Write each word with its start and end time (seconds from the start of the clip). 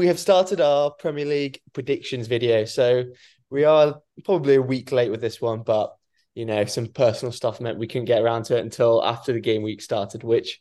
we 0.00 0.06
have 0.06 0.18
started 0.18 0.62
our 0.62 0.90
Premier 0.92 1.26
League 1.26 1.60
predictions 1.74 2.26
video. 2.26 2.64
So 2.64 3.04
we 3.50 3.64
are 3.64 4.00
probably 4.24 4.54
a 4.54 4.62
week 4.62 4.92
late 4.92 5.10
with 5.10 5.20
this 5.20 5.42
one, 5.42 5.62
but 5.62 5.94
you 6.34 6.46
know, 6.46 6.64
some 6.64 6.86
personal 6.86 7.32
stuff 7.32 7.60
meant 7.60 7.78
we 7.78 7.86
couldn't 7.86 8.06
get 8.06 8.22
around 8.22 8.44
to 8.44 8.56
it 8.56 8.62
until 8.62 9.04
after 9.04 9.34
the 9.34 9.40
game 9.40 9.60
week 9.62 9.82
started, 9.82 10.24
which 10.24 10.58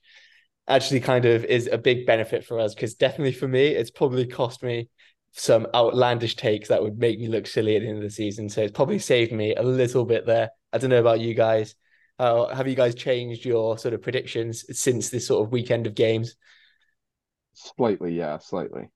actually 0.68 1.00
kind 1.00 1.24
of 1.24 1.46
is 1.46 1.70
a 1.72 1.78
big 1.78 2.06
benefit 2.06 2.44
for 2.44 2.60
us 2.60 2.76
because 2.76 2.96
definitely 2.96 3.32
for 3.32 3.48
me, 3.48 3.68
it's 3.68 3.92
probably 3.92 4.28
cost 4.28 4.62
me 4.62 4.90
some 5.32 5.68
outlandish 5.74 6.36
takes 6.36 6.68
that 6.68 6.84
would 6.84 7.00
make 7.00 7.18
me 7.18 7.30
look 7.30 7.48
silly 7.48 7.78
at 7.78 7.82
the 7.82 7.88
end 7.88 8.00
of 8.00 8.04
the 8.04 8.10
season. 8.10 8.50
So 8.50 8.64
it's 8.64 8.74
probably 8.74 9.00
saved 9.00 9.32
me 9.32 9.56
a 9.56 9.64
little 9.64 10.04
bit 10.04 10.26
there. 10.26 10.50
I 10.74 10.80
don't 10.80 10.90
know 10.90 11.00
about 11.00 11.22
you 11.22 11.34
guys. 11.34 11.76
Uh, 12.20 12.54
have 12.54 12.68
you 12.68 12.76
guys 12.76 12.94
changed 12.94 13.46
your 13.46 13.78
sort 13.78 13.94
of 13.94 14.02
predictions 14.02 14.66
since 14.78 15.08
this 15.08 15.28
sort 15.28 15.46
of 15.46 15.54
weekend 15.54 15.88
of 15.88 15.96
games? 15.96 16.36
Slightly, 17.54 18.18
yeah, 18.18 18.40
slightly. 18.40 18.90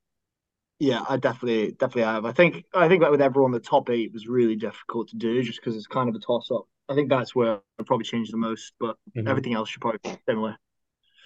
Yeah, 0.83 1.05
I 1.07 1.15
definitely 1.15 1.71
definitely 1.71 2.11
have. 2.11 2.25
I 2.25 2.33
think 2.33 2.65
I 2.73 2.89
think 2.89 3.03
that 3.03 3.11
with 3.11 3.21
everyone, 3.21 3.51
the 3.51 3.59
top 3.61 3.89
eight 3.89 4.11
was 4.11 4.27
really 4.27 4.57
difficult 4.57 5.07
to 5.09 5.15
do 5.15 5.41
just 5.41 5.61
because 5.61 5.77
it's 5.77 5.87
kind 5.87 6.09
of 6.09 6.15
a 6.15 6.19
toss 6.19 6.51
up. 6.51 6.65
I 6.89 6.93
think 6.93 7.09
that's 7.09 7.33
where 7.33 7.59
I 7.79 7.83
probably 7.85 8.03
changed 8.03 8.33
the 8.33 8.37
most, 8.37 8.73
but 8.81 8.97
mm-hmm. 9.15 9.25
everything 9.25 9.53
else 9.53 9.69
should 9.69 9.79
probably 9.79 10.01
be 10.03 10.17
similar. 10.27 10.57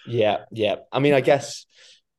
Yeah, 0.06 0.44
yeah. 0.52 0.76
I 0.92 1.00
mean, 1.00 1.12
I 1.12 1.20
guess 1.20 1.66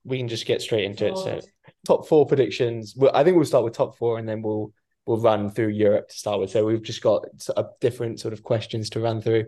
we 0.04 0.18
can 0.18 0.28
just 0.28 0.48
get 0.48 0.62
straight 0.62 0.84
into 0.84 1.08
it. 1.08 1.18
So, 1.18 1.40
top 1.88 2.10
four 2.10 2.26
predictions. 2.26 2.94
Well, 2.98 3.12
I 3.14 3.24
think 3.24 3.38
we'll 3.38 3.46
start 3.46 3.64
with 3.64 3.74
top 3.74 3.98
four, 3.98 4.20
and 4.20 4.28
then 4.28 4.42
we'll 4.42 4.74
we'll 5.06 5.22
run 5.22 5.50
through 5.50 5.70
Europe 5.70 6.10
to 6.10 6.16
start 6.16 6.42
with. 6.42 6.50
So 6.50 6.66
we've 6.66 6.84
just 6.84 7.02
got 7.02 7.24
a 7.56 7.68
different 7.80 8.20
sort 8.20 8.34
of 8.34 8.44
questions 8.44 8.90
to 8.90 9.00
run 9.00 9.22
through. 9.22 9.46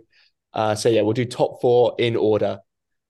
Uh, 0.53 0.75
so 0.75 0.87
yeah, 0.87 1.01
we'll 1.01 1.11
do 1.11 1.25
top 1.25 1.59
four 1.59 1.95
in 1.99 2.15
order 2.15 2.59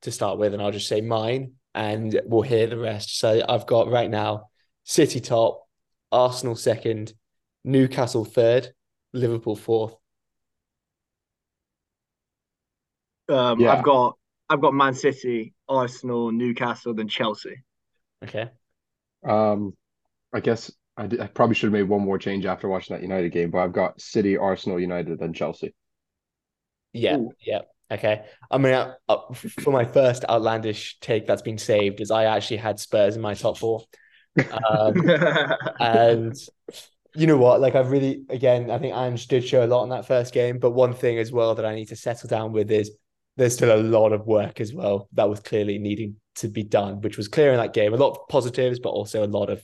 to 0.02 0.12
start 0.12 0.40
with, 0.40 0.56
and 0.56 0.64
I'll 0.64 0.72
just 0.72 0.88
say 0.88 1.02
mine, 1.02 1.54
and 1.76 2.20
we'll 2.26 2.42
hear 2.42 2.66
the 2.66 2.80
rest. 2.80 3.20
So 3.20 3.46
I've 3.48 3.68
got 3.68 3.88
right 3.88 4.10
now 4.10 4.48
City 4.84 5.20
top, 5.20 5.68
Arsenal 6.12 6.56
second, 6.56 7.14
Newcastle 7.64 8.26
third, 8.26 8.74
Liverpool 9.14 9.56
fourth. 9.56 9.96
Um, 13.30 13.60
yeah. 13.60 13.74
I've 13.74 13.84
got 13.84 14.18
I've 14.50 14.62
got 14.62 14.74
Man 14.74 14.94
City, 14.94 15.54
Arsenal, 15.70 16.32
Newcastle, 16.32 16.94
then 16.94 17.08
Chelsea. 17.08 17.64
Okay. 18.24 18.50
Um, 19.24 19.74
I 20.34 20.40
guess 20.40 20.72
I, 20.98 21.08
did, 21.08 21.22
I 21.22 21.28
probably 21.28 21.56
should 21.56 21.68
have 21.68 21.74
made 21.74 21.84
one 21.84 22.02
more 22.02 22.18
change 22.18 22.46
after 22.46 22.68
watching 22.68 22.96
that 22.96 23.02
United 23.02 23.32
game, 23.32 23.52
but 23.52 23.60
I've 23.60 23.74
got 23.74 24.02
City, 24.02 24.38
Arsenal, 24.38 24.80
United, 24.80 25.20
then 25.20 25.34
Chelsea. 25.34 25.74
Yeah, 26.94 27.18
Ooh. 27.18 27.32
yeah. 27.40 27.62
Okay. 27.90 28.24
I 28.50 28.58
mean, 28.58 28.74
uh, 28.74 28.96
uh, 29.10 29.34
for 29.34 29.72
my 29.72 29.86
first 29.86 30.24
outlandish 30.30 31.00
take 31.00 31.28
that's 31.28 31.42
been 31.42 31.58
saved 31.58 32.00
is 32.02 32.12
I 32.12 32.26
actually 32.26 32.58
had 32.58 32.80
Spurs 32.80 33.16
in 33.16 33.22
my 33.22 33.34
top 33.34 33.58
four. 33.58 33.84
Um, 34.38 35.10
and 35.80 36.36
you 37.16 37.28
know 37.28 37.38
what? 37.38 37.60
Like, 37.60 37.76
I've 37.76 37.92
really, 37.92 38.24
again, 38.30 38.72
I 38.72 38.78
think 38.78 38.96
Ange 38.96 39.28
did 39.28 39.46
show 39.46 39.66
a 39.66 39.68
lot 39.68 39.84
in 39.84 39.90
that 39.90 40.06
first 40.06 40.34
game. 40.34 40.60
But 40.60 40.72
one 40.72 40.94
thing 40.94 41.18
as 41.18 41.32
well 41.32 41.56
that 41.56 41.66
I 41.66 41.76
need 41.76 41.90
to 41.90 41.96
settle 41.96 42.30
down 42.30 42.52
with 42.52 42.72
is 42.72 42.92
there's 43.38 43.54
still 43.54 43.74
a 43.74 43.82
lot 43.82 44.14
of 44.14 44.26
work 44.26 44.62
as 44.62 44.74
well 44.74 45.08
that 45.14 45.30
was 45.30 45.40
clearly 45.40 45.78
needing 45.78 46.16
to 46.36 46.48
be 46.48 46.64
done, 46.64 47.02
which 47.02 47.18
was 47.18 47.28
clear 47.28 47.52
in 47.52 47.58
that 47.58 47.74
game. 47.74 47.94
A 47.94 47.98
lot 47.98 48.12
of 48.12 48.28
positives, 48.30 48.80
but 48.80 48.90
also 48.90 49.24
a 49.24 49.28
lot 49.28 49.50
of, 49.50 49.64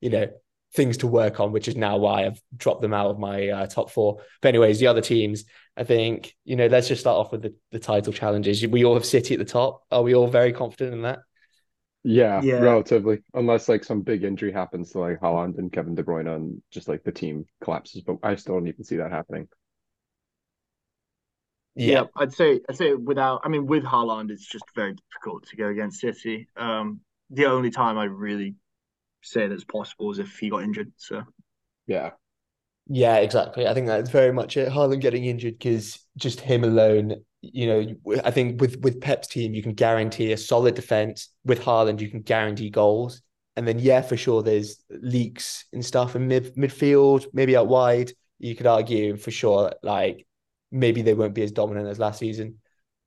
you 0.00 0.10
know, 0.10 0.28
things 0.74 0.96
to 0.98 1.06
work 1.08 1.40
on, 1.40 1.50
which 1.50 1.66
is 1.66 1.76
now 1.76 1.96
why 1.96 2.26
I've 2.26 2.40
dropped 2.56 2.80
them 2.80 2.94
out 2.94 3.10
of 3.10 3.18
my 3.18 3.48
uh, 3.48 3.66
top 3.66 3.90
four. 3.90 4.22
But 4.40 4.50
anyways, 4.50 4.78
the 4.78 4.86
other 4.86 5.00
teams, 5.00 5.44
I 5.76 5.84
think, 5.84 6.36
you 6.44 6.56
know, 6.56 6.66
let's 6.66 6.88
just 6.88 7.00
start 7.00 7.16
off 7.16 7.32
with 7.32 7.42
the, 7.42 7.54
the 7.72 7.80
title 7.80 8.12
challenges. 8.12 8.64
We 8.66 8.84
all 8.84 8.94
have 8.94 9.04
City 9.04 9.34
at 9.34 9.38
the 9.38 9.44
top. 9.44 9.82
Are 9.90 10.02
we 10.02 10.14
all 10.14 10.28
very 10.28 10.52
confident 10.52 10.94
in 10.94 11.02
that? 11.02 11.20
Yeah, 12.02 12.40
yeah, 12.42 12.60
relatively. 12.60 13.22
Unless 13.34 13.68
like 13.68 13.84
some 13.84 14.00
big 14.02 14.24
injury 14.24 14.52
happens 14.52 14.92
to 14.92 15.00
like 15.00 15.20
Haaland 15.20 15.58
and 15.58 15.72
Kevin 15.72 15.94
De 15.94 16.02
Bruyne 16.02 16.34
and 16.34 16.62
just 16.70 16.88
like 16.88 17.02
the 17.04 17.12
team 17.12 17.44
collapses. 17.62 18.02
But 18.02 18.16
I 18.22 18.36
still 18.36 18.54
don't 18.54 18.68
even 18.68 18.84
see 18.84 18.96
that 18.96 19.10
happening. 19.10 19.48
Yeah. 21.74 21.92
yeah, 21.92 22.04
I'd 22.16 22.32
say 22.32 22.60
I'd 22.68 22.76
say 22.76 22.94
without 22.94 23.42
I 23.44 23.48
mean 23.48 23.66
with 23.66 23.84
Haaland 23.84 24.30
it's 24.30 24.46
just 24.46 24.64
very 24.74 24.94
difficult 24.94 25.46
to 25.48 25.56
go 25.56 25.68
against 25.68 26.00
City. 26.00 26.48
Um 26.56 27.00
the 27.30 27.46
only 27.46 27.70
time 27.70 27.96
I 27.96 28.04
really 28.04 28.56
say 29.22 29.46
that's 29.46 29.64
possible 29.64 30.10
is 30.10 30.18
if 30.18 30.38
he 30.38 30.50
got 30.50 30.62
injured. 30.62 30.92
So 30.96 31.22
yeah. 31.86 32.10
Yeah, 32.88 33.16
exactly. 33.18 33.68
I 33.68 33.74
think 33.74 33.86
that's 33.86 34.10
very 34.10 34.32
much 34.32 34.56
it. 34.56 34.68
Haaland 34.68 35.00
getting 35.00 35.24
injured 35.24 35.58
because 35.58 36.04
just 36.16 36.40
him 36.40 36.64
alone, 36.64 37.24
you 37.42 37.66
know, 37.66 38.20
I 38.24 38.30
think 38.30 38.60
with 38.60 38.80
with 38.80 39.00
Pep's 39.00 39.28
team, 39.28 39.54
you 39.54 39.62
can 39.62 39.74
guarantee 39.74 40.32
a 40.32 40.36
solid 40.36 40.74
defense. 40.74 41.30
With 41.44 41.60
Haaland, 41.60 42.00
you 42.00 42.10
can 42.10 42.20
guarantee 42.20 42.70
goals. 42.70 43.22
And 43.56 43.66
then 43.66 43.78
yeah, 43.78 44.02
for 44.02 44.16
sure, 44.16 44.42
there's 44.42 44.82
leaks 44.90 45.64
and 45.72 45.84
stuff 45.84 46.16
in 46.16 46.28
mid 46.28 46.54
midfield, 46.54 47.26
maybe 47.32 47.56
out 47.56 47.68
wide. 47.68 48.12
You 48.38 48.54
could 48.54 48.66
argue 48.66 49.16
for 49.16 49.30
sure, 49.30 49.72
like 49.82 50.26
maybe 50.70 51.02
they 51.02 51.14
won't 51.14 51.34
be 51.34 51.42
as 51.42 51.52
dominant 51.52 51.88
as 51.88 51.98
last 51.98 52.18
season, 52.18 52.58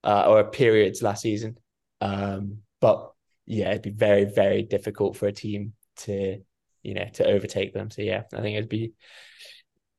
uh, 0.04 0.26
or 0.28 0.44
periods 0.44 1.02
last 1.02 1.22
season. 1.22 1.58
Um, 2.02 2.60
but 2.82 3.12
yeah, 3.46 3.70
it'd 3.70 3.82
be 3.82 3.92
very, 3.92 4.26
very 4.26 4.64
difficult 4.64 5.16
for 5.16 5.28
a 5.28 5.32
team 5.32 5.74
to 5.96 6.40
you 6.82 6.94
know 6.94 7.06
to 7.14 7.26
overtake 7.26 7.74
them. 7.74 7.92
So 7.92 8.02
yeah, 8.02 8.24
I 8.34 8.42
think 8.42 8.58
it'd 8.58 8.70
be 8.70 8.94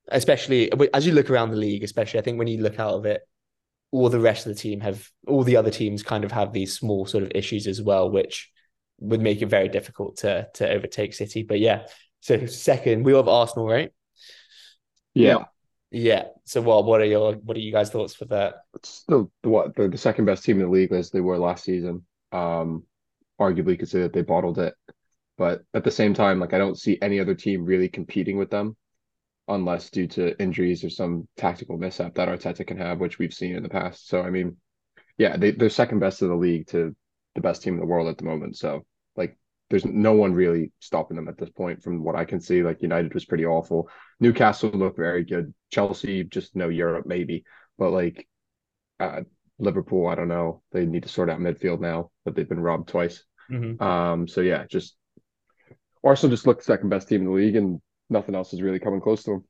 especially 0.09 0.71
as 0.93 1.07
you 1.07 1.13
look 1.13 1.31
around 1.31 1.51
the 1.51 1.57
league, 1.57 1.85
especially 1.85 2.21
I 2.21 2.23
think 2.23 2.39
when 2.39 2.49
you 2.49 2.61
look 2.63 2.79
out 2.79 2.95
of 2.95 3.07
it, 3.07 3.23
all 3.95 4.09
the 4.09 4.19
rest 4.19 4.45
of 4.45 4.53
the 4.53 4.61
team 4.61 4.81
have 4.81 5.09
all 5.29 5.45
the 5.45 5.57
other 5.57 5.71
teams 5.71 6.03
kind 6.03 6.25
of 6.25 6.33
have 6.33 6.53
these 6.53 6.77
small 6.77 7.07
sort 7.07 7.23
of 7.23 7.31
issues 7.33 7.69
as 7.69 7.81
well, 7.81 8.11
which 8.11 8.51
would 8.99 9.21
make 9.21 9.41
it 9.41 9.47
very 9.47 9.69
difficult 9.69 10.17
to 10.17 10.49
to 10.55 10.69
overtake 10.69 11.15
City. 11.15 11.45
But 11.45 11.61
yeah, 11.61 11.87
so 12.19 12.45
second, 12.47 13.05
we 13.05 13.15
have 13.15 13.29
Arsenal, 13.29 13.69
right? 13.69 13.93
Yeah. 15.15 15.45
Yeah. 15.93 16.25
So 16.45 16.61
what 16.61 16.85
what 16.87 17.03
are 17.03 17.05
your 17.05 17.35
what 17.35 17.57
are 17.57 17.61
you 17.61 17.71
guys 17.71 17.91
thoughts 17.91 18.17
for 18.17 18.25
that? 18.25 18.55
It's 18.75 18.89
still 18.89 19.31
the 19.45 19.49
what 19.49 19.77
the, 19.77 19.87
the 19.89 19.97
second 19.97 20.25
best 20.25 20.43
team 20.43 20.57
in 20.57 20.67
the 20.67 20.73
league 20.73 20.91
as 20.91 21.11
they 21.11 21.21
were 21.21 21.39
last 21.39 21.63
season. 21.63 22.05
Um 22.33 22.83
arguably 23.41 23.79
could 23.79 23.89
say 23.89 24.01
that 24.01 24.13
they 24.13 24.23
bottled 24.23 24.59
it. 24.59 24.75
But 25.39 25.63
at 25.73 25.85
the 25.85 25.93
same 25.93 26.15
time, 26.15 26.41
like 26.41 26.53
I 26.53 26.59
don't 26.59 26.79
see 26.79 26.99
any 27.01 27.21
other 27.21 27.37
team 27.37 27.65
really 27.65 27.89
competing 27.89 28.39
with 28.39 28.51
them 28.51 28.77
unless 29.49 29.91
due 29.91 30.07
to 30.07 30.41
injuries 30.41 30.85
or 30.85 30.91
some 30.91 31.29
tactical 31.37 31.77
mishap 31.77 32.15
that 32.15 32.29
Arteta 32.29 32.67
can 32.67 32.79
have, 32.79 33.01
which 33.01 33.19
we've 33.19 33.35
seen 33.35 33.57
in 33.57 33.63
the 33.63 33.69
past. 33.69 34.09
So 34.09 34.23
I 34.23 34.31
mean, 34.31 34.57
yeah, 35.19 35.37
they, 35.37 35.53
they're 35.53 35.71
second 35.71 35.99
best 35.99 36.23
in 36.23 36.29
the 36.29 36.35
league 36.35 36.67
to 36.69 36.95
the 37.35 37.41
best 37.41 37.63
team 37.63 37.75
in 37.75 37.81
the 37.81 37.87
world 37.87 38.09
at 38.09 38.19
the 38.19 38.25
moment. 38.25 38.57
So 38.57 38.85
like 39.17 39.37
there's 39.71 39.85
no 39.85 40.13
one 40.13 40.33
really 40.33 40.73
stopping 40.81 41.17
them 41.17 41.29
at 41.29 41.39
this 41.39 41.51
point 41.51 41.83
from 41.83 42.03
what 42.03 42.17
I 42.17 42.25
can 42.25 42.41
see. 42.41 42.63
Like 42.63 42.83
United 42.83 43.13
was 43.15 43.25
pretty 43.25 43.45
awful. 43.45 43.89
Newcastle 44.21 44.71
looked 44.71 44.97
very 44.97 45.25
good. 45.25 45.53
Chelsea 45.71 46.25
just 46.25 46.57
no 46.57 46.69
Europe 46.69 47.07
maybe. 47.07 47.45
But 47.77 47.91
like 47.91 48.27
uh, 49.01 49.23
Liverpool, 49.59 50.07
I 50.07 50.15
don't 50.15 50.29
know. 50.29 50.63
They 50.73 50.87
need 50.87 51.03
to 51.03 51.09
sort 51.09 51.31
out 51.31 51.41
midfield 51.41 51.81
now, 51.81 52.11
but 52.25 52.35
they've 52.35 52.49
been 52.49 52.61
robbed 52.61 52.89
twice. 52.89 53.25
Mm-hmm. 53.51 53.83
Um, 53.83 54.29
so 54.29 54.41
yeah, 54.41 54.65
just 54.71 54.97
Arsenal 56.03 56.35
just 56.35 56.47
looked 56.47 56.65
second 56.65 56.89
best 56.89 57.09
team 57.09 57.23
in 57.23 57.27
the 57.27 57.33
league, 57.33 57.57
and 57.57 57.81
nothing 58.11 58.35
else 58.35 58.53
is 58.53 58.63
really 58.63 58.79
coming 58.79 59.01
close 59.01 59.25
to 59.25 59.31
them. 59.33 59.45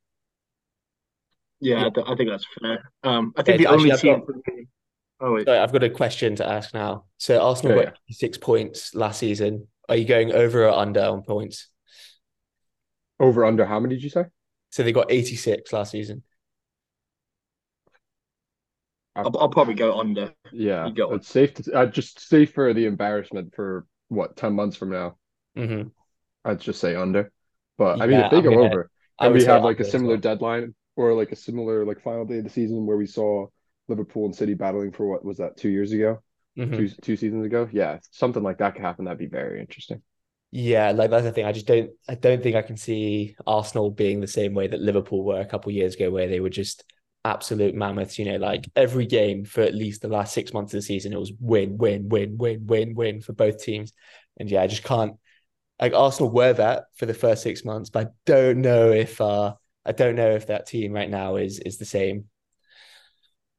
Yeah, 1.60 1.88
yeah. 1.96 2.02
I 2.06 2.14
think 2.16 2.28
that's 2.30 2.46
fair. 2.60 2.90
Um, 3.02 3.32
I 3.36 3.42
think 3.42 3.60
yeah, 3.60 3.68
the 3.68 3.74
only 3.74 3.90
team. 3.96 4.20
Got, 4.20 4.36
oh, 5.20 5.32
wait. 5.34 5.46
Sorry, 5.46 5.58
I've 5.58 5.72
got 5.72 5.82
a 5.82 5.90
question 5.90 6.36
to 6.36 6.46
ask 6.46 6.74
now. 6.74 7.04
So 7.18 7.40
Arsenal 7.40 7.82
got 7.82 7.94
six 8.10 8.38
points 8.38 8.94
last 8.94 9.20
season. 9.20 9.68
Are 9.88 9.96
you 9.96 10.04
going 10.04 10.32
over 10.32 10.66
or 10.66 10.72
under 10.72 11.02
on 11.02 11.22
points? 11.22 11.68
Over 13.20 13.44
under 13.44 13.64
how 13.64 13.80
many 13.80 13.94
did 13.94 14.04
you 14.04 14.10
say? 14.10 14.24
So 14.70 14.82
they 14.82 14.92
got 14.92 15.10
86 15.10 15.72
last 15.72 15.92
season. 15.92 16.22
I'll, 19.16 19.38
I'll 19.38 19.48
probably 19.48 19.74
go 19.74 19.98
under. 20.00 20.32
Yeah, 20.52 20.90
it's 20.96 21.28
safe 21.28 21.54
to 21.54 21.72
uh, 21.72 21.86
just 21.86 22.28
safe 22.28 22.52
for 22.52 22.74
the 22.74 22.86
embarrassment 22.86 23.54
for 23.54 23.86
what 24.08 24.36
10 24.36 24.54
months 24.54 24.76
from 24.76 24.90
now. 24.90 25.16
Mm-hmm. 25.56 25.88
I'd 26.44 26.60
just 26.60 26.80
say 26.80 26.96
under. 26.96 27.30
But 27.76 28.00
I 28.00 28.06
mean, 28.06 28.20
if 28.20 28.30
they 28.30 28.40
go 28.40 28.50
gonna, 28.50 28.62
over, 28.62 28.90
and 29.20 29.34
we 29.34 29.44
have 29.44 29.64
like 29.64 29.80
a 29.80 29.84
similar 29.84 30.14
well. 30.14 30.20
deadline 30.20 30.74
or 30.96 31.12
like 31.14 31.32
a 31.32 31.36
similar 31.36 31.84
like 31.84 32.00
final 32.00 32.24
day 32.24 32.38
of 32.38 32.44
the 32.44 32.50
season 32.50 32.86
where 32.86 32.96
we 32.96 33.06
saw 33.06 33.46
Liverpool 33.88 34.26
and 34.26 34.34
City 34.34 34.54
battling 34.54 34.92
for 34.92 35.06
what 35.06 35.24
was 35.24 35.38
that 35.38 35.56
two 35.56 35.68
years 35.68 35.92
ago, 35.92 36.22
mm-hmm. 36.56 36.76
two 36.76 36.88
two 36.88 37.16
seasons 37.16 37.44
ago? 37.44 37.68
Yeah, 37.72 37.98
something 38.10 38.42
like 38.42 38.58
that 38.58 38.74
could 38.74 38.82
happen. 38.82 39.04
That'd 39.04 39.18
be 39.18 39.26
very 39.26 39.60
interesting. 39.60 40.02
Yeah, 40.56 40.92
like 40.92 41.10
that's 41.10 41.24
the 41.24 41.32
thing. 41.32 41.46
I 41.46 41.52
just 41.52 41.66
don't. 41.66 41.90
I 42.08 42.14
don't 42.14 42.42
think 42.42 42.54
I 42.54 42.62
can 42.62 42.76
see 42.76 43.34
Arsenal 43.46 43.90
being 43.90 44.20
the 44.20 44.28
same 44.28 44.54
way 44.54 44.68
that 44.68 44.80
Liverpool 44.80 45.24
were 45.24 45.40
a 45.40 45.46
couple 45.46 45.72
years 45.72 45.96
ago, 45.96 46.10
where 46.10 46.28
they 46.28 46.38
were 46.38 46.50
just 46.50 46.84
absolute 47.24 47.74
mammoths. 47.74 48.20
You 48.20 48.26
know, 48.26 48.36
like 48.36 48.70
every 48.76 49.06
game 49.06 49.44
for 49.44 49.62
at 49.62 49.74
least 49.74 50.02
the 50.02 50.08
last 50.08 50.32
six 50.32 50.52
months 50.52 50.72
of 50.72 50.78
the 50.78 50.82
season, 50.82 51.12
it 51.12 51.18
was 51.18 51.32
win, 51.40 51.76
win, 51.76 52.08
win, 52.08 52.36
win, 52.38 52.66
win, 52.66 52.94
win 52.94 53.20
for 53.20 53.32
both 53.32 53.62
teams. 53.64 53.92
And 54.38 54.48
yeah, 54.48 54.62
I 54.62 54.68
just 54.68 54.84
can't 54.84 55.14
like 55.80 55.92
Arsenal 55.92 56.30
were 56.30 56.52
that 56.52 56.84
for 56.94 57.06
the 57.06 57.14
first 57.14 57.42
six 57.42 57.64
months, 57.64 57.90
but 57.90 58.06
I 58.06 58.10
don't 58.26 58.60
know 58.60 58.90
if 58.90 59.20
uh 59.20 59.54
I 59.84 59.92
don't 59.92 60.16
know 60.16 60.30
if 60.30 60.46
that 60.46 60.66
team 60.66 60.92
right 60.92 61.10
now 61.10 61.36
is 61.36 61.58
is 61.60 61.78
the 61.78 61.84
same. 61.84 62.26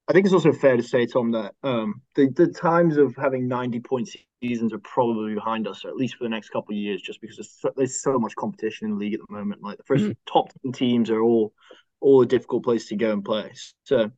I 0.08 0.14
think 0.14 0.26
it's 0.26 0.34
also 0.34 0.54
fair 0.54 0.78
to 0.78 0.84
say, 0.84 1.08
Tom, 1.08 1.32
that 1.32 1.56
um, 1.64 2.02
the 2.16 2.30
the 2.30 2.48
times 2.48 2.98
of 2.98 3.16
having 3.16 3.48
ninety 3.48 3.80
point 3.80 4.10
seasons 4.42 4.74
are 4.74 4.80
probably 4.80 5.34
behind 5.34 5.68
us, 5.68 5.84
or 5.84 5.90
at 5.90 5.96
least 5.96 6.16
for 6.16 6.24
the 6.24 6.30
next 6.30 6.50
couple 6.50 6.74
of 6.74 6.78
years, 6.78 7.02
just 7.02 7.22
because 7.22 7.38
there's 7.38 7.52
so, 7.60 7.72
there's 7.76 8.02
so 8.02 8.20
much 8.20 8.36
competition 8.36 8.86
in 8.86 8.92
the 8.92 8.98
league 8.98 9.16
at 9.16 9.20
the 9.28 9.34
moment. 9.34 9.64
Like 9.64 9.78
the 9.78 9.84
1st 9.84 10.00
mm-hmm. 10.02 10.12
top 10.32 10.52
teams 10.74 11.10
are 11.10 11.22
all 11.22 11.54
all 12.02 12.22
a 12.22 12.26
difficult 12.26 12.64
place 12.64 12.88
to 12.90 12.96
go 12.96 13.14
and 13.14 13.26
play. 13.26 13.52
So 13.84 14.12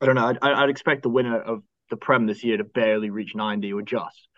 I 0.00 0.06
don't 0.06 0.16
know. 0.16 0.26
I'd, 0.26 0.38
I'd 0.42 0.70
expect 0.70 1.02
the 1.02 1.08
winner 1.08 1.38
of 1.40 1.62
the 1.90 1.96
Prem 1.96 2.26
this 2.26 2.42
year 2.42 2.56
to 2.56 2.64
barely 2.64 3.10
reach 3.10 3.34
ninety 3.36 3.72
or 3.72 3.82
just, 3.82 4.28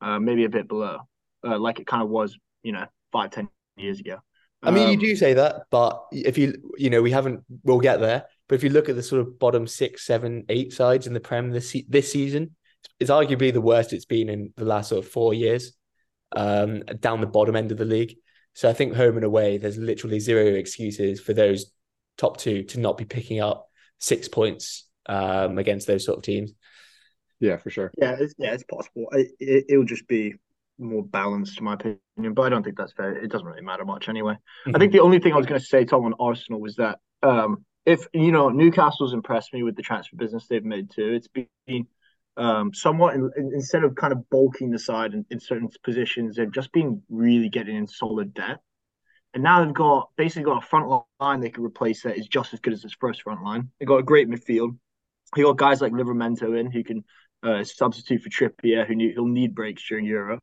uh, 0.00 0.18
maybe 0.18 0.44
a 0.44 0.48
bit 0.48 0.66
below, 0.66 1.00
uh, 1.44 1.58
like 1.58 1.80
it 1.80 1.86
kind 1.86 2.02
of 2.02 2.08
was, 2.08 2.36
you 2.62 2.72
know, 2.72 2.86
five 3.12 3.30
ten 3.30 3.48
years 3.76 4.00
ago. 4.00 4.18
I 4.62 4.70
mean, 4.70 4.84
um, 4.84 4.90
you 4.92 4.96
do 4.96 5.16
say 5.16 5.34
that, 5.34 5.62
but 5.70 6.04
if 6.12 6.38
you 6.38 6.54
you 6.76 6.90
know 6.90 7.02
we 7.02 7.10
haven't, 7.10 7.42
we'll 7.64 7.80
get 7.80 8.00
there. 8.00 8.24
But 8.48 8.56
if 8.56 8.62
you 8.62 8.70
look 8.70 8.88
at 8.88 8.96
the 8.96 9.02
sort 9.02 9.20
of 9.20 9.38
bottom 9.38 9.66
six, 9.66 10.06
seven, 10.06 10.44
eight 10.48 10.72
sides 10.72 11.06
in 11.06 11.14
the 11.14 11.20
Prem 11.20 11.50
this 11.50 11.76
this 11.88 12.12
season, 12.12 12.54
it's 13.00 13.10
arguably 13.10 13.52
the 13.52 13.60
worst 13.60 13.92
it's 13.92 14.04
been 14.04 14.28
in 14.28 14.52
the 14.56 14.64
last 14.64 14.90
sort 14.90 15.04
of 15.04 15.10
four 15.10 15.34
years, 15.34 15.72
um, 16.36 16.80
down 17.00 17.20
the 17.20 17.26
bottom 17.26 17.56
end 17.56 17.72
of 17.72 17.78
the 17.78 17.84
league. 17.84 18.16
So 18.54 18.68
I 18.68 18.72
think 18.72 18.94
home 18.94 19.16
and 19.16 19.24
away, 19.24 19.56
there's 19.56 19.78
literally 19.78 20.20
zero 20.20 20.54
excuses 20.54 21.20
for 21.20 21.32
those 21.32 21.72
top 22.18 22.36
two 22.36 22.64
to 22.64 22.78
not 22.78 22.98
be 22.98 23.04
picking 23.04 23.40
up 23.40 23.68
six 23.98 24.28
points 24.28 24.86
um, 25.06 25.58
against 25.58 25.86
those 25.86 26.04
sort 26.04 26.18
of 26.18 26.24
teams. 26.24 26.52
Yeah, 27.40 27.56
for 27.56 27.70
sure. 27.70 27.90
Yeah, 27.98 28.16
it's, 28.20 28.34
yeah, 28.38 28.52
it's 28.52 28.64
possible. 28.64 29.06
It, 29.12 29.32
it, 29.40 29.64
it'll 29.70 29.84
just 29.84 30.06
be 30.06 30.34
more 30.82 31.04
balanced, 31.04 31.58
in 31.58 31.64
my 31.64 31.74
opinion. 31.74 32.34
But 32.34 32.42
I 32.42 32.48
don't 32.48 32.62
think 32.62 32.76
that's 32.76 32.92
fair. 32.92 33.16
It 33.16 33.30
doesn't 33.30 33.46
really 33.46 33.62
matter 33.62 33.84
much 33.84 34.08
anyway. 34.08 34.34
Mm-hmm. 34.34 34.76
I 34.76 34.78
think 34.78 34.92
the 34.92 35.00
only 35.00 35.18
thing 35.18 35.32
I 35.32 35.36
was 35.36 35.46
going 35.46 35.60
to 35.60 35.66
say, 35.66 35.84
Tom, 35.84 36.04
on 36.04 36.14
Arsenal 36.20 36.60
was 36.60 36.76
that 36.76 36.98
um, 37.22 37.64
if 37.86 38.06
you 38.12 38.32
know 38.32 38.48
Newcastle's 38.48 39.14
impressed 39.14 39.52
me 39.52 39.62
with 39.62 39.76
the 39.76 39.82
transfer 39.82 40.16
business 40.16 40.46
they've 40.48 40.64
made 40.64 40.90
too. 40.90 41.12
It's 41.14 41.28
been 41.28 41.86
um, 42.36 42.72
somewhat 42.72 43.14
in, 43.14 43.30
in, 43.36 43.52
instead 43.54 43.84
of 43.84 43.94
kind 43.94 44.12
of 44.12 44.28
bulking 44.30 44.70
the 44.70 44.78
side 44.78 45.14
in, 45.14 45.24
in 45.30 45.40
certain 45.40 45.68
positions, 45.82 46.36
they've 46.36 46.52
just 46.52 46.72
been 46.72 47.02
really 47.10 47.48
getting 47.48 47.76
in 47.76 47.86
solid 47.86 48.34
debt. 48.34 48.58
And 49.34 49.42
now 49.42 49.64
they've 49.64 49.74
got 49.74 50.10
basically 50.16 50.44
got 50.44 50.62
a 50.62 50.66
front 50.66 51.04
line 51.20 51.40
they 51.40 51.48
can 51.48 51.64
replace 51.64 52.02
that 52.02 52.18
is 52.18 52.28
just 52.28 52.52
as 52.52 52.60
good 52.60 52.74
as 52.74 52.84
its 52.84 52.96
first 53.00 53.22
front 53.22 53.42
line. 53.42 53.70
They've 53.78 53.88
got 53.88 53.96
a 53.96 54.02
great 54.02 54.28
midfield. 54.28 54.76
They 55.34 55.42
got 55.42 55.56
guys 55.56 55.80
like 55.80 55.92
Livramento 55.92 56.58
in 56.58 56.70
who 56.70 56.84
can 56.84 57.04
uh, 57.42 57.64
substitute 57.64 58.22
for 58.22 58.28
Trippier, 58.28 58.86
who 58.86 58.94
need, 58.94 59.12
he'll 59.14 59.26
need 59.26 59.54
breaks 59.54 59.88
during 59.88 60.04
Euro. 60.04 60.38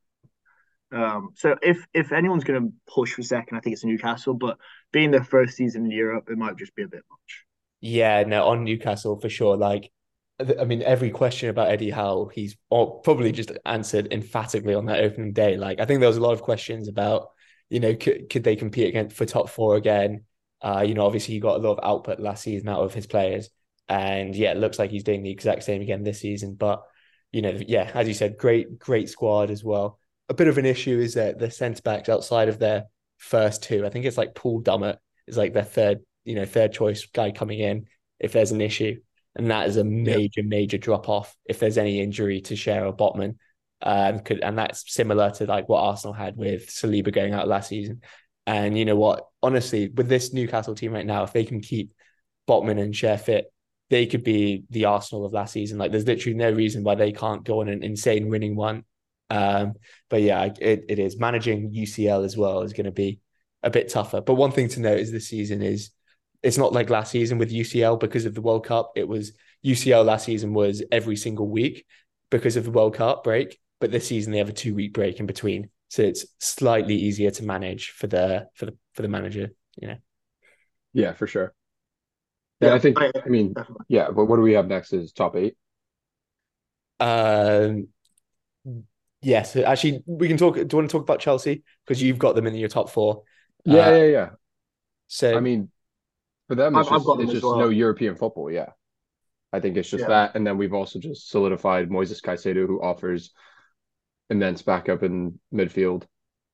Um, 0.91 1.31
so 1.35 1.55
if 1.61 1.85
if 1.93 2.11
anyone's 2.11 2.43
going 2.43 2.61
to 2.61 2.73
push 2.87 3.13
for 3.13 3.23
second, 3.23 3.57
I 3.57 3.61
think 3.61 3.73
it's 3.73 3.85
Newcastle. 3.85 4.33
But 4.33 4.57
being 4.91 5.11
their 5.11 5.23
first 5.23 5.55
season 5.55 5.85
in 5.85 5.91
Europe, 5.91 6.29
it 6.29 6.37
might 6.37 6.57
just 6.57 6.75
be 6.75 6.83
a 6.83 6.87
bit 6.87 7.03
much. 7.09 7.45
Yeah, 7.81 8.23
no, 8.23 8.47
on 8.47 8.63
Newcastle 8.63 9.19
for 9.19 9.29
sure. 9.29 9.55
Like, 9.55 9.91
I 10.39 10.63
mean, 10.65 10.81
every 10.81 11.11
question 11.11 11.49
about 11.49 11.69
Eddie 11.69 11.91
Howe, 11.91 12.29
he's 12.33 12.57
probably 12.69 13.31
just 13.31 13.51
answered 13.65 14.11
emphatically 14.11 14.73
on 14.73 14.85
that 14.87 15.01
opening 15.01 15.33
day. 15.33 15.57
Like, 15.57 15.79
I 15.79 15.85
think 15.85 15.99
there 15.99 16.09
was 16.09 16.17
a 16.17 16.21
lot 16.21 16.33
of 16.33 16.41
questions 16.41 16.87
about, 16.87 17.27
you 17.69 17.79
know, 17.79 17.95
could, 17.95 18.29
could 18.29 18.43
they 18.43 18.55
compete 18.55 18.87
against 18.87 19.15
for 19.15 19.25
top 19.25 19.49
four 19.49 19.75
again? 19.75 20.25
Uh, 20.61 20.83
you 20.85 20.93
know, 20.93 21.05
obviously 21.05 21.35
he 21.35 21.39
got 21.39 21.57
a 21.57 21.63
lot 21.65 21.77
of 21.77 21.83
output 21.83 22.19
last 22.19 22.43
season 22.43 22.67
out 22.67 22.81
of 22.81 22.93
his 22.93 23.07
players, 23.07 23.49
and 23.87 24.35
yeah, 24.35 24.51
it 24.51 24.57
looks 24.57 24.77
like 24.77 24.91
he's 24.91 25.05
doing 25.05 25.23
the 25.23 25.31
exact 25.31 25.63
same 25.63 25.81
again 25.81 26.03
this 26.03 26.19
season. 26.19 26.55
But 26.55 26.83
you 27.31 27.41
know, 27.41 27.57
yeah, 27.67 27.89
as 27.93 28.07
you 28.07 28.13
said, 28.13 28.37
great, 28.37 28.77
great 28.77 29.07
squad 29.07 29.51
as 29.51 29.63
well 29.63 29.99
a 30.29 30.33
bit 30.33 30.47
of 30.47 30.57
an 30.57 30.65
issue 30.65 30.99
is 30.99 31.15
that 31.15 31.39
the 31.39 31.49
centre 31.49 31.81
backs 31.81 32.07
outside 32.07 32.49
of 32.49 32.59
their 32.59 32.85
first 33.17 33.63
two, 33.63 33.85
I 33.85 33.89
think 33.89 34.05
it's 34.05 34.17
like 34.17 34.35
Paul 34.35 34.61
Dummett 34.61 34.97
is 35.27 35.37
like 35.37 35.53
their 35.53 35.63
third, 35.63 35.99
you 36.23 36.35
know, 36.35 36.45
third 36.45 36.71
choice 36.71 37.05
guy 37.07 37.31
coming 37.31 37.59
in 37.59 37.87
if 38.19 38.31
there's 38.31 38.51
an 38.51 38.61
issue. 38.61 38.99
And 39.35 39.49
that 39.51 39.67
is 39.67 39.77
a 39.77 39.83
major, 39.83 40.43
major 40.43 40.77
drop 40.77 41.09
off 41.09 41.35
if 41.45 41.59
there's 41.59 41.77
any 41.77 42.01
injury 42.01 42.41
to 42.41 42.53
or 42.81 42.95
Botman. 42.95 43.35
Um, 43.81 44.19
could 44.19 44.41
and 44.41 44.57
that's 44.57 44.93
similar 44.93 45.31
to 45.31 45.45
like 45.45 45.69
what 45.69 45.81
Arsenal 45.81 46.13
had 46.13 46.35
with 46.35 46.67
Saliba 46.67 47.13
going 47.13 47.33
out 47.33 47.47
last 47.47 47.69
season. 47.69 48.01
And 48.45 48.77
you 48.77 48.85
know 48.85 48.97
what? 48.97 49.27
Honestly, 49.41 49.87
with 49.87 50.09
this 50.09 50.33
Newcastle 50.33 50.75
team 50.75 50.91
right 50.91 51.05
now, 51.05 51.23
if 51.23 51.33
they 51.33 51.45
can 51.45 51.61
keep 51.61 51.93
Botman 52.47 52.81
and 52.81 52.93
Schär 52.93 53.19
fit, 53.19 53.53
they 53.89 54.05
could 54.05 54.23
be 54.23 54.63
the 54.69 54.85
Arsenal 54.85 55.25
of 55.25 55.33
last 55.33 55.53
season. 55.53 55.77
Like, 55.77 55.91
there's 55.91 56.07
literally 56.07 56.37
no 56.37 56.51
reason 56.51 56.83
why 56.83 56.95
they 56.95 57.11
can't 57.11 57.43
go 57.43 57.61
on 57.61 57.69
an 57.69 57.83
insane 57.83 58.27
winning 58.27 58.55
one 58.55 58.83
um, 59.29 59.73
but 60.09 60.21
yeah, 60.21 60.43
it, 60.59 60.85
it 60.89 60.99
is 60.99 61.19
managing 61.19 61.71
UCL 61.71 62.25
as 62.25 62.35
well 62.35 62.61
is 62.61 62.73
going 62.73 62.85
to 62.85 62.91
be 62.91 63.19
a 63.63 63.69
bit 63.69 63.89
tougher. 63.89 64.21
But 64.21 64.35
one 64.35 64.51
thing 64.51 64.69
to 64.69 64.79
note 64.79 64.99
is 64.99 65.11
this 65.11 65.27
season 65.27 65.61
is 65.61 65.91
it's 66.41 66.57
not 66.57 66.73
like 66.73 66.89
last 66.89 67.11
season 67.11 67.37
with 67.37 67.51
UCL 67.51 67.99
because 67.99 68.25
of 68.25 68.33
the 68.33 68.41
World 68.41 68.65
Cup. 68.65 68.93
It 68.95 69.07
was 69.07 69.33
UCL 69.65 70.05
last 70.05 70.25
season 70.25 70.53
was 70.53 70.83
every 70.91 71.15
single 71.15 71.47
week 71.47 71.85
because 72.31 72.55
of 72.55 72.63
the 72.63 72.71
World 72.71 72.95
Cup 72.95 73.23
break, 73.23 73.59
but 73.79 73.91
this 73.91 74.07
season 74.07 74.31
they 74.31 74.37
have 74.37 74.49
a 74.49 74.53
two 74.53 74.73
week 74.73 74.93
break 74.93 75.19
in 75.19 75.25
between, 75.25 75.69
so 75.89 76.01
it's 76.01 76.25
slightly 76.39 76.95
easier 76.95 77.31
to 77.31 77.43
manage 77.43 77.91
for 77.91 78.07
the 78.07 78.47
for 78.53 78.65
the 78.65 78.77
for 78.93 79.01
the 79.01 79.07
manager. 79.07 79.51
You 79.75 79.89
know. 79.89 79.97
Yeah, 80.93 81.13
for 81.13 81.27
sure. 81.27 81.53
Yeah, 82.61 82.69
yeah 82.69 82.73
I 82.75 82.79
think. 82.79 82.97
I 82.99 83.11
mean, 83.27 83.53
definitely. 83.53 83.85
yeah. 83.89 84.09
But 84.11 84.25
what 84.25 84.37
do 84.37 84.41
we 84.41 84.53
have 84.53 84.67
next? 84.67 84.93
Is 84.93 85.11
top 85.11 85.35
eight. 85.35 85.55
Um, 86.99 87.87
Yes, 89.21 89.55
actually, 89.55 90.01
we 90.05 90.27
can 90.27 90.37
talk. 90.37 90.55
Do 90.55 90.61
you 90.61 90.77
want 90.77 90.89
to 90.89 90.91
talk 90.91 91.01
about 91.01 91.19
Chelsea 91.19 91.63
because 91.85 92.01
you've 92.01 92.19
got 92.19 92.35
them 92.35 92.47
in 92.47 92.55
your 92.55 92.69
top 92.69 92.89
four? 92.89 93.23
Yeah, 93.65 93.87
uh, 93.87 93.91
yeah, 93.91 94.03
yeah. 94.03 94.29
So 95.07 95.35
I 95.35 95.41
mean, 95.41 95.69
for 96.47 96.55
them, 96.55 96.75
it's 96.77 96.89
I've, 96.89 97.03
just, 97.03 97.19
it's 97.19 97.31
just 97.33 97.43
well. 97.43 97.57
no 97.57 97.69
European 97.69 98.15
football. 98.15 98.49
Yeah, 98.49 98.69
I 99.51 99.59
think 99.59 99.75
it's 99.75 99.89
just 99.89 100.03
yeah. 100.03 100.09
that, 100.09 100.35
and 100.35 100.47
then 100.47 100.57
we've 100.57 100.73
also 100.73 100.99
just 100.99 101.29
solidified 101.29 101.89
Moises 101.89 102.21
Caicedo, 102.21 102.65
who 102.65 102.81
offers 102.81 103.31
immense 104.29 104.61
backup 104.61 105.03
in 105.03 105.39
midfield 105.53 106.03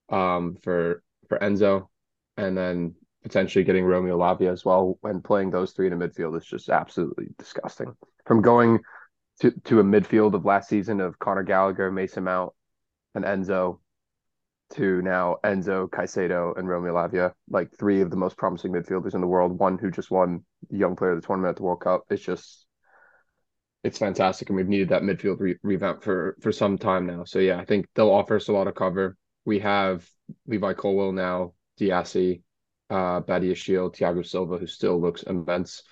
um, 0.09 0.57
for 0.63 1.03
for 1.29 1.37
Enzo, 1.37 1.87
and 2.37 2.57
then 2.57 2.95
potentially 3.21 3.63
getting 3.63 3.85
Romeo 3.85 4.17
Lavia 4.17 4.51
as 4.51 4.65
well. 4.65 4.97
When 5.01 5.21
playing 5.21 5.51
those 5.51 5.73
three 5.73 5.87
in 5.87 5.93
a 5.93 5.97
midfield 5.97 6.37
is 6.37 6.45
just 6.45 6.69
absolutely 6.69 7.27
disgusting. 7.37 7.93
From 8.25 8.41
going 8.41 8.79
to, 9.41 9.51
to 9.65 9.79
a 9.79 9.83
midfield 9.83 10.33
of 10.33 10.45
last 10.45 10.69
season 10.69 11.01
of 11.01 11.19
Conor 11.19 11.43
Gallagher, 11.43 11.91
Mason 11.91 12.23
Mount, 12.23 12.53
and 13.15 13.25
Enzo 13.25 13.79
to 14.73 15.01
now 15.01 15.37
Enzo, 15.43 15.89
Caicedo, 15.89 16.57
and 16.57 16.67
Romeo 16.67 16.93
Lavia, 16.93 17.33
like 17.49 17.69
three 17.77 18.01
of 18.01 18.09
the 18.09 18.15
most 18.15 18.37
promising 18.37 18.71
midfielders 18.71 19.13
in 19.13 19.21
the 19.21 19.27
world. 19.27 19.57
One 19.57 19.77
who 19.77 19.91
just 19.91 20.11
won 20.11 20.43
Young 20.69 20.95
Player 20.95 21.11
of 21.11 21.21
the 21.21 21.27
Tournament 21.27 21.51
at 21.51 21.55
the 21.57 21.63
World 21.63 21.81
Cup. 21.81 22.03
It's 22.09 22.23
just, 22.23 22.65
it's 23.83 23.99
fantastic, 23.99 24.49
and 24.49 24.55
we've 24.55 24.67
needed 24.67 24.89
that 24.89 25.03
midfield 25.03 25.39
re- 25.39 25.59
revamp 25.61 26.03
for 26.03 26.35
for 26.41 26.51
some 26.51 26.77
time 26.77 27.05
now. 27.05 27.23
So 27.23 27.39
yeah, 27.39 27.59
I 27.59 27.65
think 27.65 27.87
they'll 27.93 28.09
offer 28.09 28.35
us 28.35 28.47
a 28.47 28.53
lot 28.53 28.67
of 28.67 28.75
cover. 28.75 29.15
We 29.45 29.59
have 29.59 30.07
Levi 30.47 30.73
Colwill 30.73 31.11
now, 31.11 31.53
Disasi, 31.79 32.41
uh, 32.89 33.21
Badiashile, 33.21 33.95
Thiago 33.95 34.25
Silva, 34.25 34.57
who 34.57 34.67
still 34.67 34.99
looks 34.99 35.23
immense. 35.23 35.83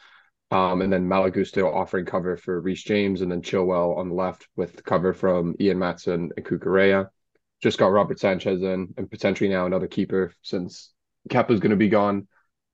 Um, 0.50 0.81
and 0.81 0.91
then 0.91 1.07
Malo 1.07 1.31
Gusto 1.31 1.71
offering 1.71 2.05
cover 2.05 2.38
for 2.38 2.59
Reece 2.59 2.83
James, 2.83 3.21
and 3.21 3.31
then 3.31 3.41
Chilwell 3.41 3.98
on 3.98 4.09
the 4.09 4.15
left 4.15 4.48
with 4.55 4.83
cover 4.83 5.13
from 5.13 5.55
Ian 5.59 5.77
Maatsen 5.77 6.29
and 6.36 6.45
Cucurella. 6.45 7.09
Just 7.63 7.77
got 7.79 7.93
Robert 7.93 8.20
Sanchez 8.20 8.62
in, 8.62 8.93
and 8.98 9.10
potentially 9.10 9.50
now 9.50 9.65
another 9.65 9.88
keeper 9.88 10.34
since 10.41 10.91
Kepa's 11.29 11.62
going 11.62 11.70
to 11.70 11.77
be 11.77 11.88
gone. 11.88 12.27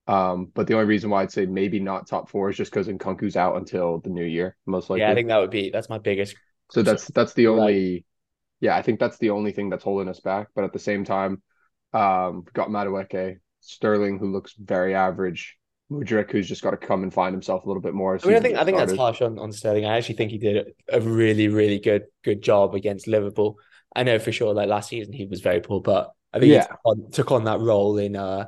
Um, 0.08 0.51
but 0.55 0.65
the 0.65 0.74
only 0.74 0.88
reason 0.88 1.12
why 1.12 1.22
I'd 1.22 1.31
say 1.31 1.46
maybe 1.46 1.79
not 1.79 2.08
top 2.08 2.31
four 2.31 2.50
is 2.50 2.58
just 2.58 2.72
because 2.72 2.88
Nkunku's 2.88 3.38
out 3.38 3.55
until 3.55 4.00
the 4.00 4.10
new 4.10 4.25
year, 4.25 4.58
most 4.65 4.89
likely. 4.89 5.01
Yeah, 5.01 5.12
I 5.12 5.13
think 5.13 5.27
that 5.27 5.38
would 5.38 5.51
be 5.51 5.69
that's 5.69 5.89
my 5.89 6.00
biggest. 6.00 6.36
So 6.72 6.81
that's 6.81 7.05
that's 7.10 7.34
the 7.34 7.46
only. 7.46 7.93
Right. 7.93 8.05
Yeah, 8.62 8.75
I 8.75 8.81
think 8.81 9.00
that's 9.00 9.19
the 9.19 9.29
only 9.29 9.51
thing 9.51 9.69
that's 9.69 9.84
holding 9.84 10.10
us 10.10 10.22
back. 10.22 10.48
But 10.55 10.63
at 10.63 10.74
the 10.74 10.79
same 10.79 11.05
time, 11.05 11.43
um, 11.93 12.46
got 12.53 12.69
Madueke, 12.69 13.38
Sterling, 13.60 14.17
who 14.17 14.31
looks 14.31 14.55
very 14.58 14.96
average, 14.96 15.55
Mudryk, 15.91 16.31
who's 16.31 16.48
just 16.48 16.63
got 16.63 16.72
to 16.72 16.77
come 16.77 17.03
and 17.03 17.13
find 17.13 17.34
himself 17.34 17.63
a 17.63 17.67
little 17.67 17.81
bit 17.81 17.93
more. 17.93 18.19
I 18.22 18.27
mean, 18.27 18.36
I 18.36 18.39
think 18.39 18.58
I 18.58 18.65
think 18.65 18.77
that's 18.77 18.96
harsh 18.96 19.22
on, 19.22 19.38
on 19.38 19.51
Sterling. 19.51 19.86
I 19.86 19.98
actually 19.98 20.15
think 20.15 20.31
he 20.31 20.39
did 20.39 20.74
a 20.91 21.00
really, 21.00 21.48
really 21.48 21.79
good 21.79 22.05
good 22.24 22.41
job 22.41 22.74
against 22.74 23.08
Liverpool. 23.08 23.58
I 23.96 24.03
know 24.03 24.19
for 24.19 24.31
sure, 24.31 24.53
like 24.53 24.69
last 24.69 24.89
season, 24.89 25.13
he 25.13 25.25
was 25.25 25.41
very 25.41 25.62
poor, 25.62 25.81
but 25.81 26.12
I 26.34 26.39
think 26.39 26.51
yeah. 26.51 26.62
he 26.62 26.67
took 26.67 26.79
on, 26.86 27.12
took 27.12 27.31
on, 27.31 27.43
that 27.46 27.60
role 27.60 27.98
in 27.98 28.15
uh 28.15 28.48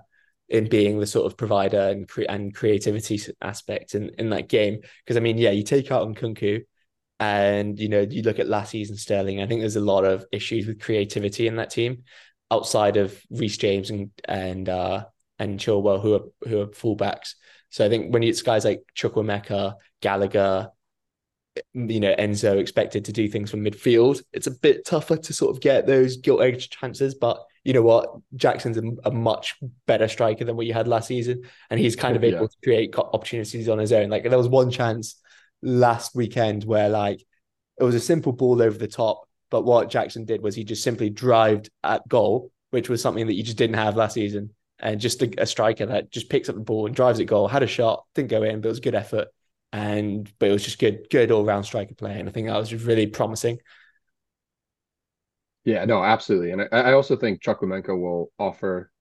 in 0.49 0.67
being 0.67 0.99
the 0.99 1.07
sort 1.07 1.25
of 1.25 1.37
provider 1.37 1.79
and 1.79 2.07
cre- 2.07 2.23
and 2.29 2.53
creativity 2.53 3.19
aspect 3.41 3.95
in, 3.95 4.09
in 4.17 4.29
that 4.31 4.49
game. 4.49 4.81
Because 5.03 5.17
I 5.17 5.21
mean, 5.21 5.37
yeah, 5.37 5.51
you 5.51 5.63
take 5.63 5.91
out 5.91 6.07
Nkunku, 6.07 6.63
and 7.19 7.79
you 7.79 7.89
know 7.89 8.01
you 8.01 8.21
look 8.23 8.39
at 8.39 8.47
last 8.47 8.71
season 8.71 8.97
Sterling. 8.97 9.41
I 9.41 9.47
think 9.47 9.61
there's 9.61 9.75
a 9.75 9.81
lot 9.81 10.05
of 10.05 10.25
issues 10.31 10.67
with 10.67 10.81
creativity 10.81 11.47
in 11.47 11.55
that 11.57 11.69
team 11.69 12.03
outside 12.51 12.97
of 12.97 13.19
Reece 13.31 13.57
James 13.57 13.89
and 13.89 14.11
and 14.25 14.67
uh 14.67 15.05
and 15.39 15.59
Chilwell, 15.59 16.01
who 16.01 16.15
are 16.15 16.47
who 16.47 16.61
are 16.61 16.67
fullbacks. 16.67 17.35
So 17.69 17.85
I 17.85 17.89
think 17.89 18.13
when 18.13 18.23
it's 18.23 18.41
guys 18.41 18.65
like 18.65 18.83
Chukwuemeka, 18.95 19.75
Gallagher, 20.01 20.71
you 21.73 21.99
know, 21.99 22.15
Enzo 22.17 22.57
expected 22.57 23.05
to 23.05 23.11
do 23.11 23.27
things 23.27 23.51
from 23.51 23.63
midfield, 23.63 24.21
it's 24.33 24.47
a 24.47 24.51
bit 24.51 24.85
tougher 24.85 25.17
to 25.17 25.33
sort 25.33 25.55
of 25.55 25.61
get 25.61 25.85
those 25.85 26.17
gilt 26.17 26.41
edged 26.41 26.71
chances. 26.71 27.15
But 27.15 27.43
you 27.63 27.73
know 27.73 27.81
what? 27.81 28.15
Jackson's 28.35 28.77
a, 28.77 28.83
a, 29.03 29.11
much 29.11 29.57
better 29.85 30.07
striker 30.07 30.45
than 30.45 30.55
what 30.55 30.65
you 30.65 30.73
had 30.73 30.87
last 30.87 31.07
season. 31.07 31.43
And 31.69 31.79
he's 31.79 31.95
kind 31.95 32.15
of 32.15 32.23
able 32.23 32.41
yeah. 32.41 32.47
to 32.47 32.57
create 32.63 32.95
opportunities 32.95 33.69
on 33.69 33.79
his 33.79 33.91
own. 33.91 34.09
Like 34.09 34.23
there 34.23 34.37
was 34.37 34.47
one 34.47 34.71
chance 34.71 35.19
last 35.61 36.15
weekend 36.15 36.63
where 36.63 36.89
like 36.89 37.23
it 37.77 37.83
was 37.83 37.95
a 37.95 37.99
simple 37.99 38.31
ball 38.31 38.61
over 38.61 38.77
the 38.77 38.87
top, 38.87 39.27
but 39.49 39.63
what 39.63 39.89
Jackson 39.89 40.25
did 40.25 40.41
was 40.41 40.55
he 40.55 40.63
just 40.63 40.83
simply 40.83 41.09
drived 41.09 41.69
at 41.83 42.07
goal, 42.07 42.51
which 42.71 42.89
was 42.89 43.01
something 43.01 43.27
that 43.27 43.33
you 43.33 43.43
just 43.43 43.57
didn't 43.57 43.75
have 43.75 43.95
last 43.95 44.13
season. 44.13 44.51
And 44.79 44.99
just 44.99 45.21
a, 45.21 45.31
a 45.37 45.45
striker 45.45 45.85
that 45.85 46.11
just 46.11 46.29
picks 46.29 46.49
up 46.49 46.55
the 46.55 46.61
ball 46.61 46.87
and 46.87 46.95
drives 46.95 47.19
it 47.19 47.25
goal, 47.25 47.47
had 47.47 47.61
a 47.61 47.67
shot, 47.67 48.05
didn't 48.15 48.31
go 48.31 48.41
in, 48.41 48.61
but 48.61 48.69
it 48.69 48.71
was 48.71 48.79
good 48.79 48.95
effort. 48.95 49.27
And 49.73 50.31
but 50.39 50.49
it 50.49 50.51
was 50.53 50.63
just 50.63 50.79
good, 50.79 51.07
good 51.09 51.31
all 51.31 51.45
round 51.45 51.65
striker 51.65 51.95
play. 51.95 52.19
And 52.19 52.27
I 52.27 52.31
think 52.31 52.47
that 52.47 52.57
was 52.57 52.73
really 52.73 53.07
promising. 53.07 53.59
Yeah, 55.63 55.85
no, 55.85 56.03
absolutely. 56.03 56.51
And 56.51 56.63
I, 56.63 56.65
I 56.71 56.93
also 56.93 57.15
think 57.15 57.41
Chukwuemeka 57.41 57.89
will 57.99 58.31
offer 58.39 58.91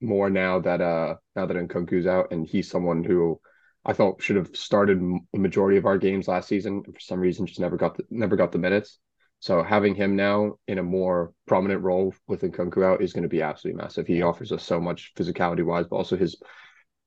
more 0.00 0.30
now 0.30 0.60
that 0.60 0.80
uh 0.80 1.16
now 1.34 1.46
that 1.46 1.56
Nkunku's 1.56 2.06
out 2.06 2.28
and 2.30 2.46
he's 2.46 2.70
someone 2.70 3.02
who 3.02 3.40
I 3.84 3.92
thought 3.92 4.22
should 4.22 4.36
have 4.36 4.54
started 4.54 5.00
the 5.00 5.38
majority 5.38 5.76
of 5.76 5.86
our 5.86 5.98
games 5.98 6.28
last 6.28 6.48
season 6.48 6.82
and 6.86 6.94
for 6.94 7.00
some 7.00 7.18
reason 7.20 7.46
just 7.46 7.60
never 7.60 7.76
got 7.76 7.96
the 7.96 8.04
never 8.10 8.36
got 8.36 8.52
the 8.52 8.58
minutes. 8.58 8.98
So 9.40 9.62
having 9.62 9.94
him 9.94 10.16
now 10.16 10.54
in 10.66 10.78
a 10.78 10.82
more 10.82 11.32
prominent 11.46 11.82
role 11.82 12.12
with 12.26 12.42
Nkunku 12.42 12.84
out 12.84 13.02
is 13.02 13.12
going 13.12 13.22
to 13.22 13.28
be 13.28 13.42
absolutely 13.42 13.80
massive. 13.80 14.06
He 14.06 14.22
offers 14.22 14.50
us 14.50 14.64
so 14.64 14.80
much 14.80 15.12
physicality 15.16 15.64
wise, 15.64 15.86
but 15.88 15.96
also 15.96 16.16
his 16.16 16.36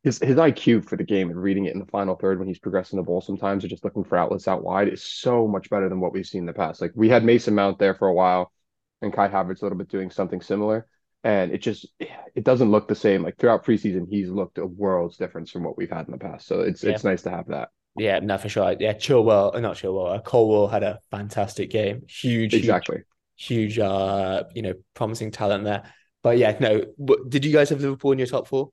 his 0.03 0.19
his 0.19 0.35
IQ 0.35 0.85
for 0.85 0.97
the 0.97 1.03
game 1.03 1.29
and 1.29 1.41
reading 1.41 1.65
it 1.65 1.73
in 1.73 1.79
the 1.79 1.85
final 1.85 2.15
third 2.15 2.39
when 2.39 2.47
he's 2.47 2.59
progressing 2.59 2.97
the 2.97 3.03
ball 3.03 3.21
sometimes 3.21 3.63
or 3.63 3.67
just 3.67 3.83
looking 3.83 4.03
for 4.03 4.17
outlets 4.17 4.47
out 4.47 4.63
wide 4.63 4.87
is 4.87 5.03
so 5.03 5.47
much 5.47 5.69
better 5.69 5.89
than 5.89 5.99
what 5.99 6.11
we've 6.11 6.25
seen 6.25 6.41
in 6.41 6.45
the 6.47 6.53
past. 6.53 6.81
Like 6.81 6.91
we 6.95 7.09
had 7.09 7.23
Mason 7.23 7.53
Mount 7.53 7.77
there 7.77 7.93
for 7.93 8.07
a 8.07 8.13
while 8.13 8.51
and 9.01 9.13
Kai 9.13 9.27
Havertz 9.27 9.61
a 9.61 9.65
little 9.65 9.77
bit 9.77 9.89
doing 9.89 10.09
something 10.09 10.41
similar. 10.41 10.87
And 11.23 11.51
it 11.51 11.59
just 11.59 11.85
it 11.99 12.43
doesn't 12.43 12.71
look 12.71 12.87
the 12.87 12.95
same. 12.95 13.21
Like 13.21 13.37
throughout 13.37 13.63
preseason, 13.63 14.07
he's 14.09 14.29
looked 14.29 14.57
a 14.57 14.65
world's 14.65 15.17
difference 15.17 15.51
from 15.51 15.63
what 15.63 15.77
we've 15.77 15.91
had 15.91 16.07
in 16.07 16.11
the 16.11 16.17
past. 16.17 16.47
So 16.47 16.61
it's 16.61 16.83
yeah. 16.83 16.91
it's 16.91 17.03
nice 17.03 17.21
to 17.23 17.29
have 17.29 17.47
that. 17.49 17.69
Yeah, 17.95 18.19
no, 18.19 18.37
for 18.37 18.49
sure. 18.49 18.75
Yeah, 18.79 18.93
Chilwell, 18.93 19.53
uh, 19.53 19.59
not 19.59 19.75
Chilwell, 19.75 20.15
uh, 20.15 20.21
Colwill 20.21 20.67
had 20.67 20.81
a 20.81 20.99
fantastic 21.11 21.69
game. 21.69 22.03
Huge, 22.07 22.53
exactly. 22.53 23.03
Huge, 23.35 23.75
huge, 23.75 23.79
uh, 23.79 24.45
you 24.55 24.61
know, 24.61 24.73
promising 24.95 25.29
talent 25.29 25.65
there. 25.65 25.83
But 26.23 26.37
yeah, 26.39 26.57
no. 26.59 26.85
Did 27.27 27.45
you 27.45 27.51
guys 27.51 27.69
have 27.69 27.81
Liverpool 27.81 28.13
in 28.13 28.17
your 28.17 28.27
top 28.27 28.47
four? 28.47 28.71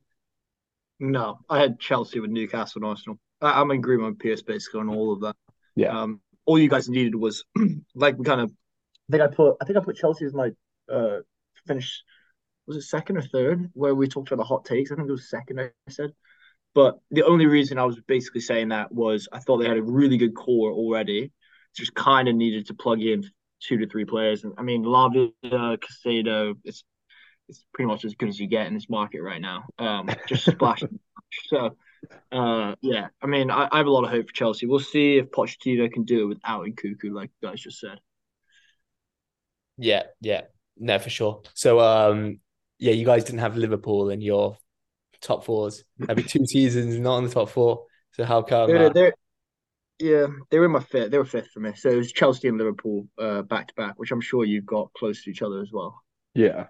No, 1.00 1.38
I 1.48 1.60
had 1.60 1.78
Chelsea 1.78 2.20
with 2.20 2.30
Newcastle 2.30 2.82
and 2.82 2.90
Arsenal. 2.90 3.18
I, 3.40 3.60
am 3.60 3.70
in 3.70 3.78
agreement 3.78 4.10
with 4.10 4.18
Pierce 4.18 4.42
basically 4.42 4.80
on 4.80 4.88
all 4.88 5.12
of 5.12 5.20
that. 5.20 5.36
Yeah. 5.76 5.96
Um, 5.96 6.20
all 6.44 6.58
you 6.58 6.68
guys 6.68 6.88
needed 6.88 7.14
was 7.14 7.44
like 7.94 8.18
we 8.18 8.24
kind 8.24 8.40
of. 8.40 8.50
I 8.50 9.12
think 9.12 9.22
I 9.22 9.34
put. 9.34 9.56
I 9.60 9.64
think 9.64 9.78
I 9.78 9.80
put 9.80 9.96
Chelsea 9.96 10.24
as 10.24 10.34
my 10.34 10.50
uh 10.92 11.18
finish 11.66 12.02
was 12.66 12.76
it 12.76 12.82
second 12.82 13.16
or 13.16 13.22
third 13.22 13.70
where 13.72 13.94
we 13.94 14.08
talked 14.08 14.30
about 14.30 14.42
the 14.42 14.46
hot 14.46 14.64
takes? 14.64 14.92
I 14.92 14.96
think 14.96 15.08
it 15.08 15.12
was 15.12 15.30
second. 15.30 15.60
I 15.60 15.70
said, 15.88 16.12
but 16.74 16.98
the 17.10 17.24
only 17.24 17.46
reason 17.46 17.78
I 17.78 17.84
was 17.84 17.98
basically 18.06 18.42
saying 18.42 18.68
that 18.68 18.92
was 18.92 19.28
I 19.32 19.38
thought 19.38 19.58
they 19.58 19.68
had 19.68 19.78
a 19.78 19.82
really 19.82 20.18
good 20.18 20.34
core 20.34 20.72
already. 20.72 21.32
Just 21.74 21.94
kind 21.94 22.28
of 22.28 22.34
needed 22.34 22.66
to 22.66 22.74
plug 22.74 23.00
in 23.00 23.24
two 23.60 23.78
to 23.78 23.86
three 23.86 24.04
players. 24.04 24.44
And 24.44 24.52
I 24.58 24.62
mean, 24.62 24.84
Lavia, 24.84 25.32
Caicedo, 25.44 26.54
it's 26.64 26.84
it's 27.48 27.64
pretty 27.72 27.88
much 27.88 28.04
as 28.04 28.14
good 28.14 28.28
as 28.28 28.38
you 28.38 28.46
get 28.46 28.66
in 28.66 28.74
this 28.74 28.90
market 28.90 29.22
right 29.22 29.40
now. 29.40 29.64
Um, 29.78 30.08
just 30.26 30.44
splash. 30.50 30.82
so, 31.46 31.76
uh, 32.32 32.74
yeah, 32.80 33.08
I 33.22 33.26
mean, 33.26 33.50
I, 33.50 33.68
I, 33.70 33.78
have 33.78 33.86
a 33.86 33.90
lot 33.90 34.04
of 34.04 34.10
hope 34.10 34.28
for 34.28 34.34
Chelsea. 34.34 34.66
We'll 34.66 34.80
see 34.80 35.18
if 35.18 35.30
Pochettino 35.30 35.90
can 35.92 36.04
do 36.04 36.22
it 36.22 36.26
without 36.26 36.66
Nkunku, 36.66 37.12
like 37.12 37.30
you 37.40 37.48
guys 37.48 37.60
just 37.60 37.80
said. 37.80 38.00
Yeah, 39.76 40.04
yeah, 40.20 40.42
no, 40.76 40.98
for 40.98 41.10
sure. 41.10 41.42
So, 41.54 41.80
um, 41.80 42.40
yeah, 42.78 42.92
you 42.92 43.04
guys 43.04 43.24
didn't 43.24 43.40
have 43.40 43.56
Liverpool 43.56 44.10
in 44.10 44.20
your 44.20 44.58
top 45.20 45.44
fours. 45.44 45.84
Maybe 45.98 46.22
two 46.22 46.46
seasons 46.46 46.98
not 46.98 47.18
in 47.18 47.24
the 47.24 47.30
top 47.30 47.50
four. 47.50 47.84
So 48.12 48.24
how 48.24 48.42
come? 48.42 48.70
They're, 48.70 48.86
uh, 48.86 48.92
they're, 48.92 49.14
yeah, 49.98 50.26
they 50.50 50.58
were 50.58 50.66
in 50.66 50.72
my 50.72 50.80
fifth. 50.80 51.10
They 51.10 51.18
were 51.18 51.24
fifth 51.24 51.50
for 51.52 51.60
me. 51.60 51.72
So 51.76 51.90
it 51.90 51.96
was 51.96 52.12
Chelsea 52.12 52.48
and 52.48 52.58
Liverpool 52.58 53.06
uh, 53.18 53.42
back 53.42 53.68
to 53.68 53.74
back, 53.74 53.94
which 53.98 54.10
I'm 54.12 54.20
sure 54.20 54.44
you've 54.44 54.66
got 54.66 54.92
close 54.94 55.22
to 55.24 55.30
each 55.30 55.42
other 55.42 55.60
as 55.60 55.70
well. 55.72 56.02
Yeah. 56.34 56.66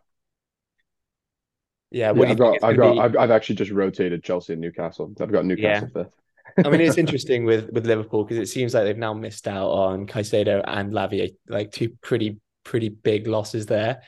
Yeah, 1.91 2.13
yeah 2.15 2.31
I've 2.31 2.39
got, 2.39 2.63
I've 2.63 2.77
got, 2.77 2.99
I've, 2.99 3.17
I've, 3.17 3.31
actually 3.31 3.57
just 3.57 3.71
rotated 3.71 4.23
Chelsea 4.23 4.53
and 4.53 4.61
Newcastle. 4.61 5.13
I've 5.21 5.33
got 5.33 5.45
Newcastle 5.45 5.89
yeah. 5.95 6.03
fifth. 6.03 6.67
I 6.67 6.71
mean, 6.71 6.81
it's 6.81 6.99
interesting 7.05 7.45
with 7.45 7.71
with 7.71 7.87
Liverpool 7.87 8.25
because 8.25 8.39
it 8.39 8.51
seems 8.51 8.75
like 8.75 8.85
they've 8.85 8.97
now 8.97 9.15
missed 9.15 9.49
out 9.49 9.71
on 9.71 10.07
Caicedo 10.07 10.63
and 10.67 10.93
Lavia, 10.93 11.31
like 11.49 11.73
two 11.73 11.91
pretty 12.03 12.41
pretty 12.65 12.89
big 12.89 13.27
losses 13.27 13.67
there. 13.67 14.03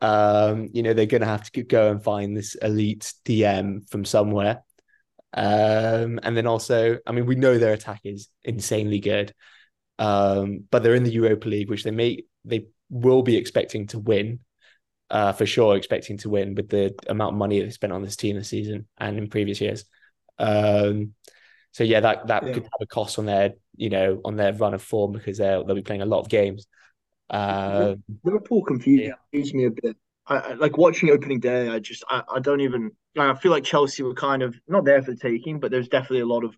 Um, 0.00 0.68
you 0.72 0.82
know, 0.82 0.94
they're 0.94 1.06
going 1.06 1.20
to 1.20 1.26
have 1.26 1.50
to 1.52 1.62
go 1.62 1.90
and 1.90 2.02
find 2.02 2.36
this 2.36 2.54
elite 2.54 3.12
DM 3.24 3.88
from 3.90 4.04
somewhere. 4.04 4.62
Um, 5.34 6.18
and 6.22 6.36
then 6.36 6.46
also, 6.46 6.98
I 7.06 7.12
mean, 7.12 7.26
we 7.26 7.34
know 7.34 7.58
their 7.58 7.74
attack 7.74 8.00
is 8.04 8.28
insanely 8.42 9.00
good, 9.00 9.34
um, 9.98 10.64
but 10.70 10.82
they're 10.82 10.94
in 10.94 11.04
the 11.04 11.12
Europa 11.12 11.48
League, 11.48 11.70
which 11.70 11.84
they 11.84 11.90
may 11.90 12.24
they 12.44 12.66
will 12.88 13.22
be 13.22 13.36
expecting 13.36 13.86
to 13.88 13.98
win, 13.98 14.40
uh, 15.10 15.32
for 15.32 15.46
sure, 15.46 15.76
expecting 15.76 16.18
to 16.18 16.30
win 16.30 16.54
with 16.54 16.68
the 16.68 16.94
amount 17.08 17.34
of 17.34 17.38
money 17.38 17.60
they 17.60 17.70
spent 17.70 17.92
on 17.92 18.02
this 18.02 18.16
team 18.16 18.36
this 18.36 18.48
season 18.48 18.86
and 18.98 19.18
in 19.18 19.28
previous 19.28 19.60
years. 19.60 19.84
Um, 20.38 21.14
so 21.72 21.84
yeah, 21.84 22.00
that 22.00 22.28
that 22.28 22.46
yeah. 22.46 22.52
could 22.52 22.62
have 22.64 22.80
a 22.80 22.86
cost 22.86 23.18
on 23.18 23.26
their 23.26 23.54
you 23.76 23.90
know 23.90 24.20
on 24.24 24.36
their 24.36 24.52
run 24.52 24.74
of 24.74 24.82
form 24.82 25.12
because 25.12 25.38
they'll 25.38 25.64
they'll 25.64 25.76
be 25.76 25.82
playing 25.82 26.02
a 26.02 26.06
lot 26.06 26.20
of 26.20 26.28
games. 26.28 26.66
Uh, 27.28 27.94
Liverpool 28.24 28.64
confused 28.64 29.12
yeah. 29.32 29.42
me 29.54 29.66
a 29.66 29.70
bit. 29.70 29.96
I, 30.26 30.36
I, 30.36 30.52
like 30.54 30.76
watching 30.76 31.10
opening 31.10 31.40
day. 31.40 31.68
I 31.68 31.78
just 31.78 32.04
I, 32.08 32.22
I 32.32 32.40
don't 32.40 32.60
even. 32.60 32.92
I 33.18 33.34
feel 33.34 33.50
like 33.50 33.64
Chelsea 33.64 34.02
were 34.02 34.14
kind 34.14 34.42
of 34.42 34.56
not 34.68 34.84
there 34.84 35.02
for 35.02 35.12
the 35.12 35.16
taking, 35.16 35.58
but 35.58 35.70
there's 35.70 35.88
definitely 35.88 36.20
a 36.20 36.26
lot 36.26 36.44
of 36.44 36.56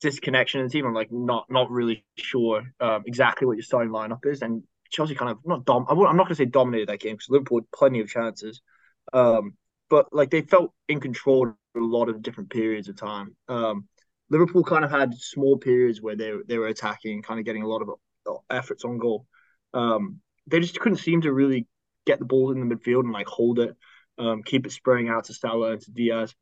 disconnection 0.00 0.60
in 0.60 0.66
the 0.66 0.72
team. 0.72 0.86
I'm 0.86 0.94
like 0.94 1.12
not 1.12 1.46
not 1.50 1.70
really 1.70 2.04
sure 2.16 2.62
um, 2.80 3.02
exactly 3.06 3.46
what 3.46 3.56
your 3.56 3.62
starting 3.62 3.92
lineup 3.92 4.24
is, 4.24 4.42
and 4.42 4.62
Chelsea 4.92 5.14
kind 5.14 5.30
of 5.30 5.38
not 5.44 5.64
dom. 5.64 5.86
I'm 5.88 5.98
not 5.98 6.16
going 6.16 6.28
to 6.28 6.34
say 6.34 6.44
dominated 6.44 6.88
that 6.88 7.00
game 7.00 7.14
because 7.14 7.30
Liverpool 7.30 7.58
had 7.58 7.70
plenty 7.72 8.00
of 8.00 8.08
chances, 8.08 8.60
um, 9.12 9.54
but 9.90 10.12
like 10.12 10.30
they 10.30 10.42
felt 10.42 10.72
in 10.88 11.00
control 11.00 11.48
a 11.48 11.80
lot 11.80 12.08
of 12.08 12.22
different 12.22 12.50
periods 12.50 12.88
of 12.88 12.96
time. 12.96 13.34
Um, 13.48 13.88
Liverpool 14.30 14.64
kind 14.64 14.84
of 14.84 14.90
had 14.90 15.14
small 15.14 15.58
periods 15.58 16.00
where 16.00 16.16
they 16.16 16.32
they 16.46 16.58
were 16.58 16.68
attacking, 16.68 17.14
and 17.14 17.24
kind 17.24 17.40
of 17.40 17.46
getting 17.46 17.62
a 17.62 17.68
lot 17.68 17.82
of 17.82 17.88
efforts 18.50 18.84
on 18.84 18.98
goal 18.98 19.26
um, 19.74 20.20
they 20.46 20.60
just 20.60 20.78
couldn't 20.78 20.98
seem 20.98 21.22
to 21.22 21.32
really 21.32 21.66
get 22.06 22.18
the 22.18 22.24
ball 22.24 22.50
in 22.50 22.66
the 22.66 22.74
midfield 22.74 23.04
and 23.04 23.12
like 23.12 23.26
hold 23.26 23.58
it, 23.58 23.76
um, 24.18 24.42
keep 24.42 24.66
it 24.66 24.72
spraying 24.72 25.08
out 25.08 25.24
to 25.24 25.34
Salah 25.34 25.72
and 25.72 25.80
to 25.80 25.90
Diaz. 25.90 26.34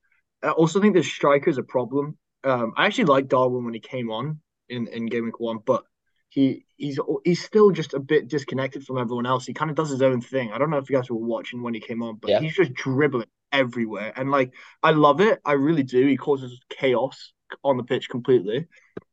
I 0.42 0.50
also 0.50 0.80
think 0.80 0.94
the 0.94 1.02
striker 1.02 1.50
is 1.50 1.58
a 1.58 1.62
problem. 1.62 2.18
Um, 2.44 2.72
I 2.76 2.86
actually 2.86 3.04
liked 3.04 3.28
Darwin 3.28 3.64
when 3.64 3.74
he 3.74 3.80
came 3.80 4.10
on 4.10 4.40
in, 4.68 4.86
in 4.88 5.06
game 5.06 5.24
week 5.24 5.38
one, 5.38 5.58
but 5.64 5.84
he 6.30 6.64
he's 6.76 6.98
he's 7.24 7.44
still 7.44 7.72
just 7.72 7.92
a 7.92 8.00
bit 8.00 8.28
disconnected 8.28 8.84
from 8.84 8.98
everyone 8.98 9.26
else. 9.26 9.44
He 9.44 9.52
kind 9.52 9.70
of 9.70 9.76
does 9.76 9.90
his 9.90 10.00
own 10.00 10.20
thing. 10.20 10.52
I 10.52 10.58
don't 10.58 10.70
know 10.70 10.78
if 10.78 10.88
you 10.88 10.96
guys 10.96 11.10
were 11.10 11.16
watching 11.16 11.62
when 11.62 11.74
he 11.74 11.80
came 11.80 12.02
on, 12.02 12.16
but 12.16 12.30
yeah. 12.30 12.40
he's 12.40 12.54
just 12.54 12.72
dribbling 12.72 13.28
everywhere. 13.52 14.12
And 14.16 14.30
like 14.30 14.54
I 14.82 14.92
love 14.92 15.20
it. 15.20 15.40
I 15.44 15.52
really 15.52 15.82
do. 15.82 16.06
He 16.06 16.16
causes 16.16 16.58
chaos 16.70 17.32
on 17.64 17.76
the 17.76 17.82
pitch 17.82 18.08
completely. 18.08 18.68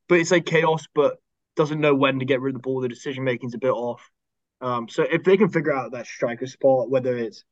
But 0.08 0.20
it's 0.20 0.32
like 0.32 0.46
chaos, 0.46 0.86
but 0.94 1.18
doesn't 1.56 1.82
know 1.82 1.96
when 1.96 2.20
to 2.20 2.26
get 2.26 2.40
rid 2.40 2.56
of 2.56 2.62
the 2.62 2.64
ball. 2.64 2.82
The 2.82 2.88
decision 2.88 3.24
making's 3.24 3.56
a 3.56 3.60
bit 3.60 3.72
off. 3.72 4.10
Um, 4.62 4.88
so 4.88 5.04
if 5.04 5.24
they 5.24 5.38
can 5.38 5.50
figure 5.50 5.74
out 5.74 5.92
that 5.92 6.06
striker 6.06 6.48
spot, 6.48 6.90
whether 6.90 7.18
it's 7.18 7.44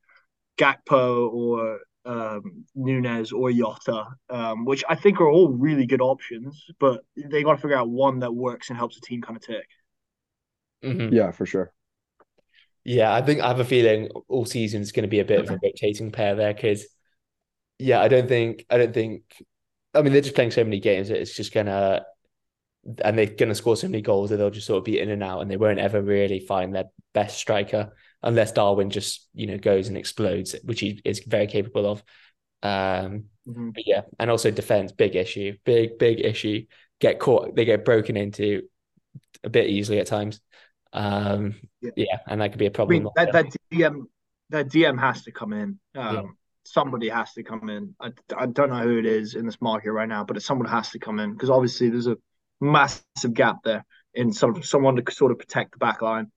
Gakpo 0.57 1.31
or 1.34 1.79
um, 2.06 2.66
Nunez 2.76 3.32
or 3.32 3.52
Jota, 3.52 4.06
um, 4.30 4.66
which 4.66 4.84
I 4.88 4.96
think 4.96 5.20
are 5.20 5.30
all 5.30 5.50
really 5.50 5.86
good 5.86 6.02
options, 6.02 6.66
but 6.80 7.02
they 7.16 7.44
got 7.44 7.56
to 7.56 7.62
figure 7.62 7.78
out 7.78 7.90
one 7.90 8.20
that 8.20 8.34
works 8.34 8.70
and 8.70 8.78
helps 8.78 8.96
the 8.96 9.06
team 9.06 9.22
kind 9.22 9.38
of 9.38 9.44
tick. 9.44 9.68
Mm-hmm. 10.84 11.14
Yeah, 11.14 11.32
for 11.32 11.46
sure. 11.46 11.74
Yeah, 12.84 13.14
I 13.14 13.22
think 13.22 13.42
I 13.42 13.48
have 13.48 13.60
a 13.60 13.66
feeling 13.66 14.10
all 14.28 14.46
season 14.46 14.82
is 14.82 14.92
going 14.92 15.04
to 15.04 15.10
be 15.10 15.20
a 15.20 15.26
bit 15.26 15.40
of 15.40 15.50
a 15.50 15.60
rotating 15.62 16.12
pair 16.12 16.36
there 16.36 16.54
because, 16.54 16.86
yeah, 17.80 18.00
I 18.00 18.08
don't 18.08 18.28
think 18.28 18.66
I 18.70 18.78
don't 18.78 18.94
think. 18.94 19.24
I 19.96 20.02
mean, 20.02 20.14
they're 20.14 20.22
just 20.22 20.36
playing 20.36 20.52
so 20.52 20.64
many 20.64 20.80
games 20.80 21.08
that 21.08 21.20
it's 21.20 21.36
just 21.36 21.54
gonna 21.54 22.06
and 23.04 23.18
they're 23.18 23.26
going 23.26 23.50
to 23.50 23.56
score 23.56 23.76
so 23.76 23.88
many 23.88 24.02
goals 24.02 24.30
that 24.30 24.38
they'll 24.38 24.52
just 24.52 24.68
sort 24.68 24.78
of 24.78 24.84
be 24.84 25.00
in 25.00 25.10
and 25.10 25.24
out 25.24 25.42
and 25.42 25.50
they 25.50 25.58
won't 25.58 25.80
ever 25.80 26.02
really 26.02 26.40
find 26.40 26.76
their 26.76 26.86
best 27.14 27.38
striker 27.38 27.92
unless 28.25 28.51
Darwin 28.51 28.89
just 28.89 29.29
you 29.34 29.48
know 29.48 29.58
goes 29.58 29.88
and 29.88 29.98
explodes, 29.98 30.55
which 30.63 30.82
he 30.82 31.01
is 31.05 31.24
very 31.25 31.48
capable 31.48 31.86
of. 31.86 32.03
Um, 32.63 33.25
mm-hmm. 33.48 33.70
But 33.70 33.88
yeah, 33.88 34.01
and 34.20 34.29
also 34.29 34.51
defense, 34.51 34.91
big 34.91 35.15
issue, 35.15 35.55
big 35.63 35.98
big 35.98 36.20
issue. 36.20 36.65
Get 37.00 37.20
caught, 37.20 37.55
they 37.55 37.65
get 37.65 37.86
broken 37.86 38.17
into 38.17 38.63
a 39.44 39.50
bit 39.50 39.70
easily 39.70 40.00
at 40.00 40.08
times. 40.08 40.41
Um, 40.91 41.55
yeah. 41.82 41.91
yeah 41.96 42.17
and 42.27 42.41
that 42.41 42.51
could 42.51 42.60
be 42.60 42.65
a 42.65 42.72
problem. 42.72 42.96
I 42.96 43.00
mean, 43.00 43.12
that, 43.15 43.34
that 43.34 43.55
DM 43.72 44.03
that 44.50 44.67
DM 44.67 45.00
has 45.00 45.24
to 45.24 45.32
come 45.32 45.53
in. 45.53 45.79
Um, 45.96 46.15
yeah. 46.15 46.22
Somebody 46.67 47.10
has 47.10 47.32
to 47.34 47.44
come 47.44 47.70
in. 47.70 47.96
I, 48.01 48.12
I 48.36 48.48
don't 48.48 48.72
know 48.72 48.82
who 48.82 48.98
it 48.98 49.05
is 49.05 49.36
in 49.36 49.46
this 49.46 49.62
market 49.62 49.91
right 49.91 50.10
now, 50.10 50.24
but 50.24 50.41
someone 50.41 50.67
has 50.67 50.89
to 50.91 51.00
come 51.00 51.20
in 51.20 51.34
because 51.34 51.51
obviously 51.51 51.89
there's 51.89 52.08
a 52.08 52.17
massive 52.60 53.34
gap 53.34 53.58
there 53.63 53.86
in 54.15 54.34
sort 54.34 54.58
of 54.58 54.65
someone 54.65 54.96
to 54.96 55.12
sort 55.12 55.32
of 55.32 55.38
protect 55.38 55.74
the 55.74 55.77
back 55.77 56.01
line. 56.01 56.32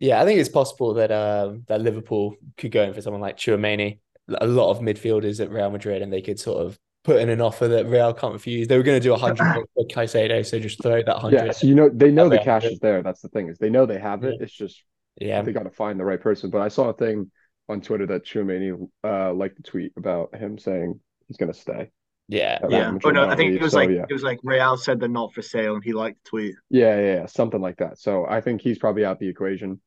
Yeah, 0.00 0.20
I 0.20 0.24
think 0.24 0.38
it's 0.38 0.48
possible 0.48 0.94
that 0.94 1.10
um, 1.10 1.64
that 1.68 1.80
Liverpool 1.80 2.36
could 2.56 2.70
go 2.70 2.84
in 2.84 2.94
for 2.94 3.00
someone 3.00 3.20
like 3.20 3.36
Tchouameni. 3.36 3.98
A 4.28 4.46
lot 4.46 4.70
of 4.70 4.80
midfielders 4.80 5.40
at 5.40 5.50
Real 5.50 5.70
Madrid, 5.70 6.02
and 6.02 6.12
they 6.12 6.20
could 6.20 6.38
sort 6.38 6.64
of 6.64 6.78
put 7.02 7.20
in 7.20 7.30
an 7.30 7.40
offer 7.40 7.66
that 7.68 7.86
Real 7.86 8.12
can't 8.12 8.34
refuse. 8.34 8.68
They 8.68 8.76
were 8.76 8.82
going 8.82 9.00
to 9.00 9.02
do 9.02 9.14
a 9.14 9.16
hundred 9.16 9.38
for 9.74 9.84
Caicedo, 9.86 10.44
so 10.44 10.58
just 10.58 10.82
throw 10.82 11.02
that 11.02 11.18
hundred. 11.18 11.46
Yeah, 11.46 11.52
so 11.52 11.66
you 11.66 11.74
know 11.74 11.88
they 11.88 12.10
know 12.10 12.28
the 12.28 12.38
cash 12.38 12.64
is 12.64 12.78
there. 12.78 13.02
That's 13.02 13.22
the 13.22 13.28
thing 13.28 13.48
is 13.48 13.58
they 13.58 13.70
know 13.70 13.86
they 13.86 13.98
have 13.98 14.24
it. 14.24 14.36
It's 14.40 14.52
just 14.52 14.82
Yeah, 15.18 15.42
they 15.42 15.52
got 15.52 15.64
to 15.64 15.70
find 15.70 15.98
the 15.98 16.04
right 16.04 16.20
person. 16.20 16.50
But 16.50 16.60
I 16.60 16.68
saw 16.68 16.90
a 16.90 16.94
thing 16.94 17.30
on 17.68 17.80
Twitter 17.80 18.06
that 18.06 18.24
Tchouameni 18.24 18.88
uh 19.02 19.32
liked 19.32 19.56
the 19.56 19.62
tweet 19.62 19.92
about 19.96 20.34
him 20.34 20.58
saying 20.58 21.00
he's 21.26 21.36
going 21.38 21.52
to 21.52 21.58
stay. 21.58 21.90
Yeah, 22.28 22.58
Yeah. 22.68 22.90
Real 22.90 22.98
Oh 23.04 23.10
no, 23.10 23.28
I 23.28 23.36
think 23.36 23.54
it 23.54 23.62
was 23.62 23.72
so, 23.72 23.78
like 23.78 23.90
yeah. 23.90 24.04
it 24.08 24.12
was 24.12 24.22
like 24.22 24.38
Real 24.42 24.76
said 24.76 25.00
they're 25.00 25.08
not 25.08 25.32
for 25.34 25.42
sale, 25.42 25.74
and 25.74 25.84
he 25.84 25.92
liked 25.92 26.22
the 26.24 26.28
tweet. 26.30 26.54
Yeah, 26.70 26.96
yeah, 27.00 27.14
yeah, 27.14 27.26
something 27.26 27.60
like 27.60 27.78
that. 27.78 27.98
So 27.98 28.26
I 28.26 28.40
think 28.40 28.60
he's 28.60 28.78
probably 28.78 29.04
out 29.04 29.18
the 29.18 29.28
equation. 29.28 29.80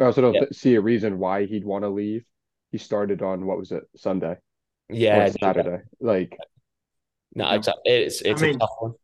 I 0.00 0.04
also 0.04 0.20
don't 0.22 0.34
Yeah. 0.34 0.40
th- 0.40 0.54
see 0.54 0.74
a 0.76 0.80
reason 0.80 1.18
why 1.18 1.44
he'd 1.46 1.64
want 1.64 1.84
to 1.84 1.88
leave. 1.90 2.24
He 2.70 2.78
started 2.78 3.20
on 3.22 3.44
what 3.46 3.58
was 3.58 3.72
it, 3.72 3.84
Sunday 3.96 4.36
yeah. 4.88 5.24
or 5.26 5.30
Saturday? 5.32 5.82
Like, 6.00 6.38
No, 7.34 7.50
exactly. 7.50 7.82
It's 7.92 8.22
it's 8.22 8.42
I 8.42 8.46
a 8.46 8.48
mean, 8.50 8.58
tough 8.58 8.70
one. 8.78 8.94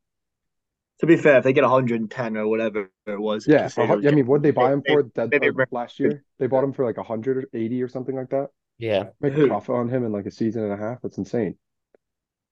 To 1.01 1.07
be 1.07 1.17
fair, 1.17 1.39
if 1.39 1.45
they 1.45 1.53
get 1.53 1.63
110 1.63 2.37
or 2.37 2.49
whatever 2.49 2.91
it 3.07 3.21
was, 3.21 3.47
yeah, 3.47 3.69
a 3.77 3.83
I 3.83 3.97
mean, 4.11 4.27
what 4.27 4.43
they 4.43 4.51
buy 4.51 4.73
him 4.73 4.83
they- 4.87 4.95
for 4.95 5.03
that 5.15 5.31
maybe 5.31 5.49
uh, 5.49 5.65
last 5.71 6.01
year? 6.01 6.25
They 6.39 6.47
bought 6.47 6.65
him 6.65 6.73
for 6.73 6.85
like 6.85 6.97
180 6.97 7.83
or 7.83 7.89
something 7.89 8.17
like 8.17 8.31
that. 8.31 8.49
Yeah, 8.79 9.11
Make 9.21 9.33
Who? 9.35 9.49
profit 9.49 9.75
on 9.75 9.89
him 9.89 10.05
in 10.05 10.13
like 10.13 10.27
a 10.27 10.31
season 10.31 10.63
and 10.65 10.73
a 10.73 10.77
half. 10.77 11.03
That's 11.03 11.19
insane. 11.19 11.57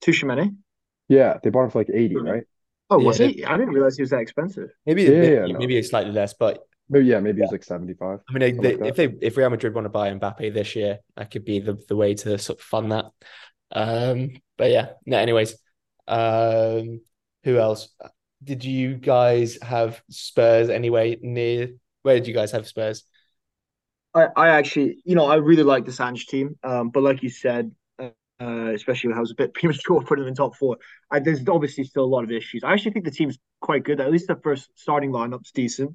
Tchouameni? 0.01 0.57
Yeah, 1.09 1.39
they 1.43 1.51
bought 1.51 1.65
him 1.65 1.71
for 1.71 1.79
like 1.81 1.91
80, 1.93 2.15
Mhm. 2.17 2.27
right? 2.27 2.45
Oh, 2.91 2.99
was 2.99 3.19
Yeah. 3.19 3.29
he? 3.29 3.45
I 3.45 3.57
didn't 3.57 3.75
realize 3.75 3.97
he 3.97 4.03
was 4.03 4.11
that 4.11 4.21
expensive. 4.21 4.71
maybe 4.87 5.05
Yeah, 5.05 5.11
maybe, 5.11 5.35
yeah, 5.35 5.47
no. 5.47 5.59
maybe 5.59 5.77
it's 5.77 5.91
slightly 5.91 6.13
less, 6.13 6.35
but 6.35 6.63
Maybe 6.89 7.07
yeah, 7.07 7.21
maybe 7.21 7.41
it 7.41 7.43
was 7.43 7.53
like 7.53 7.65
75. 7.65 8.21
I 8.29 8.33
mean, 8.33 8.41
they, 8.41 8.53
they, 8.53 8.75
like 8.75 8.91
if 8.91 8.97
they 8.97 9.15
if 9.21 9.37
Real 9.37 9.51
Madrid 9.51 9.75
want 9.75 9.85
to 9.85 9.89
buy 9.91 10.11
Mbappe 10.13 10.53
this 10.53 10.77
year, 10.77 10.99
that 11.17 11.31
could 11.31 11.45
be 11.45 11.61
the, 11.61 11.75
the 11.89 11.97
way 11.97 12.15
to 12.15 12.39
sort 12.39 12.59
of 12.59 12.65
fund 12.65 12.93
that. 12.93 13.07
Um, 13.73 14.31
but 14.57 14.71
yeah, 14.71 14.91
no. 15.05 15.19
Anyways, 15.19 15.57
um, 16.09 17.01
who 17.45 17.59
else? 17.59 17.89
Did 18.43 18.65
you 18.65 18.97
guys 18.97 19.59
have 19.63 20.01
Spurs 20.11 20.69
anyway 20.71 21.19
near? 21.21 21.71
Where 22.03 22.17
did 22.17 22.27
you 22.27 22.35
guys 22.35 22.53
have 22.53 22.67
Spurs? 22.67 23.05
I, 24.15 24.29
I 24.37 24.49
actually, 24.49 24.99
you 25.05 25.15
know, 25.15 25.27
I 25.27 25.37
really 25.37 25.63
like 25.63 25.85
the 25.85 25.93
Sanch 25.93 26.27
team. 26.27 26.59
Um, 26.63 26.91
but 26.91 27.03
like 27.03 27.23
you 27.23 27.29
said, 27.29 27.71
uh, 28.41 28.73
especially 28.75 29.09
when 29.09 29.19
I 29.19 29.21
was 29.21 29.31
a 29.31 29.35
bit 29.35 29.55
premature 29.55 30.03
putting 30.03 30.25
them 30.25 30.29
in 30.29 30.35
top 30.35 30.57
four, 30.57 30.79
I, 31.11 31.21
there's 31.21 31.47
obviously 31.49 31.85
still 31.85 32.05
a 32.05 32.07
lot 32.07 32.25
of 32.25 32.31
issues. 32.31 32.63
I 32.65 32.73
actually 32.73 32.93
think 32.93 33.05
the 33.05 33.11
team's 33.11 33.39
quite 33.61 33.85
good. 33.85 34.01
At 34.01 34.11
least 34.11 34.29
the 34.29 34.37
first 34.43 34.71
starting 34.75 35.13
lineup's 35.13 35.53
decent. 35.53 35.95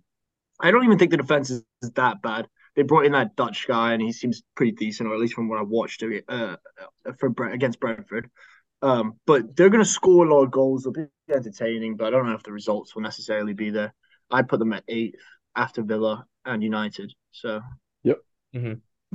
I 0.60 0.72
don't 0.72 0.84
even 0.84 1.00
think 1.00 1.12
the 1.12 1.18
defense 1.18 1.50
is, 1.50 1.64
is 1.82 1.92
that 1.92 2.22
bad. 2.22 2.48
They 2.76 2.84
brought 2.84 3.06
in 3.06 3.12
that 3.14 3.36
Dutch 3.36 3.68
guy, 3.68 3.94
and 3.94 4.02
he 4.02 4.14
seems 4.14 4.44
pretty 4.56 4.72
decent, 4.72 5.10
or 5.10 5.14
at 5.14 5.20
least 5.20 5.34
from 5.34 5.50
what 5.50 5.60
I 5.60 5.64
watched 5.64 6.04
uh, 6.04 6.30
uh, 6.30 6.56
for 7.20 7.30
Bre- 7.30 7.50
against 7.50 7.80
Brentford. 7.80 8.30
Um, 8.82 9.20
but 9.28 9.56
they're 9.56 9.70
going 9.70 9.84
to 9.84 9.90
score 9.90 10.26
a 10.26 10.34
lot 10.34 10.44
of 10.44 10.52
goals. 10.52 10.84
They'll 10.84 10.94
be 10.94 11.06
entertaining, 11.34 11.98
but 11.98 12.08
I 12.08 12.10
don't 12.12 12.26
know 12.26 12.36
if 12.36 12.44
the 12.44 12.54
results 12.54 12.96
will 12.96 13.02
necessarily 13.02 13.54
be 13.54 13.70
there. 13.70 13.94
I 14.32 14.44
put 14.44 14.60
them 14.60 14.74
at 14.74 14.84
eighth 14.88 15.20
after 15.56 15.84
Villa 15.84 16.26
and 16.46 16.64
United. 16.64 17.14
So 17.32 17.62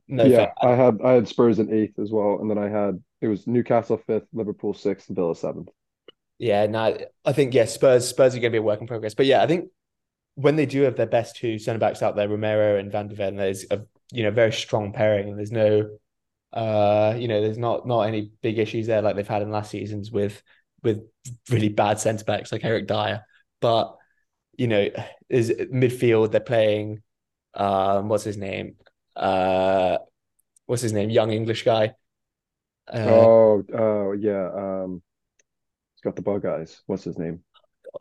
No, 0.08 0.24
yeah, 0.24 0.36
fair. 0.36 0.54
I 0.62 0.74
had 0.74 1.00
I 1.02 1.12
had 1.12 1.28
Spurs 1.28 1.58
in 1.58 1.72
eighth 1.72 1.98
as 1.98 2.12
well, 2.12 2.38
and 2.40 2.50
then 2.50 2.58
I 2.58 2.68
had 2.68 3.02
it 3.20 3.28
was 3.28 3.46
Newcastle 3.46 3.96
fifth, 3.96 4.26
Liverpool 4.32 4.74
sixth, 4.74 5.08
Villa 5.08 5.34
seventh. 5.34 5.68
Yeah, 6.38 6.66
no, 6.66 6.98
I 7.24 7.32
think 7.32 7.54
yeah, 7.54 7.64
Spurs 7.64 8.06
Spurs 8.06 8.34
are 8.34 8.38
going 8.40 8.52
to 8.52 8.56
be 8.56 8.58
a 8.58 8.62
work 8.62 8.80
in 8.80 8.86
progress. 8.86 9.14
But 9.14 9.26
yeah, 9.26 9.42
I 9.42 9.46
think 9.46 9.70
when 10.34 10.56
they 10.56 10.66
do 10.66 10.82
have 10.82 10.96
their 10.96 11.06
best 11.06 11.36
two 11.36 11.58
centre 11.58 11.78
backs 11.78 12.02
out 12.02 12.14
there, 12.14 12.28
Romero 12.28 12.78
and 12.78 12.92
Van 12.92 13.08
der 13.08 13.16
Ven, 13.16 13.36
there's 13.36 13.64
a 13.70 13.82
you 14.12 14.22
know 14.22 14.30
very 14.30 14.52
strong 14.52 14.92
pairing, 14.92 15.30
and 15.30 15.38
there's 15.38 15.52
no, 15.52 15.96
uh, 16.52 17.14
you 17.18 17.28
know, 17.28 17.40
there's 17.40 17.58
not 17.58 17.86
not 17.86 18.02
any 18.02 18.30
big 18.42 18.58
issues 18.58 18.86
there 18.86 19.02
like 19.02 19.16
they've 19.16 19.26
had 19.26 19.42
in 19.42 19.50
last 19.50 19.70
seasons 19.70 20.10
with 20.10 20.42
with 20.82 21.02
really 21.50 21.70
bad 21.70 21.98
centre 21.98 22.24
backs 22.24 22.52
like 22.52 22.64
Eric 22.64 22.86
Dier. 22.86 23.24
But 23.60 23.96
you 24.58 24.68
know, 24.68 24.90
is 25.28 25.50
midfield 25.50 26.32
they're 26.32 26.40
playing, 26.40 27.02
um, 27.54 28.08
what's 28.08 28.24
his 28.24 28.36
name, 28.36 28.76
uh, 29.14 29.98
what's 30.66 30.82
his 30.82 30.92
name, 30.92 31.10
young 31.10 31.32
English 31.32 31.62
guy. 31.62 31.94
Uh, 32.92 32.98
oh, 33.10 33.64
oh 33.74 34.12
yeah. 34.12 34.50
Um, 34.54 35.02
he's 35.94 36.02
got 36.02 36.16
the 36.16 36.22
bug 36.22 36.46
eyes. 36.46 36.82
What's 36.86 37.04
his 37.04 37.18
name? 37.18 37.42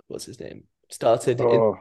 what's 0.08 0.26
his 0.26 0.40
name? 0.40 0.64
Started 0.90 1.40
in, 1.40 1.48
Oh, 1.48 1.78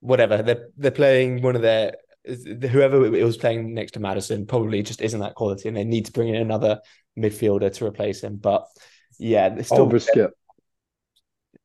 whatever 0.00 0.42
they're 0.42 0.68
they're 0.76 0.90
playing 0.90 1.42
one 1.42 1.56
of 1.56 1.62
their 1.62 1.92
whoever 2.24 3.04
it 3.14 3.24
was 3.24 3.36
playing 3.36 3.74
next 3.74 3.92
to 3.92 4.00
Maddison 4.00 4.46
probably 4.46 4.82
just 4.82 5.00
isn't 5.00 5.20
that 5.20 5.34
quality 5.34 5.68
and 5.68 5.76
they 5.76 5.84
need 5.84 6.06
to 6.06 6.12
bring 6.12 6.28
in 6.28 6.36
another 6.36 6.80
midfielder 7.18 7.72
to 7.74 7.86
replace 7.86 8.22
him 8.22 8.36
but 8.36 8.66
yeah 9.18 9.48
they're 9.48 9.64
still 9.64 9.82
Oliver 9.82 9.98
Skipp. 9.98 10.30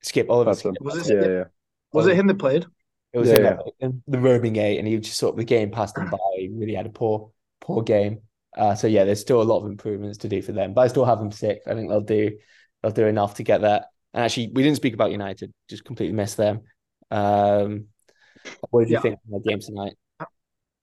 Skipp 0.03 0.29
Oliver 0.29 0.51
That's 0.51 0.61
him. 0.65 0.75
Skipp. 0.75 0.81
Was 0.81 1.09
it 1.09 1.15
Yeah, 1.15 1.27
yeah. 1.27 1.43
was 1.91 2.07
it 2.07 2.15
him 2.15 2.27
that 2.27 2.39
played? 2.39 2.65
it 3.13 3.19
was 3.19 3.29
Yeah, 3.29 3.37
him 3.37 3.59
yeah. 3.79 3.89
the 4.07 4.19
roaming 4.19 4.55
eight 4.57 4.77
and 4.79 4.87
he 4.87 4.97
just 4.97 5.17
sort 5.17 5.33
of 5.33 5.37
the 5.37 5.43
game 5.45 5.71
passed 5.71 5.97
him 5.97 6.09
by 6.09 6.17
he 6.35 6.49
really 6.49 6.75
had 6.75 6.85
a 6.85 6.89
poor 6.89 7.31
poor 7.61 7.81
game 7.83 8.21
uh, 8.57 8.75
so 8.75 8.87
yeah 8.87 9.03
there's 9.03 9.19
still 9.21 9.41
a 9.41 9.43
lot 9.43 9.59
of 9.59 9.65
improvements 9.69 10.19
to 10.19 10.29
do 10.29 10.41
for 10.41 10.51
them 10.51 10.73
but 10.73 10.81
I 10.81 10.87
still 10.87 11.05
have 11.05 11.19
them 11.19 11.31
sixth 11.31 11.67
I 11.67 11.73
think 11.73 11.89
they'll 11.89 12.01
do 12.01 12.37
they'll 12.81 12.91
do 12.91 13.05
enough 13.07 13.35
to 13.35 13.43
get 13.43 13.61
that 13.61 13.87
and 14.13 14.23
actually 14.23 14.49
we 14.53 14.63
didn't 14.63 14.77
speak 14.77 14.93
about 14.93 15.11
United 15.11 15.53
just 15.69 15.85
completely 15.85 16.15
missed 16.15 16.37
them 16.37 16.61
um 17.11 17.87
what 18.71 18.81
did 18.81 18.91
you 18.91 18.97
Yeah. 18.97 18.99
think 18.99 19.15
of 19.33 19.43
the 19.43 19.49
game 19.49 19.59
tonight 19.59 19.93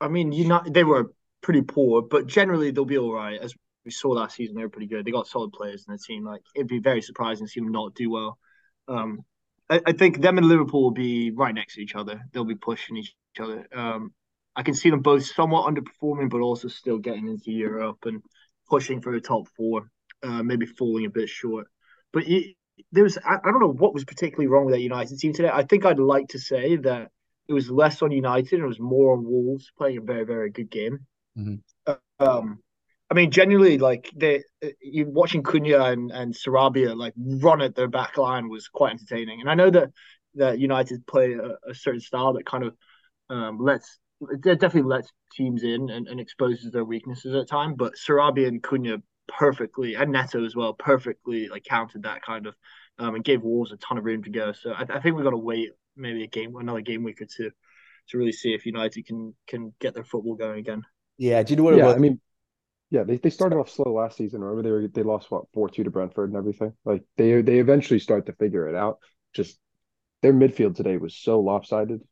I 0.01 0.09
mean, 0.09 0.33
United 0.33 0.75
they 0.75 0.85
were 0.85 1.13
pretty 1.43 1.63
poor, 1.63 2.03
but 2.03 2.27
generally 2.27 2.71
they'll 2.71 2.85
be 2.85 2.99
all 2.99 3.13
right. 3.13 3.41
As 3.41 3.55
we 3.85 3.91
saw 3.91 4.11
last 4.11 4.37
season, 4.37 4.57
they 4.57 4.63
were 4.63 4.69
pretty 4.69 4.87
good. 4.87 5.05
They 5.05 5.11
got 5.11 5.27
solid 5.27 5.53
players 5.53 5.85
in 5.87 5.93
the 5.93 5.99
team. 5.99 6.25
Like 6.25 6.43
it'd 6.55 6.69
be 6.69 6.81
very 6.81 7.03
surprising 7.03 7.47
to 7.47 7.51
see 7.51 7.61
them 7.61 7.73
not 7.73 7.95
do 7.95 8.11
well. 8.11 8.39
Um, 8.89 9.21
I, 9.71 9.81
I 9.87 9.93
think 9.93 10.21
them 10.21 10.39
and 10.39 10.49
Liverpool 10.49 10.83
will 10.83 10.91
be 10.91 11.31
right 11.31 11.55
next 11.55 11.75
to 11.75 11.83
each 11.83 11.95
other. 11.95 12.21
They'll 12.33 12.45
be 12.45 12.57
pushing 12.57 12.97
each 12.97 13.15
other. 13.41 13.67
Um, 13.73 14.13
I 14.55 14.63
can 14.63 14.75
see 14.75 14.91
them 14.91 15.01
both 15.01 15.25
somewhat 15.25 15.73
underperforming, 15.73 16.31
but 16.31 16.41
also 16.41 16.69
still 16.69 16.99
getting 16.99 17.29
into 17.29 17.51
Europe 17.51 17.99
and 18.05 18.23
pushing 18.69 19.01
for 19.01 19.13
the 19.13 19.21
top 19.21 19.49
four. 19.57 19.89
Uh, 20.23 20.43
maybe 20.43 20.67
falling 20.67 21.05
a 21.05 21.11
bit 21.11 21.29
short. 21.29 21.67
But 22.13 22.29
it, 22.29 22.55
there 22.93 23.03
was 23.03 23.19
I, 23.19 23.35
I 23.35 23.51
don't 23.51 23.61
know 23.61 23.73
what 23.73 23.93
was 23.93 24.05
particularly 24.05 24.47
wrong 24.47 24.67
with 24.67 24.75
that 24.75 24.81
United 24.81 25.19
team 25.19 25.33
today. 25.33 25.51
I 25.53 25.65
think 25.65 25.85
I'd 25.85 25.99
like 25.99 26.29
to 26.29 26.39
say 26.39 26.77
that 26.77 27.11
it 27.49 27.53
was 27.53 27.69
less 27.71 28.03
on 28.03 28.13
United 28.13 28.53
and 28.53 28.63
it 28.63 28.69
was 28.69 28.79
more 28.79 29.15
on 29.15 29.25
Wolves 29.25 29.73
playing 29.77 29.99
a 29.99 30.03
very, 30.03 30.25
very 30.25 30.51
good 30.51 30.71
game. 30.71 31.01
Mhm. 31.37 31.61
Um, 32.21 32.63
I 33.11 33.15
mean, 33.15 33.31
generally, 33.31 33.79
like 33.79 34.11
they, 34.15 34.45
you 34.81 35.07
watching 35.09 35.43
Cunha 35.43 35.93
and, 35.93 36.11
and 36.13 36.35
Sarabia 36.35 36.97
like 36.97 37.15
run 37.17 37.61
at 37.61 37.75
their 37.75 37.89
back 37.89 38.17
line 38.17 38.49
was 38.49 38.69
quite 38.69 38.93
entertaining. 38.93 39.41
And 39.41 39.51
I 39.51 39.55
know 39.55 39.71
that 39.71 39.91
that 40.37 40.59
United 40.61 41.07
play 41.07 41.33
a, 41.35 41.59
a 41.69 41.75
certain 41.75 42.01
style 42.01 42.35
that 42.35 42.47
kind 42.47 42.65
of 42.65 42.77
um, 43.29 43.59
lets 43.59 43.99
it 44.31 44.43
definitely 44.43 44.83
lets 44.83 45.13
teams 45.33 45.63
in 45.63 45.91
and, 45.91 46.09
and 46.09 46.21
exposes 46.21 46.71
their 46.73 46.85
weaknesses 46.85 47.35
at 47.35 47.49
time. 47.49 47.75
But 47.75 47.95
Sarabia 47.95 48.49
and 48.49 48.63
Cunha 48.63 49.03
perfectly, 49.29 49.95
and 49.95 50.13
Neto 50.13 50.45
as 50.45 50.55
well, 50.57 50.75
perfectly 50.75 51.49
like 51.49 51.65
countered 51.65 52.05
that 52.05 52.23
kind 52.23 52.47
of 52.47 52.55
um, 52.99 53.15
and 53.15 53.25
gave 53.25 53.43
Wolves 53.43 53.73
a 53.73 53.77
ton 53.79 53.99
of 53.99 54.05
room 54.05 54.23
to 54.25 54.31
go. 54.31 54.53
So 54.53 54.73
I, 54.73 54.83
I 54.89 55.01
think 55.01 55.17
we've 55.17 55.25
got 55.25 55.31
to 55.31 55.37
wait 55.39 55.71
maybe 55.97 56.25
a 56.25 56.29
game, 56.29 56.57
another 56.57 56.81
game 56.81 57.03
week 57.05 57.21
or 57.21 57.27
two, 57.27 57.51
to 58.09 58.19
really 58.19 58.33
see 58.33 58.55
if 58.55 58.67
United 58.67 59.07
can 59.07 59.35
can 59.47 59.75
get 59.81 59.95
their 59.95 60.05
football 60.05 60.35
going 60.35 60.59
again. 60.59 60.83
yeah 61.19 61.43
do 61.43 61.53
you 61.53 61.57
know 61.57 61.63
what 61.65 61.75
it 61.75 61.77
Yeah, 61.77 61.89
was 61.89 61.95
I 61.95 61.99
mean, 61.99 62.21
yeah, 62.91 63.05
they, 63.05 63.19
they 63.19 63.31
started 63.31 63.57
off 63.57 63.71
slow 63.71 63.95
last 63.95 64.17
season. 64.19 64.43
Remember, 64.43 64.63
they 64.63 64.73
were 64.73 64.89
they 64.89 65.03
lost 65.03 65.31
what 65.31 65.45
four 65.55 65.69
two 65.71 65.85
to 65.85 65.91
Brentford 65.91 66.31
and 66.31 66.39
everything. 66.39 66.75
Like 66.85 67.05
they 67.17 67.43
they 67.43 67.59
eventually 67.61 68.01
start 68.01 68.27
to 68.27 68.35
figure 68.35 68.69
it 68.69 68.75
out. 68.77 68.99
Just 69.35 69.59
their 70.23 70.33
midfield 70.35 70.77
today 70.77 70.97
was 70.99 71.17
so 71.17 71.41
lopsided. 71.41 72.03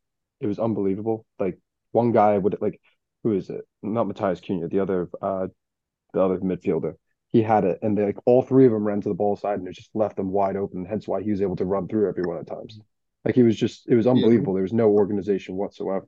It 0.41 0.47
was 0.47 0.59
unbelievable. 0.59 1.25
Like 1.39 1.59
one 1.91 2.11
guy 2.11 2.37
would 2.37 2.57
like 2.61 2.79
who 3.23 3.33
is 3.33 3.49
it? 3.49 3.65
Not 3.83 4.07
Matheus 4.07 4.41
Cunha, 4.41 4.69
the 4.69 4.79
other 4.79 5.09
uh 5.21 5.47
the 6.13 6.21
other 6.21 6.39
midfielder. 6.39 6.95
He 7.31 7.41
had 7.41 7.63
it, 7.65 7.79
and 7.81 7.97
they, 7.97 8.05
like 8.05 8.17
all 8.25 8.41
three 8.41 8.65
of 8.65 8.71
them 8.71 8.83
ran 8.85 9.01
to 9.01 9.09
the 9.09 9.15
ball 9.15 9.35
side, 9.37 9.59
and 9.59 9.67
it 9.67 9.73
just 9.75 9.95
left 9.95 10.17
them 10.17 10.31
wide 10.31 10.57
open. 10.57 10.85
Hence 10.85 11.07
why 11.07 11.21
he 11.21 11.31
was 11.31 11.41
able 11.41 11.55
to 11.57 11.65
run 11.65 11.87
through 11.87 12.09
everyone 12.09 12.37
at 12.39 12.47
times. 12.47 12.79
Like 13.25 13.35
he 13.35 13.43
was 13.43 13.55
just, 13.57 13.87
it 13.87 13.95
was 13.95 14.07
unbelievable. 14.07 14.53
There 14.53 14.63
was 14.63 14.73
no 14.73 14.89
organization 14.89 15.55
whatsoever. 15.55 16.07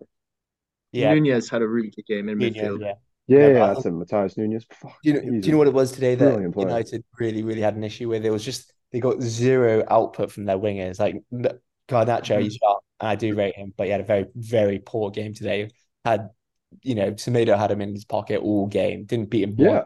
yeah 0.91 1.15
Nunes 1.19 1.49
had 1.49 1.61
a 1.61 1.67
really 1.67 1.89
good 1.91 2.05
game 2.07 2.29
in 2.29 2.37
Yeah, 2.37 2.49
midfield. 2.51 2.79
yeah. 2.79 2.93
Yeah, 3.27 3.47
Yeah, 3.47 3.53
yeah, 3.53 3.65
I 3.73 3.73
that's 3.73 3.85
him, 3.85 3.99
Matheus 3.99 4.37
Nunes. 4.37 4.65
Fuck, 4.71 4.97
Do 5.03 5.09
you 5.09 5.13
know, 5.13 5.21
do 5.21 5.49
you 5.49 5.51
know 5.51 5.57
what 5.57 5.67
it 5.67 5.73
was 5.73 5.91
today 5.91 6.15
that 6.15 6.41
brilliant 6.41 6.53
player. 6.55 6.79
United 6.79 7.03
really, 7.19 7.43
really 7.43 7.61
had 7.61 7.75
an 7.75 7.83
issue 7.83 8.09
with? 8.09 8.25
It 8.25 8.31
was 8.31 8.43
just 8.45 8.73
they 8.91 8.99
got 8.99 9.21
zero 9.21 9.83
output 9.89 10.31
from 10.31 10.45
their 10.45 10.57
wingers. 10.57 10.99
Like 10.99 11.23
n- 11.31 11.59
Garnacho, 11.89 12.41
he's 12.41 12.55
sharp, 12.55 12.82
and 13.03 13.09
I 13.09 13.15
do 13.15 13.35
rate 13.35 13.55
him, 13.55 13.73
but 13.75 13.87
he 13.87 13.91
had 13.91 13.99
a 13.99 14.05
very, 14.05 14.27
very 14.33 14.79
poor 14.79 15.11
game 15.11 15.33
today. 15.33 15.69
Had 16.05 16.29
you 16.81 16.95
know, 16.95 17.11
Semedo 17.11 17.57
had 17.57 17.69
him 17.69 17.81
in 17.81 17.91
his 17.91 18.05
pocket 18.05 18.39
all 18.39 18.65
game, 18.65 19.03
didn't 19.03 19.29
beat 19.29 19.43
him. 19.43 19.55
Yeah, 19.57 19.83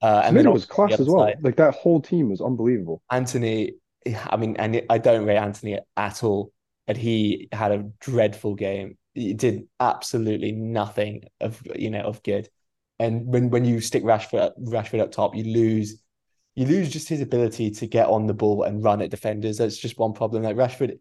uh, 0.00 0.22
and 0.24 0.34
then 0.34 0.50
was 0.50 0.64
class 0.64 0.96
the 0.96 1.02
as 1.02 1.08
well. 1.08 1.26
side, 1.26 1.36
Like 1.42 1.56
that 1.56 1.74
whole 1.74 2.00
team 2.00 2.30
was 2.30 2.40
unbelievable. 2.40 3.02
Antony, 3.10 3.74
I 4.06 4.36
mean, 4.38 4.56
and 4.56 4.82
I 4.88 4.96
don't 4.96 5.26
rate 5.26 5.36
Antony 5.36 5.78
at 5.98 6.24
all, 6.24 6.50
and 6.86 6.96
he 6.96 7.50
had 7.52 7.72
a 7.72 7.84
dreadful 8.00 8.54
game. 8.54 8.96
He 9.12 9.34
did 9.34 9.68
absolutely 9.78 10.52
nothing 10.52 11.24
of 11.42 11.62
you 11.74 11.90
know 11.90 12.00
of 12.00 12.22
good. 12.22 12.48
And 12.98 13.26
when 13.26 13.50
when 13.50 13.66
you 13.66 13.82
stick 13.82 14.02
Rashford 14.02 14.52
Rashford 14.64 15.00
up 15.00 15.12
top, 15.12 15.36
you 15.36 15.44
lose 15.44 16.02
you 16.54 16.64
lose 16.64 16.88
just 16.88 17.10
his 17.10 17.20
ability 17.20 17.70
to 17.70 17.86
get 17.86 18.08
on 18.08 18.26
the 18.26 18.32
ball 18.32 18.62
and 18.62 18.82
run 18.82 19.02
at 19.02 19.10
defenders. 19.10 19.58
That's 19.58 19.76
just 19.76 19.98
one 19.98 20.14
problem. 20.14 20.42
Like 20.42 20.56
Rashford, 20.56 20.98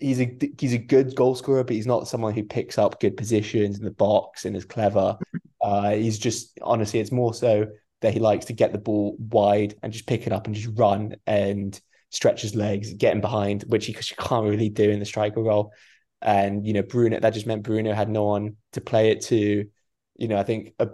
he's 0.00 0.20
a 0.20 0.38
he's 0.58 0.74
a 0.74 0.78
good 0.78 1.14
goal 1.14 1.34
scorer, 1.34 1.64
but 1.64 1.74
he's 1.74 1.86
not 1.86 2.08
someone 2.08 2.34
who 2.34 2.44
picks 2.44 2.78
up 2.78 3.00
good 3.00 3.16
positions 3.16 3.78
in 3.78 3.84
the 3.84 3.90
box 3.90 4.44
and 4.44 4.56
is 4.56 4.64
clever. 4.64 5.18
Uh, 5.60 5.90
he's 5.90 6.20
just 6.20 6.56
honestly, 6.62 7.00
it's 7.00 7.10
more 7.10 7.34
so 7.34 7.66
that 8.00 8.14
he 8.14 8.20
likes 8.20 8.44
to 8.44 8.52
get 8.52 8.70
the 8.70 8.78
ball 8.78 9.16
wide 9.18 9.74
and 9.82 9.92
just 9.92 10.06
pick 10.06 10.24
it 10.24 10.32
up 10.32 10.46
and 10.46 10.54
just 10.54 10.70
run 10.78 11.16
and 11.26 11.80
stretch 12.10 12.42
his 12.42 12.54
legs, 12.54 12.94
get 12.94 13.12
him 13.12 13.20
behind, 13.20 13.64
which 13.64 13.86
he, 13.86 13.92
he 13.92 14.14
can't 14.16 14.46
really 14.46 14.68
do 14.68 14.88
in 14.88 15.00
the 15.00 15.04
striker 15.04 15.42
role. 15.42 15.72
And 16.22 16.64
you 16.64 16.74
know, 16.74 16.82
Bruno 16.82 17.18
that 17.18 17.34
just 17.34 17.44
meant 17.44 17.64
Bruno 17.64 17.92
had 17.92 18.08
no 18.08 18.22
one 18.22 18.54
to 18.74 18.80
play 18.80 19.10
it 19.10 19.22
to. 19.22 19.64
You 20.14 20.28
know, 20.28 20.36
I 20.36 20.44
think 20.44 20.74
a, 20.78 20.90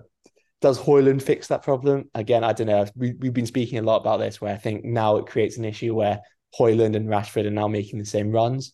does 0.63 0.79
Højlund 0.79 1.21
fix 1.21 1.49
that 1.49 1.63
problem? 1.63 2.09
Again, 2.15 2.43
I 2.43 2.55
don't 2.55 2.69
know. 2.69 2.87
We, 2.97 3.13
we've 3.13 3.35
been 3.35 3.45
speaking 3.45 3.79
a 3.79 3.83
lot 3.83 4.01
about 4.01 4.19
this, 4.19 4.41
where 4.41 4.55
I 4.55 4.57
think 4.57 4.83
now 4.83 5.17
it 5.19 5.27
creates 5.27 5.59
an 5.59 5.67
issue 5.67 5.95
where 5.95 6.23
Højlund 6.59 6.97
and 6.97 7.07
Rashford 7.07 7.45
are 7.45 7.51
now 7.51 7.69
making 7.69 7.99
the 7.99 8.07
same 8.07 8.31
runs, 8.31 8.73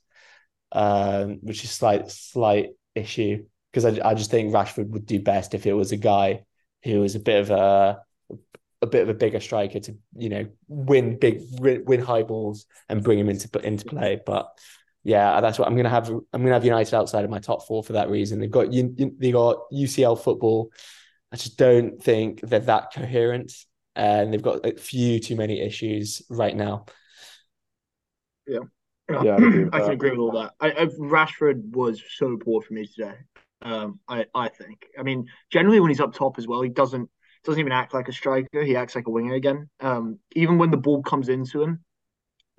um, 0.72 1.38
which 1.42 1.64
is 1.64 1.70
slight 1.70 2.10
slight 2.10 2.70
issue 2.94 3.44
because 3.72 3.84
I, 3.84 4.10
I 4.10 4.14
just 4.14 4.30
think 4.30 4.52
Rashford 4.52 4.90
would 4.90 5.06
do 5.06 5.20
best 5.20 5.54
if 5.54 5.66
it 5.66 5.72
was 5.72 5.92
a 5.92 5.96
guy 5.96 6.44
who 6.84 7.00
was 7.00 7.14
a 7.14 7.20
bit 7.20 7.40
of 7.40 7.50
a 7.50 8.02
a 8.82 8.86
bit 8.86 9.02
of 9.02 9.08
a 9.08 9.14
bigger 9.14 9.40
striker 9.40 9.78
to 9.78 9.96
you 10.16 10.28
know 10.28 10.46
win 10.68 11.18
big 11.18 11.42
win 11.60 12.00
high 12.00 12.22
balls 12.22 12.66
and 12.88 13.02
bring 13.02 13.18
him 13.18 13.28
into 13.28 13.48
into 13.66 13.84
play. 13.84 14.20
But 14.24 14.48
yeah, 15.02 15.40
that's 15.40 15.58
what 15.58 15.68
I'm 15.68 15.76
gonna 15.76 15.88
have. 15.88 16.08
I'm 16.08 16.42
gonna 16.42 16.54
have 16.54 16.64
United 16.64 16.94
outside 16.94 17.24
of 17.24 17.30
my 17.30 17.38
top 17.38 17.66
four 17.66 17.82
for 17.82 17.94
that 17.94 18.10
reason. 18.10 18.40
They've 18.40 18.50
got 18.50 18.70
they 18.70 19.32
got 19.32 19.70
UCL 19.72 20.22
football. 20.22 20.70
I 21.32 21.36
just 21.36 21.56
don't 21.56 22.02
think 22.02 22.40
they're 22.40 22.60
that 22.60 22.92
coherent, 22.92 23.52
and 23.94 24.32
they've 24.32 24.42
got 24.42 24.66
a 24.66 24.76
few 24.76 25.20
too 25.20 25.36
many 25.36 25.60
issues 25.60 26.22
right 26.28 26.56
now. 26.56 26.86
Yeah, 28.46 28.60
yeah, 29.10 29.36
I, 29.72 29.76
I 29.76 29.80
can 29.80 29.90
agree 29.92 30.10
with 30.10 30.20
all 30.20 30.32
that. 30.32 30.52
I, 30.60 30.70
I, 30.70 30.86
Rashford 30.86 31.70
was 31.70 32.02
so 32.16 32.36
poor 32.36 32.62
for 32.62 32.74
me 32.74 32.86
today. 32.86 33.14
Um, 33.62 34.00
I 34.08 34.26
I 34.34 34.48
think. 34.48 34.86
I 34.98 35.02
mean, 35.02 35.26
generally 35.50 35.80
when 35.80 35.90
he's 35.90 36.00
up 36.00 36.14
top 36.14 36.38
as 36.38 36.46
well, 36.46 36.62
he 36.62 36.70
doesn't 36.70 37.10
doesn't 37.44 37.60
even 37.60 37.72
act 37.72 37.94
like 37.94 38.08
a 38.08 38.12
striker. 38.12 38.62
He 38.62 38.76
acts 38.76 38.94
like 38.94 39.06
a 39.06 39.10
winger 39.10 39.34
again. 39.34 39.68
Um, 39.80 40.18
even 40.32 40.58
when 40.58 40.70
the 40.70 40.76
ball 40.76 41.02
comes 41.02 41.28
into 41.28 41.62
him, 41.62 41.84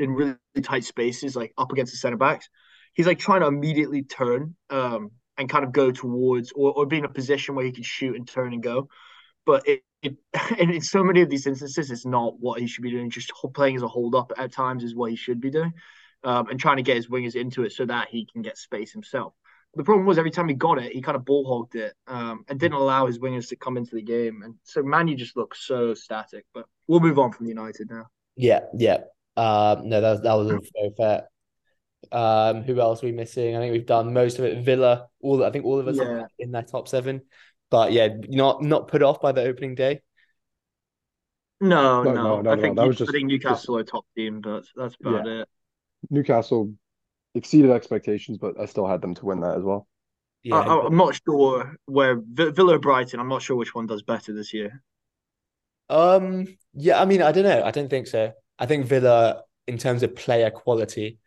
in 0.01 0.13
really 0.13 0.35
tight 0.63 0.83
spaces, 0.83 1.35
like 1.35 1.53
up 1.57 1.71
against 1.71 1.93
the 1.93 1.97
centre 1.97 2.17
backs. 2.17 2.49
He's 2.93 3.07
like 3.07 3.19
trying 3.19 3.41
to 3.41 3.47
immediately 3.47 4.03
turn 4.03 4.55
um, 4.69 5.11
and 5.37 5.47
kind 5.47 5.63
of 5.63 5.71
go 5.71 5.91
towards 5.91 6.51
or, 6.51 6.73
or 6.73 6.85
be 6.85 6.97
in 6.97 7.05
a 7.05 7.09
position 7.09 7.55
where 7.55 7.65
he 7.65 7.71
can 7.71 7.83
shoot 7.83 8.15
and 8.15 8.27
turn 8.27 8.51
and 8.51 8.61
go. 8.61 8.89
But 9.45 9.67
it, 9.67 9.83
it 10.01 10.17
and 10.59 10.71
in 10.71 10.81
so 10.81 11.03
many 11.03 11.21
of 11.21 11.29
these 11.29 11.47
instances, 11.47 11.91
it's 11.91 12.05
not 12.05 12.39
what 12.39 12.59
he 12.59 12.67
should 12.67 12.83
be 12.83 12.91
doing. 12.91 13.09
Just 13.09 13.31
playing 13.53 13.75
as 13.75 13.83
a 13.83 13.87
hold 13.87 14.15
up 14.15 14.33
at 14.37 14.51
times 14.51 14.83
is 14.83 14.95
what 14.95 15.11
he 15.11 15.15
should 15.15 15.39
be 15.39 15.51
doing, 15.51 15.73
um, 16.23 16.47
and 16.49 16.59
trying 16.59 16.77
to 16.77 16.83
get 16.83 16.95
his 16.95 17.07
wingers 17.07 17.35
into 17.35 17.63
it 17.63 17.71
so 17.71 17.85
that 17.85 18.09
he 18.09 18.25
can 18.25 18.41
get 18.41 18.57
space 18.57 18.91
himself. 18.91 19.33
The 19.73 19.83
problem 19.83 20.05
was 20.05 20.17
every 20.17 20.31
time 20.31 20.49
he 20.49 20.53
got 20.53 20.79
it, 20.79 20.91
he 20.91 21.01
kind 21.01 21.15
of 21.15 21.23
ball 21.23 21.47
hogged 21.47 21.75
it 21.75 21.93
um, 22.05 22.43
and 22.49 22.59
didn't 22.59 22.75
allow 22.75 23.07
his 23.07 23.19
wingers 23.19 23.47
to 23.49 23.55
come 23.55 23.77
into 23.77 23.95
the 23.95 24.01
game. 24.01 24.41
And 24.43 24.55
so 24.63 24.83
Manu 24.83 25.15
just 25.15 25.37
looks 25.37 25.65
so 25.65 25.93
static. 25.93 26.45
But 26.53 26.65
we'll 26.87 26.99
move 26.99 27.17
on 27.17 27.31
from 27.31 27.47
United 27.47 27.89
now. 27.89 28.07
Yeah, 28.35 28.61
yeah. 28.77 28.97
Um, 29.37 29.87
no, 29.87 30.01
that, 30.01 30.23
that 30.23 30.33
was 30.33 30.51
all 30.51 30.59
very 30.75 30.93
fair. 30.97 31.27
Um, 32.11 32.63
who 32.63 32.81
else 32.81 33.01
are 33.01 33.05
we 33.05 33.13
missing? 33.13 33.55
I 33.55 33.59
think 33.59 33.71
we've 33.71 33.85
done 33.85 34.13
most 34.13 34.39
of 34.39 34.45
it. 34.45 34.65
Villa, 34.65 35.07
all 35.21 35.43
I 35.43 35.51
think 35.51 35.63
all 35.63 35.79
of 35.79 35.87
us 35.87 35.97
yeah. 35.97 36.25
in 36.37 36.51
that 36.51 36.69
top 36.69 36.89
seven. 36.89 37.21
But 37.69 37.93
yeah, 37.93 38.09
not 38.27 38.61
not 38.61 38.89
put 38.89 39.03
off 39.03 39.21
by 39.21 39.31
the 39.31 39.43
opening 39.43 39.75
day. 39.75 40.01
No, 41.61 42.03
no, 42.03 42.11
no. 42.11 42.41
no 42.41 42.51
I 42.51 42.59
think, 42.59 42.75
that 42.75 42.87
was 42.87 42.97
just, 42.97 43.09
I 43.09 43.13
think 43.13 43.27
Newcastle 43.27 43.77
just, 43.77 43.89
are 43.89 43.91
top 43.91 44.05
team, 44.17 44.41
but 44.41 44.63
that's 44.75 44.97
about 44.99 45.25
yeah. 45.25 45.41
it. 45.41 45.49
Newcastle 46.09 46.73
exceeded 47.35 47.71
expectations, 47.71 48.37
but 48.37 48.59
I 48.59 48.65
still 48.65 48.87
had 48.87 49.01
them 49.01 49.15
to 49.15 49.25
win 49.25 49.41
that 49.41 49.57
as 49.57 49.63
well. 49.63 49.87
Yeah, 50.43 50.55
I, 50.55 50.85
am 50.85 50.97
not 50.97 51.19
sure 51.23 51.75
where 51.85 52.19
Villa 52.19 52.79
Brighton. 52.79 53.19
I'm 53.19 53.29
not 53.29 53.43
sure 53.43 53.55
which 53.55 53.75
one 53.75 53.85
does 53.85 54.01
better 54.01 54.33
this 54.33 54.53
year. 54.53 54.81
Um, 55.89 56.47
yeah, 56.73 56.99
I 56.99 57.05
mean, 57.05 57.21
I 57.21 57.31
don't 57.31 57.43
know. 57.43 57.63
I 57.63 57.71
don't 57.71 57.89
think 57.89 58.07
so. 58.07 58.31
I 58.57 58.65
think 58.65 58.87
Villa, 58.87 59.43
in 59.67 59.77
terms 59.77 60.03
of 60.03 60.15
player 60.15 60.49
quality, 60.49 61.19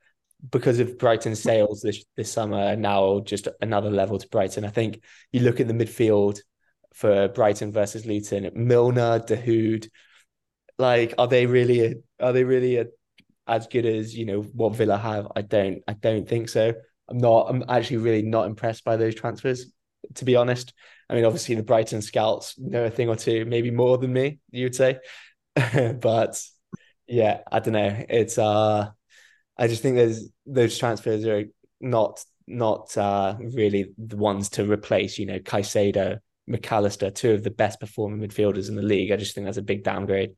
because 0.50 0.78
of 0.80 0.98
Brighton's 0.98 1.40
sales 1.40 1.80
this 1.80 2.04
this 2.16 2.32
summer, 2.32 2.58
are 2.58 2.76
now 2.76 3.20
just 3.20 3.46
another 3.60 3.90
level 3.90 4.18
to 4.18 4.28
Brighton. 4.28 4.64
I 4.64 4.70
think 4.70 5.02
you 5.32 5.40
look 5.40 5.60
at 5.60 5.68
the 5.68 5.74
midfield 5.74 6.40
for 6.92 7.28
Brighton 7.28 7.72
versus 7.72 8.06
Luton, 8.06 8.50
Milner, 8.54 9.20
Dahoud, 9.20 9.88
like 10.78 11.14
are 11.18 11.28
they 11.28 11.46
really 11.46 11.84
a, 11.84 11.94
are 12.20 12.32
they 12.32 12.44
really 12.44 12.76
a, 12.78 12.87
as 13.46 13.66
good 13.66 13.87
as 13.87 14.16
you 14.16 14.24
know 14.24 14.42
what 14.42 14.74
Villa 14.74 14.96
have? 14.96 15.28
I 15.37 15.42
don't 15.42 15.83
I 15.87 15.92
don't 15.94 16.28
think 16.28 16.48
so. 16.48 16.72
I'm 17.09 17.18
not. 17.18 17.46
I'm 17.50 17.64
actually 17.68 17.98
really 17.98 18.22
not 18.22 18.46
impressed 18.46 18.85
by 18.85 18.96
those 18.96 19.14
transfers, 19.14 19.66
to 20.14 20.24
be 20.24 20.37
honest. 20.37 20.72
I 21.09 21.14
mean, 21.14 21.24
obviously 21.24 21.54
the 21.54 21.62
Brighton 21.62 22.00
scouts 22.02 22.59
know 22.59 22.85
a 22.85 22.90
thing 22.90 23.09
or 23.09 23.16
two, 23.16 23.44
maybe 23.44 23.70
more 23.70 23.98
than 23.98 24.12
me. 24.12 24.38
You 24.50 24.64
would 24.64 24.74
say, 24.74 24.98
but 25.54 26.42
yeah, 27.07 27.40
I 27.50 27.61
don't 27.61 27.74
know. 27.74 28.04
It's 28.09 28.38
uh, 28.38 28.90
I 29.59 29.66
just 29.66 29.83
think 29.83 29.96
there's 29.96 30.28
those 30.46 30.78
transfers 30.78 31.26
are 31.26 31.44
not 31.80 32.24
not 32.46 32.96
uh 32.96 33.37
really 33.38 33.92
the 33.98 34.16
ones 34.16 34.50
to 34.50 34.70
replace. 34.70 35.18
You 35.18 35.26
know, 35.26 35.38
Caicedo, 35.38 36.20
Mac 36.46 36.72
Allister, 36.72 37.11
two 37.11 37.33
of 37.33 37.42
the 37.42 37.50
best 37.50 37.80
performing 37.80 38.26
midfielders 38.26 38.68
in 38.68 38.76
the 38.76 38.83
league. 38.83 39.12
I 39.12 39.16
just 39.16 39.35
think 39.35 39.46
that's 39.46 39.59
a 39.59 39.62
big 39.62 39.85
downgrade. 39.85 40.35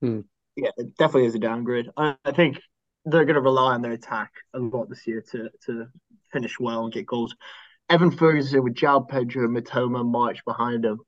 Hmm. 0.00 0.20
Yeah, 0.56 0.70
it 0.76 0.96
definitely 0.96 1.26
is 1.26 1.34
a 1.34 1.38
downgrade. 1.38 1.88
I, 1.96 2.16
I 2.24 2.32
think 2.32 2.60
they're 3.04 3.24
going 3.24 3.34
to 3.34 3.40
rely 3.40 3.74
on 3.74 3.82
their 3.82 3.92
attack 3.92 4.32
a 4.54 4.58
lot 4.58 4.88
this 4.88 5.06
year 5.06 5.24
to 5.32 5.50
to 5.66 5.86
finish 6.32 6.58
well 6.58 6.84
and 6.84 6.92
get 6.92 7.06
goals. 7.06 7.34
Evan 7.88 8.10
Ferguson 8.10 8.62
with 8.62 8.74
João 8.74 9.08
Pedro, 9.08 9.44
and 9.44 9.56
Mitoma 9.56 10.04
March 10.04 10.44
behind 10.44 10.84
him 10.84 11.00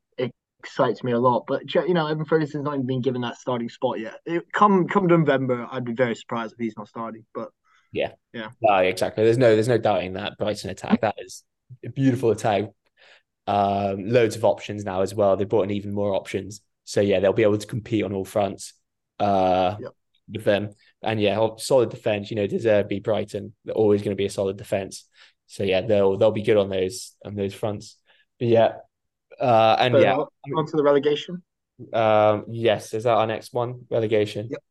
excites 0.63 1.03
me 1.03 1.13
a 1.13 1.19
lot. 1.19 1.45
But 1.47 1.75
you 1.75 1.95
know, 1.95 2.07
Evan 2.07 2.25
Ferguson's 2.25 2.65
not 2.65 2.75
even 2.75 2.87
been 2.87 3.03
given 3.03 3.21
that 3.23 3.37
starting 3.37 3.69
spot 3.69 3.99
yet. 3.99 4.21
It, 4.25 4.45
come 4.53 4.87
come 4.89 5.07
November, 5.07 5.67
I'd 5.71 5.85
be 5.85 5.93
very 5.93 6.15
surprised 6.15 6.53
if 6.53 6.59
he's 6.59 6.77
not 6.77 6.89
starting. 6.89 7.25
But 7.35 7.51
yeah, 7.93 8.13
yeah, 8.33 8.49
no, 8.61 8.77
exactly. 8.77 9.25
There's 9.25 9.39
no 9.39 9.55
there's 9.55 9.69
no 9.69 9.79
doubting 9.79 10.15
that 10.15 10.39
Brighton 10.39 10.71
attack. 10.71 11.01
That 11.01 11.17
is 11.19 11.45
a 11.85 11.91
beautiful 11.91 12.31
attack. 12.31 12.65
Um, 13.47 14.09
loads 14.09 14.37
of 14.37 14.45
options 14.45 14.85
now 14.85 15.03
as 15.03 15.15
well. 15.15 15.37
They 15.37 15.45
brought 15.45 15.65
in 15.65 15.73
even 15.73 15.93
more 15.93 16.15
options. 16.15 16.61
So 16.85 17.01
yeah, 17.01 17.21
they'll 17.21 17.33
be 17.33 17.43
able 17.43 17.59
to 17.59 17.67
compete 17.67 18.05
on 18.05 18.13
all 18.13 18.25
fronts. 18.25 18.75
Uh, 19.19 19.77
yep. 19.81 19.93
with 20.31 20.45
them. 20.45 20.71
And 21.03 21.21
yeah, 21.21 21.47
solid 21.59 21.91
defense. 21.91 22.31
You 22.31 22.37
know, 22.37 22.47
De 22.47 22.59
Zerbi 22.59 23.03
Brighton. 23.03 23.55
They're 23.65 23.75
always 23.75 24.03
going 24.03 24.13
to 24.13 24.21
be 24.21 24.27
a 24.27 24.31
solid 24.31 24.57
defense. 24.57 25.09
So 25.47 25.65
yeah, 25.65 25.83
they'll 25.83 26.17
they'll 26.17 26.31
be 26.31 26.43
good 26.43 26.57
on 26.57 26.71
those 26.71 27.15
on 27.25 27.35
those 27.35 27.55
fronts. 27.55 27.99
But 28.39 28.49
yeah, 28.49 28.73
uh, 29.41 29.77
and 29.79 29.95
so 29.95 30.01
yeah, 30.01 30.17
on 30.17 30.67
to 30.67 30.77
the 30.77 30.83
relegation. 30.83 31.43
Um, 31.93 32.47
yes, 32.49 32.95
is 32.95 33.05
that 33.05 33.15
our 33.15 33.27
next 33.27 33.53
one? 33.53 33.87
Relegation. 33.91 34.49
Yep. 34.51 34.63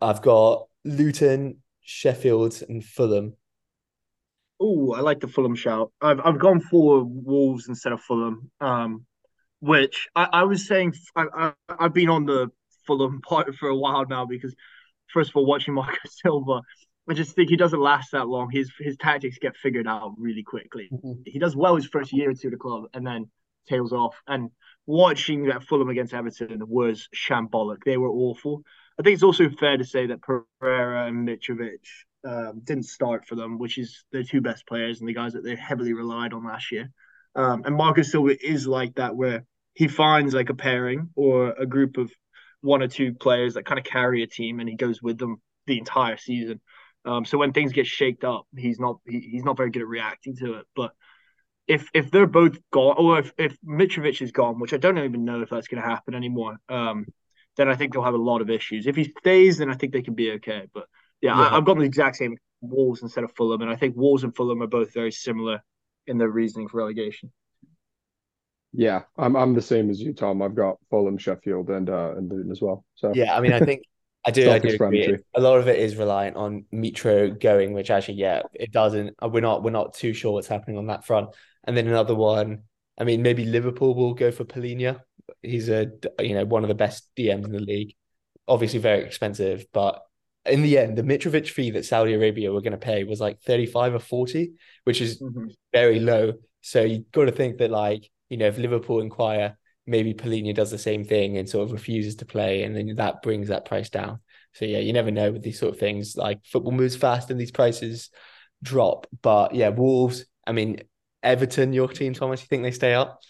I've 0.00 0.22
got 0.22 0.66
Luton, 0.84 1.58
Sheffield, 1.80 2.62
and 2.68 2.84
Fulham. 2.84 3.34
Oh, 4.60 4.92
I 4.92 5.00
like 5.00 5.20
the 5.20 5.28
Fulham 5.28 5.54
shout. 5.54 5.92
I've 6.00 6.20
I've 6.24 6.38
gone 6.38 6.60
for 6.60 7.02
Wolves 7.04 7.68
instead 7.68 7.92
of 7.92 8.00
Fulham. 8.00 8.50
Um, 8.60 9.06
which 9.60 10.08
I, 10.14 10.28
I 10.32 10.42
was 10.44 10.66
saying 10.66 10.94
I, 11.16 11.24
I 11.36 11.52
I've 11.68 11.94
been 11.94 12.08
on 12.08 12.26
the 12.26 12.50
Fulham 12.86 13.20
part 13.28 13.54
for 13.56 13.68
a 13.68 13.76
while 13.76 14.06
now 14.06 14.26
because 14.26 14.54
first 15.12 15.30
of 15.30 15.36
all 15.36 15.46
watching 15.46 15.74
Marco 15.80 15.96
Silva 16.06 16.62
I 17.08 17.14
just 17.14 17.34
think 17.34 17.50
he 17.50 17.56
doesn't 17.56 17.80
last 17.80 18.12
that 18.12 18.28
long. 18.28 18.50
His 18.50 18.70
his 18.78 18.96
tactics 18.96 19.38
get 19.38 19.56
figured 19.56 19.88
out 19.88 20.14
really 20.18 20.44
quickly. 20.44 20.88
Mm-hmm. 20.92 21.22
He 21.26 21.38
does 21.38 21.56
well 21.56 21.74
his 21.74 21.86
first 21.86 22.12
year 22.12 22.30
or 22.30 22.34
two 22.34 22.48
at 22.48 22.52
the 22.52 22.56
club, 22.56 22.84
and 22.94 23.06
then 23.06 23.28
tails 23.68 23.92
off. 23.92 24.16
And 24.26 24.50
watching 24.86 25.46
that 25.46 25.64
Fulham 25.64 25.88
against 25.88 26.14
Everton 26.14 26.62
was 26.68 27.08
shambolic. 27.14 27.78
They 27.84 27.96
were 27.96 28.10
awful. 28.10 28.62
I 28.98 29.02
think 29.02 29.14
it's 29.14 29.22
also 29.22 29.48
fair 29.50 29.76
to 29.76 29.84
say 29.84 30.06
that 30.06 30.20
Pereira 30.22 31.06
and 31.06 31.26
Mitrovic 31.26 31.80
um, 32.24 32.60
didn't 32.62 32.84
start 32.84 33.26
for 33.26 33.34
them, 33.34 33.58
which 33.58 33.78
is 33.78 34.04
their 34.12 34.22
two 34.22 34.40
best 34.40 34.66
players 34.66 35.00
and 35.00 35.08
the 35.08 35.14
guys 35.14 35.32
that 35.32 35.42
they 35.42 35.56
heavily 35.56 35.94
relied 35.94 36.32
on 36.32 36.44
last 36.44 36.70
year. 36.70 36.90
Um, 37.34 37.62
and 37.64 37.74
Marcus 37.74 38.12
Silva 38.12 38.36
is 38.44 38.66
like 38.66 38.96
that, 38.96 39.16
where 39.16 39.44
he 39.74 39.88
finds 39.88 40.34
like 40.34 40.50
a 40.50 40.54
pairing 40.54 41.08
or 41.16 41.52
a 41.52 41.66
group 41.66 41.96
of 41.96 42.12
one 42.62 42.82
or 42.82 42.88
two 42.88 43.12
players 43.12 43.54
that 43.54 43.66
kind 43.66 43.78
of 43.78 43.84
carry 43.84 44.22
a 44.22 44.26
team, 44.26 44.60
and 44.60 44.68
he 44.68 44.76
goes 44.76 45.02
with 45.02 45.18
them 45.18 45.40
the 45.66 45.78
entire 45.78 46.16
season. 46.16 46.60
Um, 47.04 47.24
so 47.24 47.36
when 47.36 47.52
things 47.52 47.72
get 47.72 47.86
shaked 47.86 48.24
up, 48.24 48.46
he's 48.56 48.78
not 48.78 48.98
he, 49.06 49.20
he's 49.20 49.44
not 49.44 49.56
very 49.56 49.70
good 49.70 49.82
at 49.82 49.88
reacting 49.88 50.36
to 50.36 50.54
it. 50.54 50.66
But 50.74 50.92
if 51.66 51.88
if 51.92 52.10
they're 52.10 52.26
both 52.26 52.58
gone, 52.72 52.96
or 52.98 53.18
if 53.18 53.32
if 53.36 53.56
Mitrovic 53.60 54.22
is 54.22 54.32
gone, 54.32 54.60
which 54.60 54.72
I 54.72 54.78
don't 54.78 54.98
even 54.98 55.24
know 55.24 55.42
if 55.42 55.50
that's 55.50 55.68
going 55.68 55.82
to 55.82 55.88
happen 55.88 56.14
anymore, 56.14 56.56
um, 56.68 57.06
then 57.56 57.68
I 57.68 57.74
think 57.74 57.92
they'll 57.92 58.04
have 58.04 58.14
a 58.14 58.18
lot 58.18 58.40
of 58.40 58.50
issues. 58.50 58.86
If 58.86 58.96
he 58.96 59.12
stays, 59.18 59.58
then 59.58 59.70
I 59.70 59.74
think 59.74 59.92
they 59.92 60.02
can 60.02 60.14
be 60.14 60.32
okay. 60.32 60.68
But 60.72 60.86
yeah, 61.20 61.36
yeah. 61.36 61.48
I, 61.48 61.54
have 61.54 61.64
got 61.64 61.76
the 61.76 61.84
exact 61.84 62.16
same 62.16 62.36
Wolves 62.60 63.02
instead 63.02 63.24
of 63.24 63.32
Fulham, 63.32 63.62
and 63.62 63.70
I 63.70 63.76
think 63.76 63.96
Wolves 63.96 64.22
and 64.24 64.34
Fulham 64.34 64.62
are 64.62 64.68
both 64.68 64.94
very 64.94 65.12
similar 65.12 65.62
in 66.06 66.18
their 66.18 66.30
reasoning 66.30 66.68
for 66.68 66.78
relegation. 66.78 67.32
Yeah, 68.72 69.02
I'm 69.18 69.36
I'm 69.36 69.54
the 69.54 69.62
same 69.62 69.90
as 69.90 70.00
you, 70.00 70.12
Tom. 70.14 70.40
I've 70.40 70.54
got 70.54 70.78
Fulham, 70.90 71.18
Sheffield, 71.18 71.70
and 71.70 71.90
uh 71.90 72.14
and 72.16 72.30
Luton 72.30 72.50
as 72.50 72.62
well. 72.62 72.84
So 72.94 73.12
yeah, 73.14 73.36
I 73.36 73.40
mean, 73.40 73.52
I 73.52 73.60
think 73.60 73.82
I 74.24 74.30
do, 74.30 74.50
I 74.50 74.58
do 74.58 74.68
agree. 74.68 75.18
A 75.34 75.40
lot 75.40 75.58
of 75.58 75.68
it 75.68 75.78
is 75.78 75.96
reliant 75.96 76.36
on 76.36 76.64
Mitro 76.72 77.38
going, 77.38 77.72
which 77.72 77.90
actually, 77.90 78.14
yeah, 78.14 78.42
it 78.54 78.72
doesn't. 78.72 79.14
We're 79.20 79.40
not 79.40 79.62
we're 79.62 79.70
not 79.70 79.94
too 79.94 80.12
sure 80.12 80.32
what's 80.32 80.48
happening 80.48 80.78
on 80.78 80.86
that 80.86 81.04
front. 81.04 81.30
And 81.64 81.76
then 81.76 81.86
another 81.86 82.14
one. 82.14 82.62
I 82.98 83.04
mean, 83.04 83.22
maybe 83.22 83.44
Liverpool 83.44 83.94
will 83.94 84.14
go 84.14 84.30
for 84.30 84.44
Palhinha. 84.44 85.00
He's 85.42 85.68
a 85.68 85.90
you 86.20 86.34
know 86.34 86.44
one 86.44 86.62
of 86.62 86.68
the 86.68 86.74
best 86.74 87.08
DMs 87.16 87.44
in 87.44 87.52
the 87.52 87.58
league. 87.58 87.94
Obviously, 88.46 88.78
very 88.78 89.04
expensive, 89.04 89.66
but 89.72 90.02
in 90.46 90.62
the 90.62 90.78
end, 90.78 90.96
the 90.96 91.02
Mitrovic 91.02 91.48
fee 91.48 91.70
that 91.70 91.84
Saudi 91.84 92.14
Arabia 92.14 92.52
were 92.52 92.60
going 92.60 92.72
to 92.72 92.78
pay 92.78 93.04
was 93.04 93.20
like 93.20 93.40
35 93.42 93.94
or 93.94 93.98
40, 94.00 94.52
which 94.84 95.00
is 95.00 95.22
mm-hmm. 95.22 95.48
very 95.72 96.00
low. 96.00 96.32
So 96.60 96.82
you've 96.82 97.10
got 97.12 97.26
to 97.26 97.32
think 97.32 97.58
that, 97.58 97.70
like, 97.70 98.10
you 98.32 98.38
know, 98.38 98.46
if 98.46 98.56
Liverpool 98.56 99.00
inquire, 99.00 99.58
maybe 99.86 100.14
Palhinha 100.14 100.54
does 100.54 100.70
the 100.70 100.78
same 100.78 101.04
thing 101.04 101.36
and 101.36 101.46
sort 101.46 101.64
of 101.66 101.72
refuses 101.72 102.16
to 102.16 102.24
play, 102.24 102.62
and 102.62 102.74
then 102.74 102.96
that 102.96 103.20
brings 103.20 103.48
that 103.48 103.66
price 103.66 103.90
down. 103.90 104.20
So 104.54 104.64
yeah, 104.64 104.78
you 104.78 104.94
never 104.94 105.10
know 105.10 105.32
with 105.32 105.42
these 105.42 105.58
sort 105.58 105.74
of 105.74 105.78
things. 105.78 106.16
Like 106.16 106.40
football 106.46 106.72
moves 106.72 106.96
fast 106.96 107.30
and 107.30 107.38
these 107.38 107.50
prices 107.50 108.08
drop. 108.62 109.06
But 109.20 109.54
yeah, 109.54 109.68
Wolves. 109.68 110.24
I 110.46 110.52
mean, 110.52 110.78
Everton, 111.22 111.74
your 111.74 111.88
team, 111.88 112.14
Thomas. 112.14 112.40
You 112.40 112.46
think 112.46 112.62
they 112.62 112.70
stay 112.70 112.94
up? 112.94 113.20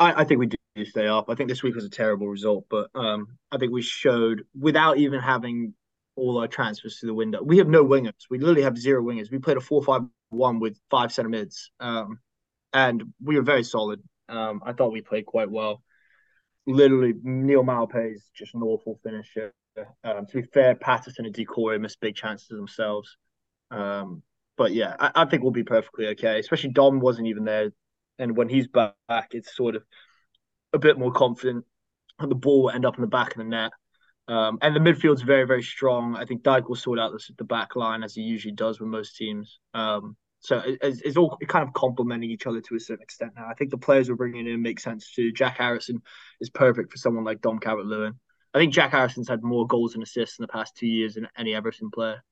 I, 0.00 0.22
I 0.22 0.24
think 0.24 0.40
we 0.40 0.46
do 0.46 0.84
stay 0.84 1.06
up. 1.06 1.30
I 1.30 1.36
think 1.36 1.48
this 1.48 1.62
week 1.62 1.76
was 1.76 1.84
a 1.84 1.90
terrible 1.90 2.26
result, 2.26 2.64
but 2.68 2.90
um, 2.96 3.38
I 3.52 3.58
think 3.58 3.72
we 3.72 3.82
showed 3.82 4.42
without 4.58 4.98
even 4.98 5.20
having 5.20 5.74
all 6.16 6.38
our 6.38 6.48
transfers 6.48 6.98
to 6.98 7.06
the 7.06 7.14
window. 7.14 7.44
We 7.44 7.58
have 7.58 7.68
no 7.68 7.84
wingers. 7.84 8.26
We 8.28 8.38
literally 8.38 8.62
have 8.62 8.76
zero 8.76 9.04
wingers. 9.04 9.30
We 9.30 9.38
played 9.38 9.56
a 9.56 9.60
four-five-one 9.60 10.58
with 10.58 10.80
five 10.90 11.12
center 11.12 11.28
mids, 11.28 11.70
um, 11.78 12.18
and 12.72 13.02
we 13.22 13.36
were 13.36 13.42
very 13.42 13.64
solid. 13.64 14.00
Um, 14.28 14.62
I 14.64 14.72
thought 14.72 14.92
we 14.92 15.00
played 15.00 15.26
quite 15.26 15.50
well. 15.50 15.82
Literally, 16.66 17.14
Neal 17.22 17.64
Maupay 17.64 18.14
is 18.14 18.30
just 18.34 18.54
an 18.54 18.62
awful 18.62 18.98
finisher. 19.02 19.52
Um, 20.04 20.26
to 20.26 20.42
be 20.42 20.48
fair, 20.52 20.74
Patterson 20.74 21.26
and 21.26 21.34
Doucouré 21.34 21.80
missed 21.80 22.00
big 22.00 22.14
chances 22.14 22.48
themselves. 22.48 23.16
Um, 23.70 24.22
but 24.56 24.72
yeah, 24.72 24.94
I, 24.98 25.10
I, 25.14 25.24
think 25.24 25.42
we'll 25.42 25.52
be 25.52 25.64
perfectly 25.64 26.08
okay. 26.08 26.38
Especially 26.38 26.70
Dom 26.70 27.00
wasn't 27.00 27.28
even 27.28 27.44
there, 27.44 27.70
and 28.18 28.36
when 28.36 28.48
he's 28.48 28.68
back, 28.68 28.94
it's 29.30 29.56
sort 29.56 29.76
of 29.76 29.84
a 30.72 30.78
bit 30.78 30.98
more 30.98 31.12
confident. 31.12 31.64
The 32.18 32.34
ball 32.34 32.64
will 32.64 32.70
end 32.70 32.84
up 32.84 32.96
in 32.96 33.00
the 33.00 33.06
back 33.06 33.30
of 33.30 33.38
the 33.38 33.44
net. 33.44 33.72
Um, 34.28 34.58
and 34.62 34.76
the 34.76 34.80
midfield's 34.80 35.22
very, 35.22 35.44
very 35.44 35.62
strong. 35.62 36.14
I 36.14 36.24
think 36.24 36.42
Dyche 36.42 36.68
will 36.68 36.76
sort 36.76 37.00
out 37.00 37.10
the, 37.12 37.20
the 37.38 37.44
back 37.44 37.74
line 37.74 38.04
as 38.04 38.14
he 38.14 38.22
usually 38.22 38.54
does 38.54 38.78
with 38.78 38.88
most 38.88 39.16
teams. 39.16 39.58
Um, 39.74 40.16
so 40.40 40.58
it, 40.58 40.78
it's, 40.82 41.00
it's, 41.02 41.16
all 41.16 41.36
kind 41.48 41.66
of 41.66 41.74
complementing 41.74 42.30
each 42.30 42.46
other 42.46 42.60
to 42.62 42.74
a 42.74 42.80
certain 42.80 43.02
extent 43.02 43.32
now. 43.36 43.46
I 43.48 43.54
think 43.54 43.70
the 43.70 43.78
players 43.78 44.08
we're 44.08 44.16
bringing 44.16 44.46
in 44.46 44.62
make 44.62 44.80
sense 44.80 45.12
too. 45.12 45.32
Jack 45.32 45.58
Harrison 45.58 46.00
is 46.40 46.48
perfect 46.48 46.90
for 46.90 46.96
someone 46.96 47.24
like 47.24 47.42
Dom 47.42 47.58
Calvert 47.58 47.86
Lewin. 47.86 48.14
I 48.54 48.58
think 48.58 48.72
Jack 48.72 48.92
Harrison's 48.92 49.28
had 49.28 49.42
more 49.42 49.66
goals 49.66 49.94
and 49.94 50.02
assists 50.02 50.38
in 50.38 50.42
the 50.42 50.48
past 50.48 50.74
two 50.76 50.86
years 50.86 51.14
than 51.14 51.28
any 51.36 51.54
Everton 51.54 51.90
player, 51.90 52.24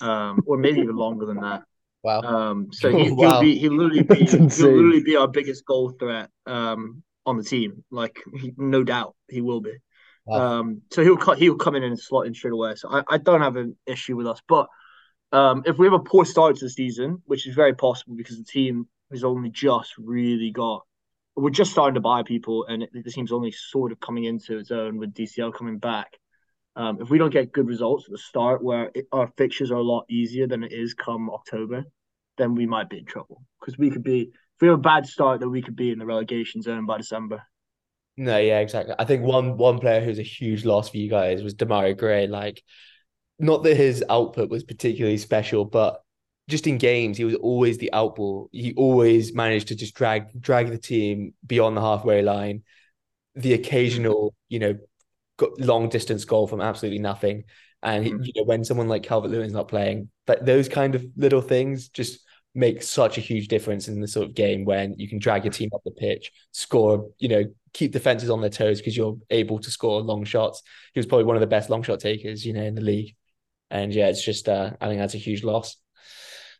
um, 0.00 0.40
or 0.44 0.58
maybe 0.58 0.80
even 0.80 0.96
longer 0.96 1.24
than 1.24 1.40
that. 1.40 1.62
Wow. 2.02 2.20
Um, 2.22 2.68
so 2.72 2.90
he, 2.96 3.10
will 3.10 3.16
wow. 3.16 3.40
be 3.40 3.56
he'll 3.56 3.76
literally 3.76 4.02
be 4.02 4.16
he'll 4.24 4.40
literally 4.40 5.02
be 5.02 5.16
our 5.16 5.28
biggest 5.28 5.64
goal 5.64 5.90
threat 5.90 6.30
um, 6.46 7.02
on 7.24 7.38
the 7.38 7.44
team. 7.44 7.84
Like 7.90 8.18
he, 8.34 8.52
no 8.56 8.82
doubt 8.82 9.14
he 9.28 9.40
will 9.40 9.60
be. 9.60 9.74
Wow. 10.26 10.58
Um, 10.58 10.82
so 10.90 11.02
he'll 11.02 11.16
he'll 11.34 11.56
come 11.56 11.76
in 11.76 11.84
and 11.84 11.98
slot 11.98 12.26
in 12.26 12.34
straight 12.34 12.52
away. 12.52 12.74
So 12.74 12.88
I, 12.90 13.02
I 13.08 13.18
don't 13.18 13.40
have 13.40 13.56
an 13.56 13.76
issue 13.86 14.16
with 14.16 14.26
us, 14.26 14.40
but 14.48 14.68
um, 15.32 15.62
if 15.66 15.78
we 15.78 15.86
have 15.86 15.94
a 15.94 15.98
poor 15.98 16.24
start 16.24 16.56
to 16.56 16.66
the 16.66 16.70
season, 16.70 17.22
which 17.26 17.46
is 17.46 17.54
very 17.54 17.74
possible 17.74 18.14
because 18.14 18.38
the 18.38 18.44
team 18.44 18.86
has 19.10 19.24
only 19.24 19.50
just 19.50 19.94
really 19.98 20.50
got, 20.50 20.82
we're 21.34 21.50
just 21.50 21.72
starting 21.72 21.94
to 21.94 22.00
buy 22.00 22.22
people, 22.22 22.66
and 22.66 22.86
the 22.92 23.10
team's 23.10 23.32
only 23.32 23.50
sort 23.50 23.92
of 23.92 24.00
coming 24.00 24.24
into 24.24 24.58
its 24.58 24.70
own 24.70 24.98
with 24.98 25.14
DCL 25.14 25.54
coming 25.54 25.78
back. 25.78 26.18
Um, 26.76 26.98
if 27.00 27.10
we 27.10 27.18
don't 27.18 27.30
get 27.30 27.52
good 27.52 27.66
results 27.66 28.04
at 28.06 28.12
the 28.12 28.18
start, 28.18 28.62
where 28.62 28.90
it, 28.94 29.06
our 29.12 29.32
fixtures 29.38 29.70
are 29.70 29.76
a 29.76 29.82
lot 29.82 30.04
easier 30.10 30.46
than 30.46 30.62
it 30.62 30.72
is 30.72 30.94
come 30.94 31.30
October, 31.30 31.84
then 32.36 32.54
we 32.54 32.66
might 32.66 32.90
be 32.90 32.98
in 32.98 33.04
trouble 33.06 33.42
because 33.60 33.78
we 33.78 33.90
could 33.90 34.02
be. 34.02 34.30
If 34.56 34.60
we 34.60 34.68
have 34.68 34.78
a 34.78 34.82
bad 34.82 35.06
start, 35.06 35.40
then 35.40 35.50
we 35.50 35.62
could 35.62 35.74
be 35.74 35.90
in 35.90 35.98
the 35.98 36.06
relegation 36.06 36.62
zone 36.62 36.86
by 36.86 36.98
December. 36.98 37.42
No, 38.16 38.38
yeah, 38.38 38.60
exactly. 38.60 38.94
I 38.98 39.04
think 39.04 39.22
one 39.22 39.56
one 39.56 39.78
player 39.78 40.02
who's 40.02 40.18
a 40.18 40.22
huge 40.22 40.64
loss 40.64 40.90
for 40.90 40.98
you 40.98 41.08
guys 41.08 41.42
was 41.42 41.54
Demarai 41.54 41.96
Gray. 41.96 42.26
Like 42.26 42.62
not 43.42 43.64
that 43.64 43.76
his 43.76 44.04
output 44.08 44.48
was 44.48 44.62
particularly 44.62 45.18
special, 45.18 45.64
but 45.64 46.02
just 46.48 46.66
in 46.66 46.78
games, 46.78 47.18
he 47.18 47.24
was 47.24 47.34
always 47.34 47.76
the 47.78 47.90
outball. 47.92 48.48
He 48.52 48.72
always 48.74 49.34
managed 49.34 49.68
to 49.68 49.74
just 49.74 49.94
drag 49.94 50.40
drag 50.40 50.68
the 50.68 50.78
team 50.78 51.34
beyond 51.46 51.76
the 51.76 51.80
halfway 51.80 52.22
line. 52.22 52.62
The 53.34 53.54
occasional, 53.54 54.34
you 54.48 54.58
know, 54.58 54.78
long 55.58 55.88
distance 55.88 56.24
goal 56.24 56.46
from 56.46 56.60
absolutely 56.60 57.00
nothing. 57.00 57.44
And 57.82 58.06
mm-hmm. 58.06 58.22
you 58.22 58.32
know, 58.36 58.44
when 58.44 58.64
someone 58.64 58.88
like 58.88 59.02
Calvert 59.02 59.30
Lewin's 59.30 59.52
not 59.52 59.68
playing, 59.68 60.08
but 60.26 60.46
those 60.46 60.68
kind 60.68 60.94
of 60.94 61.04
little 61.16 61.40
things 61.40 61.88
just 61.88 62.20
make 62.54 62.82
such 62.82 63.18
a 63.18 63.22
huge 63.22 63.48
difference 63.48 63.88
in 63.88 64.00
the 64.00 64.06
sort 64.06 64.28
of 64.28 64.34
game 64.34 64.64
when 64.64 64.94
you 64.98 65.08
can 65.08 65.18
drag 65.18 65.44
your 65.44 65.52
team 65.52 65.70
up 65.74 65.80
the 65.84 65.90
pitch, 65.90 66.30
score, 66.52 67.08
you 67.18 67.28
know, 67.28 67.44
keep 67.72 67.92
defenses 67.92 68.30
on 68.30 68.40
their 68.40 68.50
toes 68.50 68.78
because 68.78 68.96
you're 68.96 69.16
able 69.30 69.58
to 69.58 69.70
score 69.70 70.00
long 70.02 70.24
shots. 70.24 70.62
He 70.92 71.00
was 71.00 71.06
probably 71.06 71.24
one 71.24 71.36
of 71.36 71.40
the 71.40 71.46
best 71.46 71.70
long 71.70 71.82
shot 71.82 72.00
takers, 72.00 72.44
you 72.44 72.52
know, 72.52 72.62
in 72.62 72.74
the 72.74 72.82
league. 72.82 73.16
And 73.72 73.94
yeah, 73.94 74.08
it's 74.08 74.22
just 74.22 74.50
uh, 74.50 74.72
I 74.80 74.86
think 74.86 75.00
that's 75.00 75.14
a 75.14 75.18
huge 75.18 75.42
loss. 75.42 75.78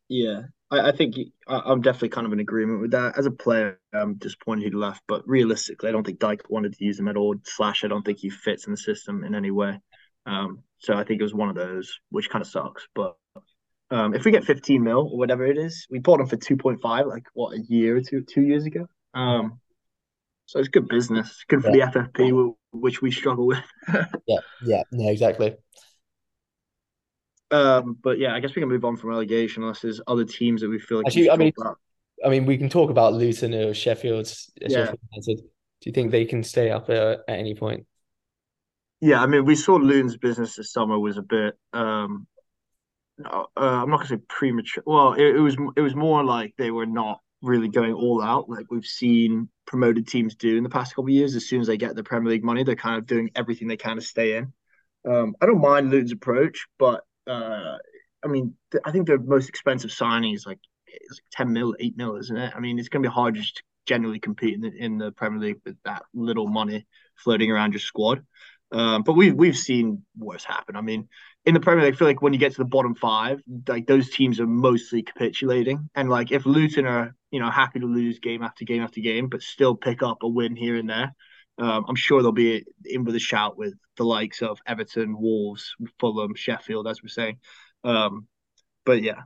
Yeah, 0.08 0.44
I, 0.70 0.88
I 0.88 0.92
think 0.92 1.14
I, 1.46 1.70
am 1.70 1.82
definitely 1.82 2.08
kind 2.08 2.26
of 2.26 2.32
in 2.32 2.40
agreement 2.40 2.80
with 2.80 2.92
that. 2.92 3.18
As 3.18 3.26
a 3.26 3.30
player, 3.30 3.78
I'm 3.92 4.14
disappointed 4.14 4.64
he 4.64 4.70
left, 4.70 5.02
but 5.06 5.22
realistically, 5.28 5.90
I 5.90 5.92
don't 5.92 6.04
think 6.04 6.18
Dyche 6.18 6.40
wanted 6.48 6.72
to 6.72 6.84
use 6.84 6.98
him 6.98 7.08
at 7.08 7.18
all. 7.18 7.34
Slash, 7.44 7.84
I 7.84 7.88
don't 7.88 8.02
think 8.02 8.18
he 8.18 8.30
fits 8.30 8.66
in 8.66 8.72
the 8.72 8.78
system 8.78 9.24
in 9.24 9.34
any 9.34 9.50
way. 9.50 9.78
Um, 10.24 10.62
so 10.78 10.94
I 10.94 11.04
think 11.04 11.20
it 11.20 11.24
was 11.24 11.34
one 11.34 11.50
of 11.50 11.54
those, 11.54 12.00
which 12.08 12.30
kind 12.30 12.42
of 12.42 12.48
sucks. 12.48 12.88
But 12.94 13.16
um, 13.90 14.14
if 14.14 14.24
we 14.24 14.30
get 14.30 14.44
15 14.44 14.82
mil 14.82 15.10
or 15.12 15.18
whatever 15.18 15.44
it 15.44 15.58
is, 15.58 15.86
we 15.90 15.98
bought 15.98 16.20
him 16.20 16.26
for 16.26 16.38
2.5, 16.38 17.06
like 17.06 17.24
what 17.34 17.54
a 17.54 17.60
year 17.60 17.98
or 17.98 18.00
two, 18.00 18.22
two 18.22 18.42
years 18.42 18.64
ago. 18.64 18.86
Um, 19.12 19.60
so 20.46 20.60
it's 20.60 20.68
good 20.68 20.88
business, 20.88 21.44
good 21.46 21.62
for 21.62 21.76
yeah. 21.76 21.90
the 21.90 22.00
FFP, 22.00 22.54
which 22.72 23.02
we 23.02 23.10
struggle 23.10 23.46
with. 23.46 23.62
yeah, 24.26 24.38
yeah, 24.64 24.82
no, 24.92 25.10
exactly. 25.10 25.56
Um, 27.52 27.98
but 28.02 28.18
yeah, 28.18 28.34
I 28.34 28.40
guess 28.40 28.54
we 28.54 28.60
can 28.60 28.68
move 28.68 28.84
on 28.84 28.96
from 28.96 29.10
relegation 29.10 29.62
unless 29.62 29.80
there's 29.80 30.00
other 30.06 30.24
teams 30.24 30.62
that 30.62 30.68
we 30.68 30.78
feel 30.78 30.98
like. 30.98 31.06
Actually, 31.06 31.30
I 31.30 31.36
mean. 31.36 31.52
I 32.24 32.28
mean, 32.28 32.46
we 32.46 32.56
can 32.56 32.68
talk 32.68 32.90
about 32.90 33.14
Luton 33.14 33.52
or 33.52 33.74
Sheffield. 33.74 34.32
Yeah. 34.60 34.92
Do 35.26 35.90
you 35.90 35.92
think 35.92 36.12
they 36.12 36.24
can 36.24 36.44
stay 36.44 36.70
up 36.70 36.88
at, 36.88 36.96
at 36.96 37.24
any 37.26 37.56
point? 37.56 37.86
Yeah, 39.00 39.20
I 39.20 39.26
mean, 39.26 39.44
we 39.44 39.56
saw 39.56 39.74
Luton's 39.74 40.16
business 40.16 40.54
this 40.54 40.72
summer 40.72 40.96
was 40.96 41.16
a 41.16 41.22
bit. 41.22 41.58
Um, 41.72 42.28
uh, 43.24 43.44
I'm 43.56 43.90
not 43.90 43.96
gonna 43.96 44.08
say 44.08 44.18
premature. 44.28 44.84
Well, 44.86 45.14
it, 45.14 45.34
it 45.34 45.40
was 45.40 45.56
it 45.76 45.80
was 45.80 45.96
more 45.96 46.22
like 46.22 46.54
they 46.56 46.70
were 46.70 46.86
not 46.86 47.18
really 47.42 47.68
going 47.68 47.92
all 47.92 48.22
out 48.22 48.48
like 48.48 48.66
we've 48.70 48.86
seen 48.86 49.48
promoted 49.66 50.06
teams 50.06 50.36
do 50.36 50.56
in 50.56 50.62
the 50.62 50.68
past 50.68 50.92
couple 50.92 51.06
of 51.06 51.10
years. 51.10 51.34
As 51.34 51.48
soon 51.48 51.60
as 51.60 51.66
they 51.66 51.76
get 51.76 51.96
the 51.96 52.04
Premier 52.04 52.30
League 52.30 52.44
money, 52.44 52.62
they're 52.62 52.76
kind 52.76 52.96
of 52.96 53.06
doing 53.06 53.30
everything 53.34 53.66
they 53.66 53.76
can 53.76 53.96
to 53.96 54.02
stay 54.02 54.36
in. 54.36 54.52
Um, 55.04 55.34
I 55.40 55.46
don't 55.46 55.60
mind 55.60 55.90
Luton's 55.90 56.12
approach, 56.12 56.68
but 56.78 57.02
uh, 57.28 57.76
I 58.24 58.28
mean, 58.28 58.54
th- 58.70 58.82
I 58.84 58.90
think 58.90 59.06
the 59.06 59.18
most 59.18 59.48
expensive 59.48 59.92
signing 59.92 60.34
is 60.34 60.46
like 60.46 60.58
it's 60.86 61.18
like 61.18 61.24
ten 61.32 61.52
mil, 61.52 61.74
eight 61.80 61.96
mil, 61.96 62.16
isn't 62.16 62.36
it? 62.36 62.52
I 62.54 62.60
mean, 62.60 62.78
it's 62.78 62.88
going 62.88 63.02
to 63.02 63.08
be 63.08 63.12
hard 63.12 63.34
just 63.34 63.56
to 63.56 63.62
generally 63.86 64.20
compete 64.20 64.54
in 64.54 64.60
the, 64.60 64.72
in 64.76 64.98
the 64.98 65.12
Premier 65.12 65.40
League 65.40 65.60
with 65.64 65.76
that 65.84 66.04
little 66.14 66.48
money 66.48 66.86
floating 67.16 67.50
around 67.50 67.72
your 67.72 67.80
squad. 67.80 68.24
Um, 68.70 69.02
but 69.02 69.14
we've 69.14 69.34
we've 69.34 69.56
seen 69.56 70.04
worse 70.16 70.44
happen. 70.44 70.76
I 70.76 70.80
mean, 70.80 71.08
in 71.44 71.54
the 71.54 71.60
Premier 71.60 71.84
League, 71.84 71.94
I 71.94 71.96
feel 71.96 72.08
like 72.08 72.22
when 72.22 72.32
you 72.32 72.38
get 72.38 72.52
to 72.52 72.58
the 72.58 72.64
bottom 72.64 72.94
five, 72.94 73.42
like 73.68 73.86
those 73.86 74.10
teams 74.10 74.40
are 74.40 74.46
mostly 74.46 75.02
capitulating. 75.02 75.90
And 75.94 76.08
like 76.08 76.32
if 76.32 76.46
Luton 76.46 76.86
are, 76.86 77.14
you 77.30 77.40
know, 77.40 77.50
happy 77.50 77.80
to 77.80 77.86
lose 77.86 78.18
game 78.18 78.42
after 78.42 78.64
game 78.64 78.82
after 78.82 79.00
game, 79.00 79.28
but 79.28 79.42
still 79.42 79.76
pick 79.76 80.02
up 80.02 80.22
a 80.22 80.28
win 80.28 80.56
here 80.56 80.76
and 80.76 80.88
there, 80.88 81.14
um, 81.62 81.84
I'm 81.88 81.94
sure 81.94 82.20
they'll 82.22 82.32
be 82.32 82.64
in 82.84 83.04
with 83.04 83.14
a 83.14 83.20
shout 83.20 83.56
with 83.56 83.74
the 83.96 84.02
likes 84.02 84.42
of 84.42 84.58
Everton, 84.66 85.16
Wolves, 85.16 85.72
Fulham, 86.00 86.34
Sheffield, 86.34 86.88
as 86.88 87.00
we're 87.00 87.08
saying. 87.08 87.38
Um, 87.84 88.26
but 88.84 89.00
yeah. 89.00 89.20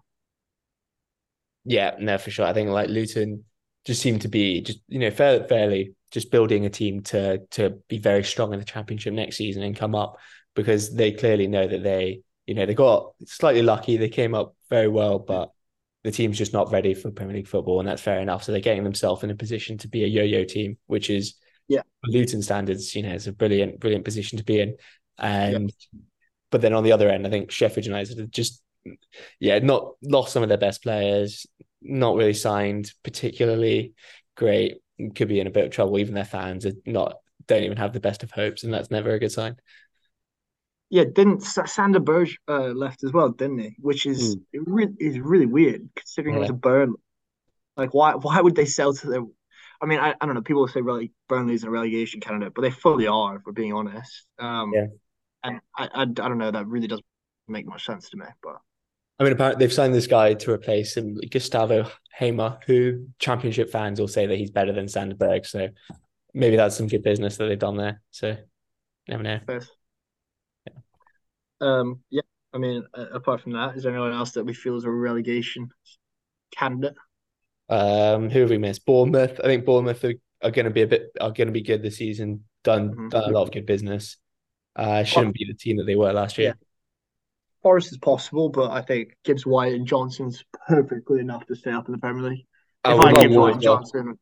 Yeah, 1.65 1.95
no, 1.99 2.19
for 2.19 2.31
sure. 2.31 2.45
I 2.45 2.53
think 2.53 2.69
like 2.69 2.91
Luton 2.91 3.45
just 3.87 4.03
seem 4.03 4.19
to 4.19 4.29
be 4.29 4.61
just, 4.61 4.81
you 4.87 4.99
know, 4.99 5.11
fairly, 5.11 5.49
fairly 5.49 5.95
just 6.11 6.31
building 6.31 6.67
a 6.67 6.71
team 6.71 7.03
to 7.05 7.39
to 7.53 7.79
be 7.89 7.99
very 7.99 8.23
strong 8.23 8.53
in 8.53 8.59
the 8.59 8.67
championship 8.67 9.15
next 9.15 9.39
season 9.39 9.63
and 9.63 9.75
come 9.75 9.95
up 9.95 10.19
because 10.55 10.95
they 10.95 11.13
clearly 11.13 11.47
know 11.47 11.67
that 11.67 11.83
they, 11.83 12.21
you 12.45 12.55
know, 12.55 12.67
they 12.67 12.75
got 12.75 13.15
slightly 13.25 13.63
lucky. 13.63 13.97
They 13.97 14.11
came 14.11 14.35
up 14.35 14.55
very 14.69 14.89
well, 14.89 15.19
but 15.19 15.53
the 16.05 16.13
team's 16.13 16.37
just 16.37 16.53
not 16.53 16.71
ready 16.71 16.93
for 16.93 17.11
Premier 17.11 17.37
League 17.37 17.49
football, 17.49 17.81
and 17.81 17.89
that's 17.89 18.03
fair 18.03 18.21
enough. 18.21 18.45
So 18.45 18.53
they're 18.53 18.61
getting 18.61 18.85
themselves 18.85 19.25
in 19.25 19.31
a 19.31 19.35
position 19.35 19.79
to 19.79 19.89
be 19.89 20.05
a 20.05 20.07
yo-yo 20.07 20.45
team, 20.45 20.77
which 20.87 21.09
is 21.09 21.37
yeah, 21.69 21.83
Luton 22.05 22.43
standards, 22.43 22.95
you 22.95 23.03
know, 23.03 23.13
it's 23.13 23.27
a 23.27 23.33
brilliant, 23.33 23.81
brilliant 23.81 24.05
position 24.05 24.39
to 24.39 24.45
be 24.45 24.61
in. 24.61 24.77
And 25.19 25.73
yeah. 25.93 26.01
but 26.51 26.61
then 26.61 26.73
on 26.73 26.85
the 26.85 26.93
other 26.93 27.09
end, 27.09 27.27
I 27.27 27.31
think 27.31 27.51
Sheffield 27.51 27.87
United 27.87 28.19
have 28.19 28.31
just 28.31 28.63
yeah, 29.41 29.59
not 29.59 29.93
lost 30.03 30.33
some 30.33 30.43
of 30.43 30.49
their 30.49 30.59
best 30.59 30.83
players, 30.83 31.47
not 31.83 32.17
really 32.17 32.35
signed 32.35 32.93
particularly 33.03 33.95
great 34.37 34.79
could 35.15 35.29
be 35.29 35.41
in 35.41 35.47
a 35.47 35.51
bit 35.51 35.67
of 35.67 35.71
trouble. 35.71 35.99
Even 35.99 36.15
their 36.15 36.25
fans 36.25 36.67
are 36.67 36.73
not 36.87 37.17
don't 37.47 37.63
even 37.63 37.77
have 37.77 37.93
the 37.93 38.01
best 38.01 38.23
of 38.23 38.31
hopes, 38.31 38.65
and 38.65 38.73
that's 38.73 38.91
never 38.91 39.11
a 39.11 39.19
good 39.19 39.33
sign. 39.33 39.57
Yeah, 40.89 41.05
didn't 41.13 41.41
Sander 41.43 42.01
Berge 42.01 42.39
uh, 42.49 42.69
left 42.69 43.03
as 43.05 43.13
well, 43.13 43.31
didn't 43.31 43.59
he? 43.59 43.77
Which 43.79 44.07
is 44.07 44.37
mm. 44.37 44.43
it 44.53 44.63
really 44.67 44.95
is 45.01 45.19
really 45.19 45.47
weird 45.47 45.89
considering 45.97 46.35
yeah. 46.35 46.39
it 46.39 46.43
was 46.43 46.51
a 46.51 46.55
burn. 46.55 46.95
Like 47.77 47.93
why 47.93 48.15
why 48.15 48.41
would 48.41 48.55
they 48.55 48.67
sell 48.67 48.95
to 48.95 49.07
their? 49.07 49.23
I 49.81 49.87
mean, 49.87 49.99
I, 49.99 50.15
I 50.21 50.27
don't 50.27 50.35
know. 50.35 50.43
People 50.43 50.67
say 50.69 50.81
really 50.81 51.13
Burnley's 51.29 51.65
a 51.65 51.71
relegation 51.71 52.21
candidate, 52.21 52.55
but 52.55 52.63
they 52.63 52.71
fully 52.71 53.07
are, 53.07 53.37
if 53.37 53.43
we're 53.45 53.53
being 53.53 53.73
honest. 53.73 54.27
Um, 54.39 54.73
yeah. 54.75 54.87
And 55.45 55.61
I, 55.77 55.89
I 55.95 56.03
I 56.03 56.05
don't 56.05 56.39
know. 56.39 56.51
That 56.51 56.67
really 56.67 56.89
doesn't 56.89 57.05
make 57.49 57.67
much 57.67 57.85
sense 57.85 58.11
to 58.11 58.17
me. 58.17 58.27
But 58.43 58.57
I 59.19 59.25
mean, 59.25 59.33
apparently 59.33 59.65
they've 59.65 59.73
signed 59.73 59.95
this 59.95 60.07
guy 60.07 60.35
to 60.35 60.51
replace 60.51 60.97
him, 60.97 61.19
Gustavo 61.31 61.91
Hamer, 62.15 62.59
who 62.67 63.07
Championship 63.19 63.71
fans 63.71 64.01
will 64.01 64.09
say 64.09 64.27
that 64.27 64.39
he's 64.39 64.51
better 64.51 64.73
than 64.73 64.89
Sander 64.89 65.15
Berge. 65.15 65.47
So 65.47 65.69
maybe 66.35 66.57
that's 66.57 66.77
some 66.77 66.89
good 66.89 67.03
business 67.03 67.37
that 67.37 67.47
they've 67.47 67.59
done 67.59 67.77
there. 67.77 68.01
So 68.11 68.37
never 69.09 69.23
know. 69.23 69.41
Yes. 69.49 69.69
Yeah. 70.67 70.73
Um. 71.61 72.01
Yeah. 72.11 72.23
I 72.53 72.59
mean, 72.59 72.85
apart 72.95 73.43
from 73.43 73.53
that, 73.53 73.77
is 73.77 73.83
there 73.83 73.93
anyone 73.93 74.13
else 74.13 74.33
that 74.33 74.45
we 74.45 74.55
feel 74.55 74.77
is 74.77 74.85
a 74.85 74.91
relegation 74.91 75.69
candidate? 76.51 76.95
Um, 77.69 78.31
who 78.31 78.41
have 78.41 78.51
we 78.51 78.59
missed? 78.59 78.87
Bournemouth. 78.87 79.41
I 79.41 79.45
think 79.45 79.65
Bournemouth 79.65 80.05
are, 80.05 80.15
are 80.43 80.51
going 80.51 80.67
to 80.67 80.71
be 80.71 80.83
a 80.83 80.87
bit 80.87 81.11
are 81.21 81.33
going 81.33 81.49
to 81.49 81.53
be 81.53 81.63
good 81.63 81.83
this 81.83 81.97
season. 81.97 82.45
Done 82.65 82.91
mm-hmm. 82.91 83.09
done 83.09 83.31
a 83.31 83.33
lot 83.33 83.43
of 83.43 83.53
good 83.53 83.67
business. 83.67 84.17
Uh, 84.75 85.05
shouldn't 85.05 85.35
be 85.35 85.47
the 85.47 85.55
team 85.55 85.79
that 85.79 85.85
they 85.85 85.97
were 85.97 86.13
last 86.13 86.39
year. 86.39 86.49
Yeah. 86.49 86.67
Forest 87.63 87.93
is 87.93 87.99
possible, 87.99 88.49
but 88.49 88.71
I 88.71 88.83
think 88.83 89.17
Gibbs 89.25 89.47
White 89.47 89.73
and 89.73 89.87
Johnson's 89.87 90.45
perfectly 90.69 91.21
enough 91.21 91.47
to 91.47 91.57
stay 91.57 91.73
up 91.73 91.87
in 91.87 91.93
the 91.93 91.99
Premier 91.99 92.31
League. 92.31 92.47
Oh, 92.85 93.01
if 93.01 93.05
I 93.07 93.23
Gibbs 93.23 93.37
White 93.37 93.55
and 93.55 93.63
Johnson, 93.63 94.19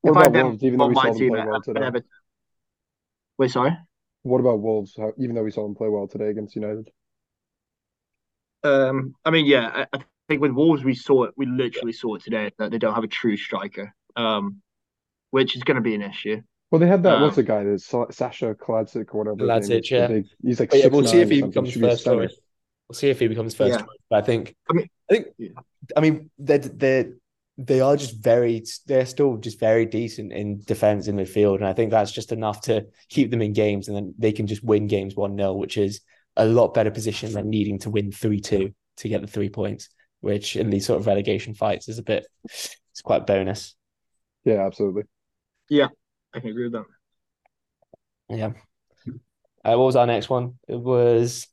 what 0.00 0.10
if 0.10 0.16
about 0.16 0.36
I 0.36 0.42
Wolves, 0.42 0.64
even 0.64 0.78
though 0.78 0.88
we 0.88 0.94
saw 0.94 1.02
them 1.02 1.26
play 1.28 1.28
well 1.46 1.60
today? 1.60 1.80
Never... 1.80 2.02
Wait, 3.38 3.50
sorry. 3.50 3.78
What 4.22 4.40
about 4.40 4.60
Wolves? 4.60 4.98
Even 5.18 5.36
though 5.36 5.44
we 5.44 5.50
saw 5.50 5.62
them 5.62 5.74
play 5.74 5.88
well 5.88 6.08
today 6.08 6.30
against 6.30 6.56
United. 6.56 6.90
Um, 8.64 9.14
I 9.24 9.30
mean, 9.30 9.46
yeah, 9.46 9.84
I, 9.92 9.96
I 9.96 10.00
think 10.30 10.40
with 10.40 10.52
Wolves 10.52 10.84
we 10.84 10.94
saw 10.94 11.24
it. 11.24 11.34
We 11.36 11.46
literally 11.46 11.92
saw 11.92 12.14
it 12.14 12.22
today 12.22 12.50
that 12.58 12.70
they 12.70 12.78
don't 12.78 12.94
have 12.94 13.04
a 13.04 13.08
true 13.08 13.36
striker, 13.36 13.92
um, 14.16 14.62
which 15.30 15.56
is 15.56 15.62
going 15.64 15.74
to 15.74 15.80
be 15.82 15.94
an 15.94 16.02
issue. 16.02 16.40
Well, 16.70 16.78
they 16.78 16.86
had 16.86 17.02
that. 17.02 17.16
Um, 17.16 17.22
what's 17.22 17.36
the 17.36 17.42
guy? 17.42 17.64
There's 17.64 17.84
Sasha 17.84 18.54
Kalajdzic 18.54 19.12
or 19.12 19.24
whatever. 19.24 19.36
Kalajdzic, 19.36 19.90
yeah. 19.90 20.06
Big, 20.06 20.26
he's 20.42 20.60
like. 20.60 20.72
yeah, 20.72 20.86
we'll 20.86 21.06
see 21.06 21.20
if 21.20 21.30
he 21.30 21.42
becomes 21.42 21.74
first 21.74 22.04
choice. 22.04 22.34
We'll 22.88 22.94
see 22.94 23.10
if 23.10 23.18
he 23.18 23.26
becomes 23.26 23.54
first. 23.54 23.80
Yeah. 23.80 23.86
But 24.08 24.22
I 24.22 24.26
think, 24.26 24.54
I 24.70 24.74
mean, 24.74 24.88
I 25.10 25.14
think, 25.14 25.26
yeah. 25.36 25.50
I 25.96 26.00
mean, 26.00 26.30
they're 26.38 26.58
they're 26.58 27.12
they 27.58 27.80
are 27.80 27.96
just 27.96 28.22
very, 28.22 28.64
they're 28.86 29.04
still 29.04 29.36
just 29.36 29.58
very 29.58 29.84
decent 29.84 30.32
in 30.32 30.62
defense 30.64 31.08
in 31.08 31.16
midfield, 31.16 31.56
and 31.56 31.66
I 31.66 31.72
think 31.72 31.90
that's 31.90 32.12
just 32.12 32.30
enough 32.30 32.62
to 32.62 32.86
keep 33.08 33.32
them 33.32 33.42
in 33.42 33.52
games, 33.52 33.88
and 33.88 33.96
then 33.96 34.14
they 34.16 34.32
can 34.32 34.46
just 34.46 34.62
win 34.62 34.86
games 34.86 35.16
one 35.16 35.36
0 35.36 35.54
which 35.54 35.76
is 35.76 36.00
a 36.36 36.46
lot 36.46 36.72
better 36.72 36.90
position 36.92 37.32
than 37.32 37.50
needing 37.50 37.80
to 37.80 37.90
win 37.90 38.12
three 38.12 38.40
two 38.40 38.72
to 38.98 39.08
get 39.08 39.20
the 39.20 39.26
three 39.26 39.48
points, 39.48 39.88
which 40.20 40.56
in 40.56 40.70
these 40.70 40.86
sort 40.86 41.00
of 41.00 41.06
relegation 41.06 41.54
fights 41.54 41.88
is 41.88 41.98
a 41.98 42.02
bit, 42.02 42.26
it's 42.44 43.02
quite 43.02 43.26
bonus. 43.26 43.74
Yeah, 44.44 44.66
absolutely. 44.66 45.04
Yeah, 45.68 45.88
I 46.34 46.40
can 46.40 46.50
agree 46.50 46.64
with 46.64 46.72
that. 46.72 46.84
Yeah. 48.28 48.52
Uh, 49.62 49.76
what 49.76 49.86
was 49.86 49.96
our 49.96 50.06
next 50.06 50.30
one? 50.30 50.58
It 50.68 50.80
was 50.80 51.46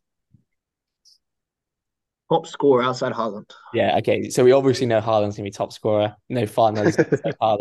Top 2.30 2.45
scorer 2.45 2.84
outside 2.84 3.13
Haaland. 3.13 3.49
Yeah, 3.73 3.97
okay. 3.99 4.30
So 4.30 4.43
we 4.43 4.51
obviously 4.51 4.86
know 4.86 4.99
Haaland's 4.99 5.38
gonna 5.38 5.45
be 5.45 5.51
top 5.51 5.71
scorer. 5.71 6.15
No 6.27 6.45
fun 6.45 6.73
knows 6.73 6.95
Haaland. 7.41 7.60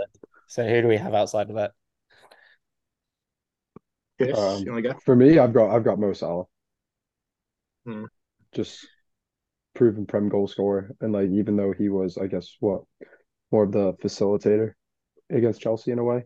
So 0.49 0.67
who 0.67 0.83
do 0.83 0.89
we 0.89 0.97
have 0.97 1.15
outside 1.15 1.51
of 1.51 1.57
that? 1.57 1.73
Yes, 4.19 4.37
um, 4.37 4.65
you 4.65 4.73
want 4.73 4.85
to 4.85 4.93
go? 4.93 4.99
For 5.05 5.15
me, 5.15 5.39
I've 5.39 5.53
got 5.53 5.71
I've 5.71 5.85
got 5.85 6.01
Mo 6.01 6.13
Salah. 6.13 6.45
Hmm. 7.85 8.07
Just 8.53 8.87
proven 9.77 10.07
prem 10.07 10.29
goal 10.29 10.49
scorer, 10.49 10.91
and 11.01 11.13
like 11.13 11.31
even 11.31 11.57
though 11.57 11.73
he 11.73 11.89
was, 11.89 12.19
I 12.19 12.27
guess, 12.27 12.57
what 12.59 12.83
more 13.53 13.63
of 13.63 13.73
the 13.73 13.93
facilitator 14.03 14.73
against 15.31 15.61
Chelsea 15.61 15.93
in 15.93 16.01
a 16.01 16.05
way, 16.05 16.25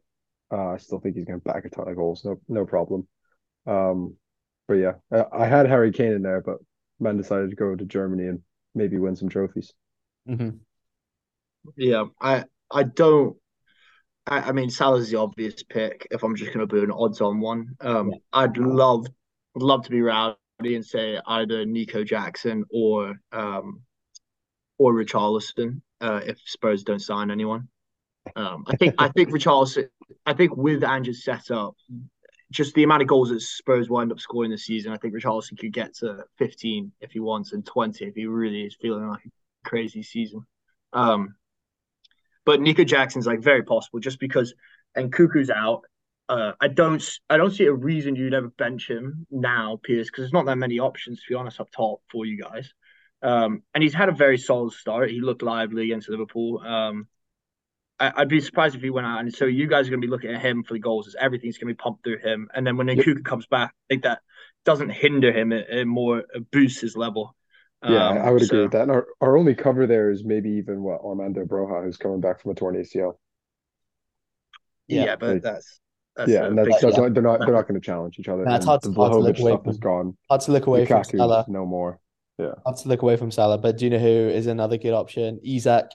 uh, 0.50 0.68
I 0.68 0.76
still 0.78 1.00
think 1.00 1.16
he's 1.16 1.26
going 1.26 1.40
to 1.40 1.44
back 1.44 1.64
a 1.66 1.68
ton 1.68 1.88
of 1.88 1.96
goals. 1.96 2.24
No, 2.24 2.40
no 2.48 2.64
problem. 2.64 3.06
Um, 3.66 4.16
but 4.66 4.74
yeah, 4.74 4.92
I, 5.12 5.24
I 5.42 5.46
had 5.46 5.66
Harry 5.66 5.92
Kane 5.92 6.12
in 6.12 6.22
there, 6.22 6.40
but 6.40 6.58
man 6.98 7.16
decided 7.16 7.50
to 7.50 7.56
go 7.56 7.74
to 7.74 7.84
Germany 7.84 8.28
and 8.28 8.40
maybe 8.74 8.98
win 8.98 9.16
some 9.16 9.28
trophies. 9.28 9.72
Mm-hmm. 10.28 10.56
Yeah, 11.76 12.04
I 12.20 12.44
I 12.70 12.84
don't. 12.84 13.36
I, 14.26 14.40
I 14.40 14.52
mean, 14.52 14.70
Salah's 14.70 15.10
the 15.10 15.18
obvious 15.18 15.62
pick. 15.62 16.06
If 16.10 16.22
I'm 16.22 16.36
just 16.36 16.54
going 16.54 16.66
to 16.66 16.74
do 16.74 16.84
an 16.84 16.90
odds-on 16.90 17.40
one, 17.40 17.76
um, 17.80 18.10
yeah. 18.10 18.18
I'd 18.32 18.56
love 18.56 19.06
love 19.56 19.84
to 19.84 19.90
be 19.90 20.00
rowdy 20.00 20.36
and 20.62 20.84
say 20.84 21.18
either 21.26 21.64
Nico 21.64 22.04
Jackson 22.04 22.64
or 22.70 23.16
um, 23.32 23.82
or 24.78 24.94
Richarlison 24.94 25.82
uh, 26.00 26.20
if 26.24 26.40
Spurs 26.44 26.84
don't 26.84 27.00
sign 27.00 27.30
anyone. 27.30 27.68
Um, 28.36 28.64
I 28.68 28.76
think 28.76 28.94
I 28.98 29.08
think 29.08 29.30
Richarlison. 29.30 29.88
I 30.26 30.34
think 30.34 30.56
with 30.56 30.84
Ange's 30.84 31.24
setup, 31.24 31.74
just 32.50 32.74
the 32.74 32.82
amount 32.82 33.02
of 33.02 33.08
goals 33.08 33.30
that 33.30 33.40
Spurs 33.40 33.88
will 33.88 34.00
end 34.00 34.12
up 34.12 34.20
scoring 34.20 34.50
this 34.50 34.66
season, 34.66 34.92
I 34.92 34.96
think 34.96 35.14
Richarlison 35.14 35.58
could 35.58 35.72
get 35.72 35.94
to 35.96 36.24
15 36.38 36.92
if 37.00 37.12
he 37.12 37.20
wants 37.20 37.52
and 37.52 37.64
20 37.64 38.04
if 38.04 38.14
he 38.14 38.26
really 38.26 38.62
is 38.62 38.76
feeling 38.80 39.08
like 39.08 39.24
a 39.24 39.68
crazy 39.68 40.02
season. 40.02 40.44
Um, 40.92 41.36
but 42.44 42.60
Nico 42.60 42.84
Jackson's 42.84 43.26
like 43.26 43.40
very 43.40 43.62
possible 43.62 44.00
just 44.00 44.18
because 44.18 44.54
and 44.94 45.12
Nkunku's 45.12 45.50
out. 45.50 45.84
Uh, 46.30 46.52
I 46.60 46.68
don't 46.68 47.04
I 47.28 47.36
don't 47.36 47.50
see 47.50 47.64
a 47.64 47.72
reason 47.72 48.14
you'd 48.14 48.34
ever 48.34 48.50
bench 48.50 48.88
him 48.88 49.26
now, 49.32 49.80
Pierce, 49.82 50.06
because 50.06 50.22
there's 50.22 50.32
not 50.32 50.46
that 50.46 50.58
many 50.58 50.78
options 50.78 51.18
to 51.18 51.24
be 51.28 51.34
honest 51.34 51.58
up 51.58 51.72
top 51.72 52.02
for 52.08 52.24
you 52.24 52.40
guys. 52.40 52.72
Um, 53.20 53.64
and 53.74 53.82
he's 53.82 53.94
had 53.94 54.08
a 54.08 54.12
very 54.12 54.38
solid 54.38 54.72
start. 54.72 55.10
He 55.10 55.20
looked 55.20 55.42
lively 55.42 55.82
against 55.86 56.08
Liverpool. 56.08 56.60
Um, 56.64 57.08
I, 57.98 58.20
would 58.20 58.28
be 58.28 58.40
surprised 58.40 58.76
if 58.76 58.80
he 58.80 58.90
went 58.90 59.08
out. 59.08 59.20
And 59.20 59.34
so 59.34 59.44
you 59.44 59.66
guys 59.66 59.88
are 59.88 59.90
going 59.90 60.00
to 60.00 60.06
be 60.06 60.10
looking 60.10 60.32
at 60.32 60.40
him 60.40 60.62
for 60.62 60.72
the 60.72 60.78
goals. 60.78 61.08
As 61.08 61.16
everything's 61.18 61.58
going 61.58 61.68
to 61.68 61.74
be 61.74 61.82
pumped 61.82 62.04
through 62.04 62.18
him. 62.18 62.48
And 62.54 62.64
then 62.64 62.76
when 62.76 62.86
Nkunku 62.86 63.06
yep. 63.16 63.24
comes 63.24 63.46
back, 63.46 63.72
I 63.72 63.84
think 63.90 64.04
that 64.04 64.20
doesn't 64.64 64.90
hinder 64.90 65.32
him. 65.32 65.52
It, 65.52 65.68
it 65.68 65.84
more 65.84 66.24
boosts 66.52 66.80
his 66.80 66.96
level. 66.96 67.34
Yeah, 67.82 68.08
um, 68.08 68.18
I 68.18 68.30
would 68.30 68.42
agree 68.42 68.62
with 68.62 68.72
that. 68.72 68.82
And 68.82 68.90
our, 68.90 69.06
our 69.20 69.36
only 69.36 69.54
cover 69.54 69.86
there 69.86 70.10
is 70.10 70.24
maybe 70.24 70.50
even 70.50 70.82
what 70.82 71.00
Armando 71.00 71.44
Broja, 71.44 71.82
who's 71.82 71.96
coming 71.96 72.20
back 72.20 72.40
from 72.40 72.52
a 72.52 72.54
torn 72.54 72.76
ACL. 72.76 73.14
Yeah, 74.86 75.04
yeah 75.04 75.16
but 75.16 75.34
like, 75.34 75.42
that's, 75.42 75.80
that's 76.16 76.30
yeah, 76.30 76.44
and 76.46 76.58
that's, 76.58 76.68
that's 76.80 76.96
yeah. 76.96 77.08
they're 77.08 77.22
not 77.22 77.40
they're 77.40 77.52
not 77.52 77.68
going 77.68 77.80
to 77.80 77.84
challenge 77.84 78.18
each 78.18 78.28
other. 78.28 78.44
That's 78.44 78.64
hard, 78.64 78.82
to, 78.82 78.92
hard 78.92 79.12
to 79.12 79.18
look 79.18 79.38
away 79.38 79.56
from. 79.56 79.70
Is 79.70 79.78
gone. 79.78 80.16
Hard 80.28 80.40
to 80.42 80.52
look 80.52 80.66
away 80.66 80.84
Lukaku's 80.84 81.10
from 81.10 81.18
Salah. 81.18 81.44
No 81.48 81.66
more. 81.66 82.00
Yeah, 82.38 82.52
hard 82.64 82.76
to 82.78 82.88
look 82.88 83.02
away 83.02 83.16
from 83.16 83.30
Salah. 83.30 83.58
But 83.58 83.78
do 83.78 83.84
you 83.84 83.90
know 83.90 83.98
who 83.98 84.06
is 84.06 84.46
another 84.46 84.76
good 84.76 84.92
option? 84.92 85.40
Isak 85.44 85.90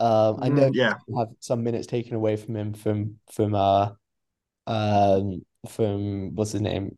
um, 0.00 0.38
I 0.40 0.48
know 0.48 0.70
mm, 0.70 0.74
yeah. 0.74 0.94
have 1.18 1.28
some 1.40 1.62
minutes 1.62 1.86
taken 1.86 2.14
away 2.14 2.36
from 2.36 2.56
him 2.56 2.72
from 2.72 3.16
from 3.30 3.54
uh 3.54 3.90
um 4.66 5.42
from 5.68 6.34
what's 6.34 6.52
his 6.52 6.62
name? 6.62 6.96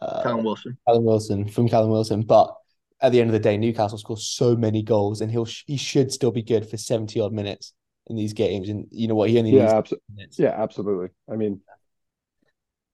Uh, 0.00 0.24
Callum 0.24 0.44
Wilson. 0.44 0.76
Callum 0.88 1.04
Wilson 1.04 1.48
from 1.48 1.68
Callum 1.68 1.90
Wilson, 1.90 2.22
but 2.22 2.52
at 3.00 3.12
the 3.12 3.20
end 3.20 3.30
of 3.30 3.32
the 3.32 3.38
day, 3.38 3.56
Newcastle 3.56 3.96
scores 3.96 4.26
so 4.26 4.56
many 4.56 4.82
goals, 4.82 5.20
and 5.20 5.30
he'll 5.30 5.46
he 5.66 5.76
should 5.76 6.10
still 6.10 6.32
be 6.32 6.42
good 6.42 6.68
for 6.68 6.76
seventy 6.76 7.20
odd 7.20 7.32
minutes 7.32 7.72
in 8.06 8.16
these 8.16 8.32
games. 8.32 8.68
And 8.68 8.86
you 8.90 9.08
know 9.08 9.14
what? 9.14 9.30
He 9.30 9.38
only 9.38 9.50
yeah, 9.50 9.80
abso- 9.80 9.98
yeah, 10.38 10.54
absolutely. 10.56 11.08
I 11.30 11.36
mean, 11.36 11.60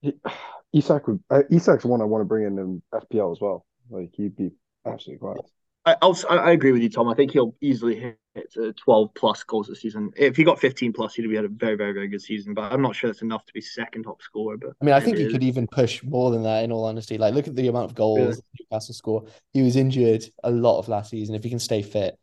he, 0.01 0.15
Isak 0.73 1.07
would 1.07 1.23
uh, 1.31 1.43
Isak's 1.51 1.85
one 1.85 2.01
I 2.01 2.05
want 2.05 2.23
to 2.23 2.27
bring 2.27 2.47
in 2.47 2.59
in 2.59 2.83
FPL 2.93 3.33
as 3.33 3.41
well. 3.41 3.67
Like 3.91 4.11
he'd 4.15 4.37
be 4.37 4.53
absolutely 4.87 5.19
class. 5.19 5.51
I 5.85 5.95
also, 5.95 6.29
I 6.29 6.53
agree 6.53 6.71
with 6.71 6.83
you, 6.83 6.89
Tom. 6.89 7.09
I 7.09 7.15
think 7.15 7.33
he'll 7.33 7.57
easily 7.61 7.97
hit 7.97 8.17
uh, 8.57 8.71
12 8.77 9.15
plus 9.15 9.43
goals 9.43 9.67
this 9.67 9.81
season. 9.81 10.13
If 10.17 10.37
he 10.37 10.45
got 10.45 10.61
15 10.61 10.93
plus, 10.93 11.15
he'd 11.15 11.27
be 11.27 11.35
had 11.35 11.45
a 11.45 11.49
very, 11.49 11.75
very, 11.75 11.93
very 11.93 12.07
good 12.07 12.23
season. 12.23 12.55
But 12.55 12.73
I'm 12.73 12.83
not 12.83 12.95
sure 12.95 13.11
that's 13.11 13.23
enough 13.23 13.45
to 13.47 13.53
be 13.53 13.61
second 13.61 14.05
top 14.05 14.23
scorer. 14.23 14.57
But 14.57 14.75
I 14.81 14.85
mean, 14.85 14.95
I 14.95 15.01
think 15.01 15.17
he 15.17 15.25
is. 15.25 15.33
could 15.33 15.43
even 15.43 15.67
push 15.67 16.03
more 16.05 16.31
than 16.31 16.45
that. 16.45 16.63
In 16.63 16.71
all 16.71 16.85
honesty, 16.85 17.19
like 17.19 17.35
look 17.35 17.49
at 17.49 17.57
the 17.57 17.67
amount 17.67 17.87
of 17.87 17.97
goals 17.97 18.19
really? 18.19 18.43
Newcastle 18.61 18.95
score. 18.95 19.25
He 19.53 19.63
was 19.63 19.75
injured 19.75 20.25
a 20.45 20.53
lot 20.53 20.79
of 20.79 20.89
last 20.89 21.11
season. 21.11 21.35
If 21.35 21.43
he 21.43 21.51
can 21.51 21.59
stay 21.59 21.83
fit, 21.83 22.17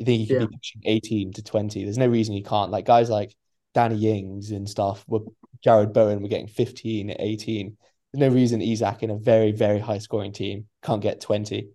I 0.00 0.04
think 0.04 0.20
he 0.20 0.26
could 0.26 0.40
yeah. 0.40 0.46
be 0.46 0.56
pushing 0.56 0.82
18 0.84 1.32
to 1.34 1.42
20. 1.42 1.84
There's 1.84 1.98
no 1.98 2.08
reason 2.08 2.34
he 2.34 2.42
can't. 2.42 2.70
Like 2.70 2.86
guys 2.86 3.08
like 3.10 3.34
Danny 3.74 4.18
Ings 4.18 4.50
and 4.50 4.68
stuff. 4.68 5.04
Were 5.06 5.20
Jarrod 5.64 5.92
Bowen 5.92 6.22
were 6.22 6.28
getting 6.28 6.46
15, 6.46 7.14
18. 7.18 7.76
There's 8.12 8.20
no 8.20 8.34
reason 8.34 8.60
Isak 8.60 9.02
in 9.02 9.10
a 9.10 9.16
very, 9.16 9.52
very 9.52 9.78
high 9.78 9.98
scoring 9.98 10.32
team 10.32 10.66
can't 10.82 11.02
get 11.02 11.20
20. 11.20 11.68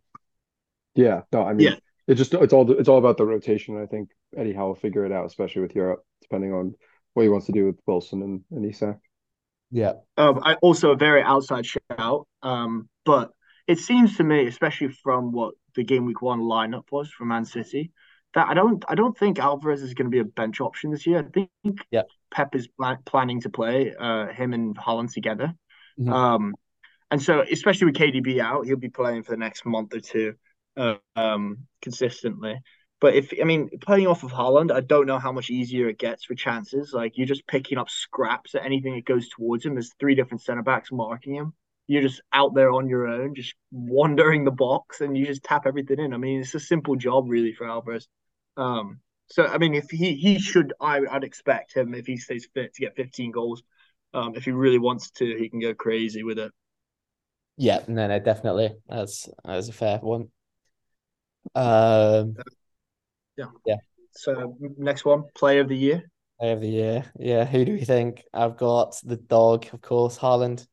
Yeah, 0.96 1.22
no, 1.32 1.44
I 1.44 1.54
mean, 1.54 1.68
yeah. 1.68 1.76
it's 2.08 2.18
just 2.18 2.34
it's 2.34 2.54
all 2.54 2.70
it's 2.72 2.90
all 2.90 2.98
about 2.98 3.18
the 3.18 3.26
rotation. 3.26 3.82
I 3.82 3.86
think 3.86 4.10
Eddie 4.36 4.54
Howe 4.54 4.68
will 4.68 4.76
figure 4.76 5.06
it 5.06 5.12
out, 5.12 5.26
especially 5.26 5.62
with 5.62 5.76
Europe, 5.76 6.04
depending 6.22 6.54
on 6.54 6.76
what 7.14 7.24
he 7.24 7.30
wants 7.30 7.46
to 7.48 7.52
do 7.52 7.66
with 7.66 7.80
Wilson 7.86 8.22
and, 8.22 8.42
and 8.52 8.66
Isak. 8.66 8.98
Yeah. 9.72 9.94
Um, 10.18 10.40
I 10.44 10.56
also 10.56 10.92
a 10.92 10.96
very 10.96 11.22
outside 11.22 11.66
shout. 11.66 12.28
Um, 12.42 12.90
but 13.06 13.32
it 13.68 13.80
seems 13.80 14.18
to 14.18 14.24
me, 14.24 14.48
especially 14.48 14.90
from 14.90 15.32
what 15.32 15.54
the 15.76 15.84
game 15.84 16.06
week 16.06 16.22
one 16.22 16.42
lineup 16.42 16.86
was 16.92 17.12
for 17.12 17.26
Man 17.26 17.46
City, 17.46 17.92
that 18.34 18.48
I 18.48 18.54
don't 18.54 18.84
I 18.88 18.96
don't 18.96 19.18
think 19.18 19.40
Alvarez 19.40 19.82
is 19.82 19.94
going 19.94 20.06
to 20.06 20.12
be 20.12 20.20
a 20.20 20.26
bench 20.26 20.62
option 20.62 20.92
this 20.92 21.08
year. 21.08 21.20
I 21.20 21.48
think 21.64 21.80
yeah. 21.92 22.04
Pep 22.32 22.56
is 22.56 22.68
planning 23.06 23.42
to 23.42 23.50
play 23.50 23.94
uh, 24.00 24.28
him 24.28 24.54
and 24.54 24.78
Haaland 24.78 25.14
together. 25.14 25.54
Mhm. 26.00 26.12
Um, 26.12 26.56
and 27.12 27.22
so 27.22 27.42
especially 27.42 27.86
with 27.86 27.96
KDB 27.96 28.40
out, 28.40 28.66
he'll 28.66 28.78
be 28.78 28.90
playing 28.90 29.24
for 29.24 29.32
the 29.32 29.38
next 29.38 29.66
month 29.66 29.96
or 29.96 30.00
two, 30.00 30.36
uh, 30.78 30.96
um, 31.16 31.68
consistently. 31.82 32.60
But 33.02 33.16
if 33.16 33.34
I 33.40 33.46
mean 33.46 33.70
playing 33.80 34.08
off 34.08 34.24
of 34.24 34.32
Haaland, 34.32 34.72
I 34.72 34.82
don't 34.82 35.08
know 35.08 35.20
how 35.20 35.32
much 35.32 35.50
easier 35.50 35.88
it 35.88 35.98
gets 35.98 36.26
for 36.26 36.36
chances. 36.36 36.92
Like 36.94 37.18
you're 37.18 37.28
just 37.28 37.48
picking 37.48 37.78
up 37.78 37.90
scraps 37.90 38.56
at 38.56 38.66
anything 38.66 38.96
that 38.96 39.06
goes 39.06 39.30
towards 39.30 39.66
him. 39.66 39.74
There's 39.74 39.94
three 40.00 40.16
different 40.16 40.42
centre 40.42 40.64
backs 40.64 40.92
marking 40.92 41.36
him. 41.36 41.54
You're 41.88 42.04
just 42.04 42.22
out 42.32 42.54
there 42.54 42.72
on 42.72 42.88
your 42.88 43.08
own, 43.08 43.34
just 43.34 43.56
wandering 43.72 44.44
the 44.46 44.52
box, 44.52 45.02
and 45.02 45.18
you 45.18 45.26
just 45.26 45.44
tap 45.44 45.66
everything 45.66 46.00
in. 46.00 46.14
I 46.14 46.18
mean, 46.18 46.42
it's 46.42 46.54
a 46.54 46.60
simple 46.60 46.96
job 46.96 47.26
really 47.28 47.54
for 47.54 47.68
Alvarez. 47.68 48.08
Um, 48.58 49.00
so 49.28 49.46
I 49.46 49.58
mean, 49.58 49.74
if 49.76 49.90
he 49.90 50.16
he 50.16 50.40
should, 50.40 50.74
I 50.82 51.02
I'd 51.10 51.24
expect 51.24 51.74
him 51.76 51.94
if 51.94 52.06
he 52.08 52.18
stays 52.18 52.48
fit 52.54 52.74
to 52.76 52.82
get 52.82 52.96
15 52.96 53.32
goals. 53.32 53.64
Um, 54.14 54.36
if 54.36 54.46
he 54.46 54.52
really 54.52 54.80
wants 54.80 55.12
to, 55.12 55.26
he 55.38 55.50
can 55.50 55.60
go 55.60 55.74
crazy 55.76 56.24
with 56.24 56.40
it. 56.40 56.52
Yeah, 57.58 57.84
no, 57.88 58.08
no, 58.08 58.20
definitely. 58.20 58.78
That's 58.88 59.30
that's 59.44 59.70
a 59.70 59.74
fair 59.74 60.00
one. 60.00 60.32
Um, 61.56 62.40
Yeah. 63.38 63.50
Yeah. 63.66 63.78
So 64.12 64.58
next 64.78 65.06
one, 65.06 65.24
player 65.36 65.62
of 65.62 65.70
the 65.70 65.78
year. 65.78 66.04
player 66.40 66.54
of 66.54 66.62
the 66.62 66.68
year. 66.70 67.12
Yeah, 67.18 67.46
who 67.46 67.64
do 67.66 67.74
we 67.74 67.86
think? 67.86 68.26
I've 68.34 68.58
got 68.58 69.00
the 69.04 69.18
dog, 69.18 69.68
of 69.74 69.82
course, 69.82 70.18
Haaland. 70.18 70.68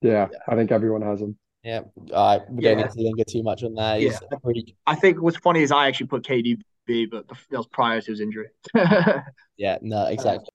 Yeah, 0.00 0.28
I 0.48 0.54
think 0.56 0.72
everyone 0.72 1.02
has 1.02 1.20
him. 1.20 1.38
Yeah, 1.66 1.80
I 2.14 2.38
we 2.48 2.62
don't 2.62 2.78
Yeah. 2.78 2.84
need 2.84 2.92
to 2.92 3.00
linger 3.02 3.24
too 3.24 3.42
much 3.42 3.64
on 3.64 3.74
that. 3.74 3.98
He's 4.00 4.12
Yeah. 4.12 4.28
a 4.30 4.38
freak. 4.40 4.76
I 4.86 4.94
think 4.94 5.20
what's 5.20 5.36
funny 5.38 5.62
is 5.62 5.72
I 5.72 5.88
actually 5.88 6.06
put 6.06 6.22
KDB, 6.22 7.06
but 7.10 7.26
that 7.26 7.56
was 7.58 7.66
prior 7.66 8.00
to 8.00 8.10
his 8.10 8.20
injury. 8.20 8.48
Yeah, 9.58 9.78
no, 9.80 10.06
exactly. 10.06 10.48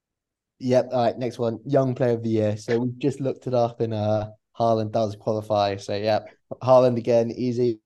Yep. 0.59 0.89
All 0.93 1.03
right, 1.03 1.17
next 1.17 1.37
one, 1.39 1.59
young 1.65 1.95
player 1.95 2.13
of 2.13 2.23
the 2.23 2.29
year. 2.29 2.55
So 2.55 2.79
we've 2.79 2.97
just 2.99 3.19
looked 3.19 3.47
it 3.47 3.53
up, 3.53 3.81
and 3.81 3.93
uh, 3.93 4.29
Haaland 4.57 4.91
does 4.91 5.15
qualify. 5.15 5.75
So 5.77 5.95
yeah, 5.95 6.19
Haaland 6.61 6.97
again, 6.97 7.31
easy. 7.31 7.79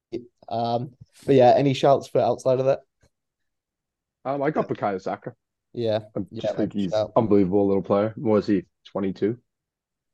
Um, 0.49 0.93
but 1.25 1.33
yeah, 1.35 1.53
any 1.55 1.73
shouts 1.73 2.07
for 2.07 2.21
outside 2.21 2.59
of 2.59 2.65
that? 2.65 2.81
Um, 4.25 4.43
I 4.43 4.51
got 4.51 4.67
Bukayo 4.67 5.01
Saka. 5.01 5.33
Yeah, 5.73 5.99
I 6.15 6.19
Yeah, 6.31 6.51
think 6.51 6.73
he's 6.73 6.93
out. 6.93 7.13
unbelievable 7.15 7.65
little 7.65 7.81
player. 7.81 8.13
What 8.17 8.33
was 8.33 8.47
he? 8.47 8.65
22? 8.91 9.37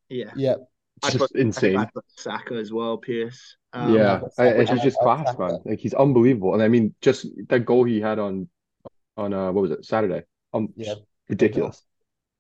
yeah. 0.10 0.56
Yeah, 1.04 1.08
I 1.08 1.12
Just 1.12 1.32
put, 1.34 1.40
insane. 1.40 1.78
I 1.78 1.86
put 1.86 2.06
Saka 2.18 2.56
as 2.56 2.72
well, 2.72 2.98
Pierce. 2.98 3.58
Um, 3.74 3.94
yeah, 3.96 4.20
that's 4.22 4.40
I- 4.40 4.66
he's 4.66 4.82
just 4.82 4.98
class, 5.00 5.28
Saka. 5.28 5.42
man. 5.42 5.60
Like 5.66 5.80
he's 5.80 5.94
unbelievable. 5.94 6.54
And 6.54 6.64
I 6.64 6.68
mean, 6.68 6.94
just 7.02 7.26
that 7.50 7.62
goal 7.66 7.84
he 7.86 8.02
had 8.02 8.20
on 8.20 8.48
on 9.18 9.34
uh 9.34 9.52
what 9.52 9.62
was 9.62 9.72
it 9.72 9.86
Saturday? 9.86 10.24
Um, 10.54 10.70
Yeah. 10.76 10.96
ridiculous. 11.30 11.84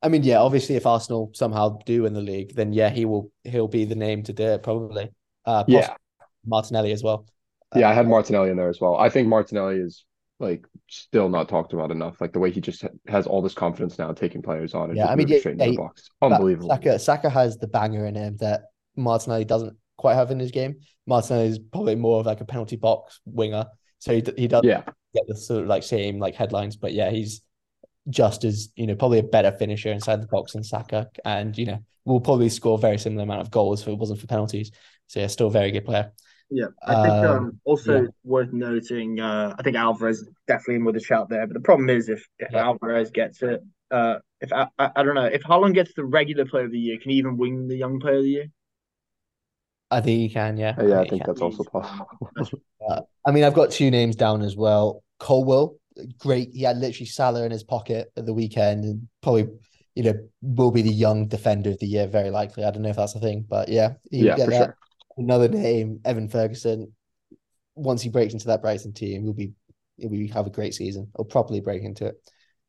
I 0.04 0.10
mean, 0.10 0.24
yeah, 0.24 0.40
obviously, 0.40 0.76
if 0.76 0.86
Arsenal 0.86 1.32
somehow 1.34 1.80
do 1.86 2.04
win 2.04 2.14
the 2.14 2.22
league, 2.22 2.56
then 2.56 2.74
yeah, 2.74 2.90
he 2.90 3.06
will 3.06 3.32
he'll 3.44 3.68
be 3.68 3.86
the 3.86 3.96
name 3.96 4.24
to 4.24 4.34
do 4.34 4.44
it 4.44 4.64
probably. 4.64 5.12
Uh, 5.46 5.64
Yeah, 5.68 5.96
Martinelli 6.46 6.92
as 6.92 7.04
well. 7.04 7.26
yeah. 7.76 7.88
I 7.90 7.92
Uh, 7.92 7.96
had 7.96 8.08
Martinelli 8.08 8.50
in 8.50 8.58
there 8.58 8.70
as 8.70 8.82
well. 8.82 8.96
I 8.98 9.10
think 9.10 9.28
Martinelli 9.28 9.76
is 9.78 10.06
like 10.42 10.66
still 10.90 11.30
not 11.30 11.48
talked 11.50 11.74
about 11.74 11.92
enough. 11.92 12.20
Like 12.20 12.34
the 12.34 12.40
way 12.40 12.52
he 12.52 12.62
just 12.62 12.82
ha- 12.82 12.90
has 13.08 13.28
all 13.28 13.42
this 13.42 13.54
confidence 13.54 13.98
now, 13.98 14.12
taking 14.14 14.42
players 14.42 14.74
on 14.74 14.90
and 14.90 14.98
Yeah, 14.98 15.04
just 15.04 15.14
I 15.14 15.16
mean, 15.16 15.28
yeah, 15.28 15.40
straight 15.40 15.54
into 15.54 15.66
he- 15.66 15.72
the 15.72 15.78
box. 15.78 16.10
Unbelievable. 16.22 16.70
Saka, 16.70 17.00
Saka 17.00 17.30
has 17.30 17.58
the 17.58 17.68
banger 17.68 18.06
in 18.06 18.16
him 18.16 18.38
that 18.38 18.64
Martinelli 18.96 19.46
doesn't 19.46 19.78
quite 19.98 20.16
have 20.16 20.32
in 20.32 20.40
his 20.40 20.52
game. 20.52 20.76
Martinelli 21.08 21.48
is 21.48 21.60
probably 21.60 21.96
more 21.96 22.20
of 22.20 22.26
like 22.26 22.42
a 22.42 22.46
penalty 22.46 22.76
box 22.76 23.20
winger, 23.26 23.68
so 24.00 24.14
he 24.14 24.24
he 24.38 24.48
does 24.48 24.64
Yeah, 24.66 24.84
get 25.14 25.28
the 25.28 25.36
sort 25.36 25.64
of 25.64 25.68
like 25.68 25.84
same 25.84 26.20
like 26.20 26.36
headlines, 26.36 26.76
but 26.76 26.94
yeah, 26.94 27.10
he's 27.10 27.42
just 28.10 28.44
as 28.44 28.70
you 28.76 28.88
know 28.88 28.96
probably 28.96 29.20
a 29.20 29.24
better 29.24 29.52
finisher 29.52 29.92
inside 29.92 30.22
the 30.22 30.28
box 30.28 30.54
than 30.54 30.64
Saka, 30.64 31.10
and 31.26 31.58
you 31.58 31.66
know 31.66 31.80
will 32.06 32.20
probably 32.22 32.50
score 32.50 32.78
a 32.78 32.82
very 32.82 32.98
similar 32.98 33.24
amount 33.24 33.42
of 33.42 33.52
goals 33.52 33.82
if 33.84 33.88
it 33.88 33.98
wasn't 33.98 34.20
for 34.20 34.28
penalties. 34.28 34.72
So 35.08 35.20
yeah, 35.20 35.28
still 35.28 35.48
a 35.48 35.52
very 35.52 35.72
good 35.72 35.86
player. 35.86 36.12
Yeah, 36.54 36.68
I 36.86 36.96
think 36.96 37.24
Um, 37.24 37.24
um, 37.24 37.62
also 37.64 37.94
yeah. 37.94 38.08
worth 38.26 38.52
noting. 38.52 39.20
Uh, 39.22 39.56
I 39.58 39.64
think 39.64 39.78
Alvarez 39.78 40.28
definitely 40.48 40.76
in 40.76 40.86
with 40.86 40.98
a 40.98 41.00
shout 41.00 41.30
there, 41.30 41.48
but 41.48 41.54
the 41.54 41.62
problem 41.62 41.90
is 41.90 42.10
if, 42.10 42.28
if 42.40 42.50
Yeah. 42.50 42.60
Alvarez 42.60 43.10
gets 43.12 43.42
it, 43.42 43.62
uh, 43.90 44.16
if 44.42 44.52
I, 44.52 44.68
I, 44.78 44.92
I 44.98 45.04
don't 45.04 45.16
know 45.16 45.26
if 45.26 45.44
Haaland 45.44 45.76
gets 45.76 45.94
the 45.94 46.04
regular 46.04 46.46
player 46.46 46.66
of 46.66 46.72
the 46.72 46.80
year, 46.80 46.98
can 47.02 47.12
he 47.12 47.18
even 47.18 47.38
win 47.38 47.70
the 47.70 47.78
young 47.78 48.00
player 48.02 48.18
of 48.18 48.24
the 48.24 48.30
year? 48.30 48.46
I 49.90 50.02
think 50.02 50.20
he 50.22 50.30
can. 50.30 50.58
Yeah, 50.58 50.80
yeah. 50.82 51.02
I 51.02 51.06
he 51.06 51.10
think 51.10 51.24
can. 51.24 51.26
that's 51.26 51.42
also 51.42 51.64
possible. 51.64 52.08
Uh, 52.90 53.02
I 53.26 53.32
mean, 53.32 53.44
I've 53.44 53.54
got 53.54 53.72
two 53.72 53.92
names 53.92 54.16
down 54.16 54.42
as 54.42 54.56
well. 54.56 55.04
Colwill, 55.20 55.78
great. 56.18 56.50
He 56.54 56.64
had 56.64 56.78
literally 56.78 57.06
Salah 57.06 57.44
in 57.46 57.52
his 57.52 57.64
pocket 57.64 58.12
at 58.18 58.26
the 58.26 58.34
weekend, 58.34 58.84
and 58.86 59.08
probably, 59.22 59.50
you 59.96 60.04
know, 60.04 60.14
will 60.42 60.72
be 60.72 60.82
the 60.82 60.92
young 60.92 61.28
defender 61.28 61.72
of 61.72 61.80
the 61.80 61.88
year, 61.88 62.08
very 62.08 62.32
likely. 62.32 62.64
I 62.64 62.72
don't 62.72 62.82
know 62.82 62.90
if 62.90 62.96
that's 62.96 63.16
a 63.16 63.20
thing, 63.20 63.46
but 63.48 63.70
yeah, 63.70 63.94
Yeah, 64.18 64.38
get 64.38 64.38
for 64.40 64.52
that. 64.52 64.72
sure. 64.72 64.78
Another 65.18 65.48
name, 65.48 66.00
Evan 66.06 66.28
Ferguson. 66.30 66.94
Once 67.76 68.02
he 68.02 68.10
breaks 68.10 68.34
into 68.34 68.48
that 68.48 68.62
Brighton 68.62 68.94
team, 68.94 69.24
he'll 69.24 69.34
be 69.34 69.52
he'll 69.98 70.10
be 70.10 70.28
have 70.28 70.48
a 70.48 70.52
great 70.52 70.74
season. 70.74 71.10
Or 71.16 71.26
properly 71.26 71.60
break 71.62 71.84
into 71.84 72.08
it. 72.08 72.16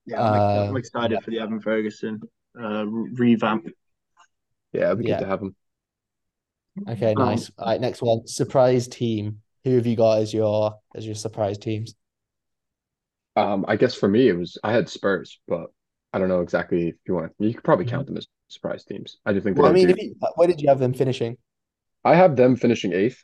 Yeah, 0.07 0.23
I'm, 0.23 0.35
ex- 0.35 0.69
I'm 0.69 0.75
Uh, 0.75 0.79
excited 0.79 1.13
yeah. 1.15 1.21
for 1.21 1.31
the 1.31 1.39
Evan 1.41 1.61
Ferguson 1.61 2.21
uh, 2.61 2.85
revamp. 2.87 3.69
Yeah, 4.73 4.87
it'd 4.87 4.99
be 4.99 5.05
Yeah. 5.07 5.19
good 5.19 5.25
to 5.25 5.31
have 5.31 5.43
him. 5.43 5.57
Okay, 6.89 7.15
Um, 7.15 7.25
nice. 7.27 7.51
All 7.59 7.67
right, 7.67 7.81
next 7.81 8.01
one. 8.03 8.27
Surprise 8.27 8.89
team. 8.89 9.43
Who 9.65 9.77
have 9.77 9.87
you 9.87 9.95
got 9.97 10.19
as 10.19 10.33
your 10.35 10.75
as 10.97 11.07
your 11.07 11.15
surprise 11.15 11.59
teams? 11.59 11.95
Um, 13.37 13.65
I 13.69 13.77
guess 13.77 13.95
for 13.95 14.09
me 14.09 14.29
it 14.29 14.37
was 14.37 14.59
I 14.65 14.73
had 14.73 14.89
Spurs, 14.89 15.41
but 15.47 15.67
I 16.13 16.19
don't 16.19 16.29
know 16.29 16.41
exactly 16.41 16.89
if 16.89 16.95
you 17.07 17.15
want. 17.15 17.33
You 17.39 17.55
could 17.55 17.65
probably 17.65 17.87
count 17.87 18.07
them 18.07 18.17
as 18.17 18.27
surprise 18.49 18.85
teams. 18.85 19.19
I 19.25 19.33
just 19.33 19.45
think 19.45 19.57
Well, 19.57 19.69
I 19.69 19.73
mean, 19.73 19.85
gonna 19.85 19.93
if 19.93 19.99
do- 19.99 20.07
you, 20.07 20.15
where 20.35 20.49
did 20.49 20.61
you 20.61 20.69
have 20.69 20.79
them 20.79 20.93
finishing? 20.95 21.37
I 22.05 22.15
have 22.17 22.37
them 22.37 22.57
finishing 22.57 22.93
eighth. 22.93 23.23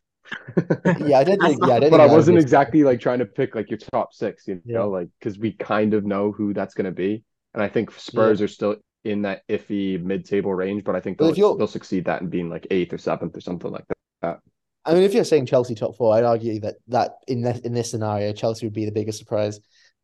Yeah, 0.97 1.19
I 1.19 1.25
didn't. 1.25 1.43
think. 1.47 1.63
Yeah, 1.63 1.75
I 1.77 1.81
don't 1.81 1.91
but 1.91 2.01
I 2.01 2.07
wasn't 2.07 2.39
exactly 2.39 2.83
like 2.85 3.01
trying 3.01 3.19
to 3.21 3.27
pick 3.27 3.55
like 3.55 3.71
your 3.71 3.79
top 3.79 4.13
six, 4.13 4.47
you 4.47 4.61
Yeah. 4.65 4.79
know, 4.79 4.91
like 4.91 5.09
because 5.19 5.39
we 5.39 5.53
kind 5.53 5.95
of 5.95 6.05
know 6.05 6.33
who 6.33 6.55
that's 6.55 6.75
going 6.75 6.85
to 6.87 6.93
be, 6.93 7.25
and 7.55 7.63
I 7.63 7.69
think 7.69 7.91
Spurs 7.93 8.41
are 8.43 8.49
still 8.49 8.77
in 9.05 9.23
that 9.23 9.43
iffy 9.49 10.03
mid-table 10.03 10.53
range, 10.53 10.85
but 10.85 10.97
I 10.97 11.01
think 11.01 11.19
they'll 11.19 11.31
if 11.31 11.37
they'll 11.37 11.67
succeed 11.67 12.05
that 12.07 12.23
in 12.23 12.29
being 12.29 12.51
like 12.51 12.67
eighth 12.71 12.93
or 12.93 12.99
seventh 12.99 13.37
or 13.37 13.41
something 13.41 13.71
like 13.71 13.85
that. 14.23 14.41
I 14.85 14.95
mean, 14.95 15.03
if 15.03 15.13
you're 15.13 15.25
saying 15.25 15.47
Chelsea 15.47 15.75
top 15.75 15.97
four, 15.97 16.15
I'd 16.15 16.25
argue 16.25 16.61
that 16.61 16.77
that 16.89 17.17
in 17.27 17.43
this 17.43 17.59
in 17.61 17.75
this 17.75 17.91
scenario, 17.91 18.33
Chelsea 18.33 18.67
would 18.67 18.73
be 18.75 18.87
the 18.87 18.93
biggest 18.93 19.19
surprise. 19.19 19.61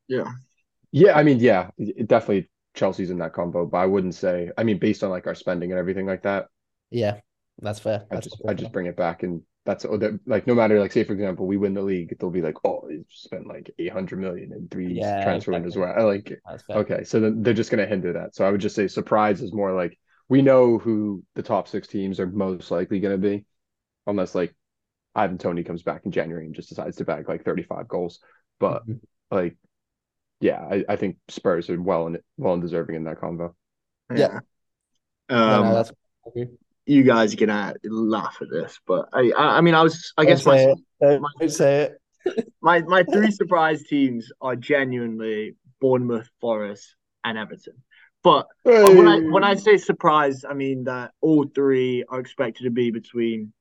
Yeah, 0.08 0.32
Yeah, 0.92 1.16
I 1.18 1.22
mean, 1.22 1.38
yeah, 1.40 1.70
definitely 2.06 2.50
Chelsea's 2.74 3.10
in 3.10 3.18
that 3.18 3.32
combo, 3.32 3.66
but 3.66 3.78
I 3.78 3.86
wouldn't 3.86 4.14
say. 4.14 4.50
I 4.58 4.64
mean, 4.64 4.78
based 4.78 5.02
on 5.04 5.10
like 5.10 5.26
our 5.26 5.34
spending 5.34 5.72
and 5.72 5.78
everything 5.78 6.06
like 6.06 6.22
that, 6.22 6.48
Yeah, 6.90 7.20
that's 7.58 7.80
fair. 7.80 8.06
I 8.10 8.16
just 8.16 8.40
fair. 8.42 8.50
I 8.50 8.54
just 8.54 8.72
bring 8.72 8.86
it 8.86 8.96
back 8.96 9.22
and. 9.22 9.42
That's 9.66 9.86
oh, 9.86 9.96
that- 9.96 10.20
like 10.26 10.46
no 10.46 10.54
matter 10.54 10.78
like 10.78 10.92
say 10.92 11.04
for 11.04 11.14
example 11.14 11.46
we 11.46 11.56
win 11.56 11.72
the 11.72 11.80
league 11.80 12.14
they'll 12.20 12.28
be 12.28 12.42
like 12.42 12.56
oh 12.66 12.86
he 12.90 12.98
spent 13.08 13.46
like 13.46 13.70
eight 13.78 13.92
hundred 13.94 14.18
million 14.20 14.52
in 14.52 14.68
three 14.68 15.00
Yeah, 15.00 15.22
transfer 15.22 15.52
windows 15.52 15.74
exactly. 15.74 15.80
where 15.80 15.98
I 15.98 16.02
like 16.02 16.38
That's 16.46 16.62
fair. 16.64 16.76
Okay, 16.82 17.04
so 17.04 17.18
then 17.18 17.42
they're 17.42 17.54
just 17.54 17.70
going 17.70 17.82
to 17.82 17.88
hinder 17.88 18.12
that. 18.12 18.34
So 18.34 18.44
I 18.44 18.50
would 18.50 18.60
just 18.60 18.76
say 18.76 18.88
surprise 18.88 19.40
is 19.40 19.54
more 19.54 19.72
like 19.72 19.98
we 20.28 20.42
know 20.42 20.76
who 20.76 21.22
the 21.34 21.42
top 21.42 21.66
six 21.68 21.88
teams 21.88 22.20
are 22.20 22.26
most 22.26 22.70
likely 22.70 23.00
going 23.00 23.18
to 23.18 23.28
be, 23.28 23.46
unless 24.06 24.34
like 24.34 24.54
Ivan 25.14 25.38
Toney 25.38 25.64
comes 25.64 25.82
back 25.82 26.06
in 26.06 26.12
January 26.12 26.46
and 26.46 26.54
just 26.54 26.70
decides 26.70 26.96
to 26.98 27.04
bag 27.06 27.28
like 27.28 27.44
35 27.44 27.88
goals. 27.88 28.20
But 28.60 28.84
Mhm. 28.86 29.00
like, 29.30 29.56
yeah, 30.40 30.60
I, 30.62 30.84
I 30.88 30.96
think 30.96 31.18
Spurs 31.28 31.70
are 31.70 31.80
well 31.82 32.06
and 32.08 32.18
well 32.38 32.54
and 32.54 32.62
deserving 32.62 32.96
in 32.96 33.04
that 33.04 33.20
combo. 33.20 33.56
Yeah. 34.10 34.40
No, 35.46 35.58
Um, 35.58 35.62
no, 35.62 35.74
that's 35.74 35.92
I 36.26 36.28
agree. 36.30 36.48
You 36.86 37.02
guys 37.02 37.34
are 37.34 37.36
gonna 37.36 37.74
laugh 37.84 38.38
at 38.40 38.50
this, 38.50 38.78
but 38.86 39.08
I, 39.12 39.32
I, 39.36 39.58
I 39.58 39.60
mean, 39.60 39.74
I 39.74 39.82
was, 39.82 40.12
I 40.16 40.24
guess 40.24 40.44
my, 40.44 40.58
it. 40.58 40.78
Don't, 41.00 41.24
don't 41.38 41.48
say 41.50 41.82
it. 42.26 42.48
my, 42.62 42.82
my 42.82 43.02
three 43.04 43.30
surprise 43.30 43.82
teams 43.84 44.30
are 44.40 44.56
genuinely 44.56 45.56
Bournemouth, 45.80 46.28
Forest, 46.40 46.94
and 47.24 47.38
Everton. 47.38 47.74
But 48.22 48.46
Uh, 48.64 48.90
when 48.94 49.06
I 49.06 49.18
when 49.20 49.44
I 49.44 49.54
say 49.54 49.76
surprise, 49.76 50.44
I 50.48 50.54
mean 50.54 50.84
that 50.84 51.12
all 51.20 51.44
three 51.54 52.04
are 52.08 52.20
expected 52.20 52.64
to 52.64 52.70
be 52.70 52.90
between, 52.90 53.52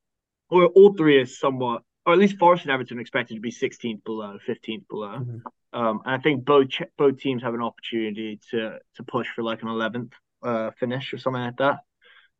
or 0.50 0.68
all 0.68 0.94
three 0.94 1.18
are 1.18 1.26
somewhat, 1.26 1.84
or 2.06 2.14
at 2.14 2.20
least 2.20 2.38
Forest 2.38 2.64
and 2.64 2.72
Everton 2.72 3.00
expected 3.00 3.36
to 3.36 3.42
be 3.42 3.52
16th 3.52 4.06
below, 4.06 4.38
15th 4.48 4.88
below. 4.88 5.20
Mhm. 5.20 5.42
Um, 5.74 6.02
and 6.06 6.16
I 6.16 6.18
think 6.18 6.46
both 6.46 6.70
both 6.98 7.18
teams 7.18 7.44
have 7.44 7.54
an 7.54 7.62
opportunity 7.62 8.40
to 8.52 8.80
to 8.96 9.04
push 9.04 9.28
for 9.36 9.44
like 9.44 9.64
an 9.64 9.68
11th 9.68 10.14
uh, 10.44 10.72
finish 10.80 11.14
or 11.14 11.18
something 11.18 11.42
like 11.42 11.58
that. 11.58 11.80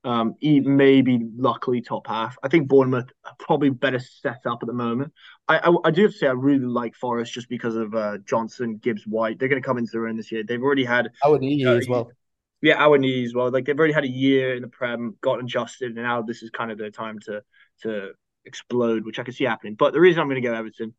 Um, 0.06 0.36
maybe 0.42 1.20
luckily 1.38 1.82
top 1.82 2.08
half. 2.08 2.38
I 2.44 2.50
think 2.50 2.68
Bournemouth 2.68 3.10
are 3.24 3.36
probably 3.40 3.70
better 3.70 4.00
set 4.00 4.42
up 4.46 4.60
at 4.62 4.68
the 4.68 4.74
moment. 4.74 5.14
I, 5.48 5.60
I 5.60 5.74
I 5.86 5.92
do 5.92 6.04
have 6.04 6.12
to 6.12 6.18
say 6.18 6.28
I 6.28 6.32
really 6.32 6.66
like 6.66 6.96
Forest 6.96 7.34
just 7.34 7.48
because 7.48 7.76
of 7.76 7.96
uh, 7.96 8.18
Johnson, 8.26 8.78
Gibbs, 8.78 9.08
White. 9.08 9.40
They're 9.40 9.48
going 9.48 9.62
to 9.62 9.66
come 9.66 9.78
into 9.78 9.92
their 9.94 10.08
own 10.08 10.18
this 10.18 10.32
year. 10.32 10.44
They've 10.44 10.62
already 10.62 10.84
had 10.84 11.10
need 11.40 11.60
you 11.62 11.70
Uh, 11.70 11.76
as 11.76 11.88
well. 11.88 12.12
yeah, 12.62 12.76
our 12.84 12.98
knee 12.98 13.26
as 13.26 13.34
well. 13.34 13.52
Like 13.52 13.66
they've 13.66 13.78
already 13.78 13.94
had 13.94 14.06
a 14.06 14.10
year 14.10 14.56
in 14.56 14.62
the 14.62 14.68
Prem, 14.70 15.18
got 15.22 15.40
adjusted, 15.40 15.88
and 15.88 15.96
now 15.96 16.22
this 16.22 16.44
is 16.44 16.50
kind 16.50 16.72
of 16.72 16.78
their 16.78 16.92
time 16.92 17.20
to 17.26 17.42
to 17.82 18.12
explode, 18.46 19.06
which 19.06 19.20
I 19.20 19.24
can 19.24 19.34
see 19.34 19.44
happening. 19.46 19.76
But 19.76 19.94
the 19.94 20.00
reason 20.02 20.22
I'm 20.22 20.28
going 20.30 20.42
to 20.42 20.48
go 20.48 20.54
Everton, 20.54 20.94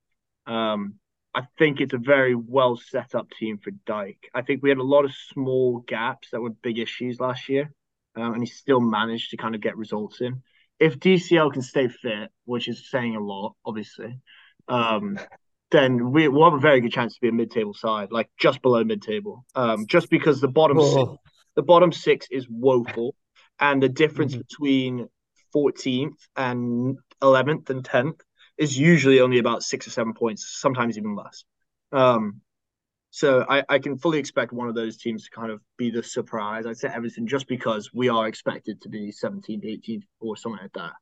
um, 0.47 0.95
I 1.35 1.43
think 1.59 1.81
it's 1.81 1.95
a 1.95 1.99
very 1.99 2.35
well 2.35 2.77
set 2.77 3.15
up 3.15 3.31
team 3.31 3.59
for 3.59 3.71
Dyche. 3.71 4.17
I 4.35 4.43
think 4.43 4.63
we 4.63 4.69
had 4.69 4.79
a 4.79 4.83
lot 4.83 5.05
of 5.05 5.13
small 5.33 5.81
gaps 5.81 6.29
that 6.33 6.41
were 6.41 6.51
big 6.51 6.79
issues 6.79 7.19
last 7.21 7.49
year, 7.49 7.73
um, 8.17 8.35
and 8.35 8.43
he 8.43 8.47
still 8.47 8.81
managed 8.81 9.31
to 9.31 9.37
kind 9.37 9.55
of 9.55 9.61
get 9.61 9.77
results 9.77 10.21
in. 10.21 10.43
If 10.79 10.99
DCL 10.99 11.53
can 11.53 11.63
stay 11.63 11.89
fit, 11.89 12.31
which 12.45 12.69
is 12.69 12.91
saying 12.91 13.17
a 13.17 13.21
lot, 13.21 13.55
obviously, 13.65 14.19
um, 14.69 15.19
then 15.71 16.11
we, 16.11 16.29
will 16.29 16.45
have 16.45 16.55
a 16.55 16.61
very 16.61 16.81
good 16.81 16.93
chance 16.93 17.15
to 17.15 17.21
be 17.21 17.29
a 17.29 17.33
mid-table 17.33 17.75
side, 17.75 18.13
like 18.13 18.29
just 18.39 18.63
below 18.63 18.85
mid-table. 18.85 19.45
Um, 19.55 19.87
just 19.87 20.11
because 20.11 20.41
the 20.41 20.49
bottom 20.49 20.81
six, 20.81 21.13
the 21.57 21.63
bottom 21.63 21.93
six 21.93 22.27
is 22.31 22.47
woeful, 22.49 23.15
and 23.59 23.83
the 23.83 23.89
difference 23.89 24.33
mm-hmm. 24.33 24.43
between 24.49 25.09
14th 25.55 26.17
and 26.37 26.99
11th 27.23 27.71
and 27.71 27.85
10th 27.85 28.21
is 28.59 28.79
usually 28.79 29.21
only 29.21 29.39
about 29.39 29.63
six 29.63 29.87
or 29.87 29.91
seven 29.91 30.15
points, 30.15 30.59
sometimes 30.61 30.99
even 30.99 31.17
less. 31.17 31.45
Um, 31.93 32.41
so 33.17 33.47
I, 33.49 33.63
I 33.69 33.79
can 33.79 33.97
fully 33.97 34.19
expect 34.19 34.53
one 34.53 34.67
of 34.67 34.75
those 34.75 34.97
teams 34.97 35.23
to 35.23 35.31
kind 35.31 35.53
of 35.53 35.61
be 35.77 35.89
the 35.89 36.03
surprise. 36.03 36.67
I'd 36.67 36.79
say 36.79 36.89
Everton 36.89 37.29
just 37.29 37.47
because 37.47 37.95
we 37.95 38.09
are 38.09 38.27
expected 38.27 38.83
to 38.83 38.89
be 38.89 39.13
17th, 39.13 39.65
18th, 39.65 40.03
or 40.19 40.37
something 40.37 40.61
like 40.61 40.73
that. 40.73 40.95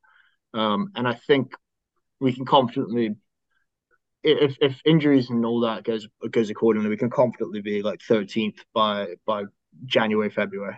Um, 0.52 0.90
and 0.94 1.08
I 1.08 1.14
think 1.14 1.54
we 2.20 2.34
can 2.34 2.44
confidently, 2.44 3.16
if 4.22 4.58
if 4.60 4.78
injuries 4.84 5.30
and 5.30 5.42
all 5.46 5.60
that 5.60 5.84
goes 5.84 6.06
goes 6.30 6.50
accordingly, 6.50 6.90
we 6.90 6.98
can 6.98 7.08
confidently 7.08 7.62
be 7.62 7.80
like 7.80 8.00
13th 8.00 8.58
by 8.74 9.14
by 9.24 9.44
January, 9.86 10.28
February. 10.28 10.76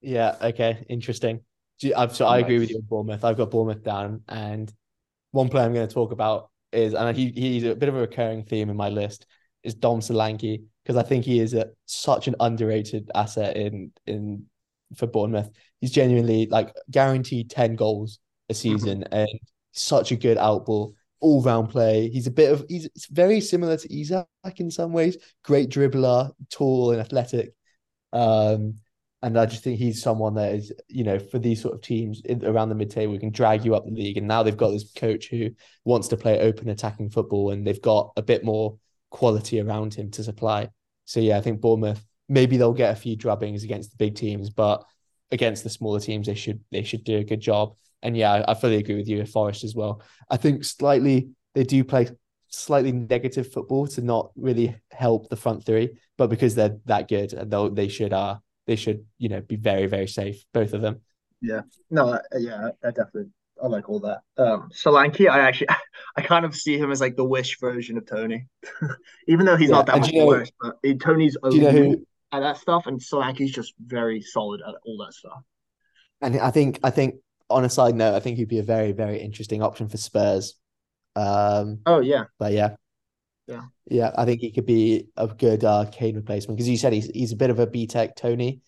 Yeah. 0.00 0.34
Okay. 0.42 0.84
Interesting. 0.88 1.42
I've, 1.96 2.16
so 2.16 2.24
nice. 2.24 2.32
I 2.32 2.38
agree 2.40 2.58
with 2.58 2.70
you 2.70 2.78
on 2.78 2.86
Bournemouth. 2.88 3.24
I've 3.24 3.36
got 3.36 3.52
Bournemouth 3.52 3.84
down, 3.84 4.22
and 4.28 4.72
one 5.30 5.48
player 5.48 5.64
I'm 5.64 5.74
going 5.74 5.86
to 5.86 5.94
talk 5.94 6.10
about 6.10 6.50
is, 6.72 6.92
and 6.92 7.16
he 7.16 7.30
he's 7.30 7.62
a 7.62 7.76
bit 7.76 7.88
of 7.88 7.94
a 7.94 8.00
recurring 8.00 8.42
theme 8.42 8.68
in 8.68 8.76
my 8.76 8.88
list, 8.88 9.26
is 9.62 9.74
Dom 9.74 10.00
Solanke 10.00 10.64
because 10.82 10.96
I 10.96 11.06
think 11.06 11.24
he 11.24 11.40
is 11.40 11.54
a, 11.54 11.70
such 11.86 12.28
an 12.28 12.36
underrated 12.40 13.10
asset 13.14 13.56
in 13.56 13.92
in 14.06 14.46
for 14.96 15.06
Bournemouth. 15.06 15.50
He's 15.80 15.92
genuinely 15.92 16.46
like 16.46 16.74
guaranteed 16.90 17.50
ten 17.50 17.76
goals 17.76 18.18
a 18.48 18.52
mm-hmm. 18.52 18.60
season 18.60 19.00
mm-hmm. 19.00 19.14
and 19.14 19.40
such 19.72 20.12
a 20.12 20.16
good 20.16 20.38
outball, 20.38 20.94
all 21.20 21.42
round 21.42 21.70
play. 21.70 22.08
He's 22.08 22.26
a 22.26 22.32
bit 22.32 22.52
of 22.52 22.64
he's 22.68 22.88
very 23.10 23.40
similar 23.40 23.76
to 23.76 24.00
Isak 24.00 24.26
in 24.56 24.70
some 24.70 24.92
ways. 24.92 25.16
Great 25.44 25.70
dribbler, 25.70 26.32
tall 26.50 26.92
and 26.92 27.00
athletic. 27.00 27.54
Um, 28.12 28.74
and 29.22 29.38
I 29.38 29.44
just 29.44 29.62
think 29.62 29.78
he's 29.78 30.02
someone 30.02 30.34
that 30.34 30.54
is, 30.54 30.72
you 30.88 31.04
know, 31.04 31.18
for 31.18 31.38
these 31.38 31.60
sort 31.60 31.74
of 31.74 31.82
teams 31.82 32.22
in, 32.22 32.44
around 32.44 32.70
the 32.70 32.74
mid 32.74 32.90
table, 32.90 33.12
we 33.12 33.18
can 33.18 33.30
drag 33.30 33.66
you 33.66 33.74
up 33.74 33.84
the 33.84 33.90
league. 33.90 34.16
And 34.16 34.26
now 34.26 34.42
they've 34.42 34.56
got 34.56 34.70
this 34.70 34.90
coach 34.92 35.28
who 35.28 35.50
wants 35.84 36.08
to 36.08 36.16
play 36.16 36.40
open 36.40 36.70
attacking 36.70 37.10
football, 37.10 37.50
and 37.50 37.66
they've 37.66 37.82
got 37.82 38.12
a 38.16 38.22
bit 38.22 38.44
more 38.44 38.78
quality 39.10 39.60
around 39.60 39.94
him 39.94 40.10
to 40.12 40.24
supply. 40.24 40.68
So 41.04 41.20
yeah, 41.20 41.38
I 41.38 41.40
think 41.40 41.60
Bournemouth 41.60 42.04
maybe 42.30 42.56
they'll 42.56 42.72
get 42.72 42.92
a 42.96 43.00
few 43.00 43.16
drubbings 43.16 43.64
against 43.64 43.90
the 43.90 43.96
big 43.96 44.14
teams, 44.14 44.48
but 44.48 44.84
against 45.32 45.64
the 45.64 45.70
smaller 45.70 46.00
teams, 46.00 46.26
they 46.26 46.34
should 46.34 46.60
they 46.70 46.84
should 46.84 47.04
do 47.04 47.18
a 47.18 47.24
good 47.24 47.40
job. 47.40 47.74
And 48.02 48.16
yeah, 48.16 48.44
I, 48.48 48.54
fully 48.54 48.76
agree 48.76 48.94
with 48.94 49.08
you 49.08 49.18
with 49.18 49.28
Forest 49.30 49.62
as 49.62 49.74
well. 49.74 50.00
I 50.30 50.38
think 50.38 50.64
slightly 50.64 51.30
they 51.54 51.64
do 51.64 51.84
play 51.84 52.08
slightly 52.48 52.92
negative 52.92 53.52
football 53.52 53.86
to 53.88 54.00
not 54.00 54.30
really 54.36 54.74
help 54.90 55.28
the 55.28 55.36
front 55.36 55.66
three, 55.66 55.98
but 56.16 56.30
because 56.30 56.54
they're 56.54 56.78
that 56.86 57.08
good, 57.08 57.30
they 57.30 57.68
they 57.68 57.88
should 57.88 58.14
uh 58.14 58.38
they 58.66 58.76
should, 58.76 59.04
you 59.18 59.28
know, 59.28 59.40
be 59.40 59.56
very, 59.56 59.86
very 59.86 60.06
safe, 60.06 60.44
both 60.54 60.72
of 60.72 60.80
them. 60.80 61.00
Yeah. 61.42 61.62
No, 61.90 62.18
yeah, 62.38 62.70
I 62.84 62.88
definitely 62.88 63.30
I 63.62 63.66
like 63.66 63.88
all 63.88 64.00
that. 64.00 64.20
Um 64.36 64.70
Solanke, 64.72 65.28
I 65.28 65.40
actually 65.40 65.68
I 66.16 66.22
kind 66.22 66.44
of 66.44 66.54
see 66.54 66.78
him 66.78 66.90
as 66.90 67.00
like 67.00 67.16
the 67.16 67.24
wish 67.24 67.58
version 67.60 67.98
of 67.98 68.06
Toney, 68.06 68.46
Even 69.28 69.46
though 69.46 69.56
he's 69.56 69.70
yeah. 69.70 69.76
not 69.76 69.86
that 69.86 70.00
much 70.00 70.10
you 70.10 70.20
know, 70.20 70.26
worse, 70.26 70.50
but 70.60 70.78
Toney's 71.00 71.36
over 71.42 71.56
you 71.56 71.62
know 71.62 71.70
who, 71.70 72.06
at 72.32 72.40
that 72.40 72.56
stuff 72.56 72.86
and 72.86 73.00
Solanke's 73.00 73.52
just 73.52 73.74
very 73.84 74.20
solid 74.22 74.60
at 74.66 74.74
all 74.84 74.98
that 75.04 75.14
stuff. 75.14 75.42
And 76.20 76.38
I 76.38 76.50
think 76.50 76.80
I 76.82 76.90
think 76.90 77.16
on 77.48 77.64
a 77.64 77.70
side 77.70 77.94
note, 77.94 78.14
I 78.14 78.20
think 78.20 78.36
he'd 78.36 78.48
be 78.48 78.60
a 78.60 78.64
very, 78.64 78.92
very 78.92 79.20
interesting 79.20 79.62
option 79.62 79.88
for 79.88 79.96
Spurs. 79.96 80.54
Um 81.16 81.80
oh 81.86 82.00
yeah. 82.00 82.24
But 82.38 82.52
yeah. 82.52 82.76
Yeah. 83.46 83.62
Yeah, 83.88 84.12
I 84.16 84.24
think 84.24 84.40
he 84.40 84.52
could 84.52 84.66
be 84.66 85.08
a 85.16 85.26
good 85.26 85.64
uh, 85.64 85.86
Kane 85.90 86.14
replacement 86.14 86.56
because 86.56 86.68
you 86.68 86.76
said 86.76 86.92
he's 86.92 87.06
he's 87.06 87.32
a 87.32 87.36
bit 87.36 87.50
of 87.50 87.58
a 87.58 87.66
B 87.66 87.88
Tech 87.88 88.14
Toney. 88.14 88.60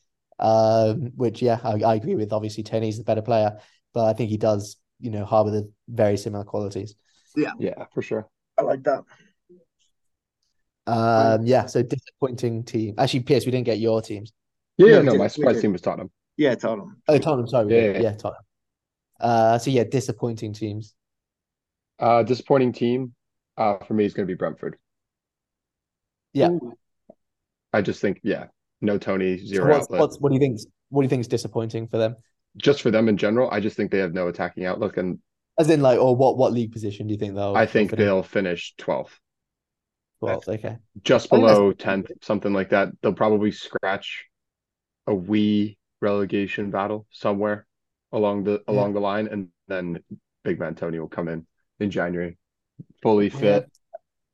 um, 0.42 1.12
which 1.14 1.40
yeah, 1.40 1.60
I, 1.62 1.80
I, 1.82 1.94
agree 1.94 2.16
with. 2.16 2.32
Obviously, 2.32 2.64
Toney's 2.64 2.98
the 2.98 3.04
better 3.04 3.22
player, 3.22 3.58
but 3.94 4.06
I 4.06 4.12
think 4.12 4.30
he 4.30 4.36
does 4.36 4.76
you 5.02 5.10
know 5.10 5.24
harbor 5.24 5.50
the 5.50 5.70
very 5.88 6.16
similar 6.16 6.44
qualities. 6.44 6.94
Yeah, 7.36 7.52
yeah, 7.58 7.84
for 7.92 8.00
sure. 8.00 8.28
I 8.58 8.62
like 8.62 8.82
that. 8.84 9.02
Um, 10.86 11.46
yeah, 11.46 11.66
so 11.66 11.82
disappointing 11.82 12.64
team. 12.64 12.94
Actually, 12.98 13.20
Pierce, 13.20 13.44
we 13.44 13.52
didn't 13.52 13.66
get 13.66 13.78
your 13.78 14.00
teams. 14.00 14.32
Yeah, 14.78 15.02
no, 15.02 15.12
no 15.12 15.14
my 15.16 15.28
surprise 15.28 15.60
team 15.60 15.72
was 15.72 15.80
Tottenham. 15.80 16.10
Yeah, 16.36 16.54
Tottenham. 16.54 17.02
Oh, 17.08 17.18
Tottenham. 17.18 17.46
Sorry, 17.46 17.74
yeah, 17.74 17.92
yeah, 17.92 18.00
yeah, 18.00 18.12
Tottenham. 18.12 18.44
Uh, 19.20 19.58
so 19.58 19.70
yeah, 19.70 19.84
disappointing 19.84 20.52
teams. 20.52 20.94
Uh, 21.98 22.22
disappointing 22.22 22.72
team. 22.72 23.14
Uh, 23.56 23.76
for 23.86 23.94
me, 23.94 24.04
is 24.04 24.14
going 24.14 24.26
to 24.26 24.32
be 24.32 24.36
Brentford. 24.36 24.78
Yeah. 26.32 26.56
I 27.72 27.82
just 27.82 28.00
think, 28.00 28.20
yeah, 28.22 28.46
no 28.80 28.98
Toney, 28.98 29.38
zero 29.38 29.64
so 29.64 29.70
what's, 29.70 29.84
outlet. 29.84 30.00
What's, 30.00 30.20
what 30.20 30.28
do 30.30 30.34
you 30.34 30.40
think? 30.40 30.60
What 30.88 31.02
do 31.02 31.04
you 31.04 31.08
think 31.10 31.20
is 31.20 31.28
disappointing 31.28 31.88
for 31.88 31.98
them? 31.98 32.16
Just 32.56 32.82
for 32.82 32.90
them 32.90 33.08
in 33.08 33.16
general, 33.16 33.50
I 33.50 33.60
just 33.60 33.76
think 33.76 33.90
they 33.90 33.98
have 33.98 34.14
no 34.14 34.28
attacking 34.28 34.64
outlook. 34.66 34.96
And 34.96 35.18
as 35.58 35.70
in, 35.70 35.80
like, 35.80 35.98
or 35.98 36.14
what 36.14 36.36
what 36.36 36.52
league 36.52 36.72
position 36.72 37.06
do 37.06 37.14
you 37.14 37.18
think 37.18 37.34
they'll? 37.34 37.56
I 37.56 37.66
think 37.66 37.90
finish? 37.90 38.04
they'll 38.04 38.22
finish 38.22 38.74
twelfth. 38.76 39.18
Twelfth, 40.20 40.48
okay. 40.48 40.76
Just 41.02 41.30
below 41.30 41.72
tenth, 41.72 42.10
something 42.20 42.52
like 42.52 42.70
that. 42.70 42.90
They'll 43.00 43.12
probably 43.12 43.50
scratch 43.50 44.26
a 45.06 45.14
wee 45.14 45.78
relegation 46.00 46.70
battle 46.70 47.06
somewhere 47.10 47.66
along 48.12 48.44
the 48.44 48.62
along 48.68 48.90
yeah. 48.90 48.94
the 48.94 49.00
line, 49.00 49.28
and 49.28 49.48
then 49.68 50.00
Big 50.44 50.58
Man 50.60 50.74
Toney 50.74 50.98
will 50.98 51.08
come 51.08 51.28
in 51.28 51.46
in 51.80 51.90
January, 51.90 52.36
fully 53.02 53.30
fit, 53.30 53.70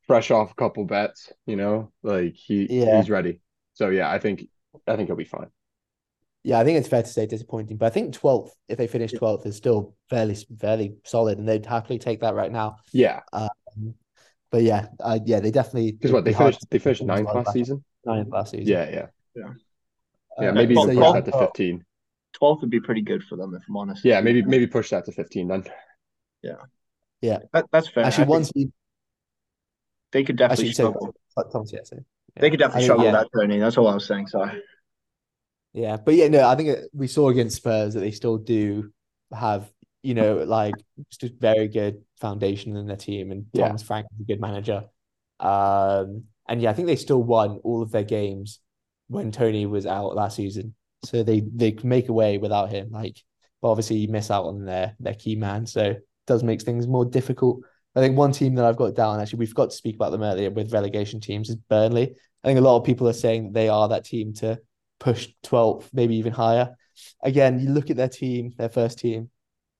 fresh 0.05 0.31
off 0.31 0.51
a 0.51 0.55
couple 0.55 0.85
bets, 0.85 1.31
you 1.45 1.55
know, 1.55 1.91
like 2.03 2.33
he 2.35 2.67
yeah. 2.69 2.97
he's 2.97 3.09
ready. 3.09 3.41
So 3.73 3.89
yeah, 3.89 4.11
I 4.11 4.19
think 4.19 4.45
I 4.87 4.95
think 4.95 5.07
he'll 5.07 5.15
be 5.15 5.23
fine. 5.23 5.47
Yeah, 6.49 6.57
I 6.57 6.63
think 6.63 6.79
it's 6.79 6.87
fair 6.87 7.03
to 7.03 7.07
say 7.07 7.27
disappointing, 7.27 7.77
but 7.77 7.85
I 7.85 7.89
think 7.91 8.11
twelfth, 8.11 8.55
if 8.67 8.79
they 8.79 8.87
finish 8.87 9.11
twelfth, 9.11 9.45
is 9.45 9.55
still 9.55 9.93
fairly 10.09 10.35
fairly 10.57 10.95
solid, 11.05 11.37
and 11.37 11.47
they'd 11.47 11.63
happily 11.63 11.99
take 11.99 12.21
that 12.21 12.33
right 12.33 12.51
now. 12.51 12.77
Yeah. 12.91 13.19
Um, 13.31 13.93
but 14.49 14.63
yeah, 14.63 14.87
uh, 14.99 15.19
yeah, 15.25 15.41
they 15.41 15.51
definitely 15.51 15.91
because 15.91 16.11
what 16.11 16.25
they 16.25 16.33
finished 16.33 16.67
they 16.71 16.79
finished 16.79 17.03
ninth 17.03 17.27
last 17.27 17.53
season. 17.53 17.83
Ninth 18.03 18.29
last 18.31 18.49
season. 18.49 18.65
Yeah, 18.65 18.89
yeah, 18.89 19.05
yeah. 19.35 19.53
Yeah, 20.41 20.49
uh, 20.49 20.53
maybe 20.53 20.73
even 20.73 20.95
push 20.95 21.13
that 21.13 21.25
to 21.25 21.31
fifteen. 21.33 21.85
Twelfth 22.33 22.61
would 22.61 22.71
be 22.71 22.79
pretty 22.79 23.03
good 23.03 23.23
for 23.23 23.35
them, 23.35 23.53
if 23.53 23.61
I'm 23.69 23.77
honest. 23.77 24.03
Yeah, 24.03 24.19
maybe 24.21 24.41
maybe 24.41 24.65
push 24.65 24.89
that 24.89 25.05
to 25.05 25.11
fifteen 25.11 25.49
then. 25.49 25.65
Yeah. 26.41 26.55
Yeah, 27.21 27.39
that, 27.53 27.65
that's 27.71 27.89
fair. 27.89 28.05
Actually, 28.05 28.25
once 28.25 28.51
you 28.55 28.73
they 30.11 30.23
could 30.23 30.37
definitely 30.37 30.73
struggle. 30.73 31.13
Say, 31.37 31.43
yeah, 31.73 31.99
They 32.37 32.49
could 32.49 32.57
definitely 32.57 32.85
struggle 32.85 33.05
yeah. 33.05 33.11
that 33.11 33.27
Toney. 33.35 33.59
That's 33.59 33.77
all 33.77 33.87
I 33.87 33.93
was 33.93 34.07
saying. 34.07 34.25
Sorry. 34.29 34.63
Yeah, 35.73 35.97
but 35.97 36.15
yeah, 36.15 36.27
no, 36.27 36.47
I 36.47 36.55
think 36.55 36.77
we 36.93 37.07
saw 37.07 37.29
against 37.29 37.57
Spurs 37.57 37.93
that 37.93 37.99
they 37.99 38.11
still 38.11 38.37
do 38.37 38.91
have, 39.31 39.71
you 40.01 40.13
know, 40.13 40.37
like 40.37 40.75
just 41.09 41.23
a 41.23 41.35
very 41.39 41.67
good 41.67 42.01
foundation 42.19 42.75
in 42.75 42.87
their 42.87 42.97
team, 42.97 43.31
and 43.31 43.45
yeah. 43.53 43.67
Thomas 43.67 43.83
Frank 43.83 44.07
is 44.13 44.21
a 44.21 44.23
good 44.23 44.41
manager. 44.41 44.85
Um, 45.39 46.23
and 46.47 46.61
yeah, 46.61 46.71
I 46.71 46.73
think 46.73 46.87
they 46.87 46.95
still 46.95 47.21
won 47.21 47.59
all 47.63 47.81
of 47.81 47.91
their 47.91 48.03
games 48.03 48.59
when 49.07 49.31
Toney 49.31 49.65
was 49.65 49.85
out 49.85 50.15
last 50.15 50.35
season. 50.35 50.75
So 51.05 51.23
they 51.23 51.41
they 51.41 51.77
make 51.83 52.09
away 52.09 52.39
without 52.39 52.71
him. 52.71 52.89
Like, 52.91 53.21
but 53.61 53.69
obviously 53.69 53.97
you 53.97 54.07
miss 54.07 54.31
out 54.31 54.45
on 54.45 54.65
their 54.65 54.95
their 54.99 55.13
key 55.13 55.35
man, 55.35 55.65
so 55.65 55.81
it 55.91 56.07
does 56.25 56.43
make 56.43 56.61
things 56.61 56.87
more 56.87 57.05
difficult 57.05 57.61
I 57.95 58.01
think 58.01 58.17
one 58.17 58.31
team 58.31 58.55
that 58.55 58.65
I've 58.65 58.77
got 58.77 58.95
down, 58.95 59.19
actually, 59.19 59.39
we 59.39 59.45
forgot 59.47 59.71
to 59.71 59.75
speak 59.75 59.95
about 59.95 60.11
them 60.11 60.23
earlier 60.23 60.51
with 60.51 60.71
relegation 60.71 61.19
teams, 61.19 61.49
is 61.49 61.55
Burnley. 61.55 62.15
I 62.43 62.47
think 62.47 62.59
a 62.59 62.61
lot 62.61 62.77
of 62.77 62.85
people 62.85 63.09
are 63.09 63.13
saying 63.13 63.51
they 63.51 63.67
are 63.67 63.89
that 63.89 64.05
team 64.05 64.33
to 64.35 64.59
push 64.99 65.29
12th, 65.43 65.89
maybe 65.93 66.15
even 66.15 66.33
higher. 66.33 66.75
Again, 67.23 67.59
you 67.59 67.69
look 67.69 67.89
at 67.89 67.97
their 67.97 68.09
team, 68.09 68.53
their 68.57 68.69
first 68.69 68.99
team, 68.99 69.29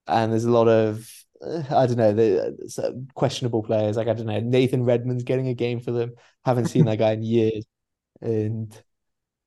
and 0.08 0.32
there's 0.32 0.46
a 0.46 0.52
lot 0.52 0.68
of, 0.68 1.10
uh, 1.46 1.64
I 1.70 1.86
don't 1.86 1.98
know, 1.98 2.14
the 2.14 3.08
questionable 3.14 3.64
players. 3.64 3.98
Like, 3.98 4.08
I 4.08 4.14
don't 4.14 4.26
know, 4.26 4.40
Nathan 4.40 4.86
Redmond's 4.86 5.24
getting 5.24 5.48
a 5.48 5.54
game 5.54 5.80
for 5.80 5.92
them. 5.92 6.16
Haven't 6.46 6.68
seen 6.68 6.86
that 6.86 7.00
guy 7.00 7.12
in 7.12 7.24
years. 7.24 7.66
And 8.22 8.76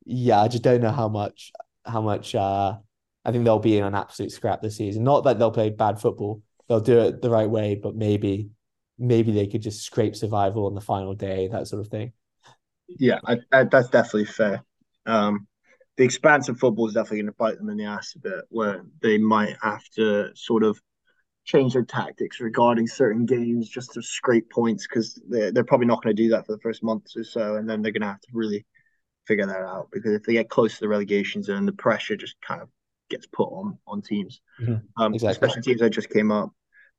yeah, 0.04 0.40
I 0.40 0.48
just 0.48 0.62
don't 0.62 0.82
know 0.82 0.92
how 0.92 1.08
much, 1.08 1.52
how 1.84 2.02
much, 2.02 2.34
uh, 2.34 2.76
I 3.24 3.32
think 3.32 3.44
they'll 3.44 3.58
be 3.58 3.78
in 3.78 3.84
an 3.84 3.94
absolute 3.94 4.32
scrap 4.32 4.62
this 4.62 4.76
season. 4.76 5.04
Not 5.04 5.24
that 5.24 5.38
they'll 5.38 5.50
play 5.50 5.70
bad 5.70 6.00
football, 6.00 6.42
they'll 6.68 6.80
do 6.80 7.00
it 7.00 7.22
the 7.22 7.30
right 7.30 7.48
way, 7.48 7.78
but 7.80 7.94
maybe 7.94 8.50
maybe 8.98 9.32
they 9.32 9.46
could 9.46 9.62
just 9.62 9.82
scrape 9.82 10.14
survival 10.14 10.66
on 10.66 10.74
the 10.74 10.80
final 10.80 11.14
day, 11.14 11.48
that 11.48 11.66
sort 11.66 11.80
of 11.80 11.88
thing. 11.88 12.12
Yeah, 12.88 13.18
I, 13.24 13.38
I, 13.52 13.64
that's 13.64 13.88
definitely 13.88 14.26
fair. 14.26 14.62
Um, 15.06 15.46
the 15.96 16.04
expanse 16.04 16.48
of 16.48 16.58
football 16.58 16.88
is 16.88 16.94
definitely 16.94 17.18
going 17.18 17.26
to 17.26 17.32
bite 17.32 17.58
them 17.58 17.68
in 17.68 17.76
the 17.76 17.84
ass 17.84 18.14
a 18.16 18.18
bit, 18.18 18.44
where 18.48 18.82
they 19.00 19.18
might 19.18 19.56
have 19.62 19.86
to 19.96 20.30
sort 20.34 20.62
of 20.62 20.80
change 21.44 21.72
their 21.72 21.84
tactics 21.84 22.40
regarding 22.40 22.86
certain 22.86 23.26
games 23.26 23.68
just 23.68 23.92
to 23.92 24.02
scrape 24.02 24.48
points 24.50 24.86
because 24.86 25.20
they're, 25.28 25.52
they're 25.52 25.64
probably 25.64 25.86
not 25.86 26.02
going 26.02 26.14
to 26.14 26.22
do 26.22 26.30
that 26.30 26.46
for 26.46 26.52
the 26.52 26.60
first 26.60 26.82
month 26.82 27.06
or 27.16 27.24
so. 27.24 27.56
And 27.56 27.68
then 27.68 27.82
they're 27.82 27.92
going 27.92 28.02
to 28.02 28.08
have 28.08 28.20
to 28.20 28.28
really 28.32 28.64
figure 29.26 29.46
that 29.46 29.62
out 29.62 29.88
because 29.92 30.14
if 30.14 30.22
they 30.22 30.34
get 30.34 30.48
close 30.48 30.74
to 30.74 30.80
the 30.80 30.88
relegation 30.88 31.42
zone, 31.42 31.66
the 31.66 31.72
pressure 31.72 32.16
just 32.16 32.36
kind 32.40 32.62
of 32.62 32.68
gets 33.10 33.26
put 33.26 33.48
on 33.48 33.78
on 33.86 34.02
teams, 34.02 34.40
mm-hmm. 34.60 35.02
um, 35.02 35.14
exactly. 35.14 35.32
especially 35.32 35.62
teams 35.62 35.80
that 35.80 35.90
just 35.90 36.10
came 36.10 36.30
up. 36.30 36.50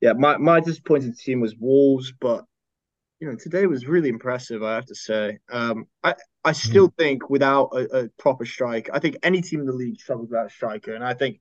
Yeah, 0.02 0.14
my, 0.14 0.38
my 0.38 0.60
disappointed 0.60 1.18
team 1.18 1.40
was 1.40 1.56
Wolves, 1.58 2.14
but 2.20 2.46
you 3.20 3.30
know 3.30 3.36
today 3.36 3.66
was 3.68 3.88
really 3.88 4.10
impressive. 4.10 4.64
I 4.64 4.76
have 4.76 4.86
to 4.88 4.96
say. 4.96 5.40
Um, 5.52 5.86
I 6.04 6.16
I 6.44 6.52
still 6.52 6.88
mm-hmm. 6.90 7.02
think 7.02 7.30
without 7.30 7.70
a, 7.74 8.04
a 8.04 8.10
proper 8.20 8.46
strike, 8.46 8.90
I 8.94 9.00
think 9.00 9.18
any 9.24 9.42
team 9.42 9.62
in 9.62 9.66
the 9.66 9.74
league 9.74 10.00
struggles 10.00 10.30
without 10.30 10.48
a 10.48 10.50
striker, 10.50 10.94
and 10.94 11.04
I 11.04 11.14
think 11.14 11.40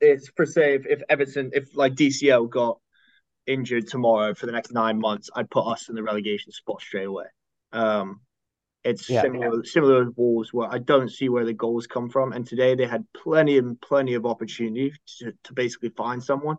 it's 0.00 0.30
per 0.30 0.44
se 0.46 0.74
if, 0.74 0.86
if 0.86 1.02
Everton, 1.08 1.50
if 1.54 1.76
like 1.76 1.94
DCL 1.94 2.50
got 2.50 2.78
injured 3.46 3.88
tomorrow 3.88 4.34
for 4.34 4.46
the 4.46 4.52
next 4.52 4.72
nine 4.72 4.98
months, 4.98 5.30
I'd 5.34 5.50
put 5.50 5.66
us 5.66 5.88
in 5.88 5.94
the 5.94 6.02
relegation 6.02 6.52
spot 6.52 6.80
straight 6.80 7.06
away. 7.06 7.26
Um, 7.72 8.20
it's 8.84 9.08
yeah, 9.08 9.22
similar 9.22 9.56
yeah. 9.56 9.70
similar 9.70 10.04
with 10.04 10.14
Wolves 10.16 10.52
where 10.52 10.68
I 10.70 10.78
don't 10.78 11.10
see 11.10 11.28
where 11.28 11.44
the 11.44 11.52
goals 11.52 11.86
come 11.86 12.08
from. 12.08 12.32
And 12.32 12.46
today 12.46 12.74
they 12.74 12.86
had 12.86 13.06
plenty 13.14 13.58
and 13.58 13.80
plenty 13.80 14.14
of 14.14 14.26
opportunity 14.26 14.92
to, 15.18 15.32
to 15.44 15.52
basically 15.52 15.90
find 15.90 16.22
someone. 16.22 16.56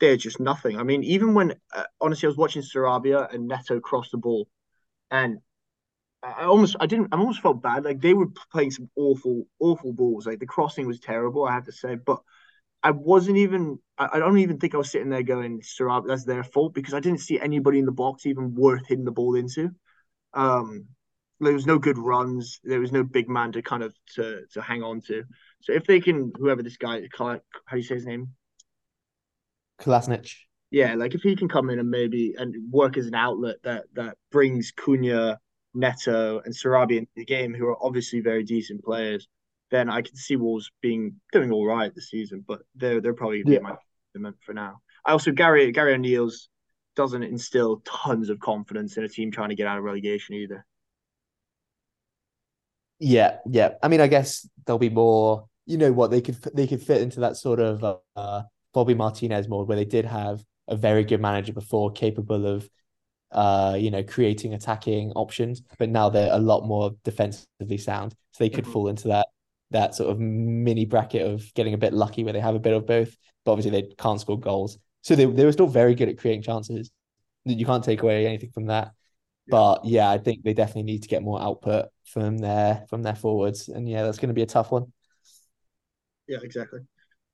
They're 0.00 0.16
just 0.16 0.40
nothing. 0.40 0.78
I 0.78 0.82
mean, 0.82 1.04
even 1.04 1.34
when 1.34 1.54
uh, 1.74 1.84
honestly 2.00 2.26
I 2.26 2.30
was 2.30 2.36
watching 2.38 2.62
Sarabia 2.62 3.32
and 3.32 3.46
Neto 3.46 3.80
cross 3.80 4.10
the 4.10 4.18
ball, 4.18 4.48
and 5.10 5.38
I 6.22 6.44
almost 6.44 6.76
I 6.80 6.86
didn't 6.86 7.08
I 7.12 7.18
almost 7.18 7.40
felt 7.40 7.62
bad. 7.62 7.84
Like 7.84 8.00
they 8.00 8.14
were 8.14 8.28
playing 8.52 8.72
some 8.72 8.90
awful 8.96 9.46
awful 9.58 9.92
balls. 9.92 10.26
Like 10.26 10.38
the 10.38 10.46
crossing 10.46 10.86
was 10.86 11.00
terrible. 11.00 11.44
I 11.46 11.52
have 11.52 11.66
to 11.66 11.72
say, 11.72 11.96
but 11.96 12.20
I 12.82 12.92
wasn't 12.92 13.38
even. 13.38 13.78
I, 13.98 14.10
I 14.14 14.18
don't 14.18 14.38
even 14.38 14.58
think 14.58 14.74
I 14.74 14.78
was 14.78 14.90
sitting 14.90 15.10
there 15.10 15.22
going, 15.22 15.60
"Sarab, 15.62 16.06
that's 16.06 16.24
their 16.24 16.44
fault," 16.44 16.74
because 16.74 16.94
I 16.94 17.00
didn't 17.00 17.20
see 17.20 17.40
anybody 17.40 17.78
in 17.78 17.86
the 17.86 17.92
box 17.92 18.26
even 18.26 18.54
worth 18.54 18.86
hitting 18.86 19.04
the 19.04 19.12
ball 19.12 19.34
into. 19.36 19.70
Um, 20.34 20.86
there 21.40 21.54
was 21.54 21.66
no 21.66 21.78
good 21.78 21.98
runs. 21.98 22.60
There 22.64 22.80
was 22.80 22.92
no 22.92 23.02
big 23.04 23.28
man 23.28 23.52
to 23.52 23.62
kind 23.62 23.82
of 23.82 23.94
to 24.16 24.42
to 24.52 24.62
hang 24.62 24.82
on 24.82 25.00
to. 25.02 25.24
So 25.62 25.72
if 25.72 25.86
they 25.86 26.00
can, 26.00 26.32
whoever 26.38 26.62
this 26.62 26.76
guy, 26.76 27.02
how 27.18 27.34
do 27.34 27.76
you 27.76 27.82
say 27.82 27.96
his 27.96 28.06
name? 28.06 28.34
Kolasinac. 29.80 30.32
Yeah, 30.70 30.94
like 30.94 31.14
if 31.14 31.22
he 31.22 31.34
can 31.34 31.48
come 31.48 31.70
in 31.70 31.78
and 31.80 31.90
maybe 31.90 32.34
and 32.38 32.54
work 32.70 32.96
as 32.96 33.06
an 33.06 33.14
outlet 33.14 33.56
that 33.64 33.84
that 33.94 34.16
brings 34.30 34.72
Cunha, 34.72 35.36
Neto, 35.74 36.40
and 36.44 36.54
Sarabi 36.54 36.98
into 36.98 37.10
the 37.16 37.24
game, 37.24 37.54
who 37.54 37.66
are 37.66 37.84
obviously 37.84 38.20
very 38.20 38.44
decent 38.44 38.84
players, 38.84 39.26
then 39.70 39.90
I 39.90 40.02
can 40.02 40.14
see 40.14 40.36
Wolves 40.36 40.70
being 40.80 41.16
doing 41.32 41.50
all 41.50 41.66
right 41.66 41.92
this 41.94 42.10
season. 42.10 42.44
But 42.46 42.60
they're 42.76 43.00
they're 43.00 43.14
probably 43.14 43.42
yeah. 43.46 43.58
my 43.60 43.76
meant 44.14 44.36
for 44.44 44.52
now. 44.52 44.80
I 45.04 45.12
also 45.12 45.32
Gary 45.32 45.72
Gary 45.72 45.94
O'Neill's 45.94 46.48
doesn't 46.94 47.22
instill 47.22 47.82
tons 47.84 48.30
of 48.30 48.38
confidence 48.38 48.96
in 48.96 49.04
a 49.04 49.08
team 49.08 49.30
trying 49.30 49.48
to 49.48 49.54
get 49.54 49.66
out 49.66 49.78
of 49.78 49.84
relegation 49.84 50.34
either. 50.36 50.64
Yeah, 52.98 53.38
yeah. 53.48 53.74
I 53.82 53.88
mean, 53.88 54.00
I 54.00 54.06
guess 54.06 54.46
there'll 54.66 54.78
be 54.78 54.90
more. 54.90 55.46
You 55.66 55.78
know 55.78 55.92
what? 55.92 56.10
They 56.10 56.20
could 56.20 56.36
they 56.54 56.66
could 56.66 56.82
fit 56.82 57.00
into 57.00 57.20
that 57.20 57.36
sort 57.36 57.58
of 57.58 58.00
uh, 58.14 58.42
Bobby 58.72 58.94
Martinez 58.94 59.48
mold 59.48 59.68
where 59.68 59.76
they 59.76 59.84
did 59.84 60.04
have 60.04 60.44
a 60.68 60.76
very 60.76 61.04
good 61.04 61.20
manager 61.20 61.52
before, 61.52 61.90
capable 61.90 62.46
of, 62.46 62.68
uh, 63.32 63.76
you 63.78 63.90
know, 63.90 64.02
creating 64.02 64.54
attacking 64.54 65.12
options. 65.12 65.62
But 65.78 65.90
now 65.90 66.08
they're 66.08 66.32
a 66.32 66.38
lot 66.38 66.66
more 66.66 66.92
defensively 67.04 67.78
sound, 67.78 68.12
so 68.32 68.44
they 68.44 68.50
could 68.50 68.64
mm-hmm. 68.64 68.72
fall 68.72 68.88
into 68.88 69.08
that 69.08 69.28
that 69.72 69.94
sort 69.94 70.10
of 70.10 70.18
mini 70.18 70.84
bracket 70.84 71.22
of 71.22 71.54
getting 71.54 71.74
a 71.74 71.78
bit 71.78 71.92
lucky 71.92 72.24
where 72.24 72.32
they 72.32 72.40
have 72.40 72.56
a 72.56 72.60
bit 72.60 72.74
of 72.74 72.86
both. 72.86 73.16
But 73.44 73.52
obviously 73.52 73.70
they 73.70 73.94
can't 73.96 74.20
score 74.20 74.38
goals, 74.38 74.78
so 75.02 75.14
they 75.14 75.26
they 75.26 75.44
were 75.44 75.52
still 75.52 75.66
very 75.66 75.94
good 75.94 76.08
at 76.08 76.18
creating 76.18 76.42
chances. 76.42 76.90
You 77.44 77.64
can't 77.66 77.84
take 77.84 78.02
away 78.02 78.26
anything 78.26 78.50
from 78.50 78.66
that. 78.66 78.92
But 79.48 79.84
yeah, 79.84 80.08
I 80.08 80.18
think 80.18 80.44
they 80.44 80.54
definitely 80.54 80.84
need 80.84 81.02
to 81.02 81.08
get 81.08 81.22
more 81.22 81.42
output 81.42 81.86
from 82.04 82.38
their 82.38 82.84
from 82.88 83.02
their 83.02 83.16
forwards, 83.16 83.68
and 83.68 83.88
yeah, 83.88 84.04
that's 84.04 84.18
going 84.18 84.28
to 84.28 84.34
be 84.34 84.42
a 84.42 84.46
tough 84.46 84.70
one. 84.70 84.92
Yeah, 86.28 86.38
exactly. 86.42 86.80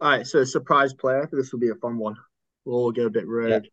All 0.00 0.10
right, 0.10 0.26
so 0.26 0.44
surprise 0.44 0.92
player. 0.92 1.28
This 1.32 1.52
will 1.52 1.58
be 1.58 1.70
a 1.70 1.74
fun 1.74 1.96
one. 1.98 2.16
We'll 2.64 2.76
all 2.76 2.92
get 2.92 3.06
a 3.06 3.10
bit 3.10 3.26
rogue. 3.26 3.64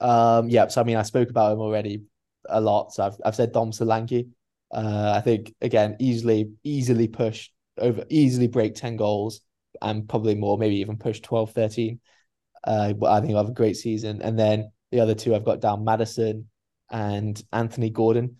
Yeah. 0.00 0.36
Um, 0.38 0.48
yeah. 0.48 0.68
So 0.68 0.80
I 0.80 0.84
mean, 0.84 0.96
I 0.96 1.02
spoke 1.02 1.30
about 1.30 1.52
him 1.52 1.60
already 1.60 2.02
a 2.48 2.60
lot. 2.60 2.92
So 2.92 3.04
I've 3.04 3.16
I've 3.24 3.36
said 3.36 3.52
Dom 3.52 3.70
Solanke. 3.70 4.28
Uh, 4.72 5.12
I 5.16 5.20
think 5.20 5.54
again, 5.60 5.96
easily 6.00 6.50
easily 6.64 7.06
push 7.06 7.50
over, 7.78 8.04
easily 8.08 8.48
break 8.48 8.74
ten 8.74 8.96
goals, 8.96 9.40
and 9.80 10.08
probably 10.08 10.34
more, 10.34 10.58
maybe 10.58 10.76
even 10.76 10.96
push 10.96 11.20
12, 11.20 11.52
13. 11.52 12.00
Uh, 12.64 12.92
but 12.94 13.12
I 13.12 13.20
think 13.20 13.32
I'll 13.32 13.44
have 13.44 13.50
a 13.50 13.52
great 13.52 13.76
season. 13.76 14.22
And 14.22 14.38
then 14.38 14.72
the 14.90 15.00
other 15.00 15.14
two 15.14 15.34
I've 15.34 15.44
got 15.44 15.60
down 15.60 15.84
Maddison 15.84 16.48
and 16.90 17.40
Anthony 17.52 17.90
Gordon. 17.90 18.36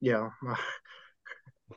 Yeah. 0.00 0.30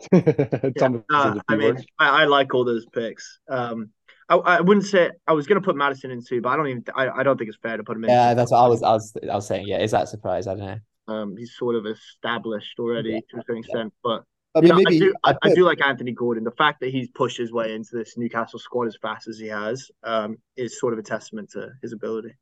yeah. 0.12 0.90
Uh, 1.14 1.40
I 1.48 1.56
mean, 1.56 1.78
I, 2.00 2.24
I, 2.24 2.26
like 2.26 2.54
all 2.54 2.66
those 2.66 2.86
picks. 2.88 3.40
Um, 3.50 3.92
I, 4.30 4.36
I 4.36 4.62
wouldn't 4.62 4.86
say 4.86 5.12
I 5.28 5.34
was 5.34 5.48
going 5.48 5.62
to 5.62 5.66
put 5.66 5.76
Maddison 5.76 6.12
in 6.12 6.24
too, 6.24 6.42
but 6.42 6.50
I 6.50 6.56
don't 6.58 6.68
even. 6.68 6.84
I, 6.96 7.10
I 7.10 7.24
don't 7.24 7.38
think 7.38 7.50
it's 7.50 7.58
fair 7.62 7.78
to 7.78 7.84
put 7.84 7.98
him 7.98 8.06
in. 8.06 8.10
Yeah, 8.10 8.34
that's 8.34 8.52
what 8.52 8.60
I 8.60 8.68
was. 8.68 8.84
I 8.84 8.92
was. 8.94 9.14
I 9.24 9.36
was 9.36 9.48
saying. 9.48 9.68
Yeah, 9.68 9.80
is 9.80 9.92
that 9.92 10.04
a 10.04 10.08
surprise? 10.08 10.48
I 10.48 10.56
don't 10.56 10.66
know. 10.66 11.14
Um, 11.14 11.36
he's 11.38 11.56
sort 11.56 11.76
of 11.76 11.86
established 11.86 12.80
already 12.80 13.12
yeah, 13.12 13.20
to 13.30 13.38
a 13.38 13.42
certain 13.42 13.58
extent, 13.58 13.94
but 14.04 14.24
I 14.56 14.62
mean, 14.62 14.76
maybe 14.76 14.96
I 14.96 15.00
do, 15.00 15.14
I, 15.24 15.36
I, 15.44 15.54
do 15.54 15.66
like 15.66 15.82
Anthony 15.82 16.14
Gordon. 16.14 16.44
The 16.44 16.52
fact 16.52 16.80
that 16.80 16.90
he's 16.90 17.10
pushed 17.10 17.38
his 17.38 17.52
way 17.52 17.76
into 17.76 17.90
this 17.94 18.18
Newcastle 18.18 18.58
squad 18.58 18.88
as 18.88 18.98
fast 19.02 19.28
as 19.28 19.38
he 19.38 19.48
has 19.48 19.92
um, 20.04 20.38
is 20.56 20.80
sort 20.80 20.94
of 20.94 21.00
a 21.00 21.04
testament 21.04 21.52
to 21.52 21.72
his 21.82 21.92
ability. 21.92 22.34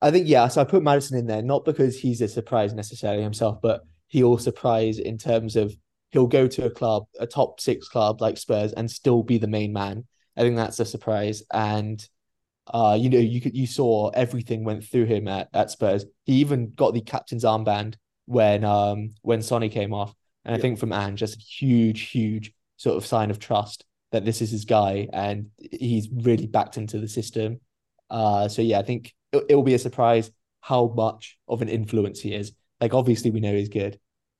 I 0.00 0.10
think 0.10 0.26
yeah. 0.26 0.48
So 0.48 0.62
I 0.62 0.64
put 0.64 0.82
Maddison 0.82 1.18
in 1.18 1.26
there 1.26 1.42
not 1.42 1.64
because 1.64 1.98
he's 1.98 2.22
a 2.22 2.28
surprise 2.28 2.72
necessarily 2.72 3.22
himself, 3.22 3.58
but 3.62 3.82
he'll 4.06 4.38
surprise 4.38 4.98
in 4.98 5.18
terms 5.18 5.54
of 5.54 5.76
he'll 6.10 6.26
go 6.26 6.46
to 6.46 6.64
a 6.66 6.70
club, 6.70 7.04
a 7.18 7.26
top 7.26 7.60
six 7.60 7.88
club 7.88 8.20
like 8.20 8.38
Spurs, 8.38 8.72
and 8.72 8.90
still 8.90 9.22
be 9.22 9.38
the 9.38 9.46
main 9.46 9.72
man. 9.72 10.06
I 10.36 10.42
think 10.42 10.56
that's 10.56 10.80
a 10.80 10.84
surprise. 10.84 11.42
And 11.52 12.06
uh, 12.66 12.96
you 13.00 13.08
know, 13.08 13.18
you 13.18 13.40
could 13.40 13.56
you 13.56 13.66
saw 13.66 14.10
everything 14.10 14.64
went 14.64 14.84
through 14.84 15.06
him 15.06 15.28
at, 15.28 15.48
at 15.54 15.70
Spurs. 15.70 16.04
He 16.24 16.34
even 16.34 16.72
got 16.74 16.94
the 16.94 17.00
captain's 17.00 17.44
armband 17.44 17.94
when 18.26 18.64
um 18.64 19.14
when 19.22 19.42
Sonny 19.42 19.68
came 19.68 19.94
off. 19.94 20.14
And 20.44 20.52
yeah. 20.52 20.58
I 20.58 20.60
think 20.60 20.78
from 20.78 20.92
Ange, 20.92 21.18
just 21.18 21.36
a 21.36 21.40
huge, 21.40 22.10
huge 22.10 22.52
sort 22.76 22.96
of 22.96 23.06
sign 23.06 23.30
of 23.30 23.38
trust 23.38 23.84
that 24.12 24.24
this 24.24 24.40
is 24.40 24.50
his 24.50 24.64
guy 24.64 25.08
and 25.12 25.48
he's 25.58 26.08
really 26.10 26.46
backed 26.46 26.76
into 26.76 26.98
the 26.98 27.08
system. 27.08 27.60
Uh, 28.08 28.48
so 28.48 28.62
yeah, 28.62 28.78
I 28.78 28.82
think 28.82 29.14
it, 29.32 29.44
it 29.50 29.54
will 29.54 29.62
be 29.62 29.74
a 29.74 29.78
surprise 29.78 30.30
how 30.60 30.92
much 30.96 31.38
of 31.48 31.60
an 31.60 31.68
influence 31.68 32.20
he 32.20 32.34
is. 32.34 32.52
Like 32.80 32.94
obviously 32.94 33.30
we 33.30 33.40
know 33.40 33.52
he's 33.52 33.68
good, 33.68 33.98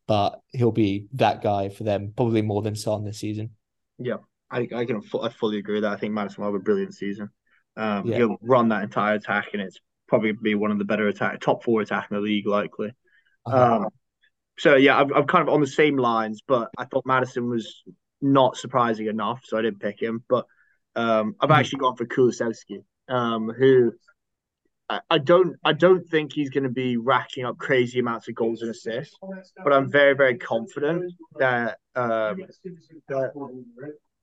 but 0.09 0.41
he'll 0.53 0.73
be 0.73 1.07
that 1.13 1.43
guy 1.43 1.69
for 1.69 1.85
them 1.85 2.13
probably 2.17 2.43
more 2.43 2.63
than 2.63 2.75
Son 2.75 3.05
this 3.05 3.21
season. 3.21 3.51
Yeah, 3.99 4.17
I 4.51 4.67
I 4.75 4.85
can 4.87 5.03
I 5.23 5.29
fully 5.29 5.59
agree 5.59 5.75
with 5.75 5.83
that. 5.85 5.93
I 5.93 5.97
think 5.97 6.15
Maddison 6.15 6.43
will 6.43 6.53
have 6.53 6.61
a 6.61 6.65
brilliant 6.65 6.95
season. 6.95 7.31
Um, 7.77 8.09
yeah. 8.09 8.17
he'll 8.17 8.37
run 8.43 8.71
that 8.71 8.83
entire 8.83 9.15
attack, 9.15 9.51
and 9.53 9.63
it's 9.63 9.79
probably 10.09 10.33
be 10.33 10.57
one 10.57 10.73
of 10.73 10.79
the 10.79 10.85
better 10.85 11.07
attack, 11.07 11.41
top 11.41 11.63
four 11.63 11.83
attack 11.83 12.09
in 12.11 12.17
the 12.17 12.21
league, 12.21 12.47
likely. 12.47 12.93
Uh-huh. 13.47 13.77
Um, 13.77 13.89
so 14.57 14.75
yeah, 14.75 14.99
I'm, 14.99 15.15
I'm 15.15 15.27
kind 15.27 15.47
of 15.47 15.55
on 15.55 15.61
the 15.61 15.67
same 15.67 15.97
lines, 15.97 16.43
but 16.47 16.71
I 16.77 16.87
thought 16.87 17.07
Maddison 17.07 17.49
was 17.49 17.83
not 18.21 18.57
surprising 18.57 19.07
enough, 19.07 19.43
so 19.45 19.59
I 19.59 19.63
didn't 19.63 19.81
pick 19.81 20.03
him. 20.03 20.25
But 20.29 20.47
um, 20.97 21.37
I've 21.39 21.51
mm-hmm. 21.51 21.61
actually 21.61 21.79
gone 21.81 21.97
for 21.97 22.07
Kulusevski, 22.07 22.83
um, 23.09 23.51
who 23.51 23.93
I, 24.89 25.18
don't 25.18 25.57
I 25.64 25.74
don't 25.74 26.09
think 26.09 26.32
he's 26.32 26.51
going 26.51 26.64
to 26.64 26.70
be 26.70 26.97
racking 26.97 27.45
up 27.45 27.59
crazy 27.59 27.99
amounts 27.99 28.28
of 28.28 28.34
goals 28.34 28.62
and 28.62 28.70
assists, 28.70 29.14
but 29.62 29.72
I'm 29.72 29.91
very 29.91 30.14
very 30.14 30.39
confident 30.39 31.12
that, 31.39 31.78
um, 31.95 32.43
that 33.09 33.32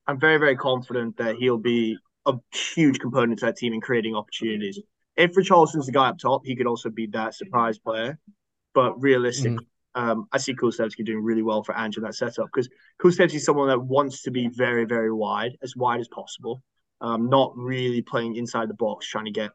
I'm 0.08 0.20
very 0.20 0.38
very 0.38 0.56
confident 0.56 1.18
that 1.18 1.36
he'll 1.36 1.58
be 1.58 1.98
a 2.26 2.34
huge 2.52 3.00
component 3.00 3.40
to 3.40 3.46
that 3.46 3.58
team 3.58 3.74
in 3.74 3.82
creating 3.82 4.16
opportunities. 4.16 4.80
If 5.16 5.34
Richarlison's 5.34 5.86
the 5.86 5.92
guy 5.92 6.10
up 6.10 6.18
top, 6.18 6.42
he 6.46 6.56
could 6.56 6.68
also 6.68 6.90
be 6.90 7.08
that 7.08 7.36
surprise 7.36 7.78
player. 7.78 8.18
But 8.74 9.02
realistically, 9.02 9.68
mm. 9.96 10.02
um, 10.02 10.28
I 10.34 10.38
see 10.40 10.54
Kulusevski 10.54 11.06
doing 11.06 11.24
really 11.24 11.44
well 11.44 11.64
for 11.64 11.78
Ange 11.78 11.98
in 11.98 12.04
that 12.04 12.16
setup 12.16 12.48
because 12.54 12.68
Kulusevski 13.02 13.36
is 13.36 13.46
someone 13.46 13.70
that 13.70 13.80
wants 13.80 14.24
to 14.24 14.32
be 14.32 14.48
very 14.48 14.86
very 14.86 15.12
wide, 15.12 15.58
as 15.62 15.76
wide 15.76 16.00
as 16.00 16.08
possible. 16.08 16.64
Um, 17.02 17.30
not 17.30 17.52
really 17.56 18.02
playing 18.02 18.36
inside 18.36 18.70
the 18.70 18.74
box, 18.74 19.08
trying 19.08 19.26
to 19.26 19.32
get 19.32 19.52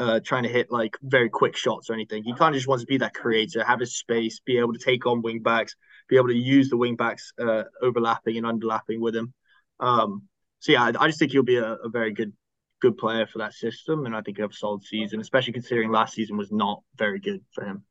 uh, 0.00 0.18
trying 0.24 0.44
to 0.44 0.48
hit 0.48 0.72
like 0.72 0.96
very 1.02 1.28
quick 1.28 1.54
shots 1.54 1.90
or 1.90 1.92
anything. 1.92 2.24
He 2.24 2.32
kind 2.32 2.54
of 2.54 2.58
just 2.58 2.66
wants 2.66 2.82
to 2.82 2.86
be 2.86 2.96
that 2.98 3.12
creator, 3.12 3.62
have 3.62 3.80
his 3.80 3.98
space, 3.98 4.40
be 4.40 4.58
able 4.58 4.72
to 4.72 4.78
take 4.78 5.04
on 5.04 5.20
wing 5.20 5.40
backs, 5.40 5.76
be 6.08 6.16
able 6.16 6.28
to 6.28 6.34
use 6.34 6.70
the 6.70 6.78
wing 6.78 6.96
backs 6.96 7.34
uh, 7.38 7.64
overlapping 7.82 8.38
and 8.38 8.46
underlapping 8.46 8.98
with 8.98 9.14
him. 9.14 9.34
Um, 9.78 10.22
so 10.58 10.72
yeah, 10.72 10.84
I, 10.84 10.92
I, 10.98 11.06
just 11.06 11.18
think 11.18 11.32
he'll 11.32 11.42
be 11.42 11.56
a, 11.56 11.74
a, 11.74 11.90
very 11.90 12.12
good 12.12 12.32
good 12.80 12.96
player 12.96 13.26
for 13.26 13.38
that 13.38 13.52
system, 13.52 14.06
and 14.06 14.16
I 14.16 14.22
think 14.22 14.38
he'll 14.38 14.44
have 14.44 14.52
a 14.52 14.54
solid 14.54 14.84
season, 14.84 15.20
especially 15.20 15.52
considering 15.52 15.90
last 15.90 16.14
season 16.14 16.38
was 16.38 16.50
not 16.50 16.82
very 16.96 17.20
good 17.20 17.42
for 17.52 17.64
him. 17.64 17.84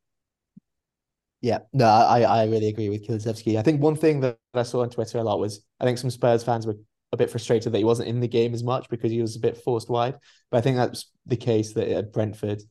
Yeah, 1.40 1.60
no, 1.72 1.86
I 1.86 2.22
I 2.22 2.44
really 2.46 2.68
agree 2.68 2.88
with 2.88 3.06
Kulusevski. 3.06 3.56
I 3.56 3.62
think 3.62 3.80
one 3.80 3.96
thing 3.96 4.20
that 4.20 4.38
I 4.52 4.64
saw 4.64 4.82
on 4.82 4.90
Twitter 4.90 5.18
a 5.18 5.22
lot 5.22 5.38
was 5.38 5.64
I 5.80 5.84
think 5.84 5.98
some 5.98 6.10
Spurs 6.10 6.42
fans 6.42 6.66
were 6.66 6.76
a 7.12 7.16
bit 7.16 7.30
frustrated 7.30 7.72
that 7.72 7.78
he 7.78 7.84
wasn't 7.84 8.08
in 8.08 8.20
the 8.20 8.28
game 8.28 8.54
as 8.54 8.62
much 8.62 8.88
because 8.88 9.10
he 9.10 9.20
was 9.20 9.36
a 9.36 9.40
bit 9.40 9.56
forced 9.56 9.88
wide. 9.88 10.16
But 10.50 10.58
I 10.58 10.60
think 10.60 10.76
that's 10.76 11.10
the 11.26 11.36
case 11.36 11.72
that 11.72 11.88
at 11.88 12.12
Brentford, 12.12 12.62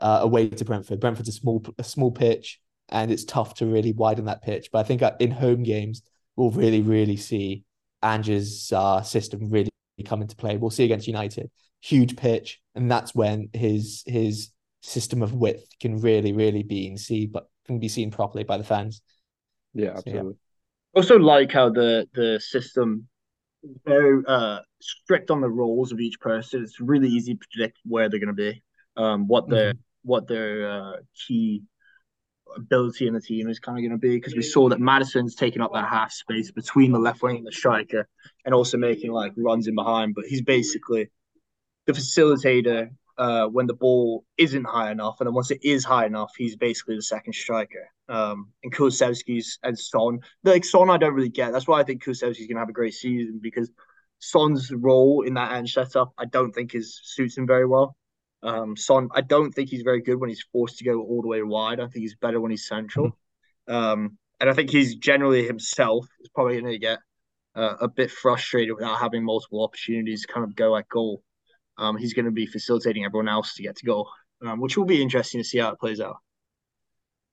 uh, 0.00 0.20
away 0.22 0.48
to 0.48 0.64
Brentford, 0.64 1.00
Brentford's 1.00 1.28
a 1.28 1.32
small 1.32 1.64
a 1.78 1.84
small 1.84 2.12
pitch 2.12 2.60
and 2.88 3.10
it's 3.10 3.24
tough 3.24 3.54
to 3.54 3.66
really 3.66 3.92
widen 3.92 4.26
that 4.26 4.42
pitch. 4.42 4.70
But 4.72 4.80
I 4.80 4.82
think 4.84 5.02
in 5.20 5.30
home 5.30 5.62
games 5.62 6.02
we'll 6.36 6.50
really 6.50 6.82
really 6.82 7.16
see 7.16 7.64
Ange's 8.02 8.72
uh, 8.72 9.02
system 9.02 9.50
really 9.50 9.70
come 10.04 10.22
into 10.22 10.36
play. 10.36 10.56
We'll 10.56 10.70
see 10.70 10.84
against 10.84 11.06
United, 11.06 11.50
huge 11.80 12.16
pitch, 12.16 12.60
and 12.74 12.90
that's 12.90 13.14
when 13.14 13.48
his 13.52 14.02
his 14.06 14.50
system 14.82 15.22
of 15.22 15.32
width 15.32 15.66
can 15.80 16.00
really 16.00 16.32
really 16.32 16.62
be 16.62 16.96
seen, 16.96 17.30
but 17.32 17.48
can 17.66 17.78
be 17.78 17.88
seen 17.88 18.10
properly 18.10 18.44
by 18.44 18.58
the 18.58 18.64
fans. 18.64 19.02
Yeah, 19.74 19.90
absolutely. 19.96 20.20
So, 20.20 20.28
yeah. 20.28 21.00
Also, 21.00 21.18
like 21.18 21.52
how 21.52 21.70
the 21.70 22.08
the 22.14 22.40
system 22.40 23.08
very 23.84 24.22
uh 24.26 24.60
strict 24.80 25.30
on 25.30 25.40
the 25.40 25.48
roles 25.48 25.92
of 25.92 26.00
each 26.00 26.20
person. 26.20 26.62
It's 26.62 26.80
really 26.80 27.08
easy 27.08 27.34
to 27.34 27.40
predict 27.50 27.78
where 27.84 28.08
they're 28.08 28.20
going 28.20 28.28
to 28.28 28.32
be, 28.34 28.62
um, 28.96 29.26
what 29.26 29.48
their 29.48 29.72
mm-hmm. 29.72 29.80
what 30.02 30.28
their 30.28 30.70
uh, 30.70 30.92
key 31.26 31.62
ability 32.56 33.06
in 33.06 33.14
the 33.14 33.20
team 33.20 33.48
is 33.48 33.58
kind 33.58 33.76
of 33.78 33.82
going 33.82 33.98
to 33.98 33.98
be 33.98 34.16
because 34.16 34.34
we 34.34 34.42
saw 34.42 34.68
that 34.68 34.80
Maddison's 34.80 35.34
taking 35.34 35.60
up 35.60 35.72
that 35.74 35.88
half 35.88 36.12
space 36.12 36.50
between 36.50 36.92
the 36.92 36.98
left 36.98 37.22
wing 37.22 37.36
and 37.36 37.46
the 37.46 37.52
striker, 37.52 38.08
and 38.44 38.54
also 38.54 38.76
making 38.76 39.12
like 39.12 39.32
runs 39.36 39.66
in 39.66 39.74
behind. 39.74 40.14
But 40.14 40.26
he's 40.26 40.42
basically 40.42 41.10
the 41.86 41.92
facilitator 41.92 42.90
uh, 43.18 43.46
when 43.46 43.66
the 43.66 43.74
ball 43.74 44.24
isn't 44.36 44.64
high 44.64 44.90
enough, 44.90 45.16
and 45.20 45.26
then 45.26 45.34
once 45.34 45.50
it 45.50 45.64
is 45.64 45.84
high 45.84 46.06
enough, 46.06 46.32
he's 46.36 46.56
basically 46.56 46.96
the 46.96 47.02
second 47.02 47.34
striker. 47.34 47.88
Um, 48.08 48.52
and 48.62 48.74
Kulusevski's 48.74 49.58
and 49.62 49.78
Son, 49.78 50.20
like 50.44 50.64
Son, 50.64 50.90
I 50.90 50.96
don't 50.96 51.14
really 51.14 51.28
get. 51.28 51.52
That's 51.52 51.66
why 51.66 51.80
I 51.80 51.84
think 51.84 52.04
Kulusevski's 52.04 52.46
gonna 52.46 52.60
have 52.60 52.68
a 52.68 52.72
great 52.72 52.94
season 52.94 53.40
because 53.42 53.70
Son's 54.18 54.72
role 54.72 55.22
in 55.22 55.34
that 55.34 55.52
end 55.52 55.68
setup, 55.68 56.12
I 56.18 56.24
don't 56.26 56.52
think 56.52 56.74
is 56.74 57.00
suits 57.02 57.36
him 57.36 57.46
very 57.46 57.66
well. 57.66 57.96
Um, 58.42 58.76
Son, 58.76 59.08
I 59.12 59.22
don't 59.22 59.52
think 59.52 59.70
he's 59.70 59.82
very 59.82 60.02
good 60.02 60.20
when 60.20 60.28
he's 60.28 60.44
forced 60.52 60.78
to 60.78 60.84
go 60.84 61.00
all 61.02 61.22
the 61.22 61.28
way 61.28 61.42
wide. 61.42 61.80
I 61.80 61.84
think 61.88 62.02
he's 62.02 62.14
better 62.16 62.40
when 62.40 62.50
he's 62.50 62.68
central. 62.68 63.08
Mm-hmm. 63.68 63.74
Um, 63.74 64.18
and 64.38 64.50
I 64.50 64.52
think 64.52 64.70
he's 64.70 64.96
generally 64.96 65.46
himself 65.46 66.06
is 66.20 66.28
probably 66.28 66.60
going 66.60 66.72
to 66.72 66.78
get 66.78 66.98
uh, 67.54 67.74
a 67.80 67.88
bit 67.88 68.10
frustrated 68.10 68.74
without 68.74 68.98
having 68.98 69.24
multiple 69.24 69.64
opportunities 69.64 70.22
to 70.22 70.32
kind 70.32 70.44
of 70.44 70.54
go 70.54 70.76
at 70.76 70.88
goal. 70.88 71.22
Um, 71.78 71.96
he's 71.96 72.14
going 72.14 72.24
to 72.24 72.30
be 72.30 72.46
facilitating 72.46 73.04
everyone 73.04 73.28
else 73.28 73.54
to 73.54 73.62
get 73.62 73.76
to 73.76 73.86
goal, 73.86 74.08
um, 74.44 74.60
which 74.60 74.76
will 74.76 74.84
be 74.84 75.02
interesting 75.02 75.40
to 75.40 75.44
see 75.44 75.58
how 75.58 75.70
it 75.70 75.80
plays 75.80 76.00
out. 76.00 76.16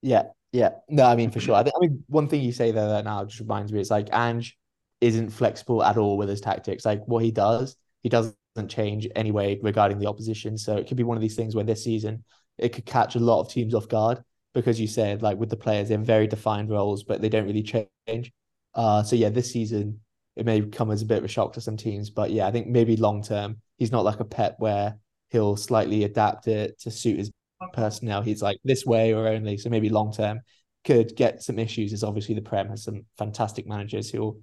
Yeah, 0.02 0.24
yeah. 0.52 0.70
No, 0.88 1.04
I 1.04 1.16
mean 1.16 1.30
for 1.30 1.40
sure. 1.40 1.54
I, 1.54 1.60
I 1.60 1.80
mean 1.80 2.04
one 2.08 2.28
thing 2.28 2.42
you 2.42 2.52
say 2.52 2.70
there 2.70 2.88
that 2.88 3.04
now 3.04 3.24
just 3.24 3.40
reminds 3.40 3.72
me. 3.72 3.80
It's 3.80 3.90
like 3.90 4.08
Ange 4.12 4.56
isn't 5.00 5.30
flexible 5.30 5.82
at 5.82 5.96
all 5.96 6.16
with 6.16 6.28
his 6.28 6.40
tactics. 6.40 6.84
Like 6.84 7.02
what 7.06 7.24
he 7.24 7.30
does, 7.30 7.76
he 8.02 8.08
doesn't 8.08 8.36
change 8.68 9.08
anyway 9.16 9.58
regarding 9.62 9.98
the 9.98 10.06
opposition. 10.06 10.58
So 10.58 10.76
it 10.76 10.86
could 10.86 10.96
be 10.96 11.02
one 11.02 11.16
of 11.16 11.22
these 11.22 11.36
things 11.36 11.54
where 11.54 11.64
this 11.64 11.84
season 11.84 12.24
it 12.58 12.72
could 12.72 12.86
catch 12.86 13.16
a 13.16 13.20
lot 13.20 13.40
of 13.40 13.50
teams 13.50 13.74
off 13.74 13.88
guard 13.88 14.22
because 14.52 14.80
you 14.80 14.86
said 14.86 15.22
like 15.22 15.38
with 15.38 15.50
the 15.50 15.56
players 15.56 15.90
in 15.90 16.04
very 16.04 16.26
defined 16.26 16.70
roles, 16.70 17.02
but 17.02 17.20
they 17.20 17.28
don't 17.28 17.46
really 17.46 17.62
change. 17.62 18.32
Uh, 18.74 19.02
so 19.02 19.16
yeah, 19.16 19.28
this 19.28 19.50
season 19.50 20.00
it 20.36 20.46
may 20.46 20.60
come 20.62 20.90
as 20.90 21.02
a 21.02 21.06
bit 21.06 21.18
of 21.18 21.24
a 21.24 21.28
shock 21.28 21.52
to 21.54 21.60
some 21.60 21.76
teams, 21.76 22.10
but 22.10 22.30
yeah, 22.30 22.46
I 22.46 22.50
think 22.50 22.66
maybe 22.66 22.96
long 22.96 23.22
term 23.22 23.60
he's 23.78 23.92
not 23.92 24.04
like 24.04 24.20
a 24.20 24.24
Pep 24.24 24.56
where 24.58 24.98
he'll 25.30 25.56
slightly 25.56 26.04
adapt 26.04 26.46
it 26.46 26.80
to 26.80 26.90
suit 26.90 27.18
his 27.18 27.30
personnel. 27.72 28.22
He's 28.22 28.42
like 28.42 28.58
this 28.64 28.84
way 28.84 29.12
or 29.14 29.26
only. 29.28 29.58
So 29.58 29.70
maybe 29.70 29.88
long 29.88 30.12
term 30.12 30.40
could 30.84 31.16
get 31.16 31.42
some 31.42 31.58
issues. 31.58 31.92
As 31.92 32.04
obviously 32.04 32.34
the 32.34 32.42
Prem 32.42 32.68
has 32.68 32.84
some 32.84 33.06
fantastic 33.18 33.66
managers 33.66 34.10
who'll 34.10 34.38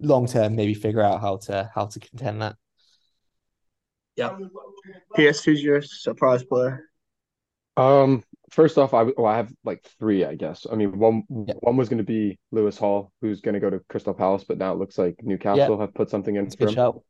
long 0.00 0.26
term 0.26 0.54
maybe 0.56 0.74
figure 0.74 1.02
out 1.02 1.20
how 1.20 1.38
to 1.38 1.70
how 1.74 1.86
to 1.86 2.00
contend 2.00 2.42
that. 2.42 2.56
Yeah. 4.16 4.36
PS, 5.14 5.44
who's 5.44 5.62
your 5.62 5.80
surprise 5.82 6.42
player? 6.42 6.84
Um, 7.76 8.24
first 8.50 8.76
off, 8.76 8.92
I 8.92 9.04
well, 9.04 9.26
I 9.26 9.36
have 9.36 9.52
like 9.64 9.84
three, 10.00 10.24
I 10.24 10.34
guess. 10.34 10.66
I 10.70 10.74
mean, 10.74 10.98
one 10.98 11.22
yeah. 11.46 11.54
one 11.60 11.76
was 11.76 11.88
going 11.88 11.98
to 11.98 12.04
be 12.04 12.38
Lewis 12.50 12.76
Hall, 12.76 13.12
who's 13.20 13.40
going 13.40 13.54
to 13.54 13.60
go 13.60 13.70
to 13.70 13.80
Crystal 13.88 14.14
Palace, 14.14 14.44
but 14.46 14.58
now 14.58 14.72
it 14.72 14.78
looks 14.78 14.98
like 14.98 15.16
Newcastle 15.22 15.76
yeah. 15.76 15.80
have 15.80 15.94
put 15.94 16.10
something 16.10 16.34
in 16.34 16.50
for 16.50 16.66
him. 16.66 16.74
Shout. 16.74 17.02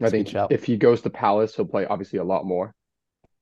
I 0.00 0.10
think 0.10 0.34
if 0.50 0.64
he 0.64 0.76
goes 0.76 1.02
to 1.02 1.10
Palace, 1.10 1.54
he'll 1.54 1.66
play 1.66 1.86
obviously 1.86 2.18
a 2.18 2.24
lot 2.24 2.44
more. 2.44 2.74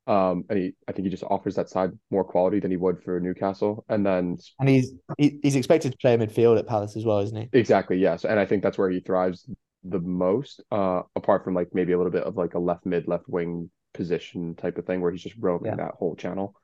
Um, 0.06 0.44
and 0.48 0.58
he, 0.58 0.72
I 0.88 0.92
think 0.92 1.04
he 1.04 1.10
just 1.10 1.22
offers 1.24 1.54
that 1.56 1.68
side 1.68 1.90
more 2.10 2.24
quality 2.24 2.60
than 2.60 2.70
he 2.70 2.78
would 2.78 3.02
for 3.02 3.20
Newcastle. 3.20 3.84
And 3.90 4.06
then, 4.06 4.38
and 4.58 4.68
he's 4.68 4.94
he, 5.18 5.38
he's 5.42 5.54
expected 5.54 5.92
to 5.92 5.98
play 5.98 6.16
midfield 6.16 6.58
at 6.58 6.66
Palace 6.66 6.96
as 6.96 7.04
well, 7.04 7.18
isn't 7.20 7.36
he? 7.36 7.48
Exactly. 7.52 7.98
Yes, 7.98 8.24
and 8.24 8.40
I 8.40 8.46
think 8.46 8.62
that's 8.62 8.78
where 8.78 8.88
he 8.88 9.00
thrives 9.00 9.48
the 9.84 10.00
most. 10.00 10.62
Uh, 10.70 11.02
apart 11.14 11.44
from 11.44 11.54
like 11.54 11.68
maybe 11.74 11.92
a 11.92 11.98
little 11.98 12.12
bit 12.12 12.24
of 12.24 12.36
like 12.36 12.54
a 12.54 12.58
left 12.58 12.86
mid, 12.86 13.06
left 13.06 13.28
wing 13.28 13.70
position 13.92 14.54
type 14.54 14.78
of 14.78 14.86
thing 14.86 15.02
where 15.02 15.12
he's 15.12 15.22
just 15.22 15.36
roaming 15.38 15.72
yeah. 15.72 15.76
that 15.76 15.94
whole 15.98 16.16
channel. 16.16 16.54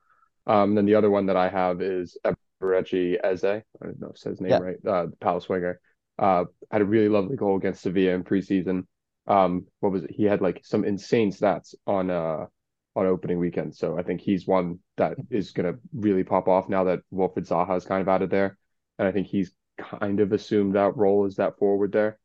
Um, 0.47 0.75
then 0.75 0.87
the 0.87 0.95
other 0.95 1.11
one 1.11 1.27
that 1.27 1.37
I 1.37 1.51
have 1.51 1.83
is 1.83 2.17
Eberechi 2.25 3.19
Eze. 3.23 3.45
I 3.45 3.63
don't 3.83 4.01
know 4.01 4.13
if 4.15 4.27
I 4.27 4.31
his 4.31 4.41
name 4.41 4.51
yeah. 4.51 4.59
right. 4.59 4.77
Uh, 4.87 5.07
the 5.07 5.17
Palace 5.21 5.49
winger. 5.51 5.81
Uh, 6.19 6.45
had 6.71 6.81
a 6.81 6.85
really 6.85 7.09
lovely 7.09 7.37
goal 7.37 7.57
against 7.57 7.83
Sevilla 7.83 8.13
in 8.13 8.25
preseason. 8.25 8.87
Um, 9.27 9.67
what 9.81 9.93
was 9.93 10.05
it? 10.05 10.11
He 10.11 10.25
had 10.25 10.41
like 10.41 10.61
some 10.65 10.85
insane 10.85 11.31
stats 11.33 11.75
on 11.87 12.11
uh 12.11 12.47
on 12.97 13.07
opening 13.07 13.39
weekend. 13.39 13.75
So 13.75 13.99
I 13.99 14.03
think 14.03 14.21
he's 14.21 14.47
one 14.47 14.79
that 14.97 15.17
is 15.31 15.53
gonna 15.53 15.75
really 15.95 16.25
pop 16.25 16.49
off 16.49 16.69
now 16.69 16.85
that 16.85 17.01
Wilfried 17.13 17.49
Zaha 17.49 17.77
is 17.77 17.85
kind 17.85 18.03
of 18.03 18.09
out 18.09 18.23
of 18.23 18.31
there. 18.31 18.57
And 18.99 19.09
I 19.09 19.13
think 19.13 19.27
he's 19.27 19.53
kind 19.79 20.21
of 20.21 20.33
assumed 20.33 20.75
that 20.75 20.97
role 20.97 21.25
as 21.25 21.37
that 21.37 21.59
forward 21.59 21.93
there. 21.93 22.19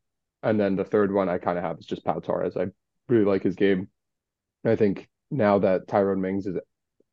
And 0.44 0.60
then 0.60 0.76
the 0.76 0.86
third 0.86 1.14
one 1.14 1.30
I 1.30 1.38
kind 1.38 1.58
of 1.58 1.64
have 1.64 1.80
is 1.80 1.86
just 1.86 2.06
Pau 2.06 2.20
Torres. 2.20 2.56
I 2.56 2.68
really 3.08 3.26
like 3.26 3.44
his 3.44 3.56
game. 3.56 3.90
I 4.64 4.76
think 4.76 5.10
now 5.32 5.60
that 5.60 5.88
Tyrone 5.88 6.22
Mings 6.22 6.46
is 6.46 6.58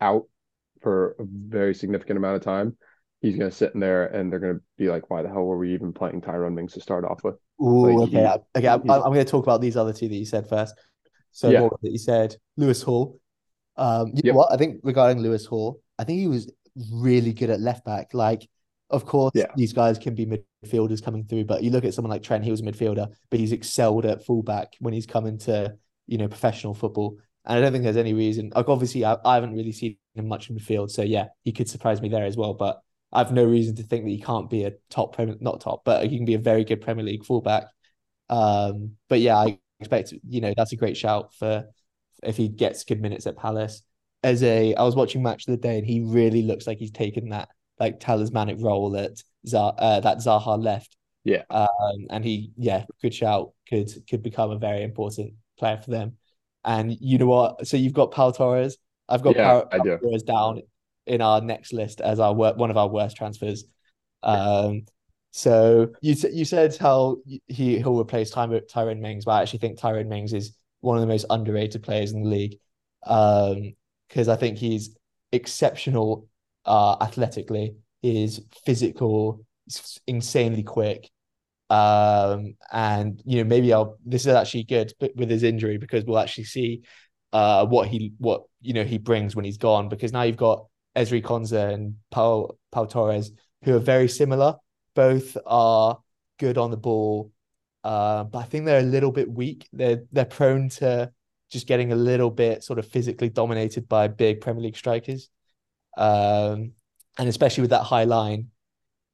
out 0.00 0.24
for 0.82 1.16
a 1.18 1.24
very 1.24 1.74
significant 1.74 2.18
amount 2.18 2.36
of 2.36 2.42
time, 2.42 2.76
he's 3.20 3.36
going 3.36 3.50
to 3.50 3.56
sit 3.56 3.74
in 3.74 3.80
there 3.80 4.06
and 4.06 4.30
they're 4.30 4.40
going 4.40 4.54
to 4.56 4.62
be 4.76 4.88
like, 4.88 5.10
why 5.10 5.22
the 5.22 5.28
hell 5.28 5.44
were 5.44 5.58
we 5.58 5.74
even 5.74 5.92
playing 5.92 6.20
Tyrone 6.20 6.54
Mings 6.54 6.74
to 6.74 6.80
start 6.80 7.04
off 7.04 7.24
with? 7.24 7.36
Ooh, 7.60 8.00
like, 8.00 8.08
okay. 8.08 8.40
He, 8.54 8.58
okay. 8.58 8.68
I'm, 8.68 8.90
I'm, 8.90 9.12
going 9.12 9.24
to 9.24 9.30
talk 9.30 9.44
about 9.44 9.60
these 9.60 9.76
other 9.76 9.92
two 9.92 10.08
that 10.08 10.14
you 10.14 10.26
said 10.26 10.48
first. 10.48 10.74
So, 11.32 11.50
yeah. 11.50 11.62
what 11.62 11.72
you 11.82 11.98
said, 11.98 12.36
Lewis 12.56 12.82
Hall. 12.82 13.20
Um, 13.76 14.08
you 14.08 14.22
yep. 14.24 14.32
know 14.32 14.38
what? 14.38 14.52
I 14.52 14.56
think 14.56 14.80
regarding 14.82 15.22
Lewis 15.22 15.44
Hall, 15.46 15.80
I 15.98 16.04
think 16.04 16.18
he 16.18 16.28
was 16.28 16.50
really 16.92 17.32
good 17.32 17.50
at 17.50 17.60
left 17.60 17.84
back. 17.84 18.14
Like, 18.14 18.48
of 18.90 19.04
course, 19.04 19.32
yeah. 19.34 19.46
these 19.56 19.72
guys 19.72 19.98
can 19.98 20.14
be 20.14 20.26
midfielders 20.26 21.02
coming 21.02 21.24
through, 21.24 21.44
but 21.44 21.62
you 21.62 21.70
look 21.70 21.84
at 21.84 21.94
someone 21.94 22.10
like 22.10 22.22
Trent, 22.22 22.44
he 22.44 22.50
was 22.50 22.60
a 22.60 22.64
midfielder, 22.64 23.12
but 23.30 23.40
he's 23.40 23.52
excelled 23.52 24.06
at 24.06 24.24
fullback 24.24 24.74
when 24.80 24.94
he's 24.94 25.06
come 25.06 25.26
into, 25.26 25.74
you 26.06 26.18
know, 26.18 26.28
professional 26.28 26.74
football. 26.74 27.18
And 27.44 27.58
I 27.58 27.60
don't 27.60 27.72
think 27.72 27.84
there's 27.84 27.96
any 27.96 28.12
reason. 28.12 28.52
Like, 28.54 28.68
obviously, 28.68 29.04
I, 29.04 29.16
I 29.24 29.34
haven't 29.34 29.54
really 29.54 29.72
seen 29.72 29.96
him 30.14 30.28
much 30.28 30.48
in 30.48 30.54
the 30.54 30.60
field. 30.60 30.90
So, 30.90 31.02
yeah, 31.02 31.26
he 31.44 31.52
could 31.52 31.68
surprise 31.68 32.00
me 32.00 32.08
there 32.08 32.24
as 32.24 32.36
well. 32.36 32.54
But 32.54 32.80
I've 33.16 33.32
no 33.32 33.44
reason 33.44 33.74
to 33.76 33.82
think 33.82 34.04
that 34.04 34.10
he 34.10 34.20
can't 34.20 34.50
be 34.50 34.64
a 34.64 34.74
top 34.90 35.14
Premier, 35.14 35.36
not 35.40 35.62
top, 35.62 35.84
but 35.84 36.06
he 36.06 36.16
can 36.16 36.26
be 36.26 36.34
a 36.34 36.38
very 36.38 36.64
good 36.64 36.82
Premier 36.82 37.02
League 37.02 37.24
fullback. 37.24 37.64
Um, 38.28 38.92
but 39.08 39.20
yeah, 39.20 39.36
I 39.38 39.58
expect 39.80 40.12
you 40.28 40.42
know 40.42 40.52
that's 40.54 40.72
a 40.72 40.76
great 40.76 40.98
shout 40.98 41.34
for 41.34 41.64
if 42.22 42.36
he 42.36 42.48
gets 42.48 42.84
good 42.84 43.00
minutes 43.00 43.26
at 43.26 43.38
Palace. 43.38 43.82
As 44.22 44.42
a, 44.42 44.74
I 44.74 44.82
was 44.82 44.94
watching 44.94 45.22
match 45.22 45.48
of 45.48 45.52
the 45.52 45.56
day, 45.56 45.78
and 45.78 45.86
he 45.86 46.00
really 46.00 46.42
looks 46.42 46.66
like 46.66 46.78
he's 46.78 46.90
taken 46.90 47.30
that 47.30 47.48
like 47.80 48.00
talismanic 48.00 48.58
role 48.60 48.90
that 48.90 49.22
Zah, 49.46 49.68
uh, 49.78 50.00
that 50.00 50.18
Zaha 50.18 50.62
left. 50.62 50.94
Yeah. 51.24 51.42
Um, 51.48 52.06
and 52.10 52.22
he, 52.22 52.52
yeah, 52.58 52.84
good 53.00 53.14
shout. 53.14 53.52
Could 53.68 53.90
could 54.10 54.22
become 54.22 54.50
a 54.50 54.58
very 54.58 54.82
important 54.82 55.32
player 55.58 55.78
for 55.78 55.90
them. 55.90 56.18
And 56.64 56.96
you 57.00 57.16
know 57.16 57.26
what? 57.26 57.66
So 57.66 57.78
you've 57.78 57.94
got 57.94 58.10
Pau 58.10 58.30
Torres. 58.30 58.76
I've 59.08 59.22
got 59.22 59.36
yeah, 59.36 59.62
Pau, 59.62 59.78
Pau 59.78 59.96
Torres 59.96 60.22
down 60.22 60.60
in 61.06 61.20
our 61.20 61.40
next 61.40 61.72
list 61.72 62.00
as 62.00 62.20
our 62.20 62.34
one 62.34 62.70
of 62.70 62.76
our 62.76 62.88
worst 62.88 63.16
transfers. 63.16 63.64
Um, 64.22 64.82
so 65.30 65.88
you 66.00 66.14
you 66.32 66.44
said 66.44 66.76
how 66.76 67.18
he 67.46 67.78
he'll 67.78 68.00
replace 68.00 68.30
Ty- 68.30 68.60
Tyrone 68.70 69.00
Mings, 69.00 69.24
but 69.24 69.32
I 69.32 69.42
actually 69.42 69.58
think 69.60 69.78
Tyrone 69.78 70.08
Mings 70.08 70.32
is 70.32 70.56
one 70.80 70.96
of 70.96 71.00
the 71.00 71.06
most 71.06 71.26
underrated 71.30 71.82
players 71.82 72.12
in 72.12 72.22
the 72.22 72.28
league. 72.28 72.58
Um, 73.06 73.74
because 74.08 74.28
I 74.28 74.36
think 74.36 74.58
he's 74.58 74.96
exceptional 75.32 76.28
uh 76.64 76.96
athletically, 77.00 77.76
is 78.02 78.40
physical, 78.64 79.44
insanely 80.06 80.62
quick. 80.62 81.10
Um, 81.68 82.54
and 82.72 83.20
you 83.24 83.38
know, 83.38 83.48
maybe 83.48 83.72
I'll 83.72 83.98
this 84.04 84.22
is 84.22 84.34
actually 84.34 84.64
good 84.64 84.92
with 85.16 85.30
his 85.30 85.42
injury 85.42 85.78
because 85.78 86.04
we'll 86.04 86.18
actually 86.18 86.44
see 86.44 86.82
uh 87.32 87.66
what 87.66 87.88
he 87.88 88.12
what 88.18 88.44
you 88.60 88.72
know 88.72 88.84
he 88.84 88.98
brings 88.98 89.34
when 89.34 89.44
he's 89.44 89.58
gone 89.58 89.88
because 89.88 90.12
now 90.12 90.22
you've 90.22 90.36
got 90.36 90.66
Ezri 90.96 91.22
Konsa 91.22 91.72
and 91.72 91.96
Paul, 92.10 92.58
Pau 92.72 92.86
Torres, 92.86 93.30
who 93.64 93.76
are 93.76 93.80
very 93.80 94.08
similar. 94.08 94.56
Both 94.94 95.36
are 95.44 95.98
good 96.38 96.58
on 96.58 96.70
the 96.70 96.76
ball, 96.76 97.32
uh, 97.84 98.24
but 98.24 98.38
I 98.38 98.44
think 98.44 98.64
they're 98.64 98.80
a 98.80 98.82
little 98.82 99.12
bit 99.12 99.30
weak. 99.30 99.68
They're 99.72 100.02
they're 100.10 100.24
prone 100.24 100.70
to 100.70 101.12
just 101.50 101.66
getting 101.66 101.92
a 101.92 101.96
little 101.96 102.30
bit 102.30 102.64
sort 102.64 102.78
of 102.78 102.88
physically 102.88 103.28
dominated 103.28 103.88
by 103.88 104.08
big 104.08 104.40
Premier 104.40 104.62
League 104.62 104.76
strikers, 104.76 105.28
um, 105.98 106.72
and 107.18 107.28
especially 107.28 107.60
with 107.62 107.70
that 107.70 107.82
high 107.82 108.04
line, 108.04 108.48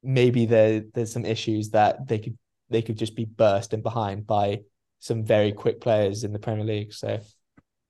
maybe 0.01 0.45
there 0.45 0.83
there's 0.93 1.11
some 1.11 1.25
issues 1.25 1.71
that 1.71 2.07
they 2.07 2.19
could 2.19 2.37
they 2.69 2.81
could 2.81 2.97
just 2.97 3.15
be 3.15 3.25
burst 3.25 3.73
in 3.73 3.81
behind 3.81 4.25
by 4.25 4.61
some 4.99 5.25
very 5.25 5.51
quick 5.51 5.81
players 5.81 6.23
in 6.23 6.31
the 6.31 6.39
Premier 6.39 6.65
League. 6.65 6.93
So 6.93 7.19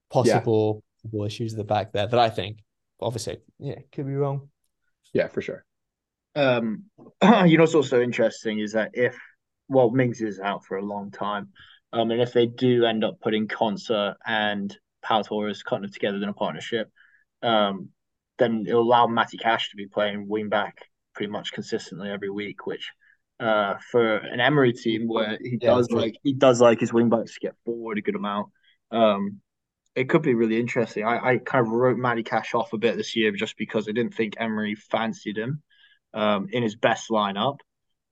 possible, 0.10 0.84
yeah. 0.84 1.10
possible 1.10 1.26
issues 1.26 1.54
at 1.54 1.58
the 1.58 1.64
back 1.64 1.92
there 1.92 2.08
that 2.08 2.20
I 2.20 2.30
think, 2.30 2.63
obviously, 3.04 3.40
yeah, 3.60 3.80
could 3.92 4.08
be 4.08 4.16
wrong. 4.16 4.50
Yeah, 5.14 5.28
for 5.28 5.42
sure. 5.42 5.66
Um, 6.36 6.86
you 7.46 7.58
know 7.58 7.64
what's 7.64 7.76
also 7.76 8.02
interesting 8.02 8.60
is 8.60 8.74
that 8.74 8.92
if 8.94 9.18
well 9.68 9.92
Mings 9.92 10.22
is 10.22 10.40
out 10.40 10.66
for 10.66 10.78
a 10.78 10.86
long 10.86 11.12
time, 11.12 11.50
um, 11.92 12.12
and 12.12 12.22
if 12.22 12.34
they 12.34 12.48
do 12.48 12.86
end 12.86 13.04
up 13.04 13.20
putting 13.22 13.48
Konsa 13.48 14.16
and 14.26 14.76
Pau 15.04 15.22
Torres 15.22 15.64
kind 15.64 15.86
of 15.86 15.92
together 15.92 16.18
in 16.18 16.30
a 16.30 16.34
partnership, 16.34 16.90
um, 17.42 17.90
then 18.40 18.66
it'll 18.68 18.82
allow 18.82 19.08
Matty 19.08 19.38
Cash 19.38 19.70
to 19.70 19.76
be 19.76 19.88
playing 19.88 20.28
wing 20.28 20.50
back 20.50 20.78
pretty 21.14 21.32
much 21.32 21.54
consistently 21.54 22.10
every 22.10 22.30
week, 22.30 22.66
which 22.66 22.92
uh, 23.40 23.76
for 23.92 24.18
an 24.18 24.40
Emery 24.40 24.74
team 24.74 25.08
where 25.08 25.38
he 25.42 25.58
yeah, 25.62 25.70
does 25.70 25.92
like 25.92 26.16
he 26.24 26.34
does 26.34 26.62
like 26.62 26.80
his 26.80 26.94
wing 26.94 27.10
backs 27.10 27.34
to 27.34 27.40
get 27.40 27.56
forward 27.66 27.98
a 27.98 28.02
good 28.02 28.16
amount. 28.16 28.48
Um, 28.92 29.42
it 29.96 30.10
could 30.10 30.22
be 30.22 30.34
really 30.34 30.60
interesting. 30.60 31.06
I, 31.06 31.34
I 31.34 31.38
kind 31.38 31.66
of 31.66 31.72
wrote 31.72 31.98
Matty 31.98 32.24
Cash 32.24 32.54
off 32.54 32.74
a 32.74 32.78
bit 32.78 32.98
this 32.98 33.16
year 33.16 33.32
just 33.32 33.58
because 33.58 33.88
I 33.88 33.92
didn't 33.92 34.16
think 34.16 34.36
Emery 34.38 34.76
fancied 34.76 35.38
him 35.38 35.62
um, 36.14 36.48
in 36.52 36.64
his 36.64 36.76
best 36.76 37.10
lineup. 37.10 37.58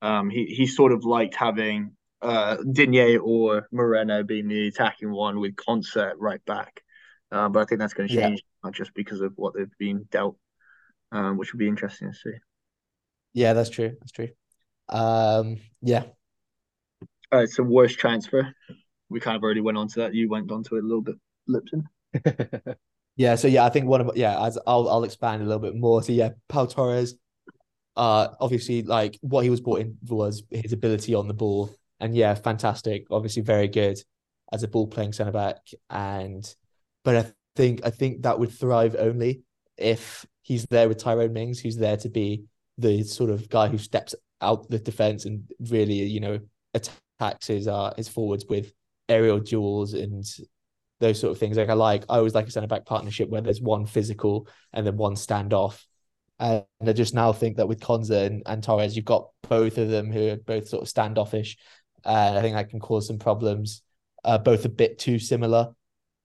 Um, 0.01 0.29
he 0.29 0.45
he 0.45 0.67
sort 0.67 0.91
of 0.91 1.05
liked 1.05 1.35
having 1.35 1.95
uh, 2.21 2.57
Digne 2.71 3.17
or 3.17 3.67
Moreno 3.71 4.23
being 4.23 4.47
the 4.47 4.67
attacking 4.67 5.11
one 5.11 5.39
with 5.39 5.55
Konsa 5.55 6.13
right 6.17 6.43
back. 6.45 6.81
Uh, 7.31 7.49
but 7.49 7.61
I 7.61 7.65
think 7.65 7.79
that's 7.79 7.93
going 7.93 8.09
to 8.09 8.15
change 8.15 8.43
yeah. 8.63 8.71
just 8.71 8.93
because 8.93 9.21
of 9.21 9.33
what 9.35 9.53
they've 9.55 9.77
been 9.79 10.05
dealt, 10.11 10.37
um, 11.11 11.37
which 11.37 11.53
would 11.53 11.59
be 11.59 11.67
interesting 11.67 12.11
to 12.11 12.17
see. 12.17 12.37
Yeah, 13.33 13.53
that's 13.53 13.69
true. 13.69 13.95
That's 13.99 14.11
true. 14.11 14.29
Um, 14.89 15.57
yeah. 15.81 16.03
All 17.31 17.39
right. 17.39 17.49
So 17.49 17.63
worst 17.63 17.97
transfer. 17.97 18.53
We 19.09 19.19
kind 19.19 19.37
of 19.37 19.43
already 19.43 19.61
went 19.61 19.77
on 19.77 19.87
to 19.89 20.01
that. 20.01 20.13
You 20.13 20.29
went 20.29 20.51
on 20.51 20.63
to 20.63 20.75
it 20.75 20.83
a 20.83 20.87
little 20.87 21.01
bit, 21.01 21.15
Lipton. 21.47 21.87
yeah. 23.15 23.35
So 23.35 23.47
yeah, 23.47 23.65
I 23.65 23.69
think 23.69 23.87
one 23.87 24.01
of 24.01 24.15
yeah, 24.15 24.37
I'll 24.67 24.89
I'll 24.89 25.03
expand 25.03 25.41
a 25.41 25.45
little 25.45 25.61
bit 25.61 25.75
more. 25.75 26.03
So 26.03 26.13
yeah, 26.13 26.29
Pau 26.49 26.65
Torres. 26.65 27.15
Uh, 27.97 28.29
obviously, 28.39 28.83
like 28.83 29.17
what 29.21 29.43
he 29.43 29.49
was 29.49 29.59
brought 29.59 29.81
in 29.81 29.97
was 30.07 30.43
his 30.49 30.71
ability 30.71 31.13
on 31.13 31.27
the 31.27 31.33
ball, 31.33 31.75
and 31.99 32.15
yeah, 32.15 32.33
fantastic. 32.35 33.05
Obviously, 33.11 33.41
very 33.41 33.67
good 33.67 34.01
as 34.51 34.63
a 34.63 34.67
ball 34.67 34.87
playing 34.87 35.13
centre 35.13 35.31
back, 35.31 35.57
and 35.89 36.55
but 37.03 37.15
I 37.15 37.31
think 37.55 37.81
I 37.85 37.89
think 37.89 38.23
that 38.23 38.39
would 38.39 38.51
thrive 38.51 38.95
only 38.97 39.43
if 39.77 40.25
he's 40.41 40.65
there 40.65 40.87
with 40.87 40.99
Tyrone 40.99 41.33
Mings, 41.33 41.59
who's 41.59 41.77
there 41.77 41.97
to 41.97 42.09
be 42.09 42.45
the 42.77 43.03
sort 43.03 43.29
of 43.29 43.49
guy 43.49 43.67
who 43.67 43.77
steps 43.77 44.15
out 44.41 44.69
the 44.69 44.79
defense 44.79 45.25
and 45.25 45.43
really, 45.69 45.95
you 45.95 46.19
know, 46.19 46.39
attacks 46.73 47.47
his 47.47 47.67
uh 47.67 47.93
his 47.97 48.07
forwards 48.07 48.45
with 48.47 48.73
aerial 49.09 49.39
duels 49.39 49.93
and 49.93 50.25
those 51.01 51.19
sort 51.19 51.31
of 51.31 51.37
things. 51.37 51.57
Like 51.57 51.69
I 51.69 51.73
like, 51.73 52.05
I 52.07 52.17
always 52.17 52.33
like 52.33 52.47
a 52.47 52.51
centre 52.51 52.67
back 52.67 52.85
partnership 52.85 53.29
where 53.29 53.41
there's 53.41 53.59
one 53.59 53.85
physical 53.85 54.47
and 54.71 54.87
then 54.87 54.95
one 54.95 55.15
standoff. 55.15 55.83
And 56.39 56.63
I 56.81 56.93
just 56.93 57.13
now 57.13 57.33
think 57.33 57.57
that 57.57 57.67
with 57.67 57.81
Konsa 57.81 58.25
and, 58.25 58.41
and 58.45 58.63
Torres, 58.63 58.95
you've 58.95 59.05
got 59.05 59.29
both 59.49 59.77
of 59.77 59.89
them 59.89 60.11
who 60.11 60.29
are 60.29 60.37
both 60.37 60.69
sort 60.69 60.81
of 60.81 60.89
standoffish. 60.89 61.57
And 62.05 62.37
I 62.37 62.41
think 62.41 62.55
that 62.55 62.69
can 62.69 62.79
cause 62.79 63.05
some 63.07 63.19
problems. 63.19 63.83
Uh, 64.23 64.37
both 64.37 64.65
a 64.65 64.69
bit 64.69 64.97
too 64.97 65.19
similar. 65.19 65.73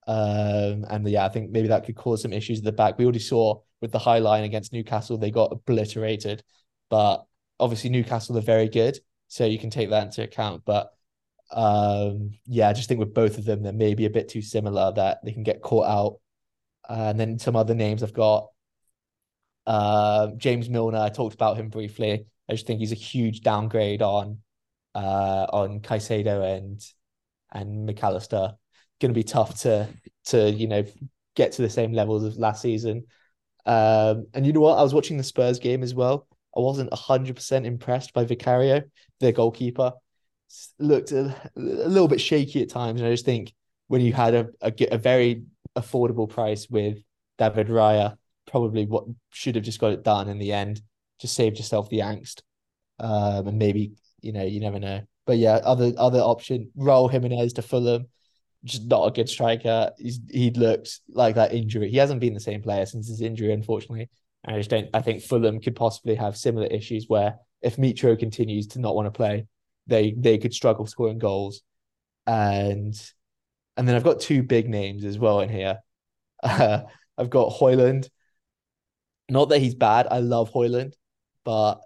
Um, 0.07 0.85
and 0.89 1.07
yeah, 1.09 1.27
I 1.27 1.29
think 1.29 1.51
maybe 1.51 1.69
that 1.69 1.85
could 1.85 1.97
cause 1.97 2.23
some 2.23 2.33
issues 2.33 2.59
at 2.59 2.65
the 2.65 2.73
back. 2.73 2.97
We 2.97 3.05
already 3.05 3.19
saw 3.19 3.61
with 3.81 3.93
the 3.93 3.99
high 3.99 4.21
line 4.21 4.45
against 4.45 4.73
Newcastle, 4.73 5.19
they 5.19 5.31
got 5.31 5.53
obliterated. 5.53 6.43
But 6.89 7.25
obviously, 7.59 7.91
Newcastle 7.91 8.39
are 8.39 8.43
very 8.43 8.69
good, 8.69 8.99
so 9.29 9.45
you 9.45 9.59
can 9.59 9.71
take 9.71 9.91
that 9.91 10.05
into 10.05 10.23
account. 10.23 10.63
But 10.65 10.93
um, 11.53 12.33
yeah, 12.47 12.69
I 12.69 12.73
just 12.73 12.89
think 12.89 13.01
with 13.01 13.15
both 13.15 13.39
of 13.39 13.45
them, 13.45 13.63
they're 13.63 13.73
maybe 13.73 14.07
a 14.07 14.11
bit 14.11 14.29
too 14.29 14.43
similar 14.43 14.93
that 14.93 15.25
they 15.25 15.33
can 15.33 15.43
get 15.43 15.63
caught 15.63 15.87
out. 15.87 16.21
Uh, 16.89 17.11
and 17.11 17.21
then 17.21 17.39
some 17.39 17.57
other 17.57 17.75
names 17.75 18.03
I've 18.03 18.13
got 18.13 18.49
uh, 19.67 20.29
James 20.37 20.69
Milner. 20.69 20.99
I 20.99 21.09
talked 21.09 21.35
about 21.35 21.57
him 21.57 21.69
briefly. 21.69 22.27
I 22.49 22.53
just 22.53 22.67
think 22.67 22.81
he's 22.81 22.93
a 22.93 22.97
huge 22.97 23.41
downgrade 23.41 24.03
on 24.03 24.39
uh, 24.95 25.47
on 25.53 25.81
Caicedo 25.81 26.57
and 26.57 26.81
and 27.53 27.87
Mac 27.87 28.03
Allister. 28.03 28.55
Going 29.01 29.13
to 29.13 29.19
be 29.19 29.25
tough 29.25 29.61
to 29.63 29.89
to 30.27 30.51
you 30.51 30.69
know 30.69 30.85
get 31.35 31.53
to 31.53 31.63
the 31.63 31.71
same 31.71 31.93
levels 31.93 32.25
of 32.25 32.37
last 32.37 32.63
season. 32.63 33.07
Um, 33.67 34.27
and 34.33 34.47
you 34.47 34.53
know 34.53 34.61
what? 34.61 34.79
I 34.79 34.83
was 34.83 34.95
watching 34.95 35.17
the 35.17 35.25
Spurs 35.25 35.59
game 35.59 35.83
as 35.83 35.95
well. 35.95 36.29
I 36.57 36.61
wasn't 36.61 36.91
100% 36.91 37.67
impressed 37.67 38.15
by 38.15 38.25
Vicario, 38.25 38.83
their 39.21 39.33
goalkeeper. 39.33 39.93
Looked 40.79 41.13
a, 41.13 41.35
a, 41.57 41.61
little 41.61 42.09
bit 42.09 42.21
shaky 42.21 42.63
at 42.63 42.71
times. 42.71 43.01
And 43.01 43.09
I 43.09 43.13
just 43.13 43.25
think 43.25 43.53
when 43.89 44.01
you 44.01 44.13
had 44.13 44.35
a, 44.35 44.49
a, 44.61 44.73
a 44.93 44.99
very 44.99 45.43
affordable 45.77 46.29
price 46.29 46.69
with 46.69 46.99
David 47.39 47.69
Raya, 47.69 48.17
probably 48.47 48.87
what 48.87 49.05
should 49.31 49.57
have 49.57 49.65
just 49.65 49.81
got 49.81 49.93
it 49.93 50.05
done 50.05 50.29
in 50.29 50.39
the 50.39 50.53
end, 50.53 50.81
just 51.21 51.35
saved 51.35 51.59
yourself 51.59 51.89
the 51.91 52.01
angst. 52.01 52.43
Um, 52.99 53.49
and 53.49 53.59
maybe, 53.59 53.93
you 54.21 54.33
know, 54.33 54.45
you 54.45 54.61
never 54.61 54.79
know. 54.79 55.03
But 55.27 55.39
yeah, 55.39 55.57
other 55.57 55.93
other 55.99 56.21
option, 56.21 56.71
Raul 56.79 57.11
Jimenez 57.11 57.55
to 57.55 57.63
Fulham 57.63 58.07
just 58.67 58.87
not 58.87 59.07
a 59.07 59.11
good 59.13 59.29
striker. 59.29 59.93
He's, 59.97 60.21
he 60.29 60.51
looks 60.51 61.01
like 61.09 61.37
that 61.37 61.55
injury. 61.55 61.91
He 61.91 61.97
hasn't 61.97 62.21
been 62.21 62.35
the 62.35 62.41
same 62.41 62.63
player 62.63 62.85
since 62.85 63.09
his 63.09 63.21
injury, 63.21 63.53
unfortunately. 63.53 64.11
And 64.45 64.55
I 64.55 64.59
just 64.59 64.71
don't. 64.71 64.89
I 64.93 65.01
think 65.01 65.23
Fulham 65.23 65.61
could 65.61 65.77
possibly 65.77 66.15
have 66.17 66.37
similar 66.37 66.67
issues 66.67 67.07
where 67.09 67.37
if 67.63 67.77
Mitro 67.77 68.19
continues 68.19 68.67
to 68.69 68.81
not 68.81 68.95
want 68.95 69.07
to 69.07 69.11
play, 69.11 69.47
they 69.87 70.15
they 70.17 70.39
could 70.39 70.55
struggle 70.55 70.87
scoring 70.87 71.19
goals. 71.19 71.63
And 72.27 72.95
and 73.77 73.87
then 73.87 73.95
I've 73.95 74.05
got 74.05 74.21
two 74.21 74.43
big 74.43 74.69
names 74.69 75.05
as 75.05 75.19
well 75.19 75.41
in 75.41 75.49
here. 75.49 75.79
Uh, 76.43 76.83
I've 77.19 77.31
got 77.31 77.53
Højlund. 77.53 78.09
Not 79.29 79.49
that 79.49 79.59
he's 79.59 79.75
bad. 79.75 80.07
I 80.11 80.19
love 80.19 80.53
Højlund, 80.53 80.95
but 81.45 81.81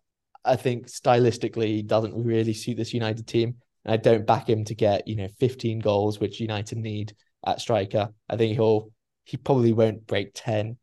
I 0.45 0.57
think 0.57 0.87
stylistically 0.87 1.67
he 1.67 1.83
doesn't 1.83 2.15
really 2.15 2.53
suit 2.53 2.77
this 2.77 2.95
United 2.95 3.27
team. 3.27 3.57
And 3.85 3.95
I 3.95 3.97
don't 3.97 4.27
back 4.27 4.49
him 4.49 4.65
to 4.67 4.75
get, 4.75 5.09
you 5.09 5.17
know, 5.17 5.29
15 5.39 5.79
goals, 5.79 6.21
which 6.21 6.41
United 6.41 6.79
need 6.79 7.15
at 7.47 7.61
striker. 7.61 8.11
I 8.29 8.37
think 8.37 8.55
he'll 8.55 8.91
he 9.25 9.37
probably 9.37 9.73
won't 9.73 10.07
break 10.07 10.33
10. 10.35 10.77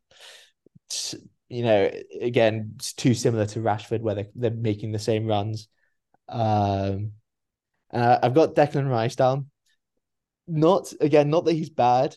You 1.49 1.63
know, 1.63 1.91
again, 2.21 2.73
it's 2.75 2.93
too 2.93 3.13
similar 3.13 3.45
to 3.47 3.59
Rashford 3.59 4.01
where 4.01 4.15
they're, 4.15 4.27
they're 4.35 4.51
making 4.51 4.91
the 4.91 4.99
same 4.99 5.25
runs. 5.25 5.67
Um, 6.29 7.13
uh, 7.91 8.19
I've 8.21 8.33
got 8.33 8.55
Declan 8.55 8.89
Rice 8.89 9.15
down. 9.15 9.49
Not 10.47 10.93
again, 11.01 11.29
not 11.29 11.45
that 11.45 11.53
he's 11.53 11.69
bad, 11.69 12.15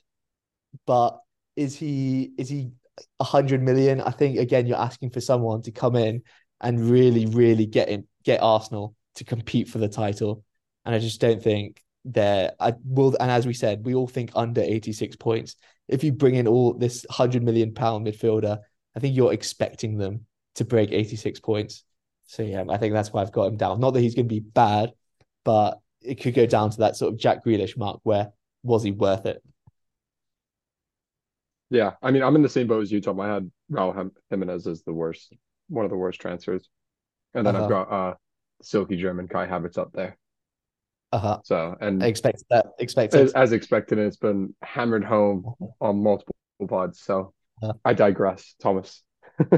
but 0.86 1.20
is 1.56 1.76
he 1.76 2.32
is 2.38 2.48
he 2.48 2.70
a 3.18 3.24
hundred 3.24 3.62
million? 3.62 4.00
I 4.00 4.10
think 4.10 4.38
again, 4.38 4.66
you're 4.66 4.78
asking 4.78 5.10
for 5.10 5.20
someone 5.20 5.62
to 5.62 5.72
come 5.72 5.96
in 5.96 6.22
and 6.60 6.90
really, 6.90 7.26
really 7.26 7.66
get 7.66 7.88
in, 7.88 8.06
get 8.24 8.42
Arsenal 8.42 8.94
to 9.16 9.24
compete 9.24 9.68
for 9.68 9.78
the 9.78 9.88
title 9.88 10.44
and 10.84 10.94
I 10.94 10.98
just 10.98 11.20
don't 11.20 11.42
think 11.42 11.82
they're 12.04 12.52
I 12.58 12.74
will 12.84 13.16
and 13.20 13.30
as 13.30 13.46
we 13.46 13.54
said, 13.54 13.84
we 13.84 13.94
all 13.94 14.08
think 14.08 14.30
under 14.34 14.60
86 14.60 15.16
points. 15.16 15.56
If 15.88 16.04
you 16.04 16.12
bring 16.12 16.36
in 16.36 16.46
all 16.46 16.74
this 16.74 17.04
hundred 17.10 17.42
million 17.42 17.74
pound 17.74 18.06
midfielder, 18.06 18.58
I 18.96 19.00
think 19.00 19.16
you're 19.16 19.32
expecting 19.32 19.98
them 19.98 20.26
to 20.56 20.64
break 20.64 20.92
86 20.92 21.40
points. 21.40 21.84
So 22.30 22.44
yeah, 22.44 22.62
I 22.68 22.76
think 22.76 22.94
that's 22.94 23.12
why 23.12 23.22
I've 23.22 23.32
got 23.32 23.48
him 23.48 23.56
down. 23.56 23.80
Not 23.80 23.90
that 23.94 24.02
he's 24.02 24.14
gonna 24.14 24.28
be 24.28 24.38
bad, 24.38 24.92
but 25.44 25.80
it 26.00 26.20
could 26.20 26.32
go 26.32 26.46
down 26.46 26.70
to 26.70 26.78
that 26.78 26.94
sort 26.94 27.12
of 27.12 27.18
Jack 27.18 27.44
Grealish 27.44 27.76
mark 27.76 27.98
where 28.04 28.30
was 28.62 28.84
he 28.84 28.92
worth 28.92 29.26
it? 29.26 29.42
Yeah, 31.70 31.94
I 32.00 32.12
mean, 32.12 32.22
I'm 32.22 32.36
in 32.36 32.42
the 32.42 32.48
same 32.48 32.68
boat 32.68 32.82
as 32.82 32.92
you, 32.92 33.00
Tom. 33.00 33.18
I 33.18 33.26
had 33.26 33.50
Raul 33.68 34.12
Jimenez 34.30 34.68
as 34.68 34.84
the 34.84 34.92
worst, 34.92 35.32
one 35.68 35.84
of 35.84 35.90
the 35.90 35.96
worst 35.96 36.20
transfers, 36.20 36.68
and 37.34 37.44
then 37.44 37.56
uh-huh. 37.56 37.64
I've 37.64 37.70
got 37.70 37.92
uh 37.92 38.14
silky 38.62 38.96
German 38.96 39.26
Kai 39.26 39.48
Havertz 39.48 39.76
up 39.76 39.92
there. 39.92 40.16
Uh-huh. 41.10 41.40
So 41.42 41.76
and 41.80 42.00
I 42.00 42.06
expect 42.06 42.44
that 42.50 42.66
expected 42.78 43.22
as, 43.22 43.32
as, 43.32 43.50
expected, 43.50 43.98
and 43.98 44.06
it's 44.06 44.18
been 44.18 44.54
hammered 44.62 45.02
home 45.02 45.46
uh-huh. 45.60 45.88
on 45.88 46.00
multiple 46.00 46.36
pods. 46.68 47.00
So 47.00 47.34
uh-huh. 47.60 47.72
I 47.84 47.92
digress, 47.92 48.54
Thomas. 48.62 49.02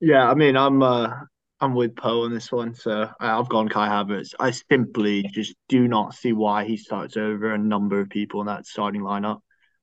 yeah, 0.00 0.30
I 0.30 0.34
mean, 0.34 0.58
I'm 0.58 0.82
uh, 0.82 1.08
I'm 1.60 1.74
with 1.74 1.96
Poe 1.96 2.24
on 2.24 2.34
this 2.34 2.52
one. 2.52 2.74
So 2.74 3.08
I've 3.18 3.48
gone 3.48 3.68
Kai 3.68 3.88
Havertz. 3.88 4.34
I 4.38 4.50
simply 4.50 5.22
just 5.22 5.54
do 5.68 5.88
not 5.88 6.14
see 6.14 6.32
why 6.32 6.64
he 6.64 6.76
starts 6.76 7.16
over 7.16 7.52
a 7.52 7.58
number 7.58 8.00
of 8.00 8.10
people 8.10 8.40
in 8.40 8.46
that 8.46 8.66
starting 8.66 9.02
lineup. 9.02 9.40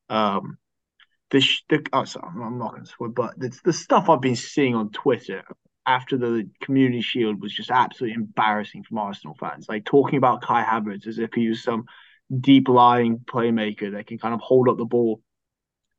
Um, 0.10 0.58
the, 1.32 1.44
the 1.70 1.86
oh, 1.92 2.06
sorry, 2.06 2.30
I'm 2.30 2.60
not 2.60 2.72
going 2.72 2.86
to 2.86 2.90
swear, 2.90 3.10
but 3.10 3.40
the, 3.40 3.58
the 3.64 3.74
stuff 3.74 4.10
I've 4.10 4.22
been 4.22 4.36
seeing 4.36 4.76
on 4.76 4.92
Twitter 4.92 5.44
after 5.86 6.18
the 6.18 6.48
Community 6.62 7.02
Shield 7.02 7.42
was 7.42 7.54
just 7.54 7.72
absolutely 7.72 8.16
embarrassing 8.16 8.84
from 8.84 9.00
Arsenal 9.00 9.36
fans. 9.40 9.66
Like 9.68 9.86
talking 9.86 10.18
about 10.18 10.44
Kai 10.44 10.64
Havertz 10.64 11.08
as 11.08 11.18
if 11.18 11.34
he 11.34 11.50
was 11.50 11.64
some 11.64 11.86
deep 12.40 12.68
lying 12.68 13.20
playmaker 13.20 13.94
that 13.94 14.08
can 14.08 14.20
kind 14.20 14.34
of 14.34 14.42
hold 14.42 14.70
up 14.70 14.78
the 14.78 14.86
ball 14.86 15.22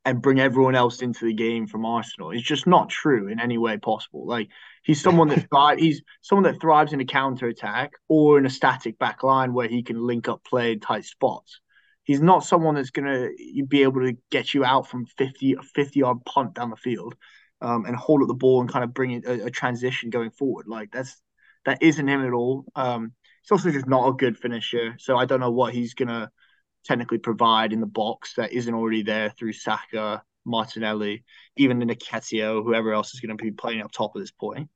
and 0.05 0.21
bring 0.21 0.39
everyone 0.39 0.75
else 0.75 1.01
into 1.01 1.25
the 1.25 1.33
game 1.33 1.65
from 1.65 1.85
Arsenal. 1.85 2.31
It's 2.31 2.43
just 2.43 2.67
not 2.67 2.89
true 2.89 3.27
in 3.27 3.39
any 3.39 3.57
way 3.57 3.77
possible. 3.77 4.27
Like 4.27 4.49
he's 4.83 5.01
someone 5.01 5.27
that 5.29 5.49
thrives, 5.49 5.81
he's 5.81 6.01
someone 6.21 6.43
that 6.43 6.61
thrives 6.61 6.93
in 6.93 7.01
a 7.01 7.05
counter 7.05 7.47
attack 7.47 7.93
or 8.07 8.37
in 8.37 8.45
a 8.45 8.49
static 8.49 8.99
back 8.99 9.23
line 9.23 9.53
where 9.53 9.67
he 9.67 9.81
can 9.81 10.05
link 10.05 10.29
up 10.29 10.43
play 10.43 10.73
in 10.73 10.79
tight 10.79 11.05
spots. 11.05 11.59
he's 12.03 12.21
not 12.21 12.45
someone 12.45 12.75
that's 12.75 12.91
going 12.91 13.07
to 13.07 13.65
be 13.67 13.81
able 13.81 14.01
to 14.01 14.15
get 14.29 14.53
you 14.53 14.63
out 14.63 14.87
from 14.87 15.07
50 15.17 15.55
50 15.73 15.99
yard 15.99 16.17
punt 16.23 16.53
down 16.53 16.69
the 16.69 16.75
field 16.75 17.15
um, 17.61 17.85
and 17.85 17.95
hold 17.95 18.21
up 18.21 18.27
the 18.27 18.35
ball 18.35 18.61
and 18.61 18.71
kind 18.71 18.83
of 18.83 18.93
bring 18.93 19.23
a, 19.25 19.45
a, 19.45 19.49
transition 19.49 20.11
going 20.11 20.29
forward. 20.29 20.67
Like 20.67 20.91
that's 20.91 21.19
that 21.65 21.81
isn't 21.81 22.07
him 22.07 22.23
at 22.23 22.33
all. 22.33 22.65
Um, 22.75 23.13
he's 23.41 23.51
also 23.51 23.71
just 23.71 23.87
not 23.87 24.07
a 24.07 24.13
good 24.13 24.37
finisher. 24.37 24.95
So 24.99 25.17
I 25.17 25.25
don't 25.25 25.39
know 25.39 25.51
what 25.51 25.73
he's 25.73 25.95
going 25.95 26.09
to 26.09 26.29
technically 26.85 27.17
provide 27.17 27.73
in 27.73 27.79
the 27.81 27.85
box 27.85 28.33
that 28.35 28.53
isn't 28.53 28.73
already 28.73 29.03
there 29.03 29.29
through 29.29 29.53
Saka, 29.53 30.23
Martinelli, 30.45 31.23
even 31.57 31.79
the 31.79 31.85
Nketiah, 31.85 32.63
whoever 32.63 32.93
else 32.93 33.13
is 33.13 33.19
going 33.19 33.35
to 33.35 33.43
be 33.43 33.51
playing 33.51 33.81
up 33.81 33.91
top 33.91 34.11
at 34.15 34.21
this 34.21 34.31
point. 34.31 34.69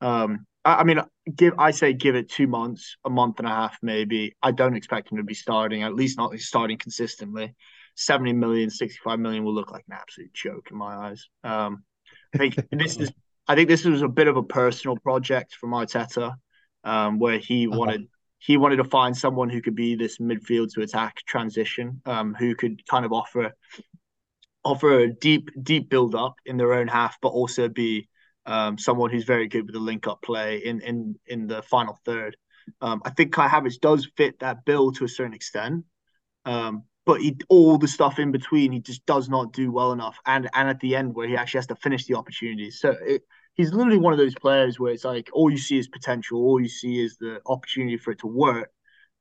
Um, 0.00 0.46
I, 0.64 0.76
I, 0.76 0.84
mean, 0.84 1.00
give 1.34 1.54
I 1.58 1.72
say 1.72 1.92
give 1.92 2.14
it 2.14 2.30
two 2.30 2.46
months, 2.46 2.96
a 3.04 3.10
month 3.10 3.38
and 3.38 3.48
a 3.48 3.50
half, 3.50 3.78
maybe. 3.82 4.36
I 4.42 4.52
don't 4.52 4.76
expect 4.76 5.10
him 5.10 5.18
to 5.18 5.24
be 5.24 5.34
starting, 5.34 5.82
at 5.82 5.94
least 5.94 6.16
not 6.16 6.38
starting 6.38 6.78
consistently. 6.78 7.54
70 7.96 8.32
million, 8.34 8.70
65 8.70 9.18
million 9.18 9.44
will 9.44 9.54
look 9.54 9.70
like 9.70 9.84
an 9.88 9.96
absolute 10.00 10.32
joke 10.32 10.68
in 10.70 10.76
my 10.76 10.94
eyes. 10.94 11.28
Um, 11.44 11.84
I 12.34 12.38
think 12.38 12.56
this 12.70 12.96
is 12.96 13.10
I 13.48 13.56
think 13.56 13.68
this 13.68 13.84
was 13.84 14.02
a 14.02 14.08
bit 14.08 14.28
of 14.28 14.36
a 14.36 14.42
personal 14.42 14.96
project 14.96 15.56
for 15.56 15.68
Arteta, 15.68 16.34
um, 16.84 17.18
where 17.18 17.38
he 17.38 17.66
uh-huh. 17.66 17.98
He 18.40 18.56
wanted 18.56 18.76
to 18.76 18.84
find 18.84 19.16
someone 19.16 19.50
who 19.50 19.60
could 19.60 19.74
be 19.76 19.94
this 19.94 20.18
midfield 20.18 20.72
to 20.72 20.80
attack 20.80 21.16
transition, 21.26 22.00
um, 22.06 22.34
who 22.34 22.54
could 22.54 22.84
kind 22.86 23.04
of 23.04 23.12
offer 23.12 23.52
offer 24.64 24.98
a 24.98 25.12
deep 25.12 25.50
deep 25.62 25.88
build 25.88 26.14
up 26.14 26.34
in 26.46 26.56
their 26.56 26.72
own 26.72 26.88
half, 26.88 27.18
but 27.20 27.28
also 27.28 27.68
be 27.68 28.08
um, 28.46 28.78
someone 28.78 29.10
who's 29.10 29.24
very 29.24 29.46
good 29.46 29.66
with 29.66 29.74
the 29.74 29.80
link 29.80 30.06
up 30.06 30.22
play 30.22 30.58
in 30.64 30.80
in 30.80 31.16
in 31.26 31.46
the 31.46 31.62
final 31.62 31.98
third. 32.04 32.36
Um, 32.80 33.02
I 33.04 33.10
think 33.10 33.32
Kai 33.32 33.48
Havertz 33.48 33.78
does 33.78 34.08
fit 34.16 34.38
that 34.40 34.64
bill 34.64 34.92
to 34.92 35.04
a 35.04 35.08
certain 35.08 35.34
extent, 35.34 35.84
um, 36.46 36.84
but 37.04 37.20
he, 37.20 37.36
all 37.50 37.76
the 37.76 37.88
stuff 37.88 38.18
in 38.18 38.32
between 38.32 38.72
he 38.72 38.80
just 38.80 39.04
does 39.04 39.28
not 39.28 39.52
do 39.52 39.70
well 39.70 39.92
enough. 39.92 40.16
And 40.24 40.48
and 40.54 40.68
at 40.68 40.80
the 40.80 40.96
end 40.96 41.14
where 41.14 41.28
he 41.28 41.36
actually 41.36 41.58
has 41.58 41.66
to 41.66 41.76
finish 41.76 42.06
the 42.06 42.14
opportunities, 42.14 42.80
so 42.80 42.96
it, 43.02 43.22
he's 43.54 43.72
literally 43.72 43.98
one 43.98 44.12
of 44.12 44.18
those 44.18 44.34
players 44.34 44.78
where 44.78 44.92
it's 44.92 45.04
like 45.04 45.28
all 45.32 45.50
you 45.50 45.58
see 45.58 45.78
is 45.78 45.88
potential, 45.88 46.38
all 46.38 46.60
you 46.60 46.68
see 46.68 47.02
is 47.02 47.16
the 47.18 47.40
opportunity 47.46 47.96
for 47.96 48.12
it 48.12 48.20
to 48.20 48.26
work, 48.26 48.70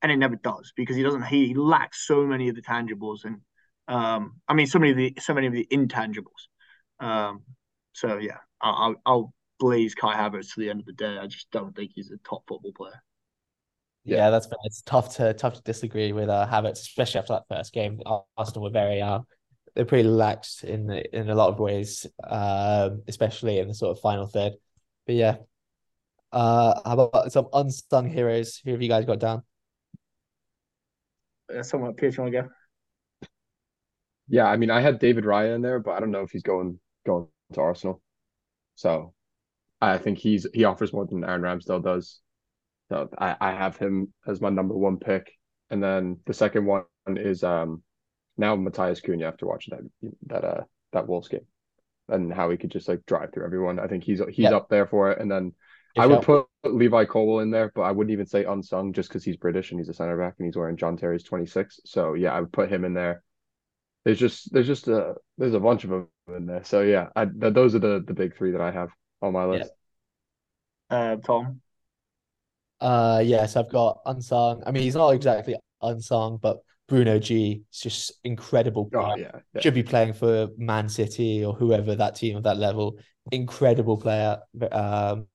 and 0.02 0.12
it 0.12 0.18
never 0.18 0.36
does 0.36 0.74
because 0.76 0.96
he 0.96 1.04
doesn't. 1.04 1.26
He, 1.26 1.54
lacks 1.54 2.06
so 2.06 2.26
many 2.26 2.50
of 2.50 2.56
the 2.56 2.62
tangibles, 2.62 3.26
and 3.26 3.42
um, 3.88 4.40
I 4.48 4.54
mean 4.54 4.68
so 4.68 4.80
many 4.80 4.92
of 4.92 4.98
the 4.98 5.14
so 5.20 5.34
many 5.34 5.48
of 5.48 5.54
the 5.54 5.68
intangibles. 5.72 6.48
Um, 7.00 7.44
so 7.94 8.18
yeah, 8.18 8.38
I'll, 8.62 8.96
I'll 9.06 9.34
blaze 9.60 9.96
Kai 9.96 10.16
Havertz 10.16 10.54
to 10.54 10.60
the 10.60 10.70
end 10.70 10.80
of 10.80 10.86
the 10.86 10.94
day. 10.94 11.18
I 11.18 11.28
just 11.28 11.52
don't 11.52 11.76
think 11.76 11.92
he's 11.94 12.12
a 12.12 12.18
top 12.18 12.44
football 12.48 12.72
player. 12.76 13.02
Yeah, 14.06 14.18
yeah 14.18 14.30
that's 14.30 14.48
it's 14.64 14.82
tough 14.82 15.16
to 15.18 15.34
tough 15.34 15.56
to 15.56 15.62
disagree 15.62 16.14
with 16.14 16.30
uh, 16.30 16.48
Havertz, 16.50 16.82
especially 16.82 17.20
after 17.20 17.34
that 17.34 17.44
first 17.50 17.74
game. 17.74 18.02
Arsenal 18.38 18.64
were 18.64 18.70
very 18.70 19.02
uh, 19.02 19.20
they're 19.80 19.86
pretty 19.86 20.10
lax 20.10 20.66
in 20.66 20.92
in 20.92 21.30
a 21.30 21.36
lot 21.36 21.48
of 21.48 21.58
ways, 21.58 22.06
um, 22.28 23.02
especially 23.08 23.60
in 23.60 23.70
the 23.70 23.74
sort 23.74 23.96
of 23.96 24.02
final 24.02 24.28
third. 24.28 24.52
But 25.06 25.16
yeah, 25.16 25.38
uh, 26.34 26.82
how 26.84 27.00
about 27.00 27.32
some 27.32 27.48
unsung 27.54 28.10
heroes? 28.10 28.58
Who 28.66 28.72
have 28.72 28.82
you 28.82 28.90
guys 28.90 29.06
got 29.06 29.20
down? 29.20 29.44
Uh, 31.50 31.64
someone, 31.64 31.94
Pierce, 31.94 32.18
you 32.18 32.24
want 32.24 32.34
to 32.34 32.42
go? 32.42 32.50
Yeah, 34.28 34.48
I 34.48 34.58
mean, 34.58 34.70
I 34.70 34.82
had 34.82 35.00
David 35.00 35.24
Raya 35.24 35.56
in 35.56 35.62
there, 35.62 35.80
but 35.80 35.92
I 35.92 36.02
don't 36.02 36.12
know 36.12 36.24
if 36.24 36.32
he's 36.32 36.44
going 36.44 36.78
going 37.06 37.30
to 37.54 37.62
Arsenal. 37.62 38.02
So 38.76 39.14
I 39.80 39.98
think 39.98 40.18
he's 40.18 40.46
he 40.54 40.66
offers 40.66 40.92
more 40.92 41.06
than 41.06 41.24
Aaron 41.24 41.42
Ramsdale 41.42 41.82
does. 41.82 42.20
So 42.90 43.08
I, 43.18 43.38
I 43.40 43.52
have 43.54 43.78
him 43.78 44.14
as 44.28 44.42
my 44.42 44.50
number 44.50 44.76
one 44.76 44.98
pick. 44.98 45.32
And 45.70 45.82
then 45.82 46.18
the 46.26 46.34
second 46.34 46.66
one 46.66 46.84
is 47.08 47.46
um 47.46 47.82
now 48.40 48.56
Matheus 48.56 49.04
Cunha 49.04 49.28
after 49.28 49.46
watching 49.46 49.76
that 49.76 50.12
that 50.28 50.48
uh 50.48 50.64
that 50.94 51.08
Wolves 51.08 51.28
game 51.28 51.46
and 52.08 52.34
how 52.34 52.50
he 52.50 52.58
could 52.58 52.72
just 52.72 52.88
like 52.88 53.06
drive 53.06 53.32
through 53.32 53.46
everyone. 53.46 53.80
I 53.80 53.88
think 53.88 54.04
he's 54.04 54.20
he's 54.30 54.40
yep. 54.40 54.54
up 54.54 54.70
there 54.70 54.88
for 54.88 55.12
it. 55.12 55.20
And 55.20 55.30
then 55.30 55.54
I 55.98 56.08
would 56.08 56.22
put 56.22 56.48
Levi 56.64 57.06
Colwill 57.06 57.40
in 57.40 57.52
there, 57.52 57.72
but 57.74 57.82
I 57.82 57.92
wouldn't 57.92 58.14
even 58.14 58.26
say 58.26 58.46
unsung 58.46 58.94
just 58.94 59.10
because 59.10 59.24
he's 59.24 59.38
British 59.38 59.72
and 59.72 59.80
he's 59.80 59.90
a 59.90 59.94
center 59.94 60.18
back 60.18 60.36
and 60.38 60.46
he's 60.46 60.56
wearing 60.56 60.78
John 60.78 60.98
Terry's 60.98 61.24
26. 61.24 61.82
So 61.86 62.14
yeah, 62.14 62.34
I 62.34 62.40
would 62.40 62.54
put 62.54 62.72
him 62.72 62.86
in 62.86 62.94
there. 62.94 63.24
There's 64.06 64.20
just 64.20 64.52
there's 64.54 64.68
just 64.68 64.88
a 64.88 65.16
there's 65.38 65.54
a 65.54 65.60
bunch 65.60 65.84
of 65.84 65.90
them 65.90 66.08
in 66.36 66.46
there. 66.46 66.64
So 66.64 66.82
yeah, 66.82 67.08
I, 67.16 67.26
th- 67.26 67.54
those 67.54 67.76
are 67.76 67.80
the 67.80 68.04
the 68.06 68.14
big 68.14 68.36
three 68.38 68.52
that 68.52 68.62
I 68.62 68.72
have 68.72 68.90
on 69.22 69.34
my 69.34 69.46
list. 69.46 69.72
Yeah. 70.90 70.98
Uh, 70.98 71.16
Tom. 71.18 71.62
Uh, 72.80 73.22
yes, 73.26 73.58
I've 73.58 73.70
got 73.70 74.00
unsung. 74.06 74.64
I 74.66 74.72
mean, 74.72 74.84
he's 74.84 74.96
not 74.96 75.10
exactly 75.10 75.56
unsung, 75.82 76.38
but 76.38 76.60
Bruno 76.90 77.20
G 77.20 77.62
is 77.72 77.80
just 77.80 78.12
incredible. 78.24 78.90
Oh, 78.94 79.16
yeah, 79.16 79.32
yeah, 79.54 79.62
Should 79.62 79.76
be 79.76 79.84
playing 79.84 80.14
for 80.14 80.50
Man 80.58 80.90
City 80.90 81.46
or 81.46 81.54
whoever 81.54 81.96
that 81.96 82.16
team 82.16 82.38
of 82.38 82.44
that 82.44 82.58
level. 82.58 82.98
Incredible 83.32 83.98
player. 83.98 84.40
Um, 84.72 85.28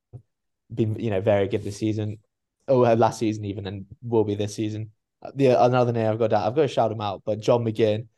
been 0.72 0.98
you 0.98 1.10
know 1.10 1.20
very 1.20 1.48
good 1.48 1.62
this 1.62 1.78
season. 1.78 2.18
Oh, 2.66 2.80
last 2.80 3.18
season 3.18 3.44
even, 3.44 3.66
and 3.66 3.86
will 4.02 4.24
be 4.24 4.34
this 4.34 4.54
season. 4.54 4.90
The 5.34 5.62
another 5.62 5.92
name 5.92 6.10
I've 6.10 6.18
got 6.18 6.30
down. 6.30 6.42
I've 6.42 6.54
got 6.54 6.62
to 6.62 6.68
shout 6.68 6.92
him 6.92 7.00
out, 7.00 7.22
but 7.24 7.40
John 7.40 7.64
McGinn. 7.64 8.08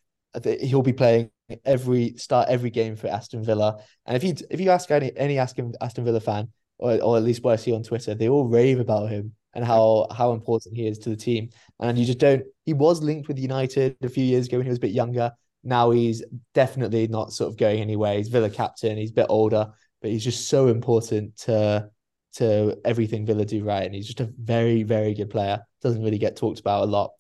He'll 0.61 0.83
be 0.83 0.93
playing 0.93 1.31
every 1.65 2.15
start 2.17 2.49
every 2.49 2.71
game 2.71 2.97
for 2.97 3.09
Aston 3.09 3.43
Villa. 3.43 3.83
And 4.05 4.17
if 4.17 4.25
you 4.25 4.35
if 4.51 4.61
you 4.61 4.71
ask 4.71 4.91
any 4.91 5.17
any 5.17 5.39
Aston 5.39 5.73
Aston 5.81 6.05
Villa 6.05 6.21
fan, 6.21 6.49
or 6.79 7.01
or 7.01 7.17
at 7.17 7.23
least 7.23 7.43
what 7.43 7.53
I 7.53 7.57
see 7.57 7.73
on 7.73 7.83
Twitter, 7.83 8.15
they 8.15 8.29
all 8.29 8.47
rave 8.47 8.81
about 8.81 9.11
him 9.11 9.33
and 9.57 9.65
how 9.65 10.07
how 10.17 10.33
important 10.33 10.77
he 10.77 10.87
is 10.87 10.99
to 11.01 11.11
the 11.11 11.17
team. 11.17 11.49
And 11.81 11.99
you 11.99 12.05
just 12.05 12.19
don't. 12.19 12.45
He 12.65 12.75
was 12.75 13.03
linked 13.03 13.27
with 13.27 13.39
United 13.39 13.97
a 14.03 14.09
few 14.09 14.25
years 14.25 14.47
ago 14.47 14.59
when 14.59 14.67
he 14.67 14.71
was 14.71 14.79
a 14.79 14.87
bit 14.87 14.93
younger. 14.93 15.33
Now 15.65 15.91
he's 15.91 16.23
definitely 16.55 17.09
not 17.09 17.33
sort 17.33 17.51
of 17.51 17.57
going 17.57 17.81
anywhere. 17.81 18.17
He's 18.17 18.29
Villa 18.29 18.51
captain. 18.51 18.97
He's 18.97 19.11
a 19.11 19.15
bit 19.15 19.27
older, 19.29 19.73
but 20.01 20.11
he's 20.11 20.23
just 20.23 20.49
so 20.49 20.69
important 20.69 21.37
to 21.39 21.91
to 22.35 22.79
everything 22.85 23.27
Villa 23.27 23.45
do 23.45 23.65
right. 23.65 23.85
And 23.85 23.95
he's 23.95 24.07
just 24.07 24.21
a 24.21 24.31
very 24.39 24.85
very 24.85 25.15
good 25.15 25.31
player. 25.31 25.65
Doesn't 25.83 26.05
really 26.05 26.19
get 26.19 26.37
talked 26.37 26.61
about 26.61 26.85
a 26.85 26.87
lot. 26.87 27.11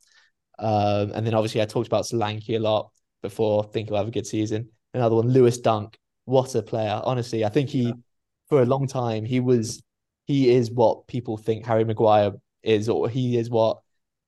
Um, 0.59 1.13
and 1.15 1.27
then 1.27 1.35
obviously 1.35 1.63
I 1.63 1.67
talked 1.67 1.89
about 1.89 2.05
Solanke 2.05 2.57
a 2.57 2.59
lot 2.59 2.91
before. 3.23 3.65
Think 3.65 3.89
he'll 3.89 3.97
have 3.97 4.09
a 4.09 4.13
good 4.13 4.27
season. 4.27 4.71
Another 4.95 5.17
one, 5.17 5.29
Lewis 5.29 5.59
Dunk. 5.59 5.99
What 6.25 6.55
a 6.55 6.63
player! 6.63 7.01
Honestly, 7.05 7.45
I 7.45 7.49
think 7.49 7.69
he, 7.69 7.83
yeah. 7.83 7.93
for 8.49 8.63
a 8.63 8.67
long 8.67 8.87
time, 8.87 9.25
he 9.25 9.39
was, 9.39 9.83
he 10.27 10.51
is 10.51 10.71
what 10.71 11.07
people 11.07 11.37
think 11.37 11.65
Harry 11.65 11.85
Maguire 11.85 12.33
is, 12.63 12.89
or 12.89 13.09
he 13.09 13.37
is 13.37 13.49
what, 13.51 13.79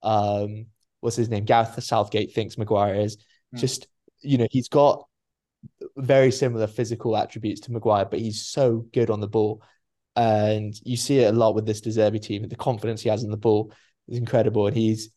um, 0.02 0.66
what's 1.00 1.16
his 1.16 1.28
name? 1.28 1.44
Gareth 1.44 1.82
Southgate 1.82 2.32
thinks 2.32 2.58
Maguire 2.58 2.94
is. 2.94 3.16
Mm. 3.54 3.58
Just 3.58 3.88
you 4.20 4.38
know, 4.38 4.48
he's 4.50 4.68
got 4.68 5.06
very 5.96 6.30
similar 6.30 6.66
physical 6.66 7.16
attributes 7.16 7.60
to 7.62 7.72
Maguire, 7.72 8.04
but 8.04 8.18
he's 8.18 8.46
so 8.46 8.86
good 8.92 9.10
on 9.10 9.20
the 9.20 9.28
ball. 9.28 9.62
And 10.16 10.74
you 10.84 10.96
see 10.96 11.20
it 11.20 11.32
a 11.32 11.36
lot 11.36 11.54
with 11.54 11.66
this 11.66 11.80
De 11.80 11.90
Zerbi 11.90 12.20
team. 12.20 12.48
The 12.48 12.56
confidence 12.56 13.02
he 13.02 13.08
has 13.08 13.22
in 13.22 13.30
the 13.30 13.36
ball 13.36 13.72
is 14.08 14.18
incredible, 14.18 14.66
and 14.66 14.76
he's 14.76 15.10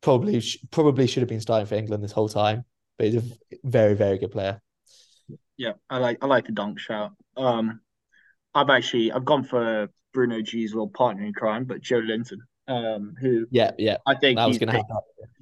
probably 0.00 0.42
probably 0.70 1.06
should 1.06 1.22
have 1.22 1.28
been 1.28 1.40
starting 1.40 1.66
for 1.66 1.74
England 1.74 2.02
this 2.02 2.12
whole 2.12 2.28
time 2.28 2.64
but 2.98 3.06
he's 3.06 3.22
a 3.22 3.26
very, 3.64 3.94
very 3.94 4.18
good 4.18 4.32
player. 4.32 4.60
Yeah, 5.56 5.72
I 5.88 5.98
like 5.98 6.18
I 6.20 6.26
like 6.26 6.46
the 6.46 6.52
dunk 6.52 6.78
shout. 6.78 7.12
Um, 7.36 7.80
I've 8.54 8.70
actually 8.70 9.12
I've 9.12 9.24
gone 9.24 9.44
for 9.44 9.88
Bruno 10.18 10.42
G's 10.42 10.74
little 10.74 10.88
partner 10.88 11.22
in 11.22 11.32
crime, 11.32 11.64
but 11.64 11.80
Joelinton, 11.80 12.38
um, 12.66 13.14
who 13.20 13.46
yeah, 13.52 13.70
yeah, 13.78 13.98
I 14.04 14.16
think 14.16 14.40
he's, 14.40 14.58
taken, 14.58 14.84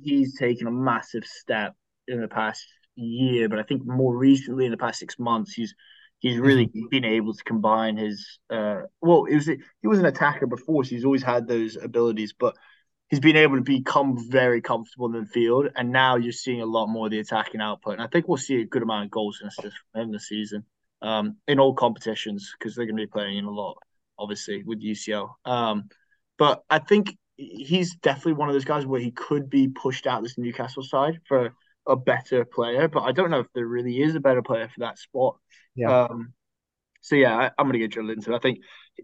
he's 0.02 0.38
taken 0.38 0.66
a 0.66 0.70
massive 0.70 1.24
step 1.24 1.74
in 2.06 2.20
the 2.20 2.28
past 2.28 2.62
year, 2.94 3.48
but 3.48 3.58
I 3.58 3.62
think 3.62 3.86
more 3.86 4.14
recently 4.14 4.66
in 4.66 4.70
the 4.70 4.76
past 4.76 4.98
six 4.98 5.18
months, 5.18 5.54
he's 5.54 5.74
he's 6.18 6.38
really 6.38 6.66
mm-hmm. 6.66 6.88
been 6.90 7.06
able 7.06 7.32
to 7.32 7.42
combine 7.44 7.96
his 7.96 8.38
uh 8.50 8.82
well, 9.00 9.24
it 9.24 9.36
was 9.36 9.46
he 9.46 9.88
was 9.88 9.98
an 9.98 10.04
attacker 10.04 10.46
before, 10.46 10.84
so 10.84 10.90
he's 10.90 11.06
always 11.06 11.22
had 11.22 11.48
those 11.48 11.78
abilities, 11.82 12.34
but 12.38 12.54
he's 13.08 13.20
been 13.20 13.36
able 13.36 13.56
to 13.56 13.62
become 13.62 14.18
very 14.28 14.60
comfortable 14.60 15.06
in 15.06 15.22
the 15.22 15.26
field, 15.26 15.70
and 15.74 15.90
now 15.90 16.16
you're 16.16 16.32
seeing 16.32 16.60
a 16.60 16.66
lot 16.66 16.88
more 16.88 17.06
of 17.06 17.12
the 17.12 17.20
attacking 17.20 17.62
output. 17.62 17.94
And 17.94 18.02
I 18.02 18.08
think 18.08 18.28
we'll 18.28 18.36
see 18.36 18.60
a 18.60 18.66
good 18.66 18.82
amount 18.82 19.06
of 19.06 19.10
goals 19.10 19.38
and 19.40 19.48
assists 19.48 19.80
from 19.90 20.02
him 20.02 20.12
this 20.12 20.28
season 20.28 20.64
um, 21.00 21.36
in 21.48 21.58
all 21.58 21.72
competitions 21.72 22.54
because 22.58 22.74
they're 22.74 22.84
going 22.84 22.98
to 22.98 23.02
be 23.04 23.10
playing 23.10 23.38
in 23.38 23.46
a 23.46 23.50
lot, 23.50 23.78
obviously, 24.18 24.62
with 24.64 24.82
UCL. 24.82 25.30
Um, 25.44 25.88
but 26.38 26.62
I 26.68 26.78
think 26.78 27.16
he's 27.36 27.96
definitely 27.96 28.34
one 28.34 28.48
of 28.48 28.54
those 28.54 28.64
guys 28.64 28.86
where 28.86 29.00
he 29.00 29.10
could 29.10 29.50
be 29.50 29.68
pushed 29.68 30.06
out 30.06 30.22
this 30.22 30.38
Newcastle 30.38 30.82
side 30.82 31.20
for 31.26 31.54
a 31.86 31.96
better 31.96 32.44
player, 32.44 32.88
but 32.88 33.02
I 33.02 33.12
don't 33.12 33.30
know 33.30 33.40
if 33.40 33.46
there 33.54 33.66
really 33.66 34.00
is 34.00 34.14
a 34.14 34.20
better 34.20 34.42
player 34.42 34.68
for 34.68 34.80
that 34.80 34.98
spot. 34.98 35.36
Yeah. 35.74 36.04
Um, 36.04 36.32
so 37.00 37.14
yeah, 37.14 37.36
I, 37.36 37.44
am 37.60 37.70
going 37.70 37.74
to 37.74 37.78
get 37.78 37.92
Joelinton. 37.92 38.34
I 38.34 38.40
think 38.40 38.58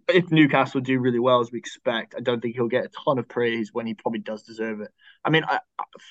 if 0.09 0.31
Newcastle 0.33 0.81
do 0.81 0.99
really 0.99 1.21
well 1.21 1.41
as 1.41 1.53
we 1.53 1.59
expect, 1.59 2.15
I 2.17 2.21
don't 2.21 2.41
think 2.41 2.57
he'll 2.57 2.67
get 2.67 2.87
a 2.87 2.91
ton 3.05 3.19
of 3.19 3.29
praise 3.29 3.71
when 3.73 3.87
he 3.87 3.95
probably 3.95 4.19
does 4.19 4.43
deserve 4.43 4.81
it. 4.81 4.91
I 5.25 5.31
mean, 5.31 5.45
I, 5.45 5.61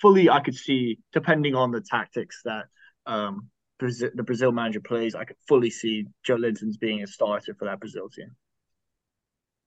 fully 0.01 0.29
I 0.29 0.39
could 0.39 0.55
see, 0.55 0.99
depending 1.11 1.55
on 1.55 1.71
the 1.71 1.81
tactics 1.81 2.41
that 2.45 2.65
um, 3.05 3.49
Brazil, 3.77 4.09
the 4.15 4.23
Brazil 4.23 4.53
manager 4.53 4.79
plays, 4.79 5.15
I 5.15 5.25
could 5.25 5.35
fully 5.47 5.69
see 5.69 6.07
Joelinton's 6.25 6.77
being 6.77 7.03
a 7.03 7.07
starter 7.07 7.53
for 7.55 7.65
that 7.65 7.81
Brazil 7.81 8.07
team. 8.09 8.35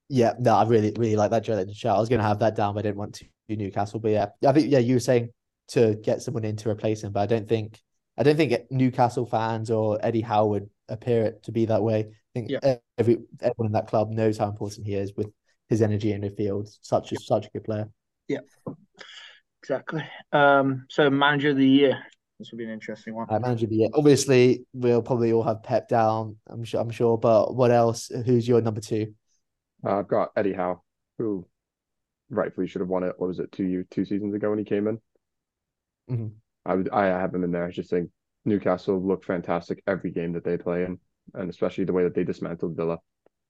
Yeah, 0.08 0.34
no, 0.38 0.54
I 0.54 0.64
really, 0.64 0.92
really 0.96 1.16
like 1.16 1.30
that 1.30 1.44
Joelinton 1.44 1.74
shot. 1.74 1.96
I 1.96 2.00
was 2.00 2.08
going 2.08 2.20
to 2.20 2.26
have 2.26 2.40
that 2.40 2.56
down, 2.56 2.74
but 2.74 2.80
I 2.80 2.82
didn't 2.82 2.98
want 2.98 3.14
to 3.16 3.24
do 3.48 3.56
Newcastle. 3.56 4.00
But 4.00 4.10
yeah, 4.10 4.26
I 4.46 4.52
think, 4.52 4.70
yeah, 4.70 4.78
you 4.78 4.94
were 4.94 5.00
saying 5.00 5.30
to 5.68 5.94
get 5.94 6.22
someone 6.22 6.44
in 6.44 6.56
to 6.56 6.68
replace 6.68 7.02
him. 7.02 7.12
But 7.12 7.20
I 7.20 7.26
don't 7.26 7.48
think 7.48 7.80
I 8.16 8.22
don't 8.22 8.36
think 8.36 8.70
Newcastle 8.70 9.26
fans 9.26 9.70
or 9.70 9.98
Eddie 10.02 10.20
Howe 10.20 10.46
would 10.46 10.70
appear 10.88 11.24
it 11.24 11.42
to 11.44 11.52
be 11.52 11.64
that 11.66 11.82
way. 11.82 12.00
I 12.00 12.06
think 12.34 12.50
Yeah. 12.50 12.76
every 12.98 13.18
everyone 13.40 13.66
in 13.66 13.72
that 13.72 13.88
club 13.88 14.10
knows 14.10 14.38
how 14.38 14.48
important 14.48 14.86
he 14.86 14.94
is 14.94 15.14
with 15.16 15.30
his 15.68 15.82
energy 15.82 16.12
in 16.12 16.20
the 16.20 16.30
field. 16.30 16.68
Such 16.82 17.12
a 17.12 17.16
such 17.18 17.46
a 17.46 17.50
good 17.50 17.64
player. 17.64 17.88
Yeah, 18.28 18.40
exactly. 19.62 20.04
Um, 20.32 20.86
so 20.90 21.10
manager 21.10 21.50
of 21.50 21.56
the 21.56 21.68
year. 21.68 21.98
This 22.38 22.50
will 22.50 22.58
be 22.58 22.64
an 22.64 22.70
interesting 22.70 23.14
one. 23.14 23.26
Uh, 23.30 23.38
manager 23.38 23.66
of 23.66 23.70
the 23.70 23.76
year. 23.76 23.88
Obviously, 23.94 24.66
we'll 24.72 25.02
probably 25.02 25.32
all 25.32 25.44
have 25.44 25.62
Pep 25.62 25.88
down. 25.88 26.36
I'm 26.48 26.64
sure. 26.64 26.80
I'm 26.80 26.90
sure. 26.90 27.16
But 27.16 27.54
what 27.54 27.70
else? 27.70 28.08
Who's 28.26 28.46
your 28.46 28.60
number 28.60 28.80
two? 28.80 29.14
Uh, 29.84 29.98
I've 29.98 30.08
got 30.08 30.30
Eddie 30.36 30.52
Howe, 30.52 30.82
who 31.18 31.46
rightfully 32.30 32.66
should 32.66 32.80
have 32.80 32.88
won 32.88 33.04
it. 33.04 33.14
What 33.18 33.28
was 33.28 33.38
it, 33.38 33.52
two 33.52 33.64
years, 33.64 33.86
two 33.90 34.04
seasons 34.04 34.34
ago 34.34 34.50
when 34.50 34.58
he 34.58 34.64
came 34.64 34.86
in? 34.88 35.00
Mhm. 36.10 36.32
I 36.64 36.74
would, 36.74 36.88
I 36.90 37.06
have 37.06 37.34
him 37.34 37.44
in 37.44 37.50
there. 37.52 37.64
I 37.64 37.70
just 37.70 37.90
think 37.90 38.10
Newcastle 38.44 39.00
look 39.00 39.24
fantastic 39.24 39.82
every 39.86 40.10
game 40.10 40.32
that 40.32 40.44
they 40.44 40.56
play 40.56 40.84
in, 40.84 40.98
and 41.34 41.50
especially 41.50 41.84
the 41.84 41.92
way 41.92 42.04
that 42.04 42.14
they 42.14 42.24
dismantled 42.24 42.76
Villa 42.76 42.98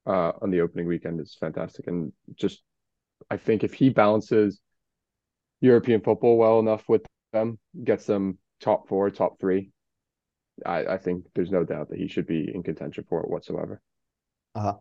uh, 0.06 0.32
on 0.42 0.50
the 0.50 0.60
opening 0.60 0.86
weekend 0.86 1.20
is 1.20 1.36
fantastic. 1.38 1.86
And 1.86 2.12
just, 2.34 2.62
I 3.30 3.36
think 3.36 3.64
if 3.64 3.74
he 3.74 3.90
balances 3.90 4.60
European 5.60 6.00
football 6.00 6.36
well 6.36 6.58
enough 6.58 6.88
with 6.88 7.06
them, 7.32 7.58
gets 7.82 8.06
them 8.06 8.38
top 8.60 8.88
four, 8.88 9.10
top 9.10 9.40
three, 9.40 9.70
I, 10.64 10.86
I 10.86 10.98
think 10.98 11.26
there's 11.34 11.50
no 11.50 11.64
doubt 11.64 11.90
that 11.90 11.98
he 11.98 12.08
should 12.08 12.26
be 12.26 12.50
in 12.52 12.62
contention 12.62 13.04
for 13.08 13.22
it 13.22 13.30
whatsoever. 13.30 13.80
Uh, 14.54 14.74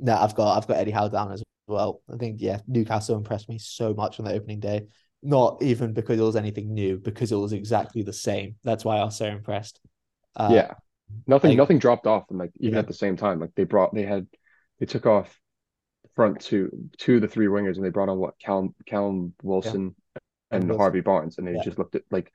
no, 0.00 0.16
I've 0.16 0.34
got 0.34 0.56
I've 0.56 0.66
got 0.66 0.78
Eddie 0.78 0.90
Howe 0.90 1.08
down 1.08 1.32
as 1.32 1.42
well. 1.66 2.02
I 2.12 2.16
think 2.16 2.40
yeah, 2.40 2.60
Newcastle 2.66 3.16
impressed 3.16 3.48
me 3.48 3.58
so 3.58 3.94
much 3.94 4.18
on 4.18 4.24
the 4.24 4.32
opening 4.32 4.60
day. 4.60 4.86
Not 5.22 5.62
even 5.62 5.92
because 5.92 6.18
it 6.18 6.22
was 6.22 6.36
anything 6.36 6.72
new, 6.72 6.98
because 6.98 7.30
it 7.30 7.36
was 7.36 7.52
exactly 7.52 8.02
the 8.02 8.12
same. 8.12 8.56
That's 8.64 8.84
why 8.84 8.96
I 8.98 9.04
was 9.04 9.16
so 9.16 9.26
impressed. 9.26 9.78
Uh, 10.34 10.48
yeah, 10.52 10.74
nothing, 11.26 11.50
like- 11.50 11.58
nothing 11.58 11.78
dropped 11.78 12.06
off, 12.06 12.24
and 12.30 12.38
like 12.38 12.52
even 12.58 12.74
Yeah. 12.74 12.80
at 12.80 12.86
the 12.88 12.94
same 12.94 13.16
time, 13.16 13.38
like 13.40 13.50
they 13.54 13.64
brought, 13.64 13.94
they 13.94 14.04
had, 14.04 14.26
they 14.78 14.86
took 14.86 15.04
off 15.06 15.38
front 16.16 16.40
two, 16.40 16.70
two 16.98 17.16
of 17.16 17.20
the 17.20 17.28
three 17.28 17.46
wingers, 17.46 17.76
and 17.76 17.84
they 17.84 17.90
brought 17.90 18.08
on 18.08 18.18
what 18.18 18.38
Callum, 18.38 18.74
Callum 18.86 19.34
Wilson 19.42 19.94
and 20.50 20.64
Wilson. 20.64 20.78
Harvey 20.80 21.00
Barnes, 21.00 21.36
and 21.38 21.46
they 21.46 21.52
Yeah. 21.54 21.64
just 21.64 21.78
looked 21.78 21.94
at 21.94 22.02
like 22.10 22.32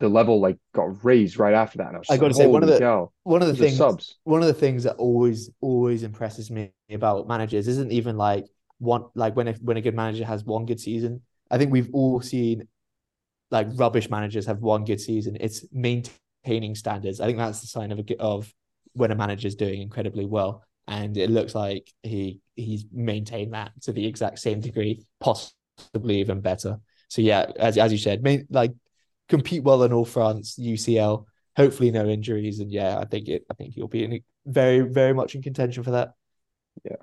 the 0.00 0.08
level 0.08 0.40
like 0.40 0.56
got 0.74 1.04
raised 1.04 1.38
right 1.38 1.54
after 1.54 1.78
that. 1.78 1.88
And 1.88 1.96
I 1.96 1.98
was 1.98 2.10
I 2.10 2.16
gotta 2.16 2.26
like, 2.28 2.36
say, 2.36 2.46
one 2.46 2.62
of 2.62 2.68
the- 2.68 2.78
cow, 2.78 3.10
One 3.24 3.42
of 3.42 3.48
the 3.48 3.54
things 3.56 3.76
subs. 3.76 4.16
one 4.24 4.40
of 4.40 4.46
the 4.46 4.54
things 4.54 4.84
that 4.84 4.96
always 4.96 5.50
always 5.60 6.02
impresses 6.02 6.50
me 6.50 6.70
about 6.90 7.26
managers 7.28 7.66
isn't 7.68 7.90
even 7.92 8.16
like 8.16 8.46
one 8.78 9.04
like 9.14 9.34
when 9.36 9.48
a 9.48 9.52
when 9.54 9.76
a 9.76 9.80
good 9.80 9.94
manager 9.96 10.24
has 10.24 10.44
one 10.44 10.66
good 10.66 10.80
season. 10.80 11.22
I 11.50 11.58
think 11.58 11.72
we've 11.72 11.90
all 11.92 12.20
seen 12.20 12.68
like 13.50 13.66
rubbish 13.74 14.08
managers 14.10 14.46
have 14.46 14.60
one 14.60 14.84
good 14.84 15.00
season. 15.00 15.36
It's 15.40 15.64
maintaining 15.72 16.74
standards. 16.74 17.20
I 17.20 17.26
think 17.26 17.38
that's 17.38 17.60
the 17.60 17.66
sign 17.66 17.90
of 17.92 17.98
a 17.98 18.16
of 18.20 18.52
when 18.92 19.10
a 19.10 19.14
manager's 19.16 19.54
doing 19.54 19.82
incredibly 19.82 20.26
well. 20.26 20.62
And 20.86 21.16
it 21.16 21.30
looks 21.30 21.54
like 21.54 21.92
he 22.02 22.40
he's 22.54 22.84
maintained 22.92 23.52
that 23.54 23.72
to 23.82 23.92
the 23.92 24.06
exact 24.06 24.38
same 24.38 24.60
degree, 24.60 25.04
possibly 25.20 26.20
even 26.20 26.40
better. 26.40 26.78
So 27.08 27.20
yeah, 27.22 27.46
as 27.58 27.76
as 27.78 27.90
you 27.90 27.98
said, 27.98 28.22
main, 28.22 28.46
like 28.50 28.72
compete 29.28 29.62
well 29.62 29.82
in 29.82 29.92
all 29.92 30.04
fronts. 30.04 30.58
UCL, 30.58 31.26
hopefully 31.56 31.90
no 31.90 32.06
injuries, 32.06 32.60
and 32.60 32.70
yeah, 32.70 32.98
I 32.98 33.04
think 33.04 33.28
it. 33.28 33.44
I 33.50 33.54
think 33.54 33.74
he'll 33.74 33.88
be 33.88 34.04
in 34.04 34.20
very 34.46 34.80
very 34.80 35.14
much 35.14 35.34
in 35.34 35.42
contention 35.42 35.82
for 35.82 35.92
that. 35.92 36.14
Yeah. 36.84 36.96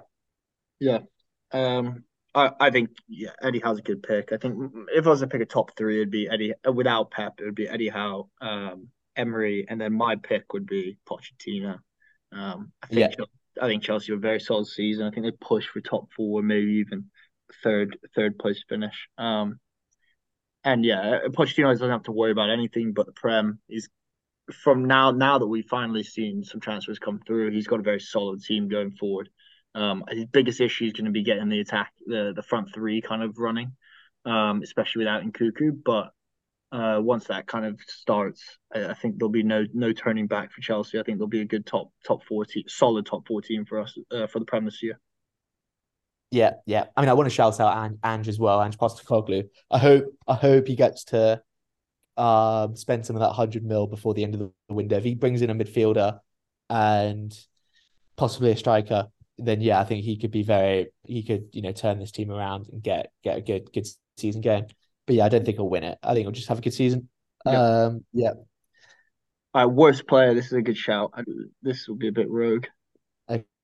Yeah. 0.79 0.99
Um, 1.51 2.03
I, 2.33 2.51
I 2.59 2.69
think 2.69 2.89
yeah, 3.07 3.31
Eddie 3.41 3.59
Howe's 3.59 3.79
a 3.79 3.83
good 3.83 4.03
pick. 4.03 4.31
I 4.33 4.37
think 4.37 4.71
if 4.93 5.05
I 5.05 5.09
was 5.09 5.21
to 5.21 5.27
pick 5.27 5.41
a 5.41 5.45
top 5.45 5.75
three, 5.77 5.97
it'd 5.97 6.11
be 6.11 6.27
Eddie 6.29 6.53
without 6.71 7.11
Pep, 7.11 7.35
it 7.39 7.45
would 7.45 7.55
be 7.55 7.67
Eddie 7.67 7.89
Howe, 7.89 8.29
um, 8.41 8.89
Emery, 9.15 9.65
and 9.69 9.79
then 9.79 9.93
my 9.93 10.15
pick 10.17 10.51
would 10.53 10.65
be 10.65 10.97
Pochettino. 11.07 11.79
Um, 12.31 12.73
I 12.83 12.87
think 12.87 13.13
Yeah. 13.17 13.25
I 13.61 13.67
think 13.67 13.83
Chelsea 13.83 14.11
a 14.11 14.17
very 14.17 14.41
solid 14.41 14.67
season. 14.67 15.05
I 15.05 15.11
think 15.11 15.25
they 15.25 15.31
push 15.31 15.65
for 15.67 15.79
top 15.79 16.09
four, 16.13 16.41
maybe 16.43 16.73
even 16.73 17.09
third 17.63 17.97
third 18.15 18.37
place 18.37 18.61
finish. 18.67 19.07
Um, 19.17 19.59
and 20.65 20.83
yeah, 20.83 21.19
Pochettino 21.27 21.71
doesn't 21.71 21.89
have 21.89 22.03
to 22.03 22.11
worry 22.11 22.31
about 22.31 22.49
anything 22.49 22.91
but 22.91 23.05
the 23.05 23.11
Prem. 23.11 23.59
He's 23.67 23.87
from 24.51 24.85
now 24.85 25.11
now 25.11 25.37
that 25.37 25.47
we've 25.47 25.65
finally 25.65 26.03
seen 26.03 26.43
some 26.43 26.59
transfers 26.59 26.99
come 26.99 27.21
through, 27.25 27.51
he's 27.51 27.67
got 27.67 27.79
a 27.79 27.83
very 27.83 27.99
solid 27.99 28.43
team 28.43 28.67
going 28.67 28.91
forward. 28.91 29.29
Um, 29.75 30.03
his 30.09 30.25
biggest 30.25 30.61
issue 30.61 30.85
is 30.85 30.93
going 30.93 31.05
to 31.05 31.11
be 31.11 31.23
getting 31.23 31.49
the 31.49 31.59
attack, 31.59 31.93
the 32.05 32.33
the 32.35 32.43
front 32.43 32.73
three 32.73 33.01
kind 33.01 33.21
of 33.21 33.37
running, 33.37 33.73
um, 34.25 34.61
especially 34.63 34.99
without 34.99 35.23
Nkunku. 35.23 35.83
But 35.83 36.11
uh, 36.71 36.99
once 36.99 37.25
that 37.25 37.47
kind 37.47 37.65
of 37.65 37.79
starts, 37.87 38.57
I, 38.73 38.87
I 38.87 38.93
think 38.95 39.19
there'll 39.19 39.29
be 39.29 39.43
no 39.43 39.65
no 39.71 39.93
turning 39.93 40.27
back 40.27 40.51
for 40.51 40.61
Chelsea. 40.61 40.99
I 40.99 41.03
think 41.03 41.19
there'll 41.19 41.27
be 41.27 41.41
a 41.41 41.45
good 41.45 41.65
top 41.65 41.91
top 42.07 42.23
four 42.23 42.43
team, 42.43 42.63
solid 42.67 43.05
top 43.05 43.27
four 43.27 43.41
team 43.41 43.65
for 43.65 43.79
us 43.79 43.95
uh, 44.11 44.25
for 44.27 44.39
the 44.39 44.45
Prem 44.45 44.65
this 44.65 44.81
year. 44.81 44.99
Yeah, 46.31 46.53
yeah. 46.65 46.85
I 46.95 47.01
mean, 47.01 47.09
I 47.09 47.13
want 47.13 47.27
to 47.27 47.33
shout 47.33 47.59
out 47.59 47.85
Ange, 47.85 47.97
Ange 48.03 48.27
as 48.27 48.39
well, 48.39 48.61
Ange 48.61 48.77
Postecoglou. 48.77 49.47
I 49.71 49.77
hope 49.77 50.05
I 50.27 50.33
hope 50.33 50.67
he 50.67 50.75
gets 50.75 51.05
to 51.05 51.41
um 52.17 52.75
spend 52.75 53.05
some 53.05 53.15
of 53.15 53.21
that 53.21 53.33
hundred 53.33 53.63
mil 53.63 53.87
before 53.87 54.13
the 54.13 54.23
end 54.23 54.33
of 54.33 54.39
the 54.39 54.73
window. 54.73 54.97
If 54.97 55.03
he 55.03 55.15
brings 55.15 55.41
in 55.41 55.49
a 55.49 55.55
midfielder 55.55 56.19
and 56.69 57.37
possibly 58.15 58.51
a 58.51 58.57
striker, 58.57 59.07
then 59.37 59.61
yeah, 59.61 59.79
I 59.79 59.83
think 59.83 60.03
he 60.03 60.17
could 60.17 60.31
be 60.31 60.43
very 60.43 60.87
he 61.05 61.23
could, 61.23 61.49
you 61.51 61.61
know, 61.61 61.71
turn 61.71 61.99
this 61.99 62.11
team 62.11 62.31
around 62.31 62.67
and 62.71 62.81
get 62.81 63.11
get 63.23 63.37
a 63.37 63.41
good 63.41 63.71
good 63.73 63.87
season 64.17 64.41
going. 64.41 64.65
But 65.05 65.15
yeah, 65.15 65.25
I 65.25 65.29
don't 65.29 65.45
think 65.45 65.57
he'll 65.57 65.69
win 65.69 65.83
it. 65.83 65.97
I 66.01 66.13
think 66.13 66.25
he'll 66.25 66.31
just 66.31 66.47
have 66.47 66.59
a 66.59 66.61
good 66.61 66.73
season. 66.73 67.09
Yeah. 67.45 67.61
Um 67.61 68.05
yeah. 68.13 68.33
Uh, 69.53 69.67
worst 69.67 70.05
player. 70.05 70.33
This 70.33 70.47
is 70.47 70.53
a 70.53 70.61
good 70.61 70.77
shout. 70.77 71.11
I, 71.13 71.23
this 71.61 71.87
will 71.87 71.95
be 71.95 72.09
a 72.09 72.11
bit 72.11 72.29
rogue. 72.29 72.65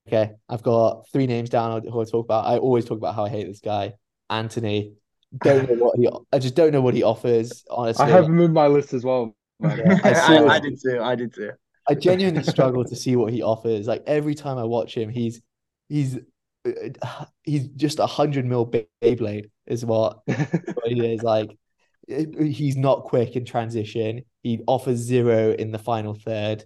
Okay. 0.07 0.31
I've 0.49 0.63
got 0.63 1.05
three 1.11 1.27
names 1.27 1.49
down 1.49 1.83
who 1.83 2.01
I 2.01 2.05
talk 2.05 2.25
about. 2.25 2.45
I 2.45 2.57
always 2.57 2.85
talk 2.85 2.97
about 2.97 3.15
how 3.15 3.25
I 3.25 3.29
hate 3.29 3.47
this 3.47 3.59
guy. 3.59 3.93
Antony. 4.29 4.93
Don't 5.43 5.69
know 5.69 5.75
what 5.75 5.97
he 5.97 6.09
I 6.33 6.39
just 6.39 6.55
don't 6.55 6.73
know 6.73 6.81
what 6.81 6.93
he 6.93 7.03
offers, 7.03 7.63
honestly. 7.69 8.05
I 8.05 8.09
have 8.09 8.25
him 8.25 8.39
in 8.41 8.51
my 8.51 8.67
list 8.67 8.93
as 8.93 9.05
well. 9.05 9.35
Yeah, 9.61 9.99
I 10.03 10.13
I, 10.13 10.47
I, 10.55 10.59
did 10.59 10.77
too. 10.83 11.01
I 11.01 11.15
did 11.15 11.33
too. 11.33 11.51
I 11.87 11.93
genuinely 11.93 12.43
struggle 12.43 12.83
to 12.83 12.95
see 12.95 13.15
what 13.15 13.31
he 13.31 13.41
offers. 13.41 13.87
Like 13.87 14.03
every 14.07 14.35
time 14.35 14.57
I 14.57 14.65
watch 14.65 14.95
him, 14.95 15.09
he's 15.09 15.41
he's 15.87 16.19
uh, 16.65 17.25
he's 17.43 17.67
just 17.67 17.99
a 17.99 18.05
hundred 18.05 18.45
mil 18.45 18.65
Bey- 18.65 18.87
Beyblade 19.01 19.49
is 19.67 19.85
what, 19.85 20.19
what 20.25 20.87
he 20.87 21.13
is. 21.13 21.23
Like 21.23 21.57
he's 22.07 22.75
not 22.75 23.05
quick 23.05 23.35
in 23.35 23.45
transition. 23.45 24.23
He 24.43 24.61
offers 24.67 24.97
zero 24.97 25.53
in 25.53 25.71
the 25.71 25.79
final 25.79 26.13
third, 26.13 26.65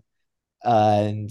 and 0.63 1.29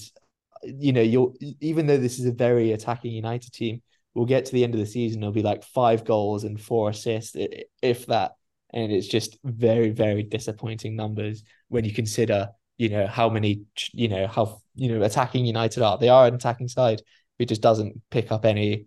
you 0.67 0.93
know 0.93 1.01
you'll 1.03 1.35
even 1.61 1.87
though 1.87 1.97
this 1.97 2.19
is 2.19 2.27
a 2.27 2.33
very 2.33 2.73
attacking 2.73 3.13
United 3.13 3.53
team, 3.53 3.83
we'll 4.15 4.27
get 4.27 4.47
to 4.47 4.53
the 4.53 4.65
end 4.65 4.75
of 4.75 4.81
the 4.81 4.87
season. 4.87 5.23
It'll 5.23 5.33
be 5.33 5.43
like 5.43 5.65
five 5.65 6.05
goals 6.05 6.45
and 6.45 6.61
four 6.61 6.91
assists, 6.91 7.37
if 7.83 8.07
that, 8.07 8.33
and 8.73 8.93
it's 8.93 9.07
just 9.07 9.39
very 9.45 9.91
very 9.91 10.23
disappointing 10.23 10.97
numbers 10.97 11.45
when 11.69 11.85
you 11.85 11.93
consider 11.93 12.51
you 12.79 12.89
know 12.89 13.07
how 13.07 13.29
many 13.29 13.63
you 13.93 14.09
know 14.09 14.27
how 14.27 14.61
you 14.75 14.93
know 14.93 15.03
attacking 15.05 15.45
United 15.47 15.83
are. 15.83 15.99
They 15.99 16.09
are 16.09 16.27
an 16.27 16.35
attacking 16.35 16.69
side. 16.69 17.03
It 17.39 17.49
just 17.49 17.63
doesn't 17.63 18.01
pick 18.11 18.33
up 18.33 18.45
any 18.45 18.87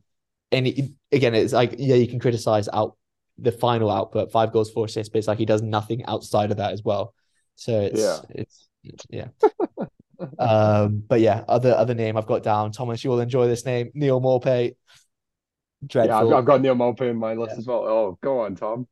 any 0.51 0.93
again. 1.11 1.35
It's 1.35 1.53
like 1.53 1.75
yeah, 1.77 1.95
you 1.95 2.07
can 2.07 2.19
criticize 2.19 2.69
out 2.71 2.97
the 3.37 3.51
final 3.51 3.91
output, 3.91 4.31
five 4.31 4.51
goals, 4.51 4.71
four 4.71 4.85
assists, 4.85 5.11
but 5.11 5.19
it's 5.19 5.27
like 5.27 5.37
he 5.37 5.45
does 5.45 5.61
nothing 5.61 6.05
outside 6.05 6.51
of 6.51 6.57
that 6.57 6.71
as 6.71 6.83
well. 6.83 7.13
So 7.55 7.81
it's 7.81 7.99
Yeah. 7.99 8.19
it's 8.29 8.67
yeah. 9.09 9.27
um, 10.39 11.03
but 11.07 11.21
yeah, 11.21 11.43
other 11.47 11.73
other 11.73 11.93
name 11.93 12.17
I've 12.17 12.25
got 12.27 12.43
down. 12.43 12.71
Thomas, 12.71 13.03
you'll 13.03 13.19
enjoy 13.19 13.47
this 13.47 13.65
name. 13.65 13.91
Neal 13.93 14.21
Maupay. 14.21 14.75
Dreadful. 15.85 16.29
Yeah, 16.29 16.35
I've, 16.35 16.39
I've 16.39 16.45
got 16.45 16.61
Neal 16.61 16.75
Maupay 16.75 17.09
in 17.11 17.17
my 17.17 17.33
list 17.33 17.53
Yeah. 17.53 17.59
as 17.59 17.67
well. 17.67 17.79
Oh, 17.87 18.17
go 18.21 18.39
on, 18.41 18.55
Tom. 18.55 18.87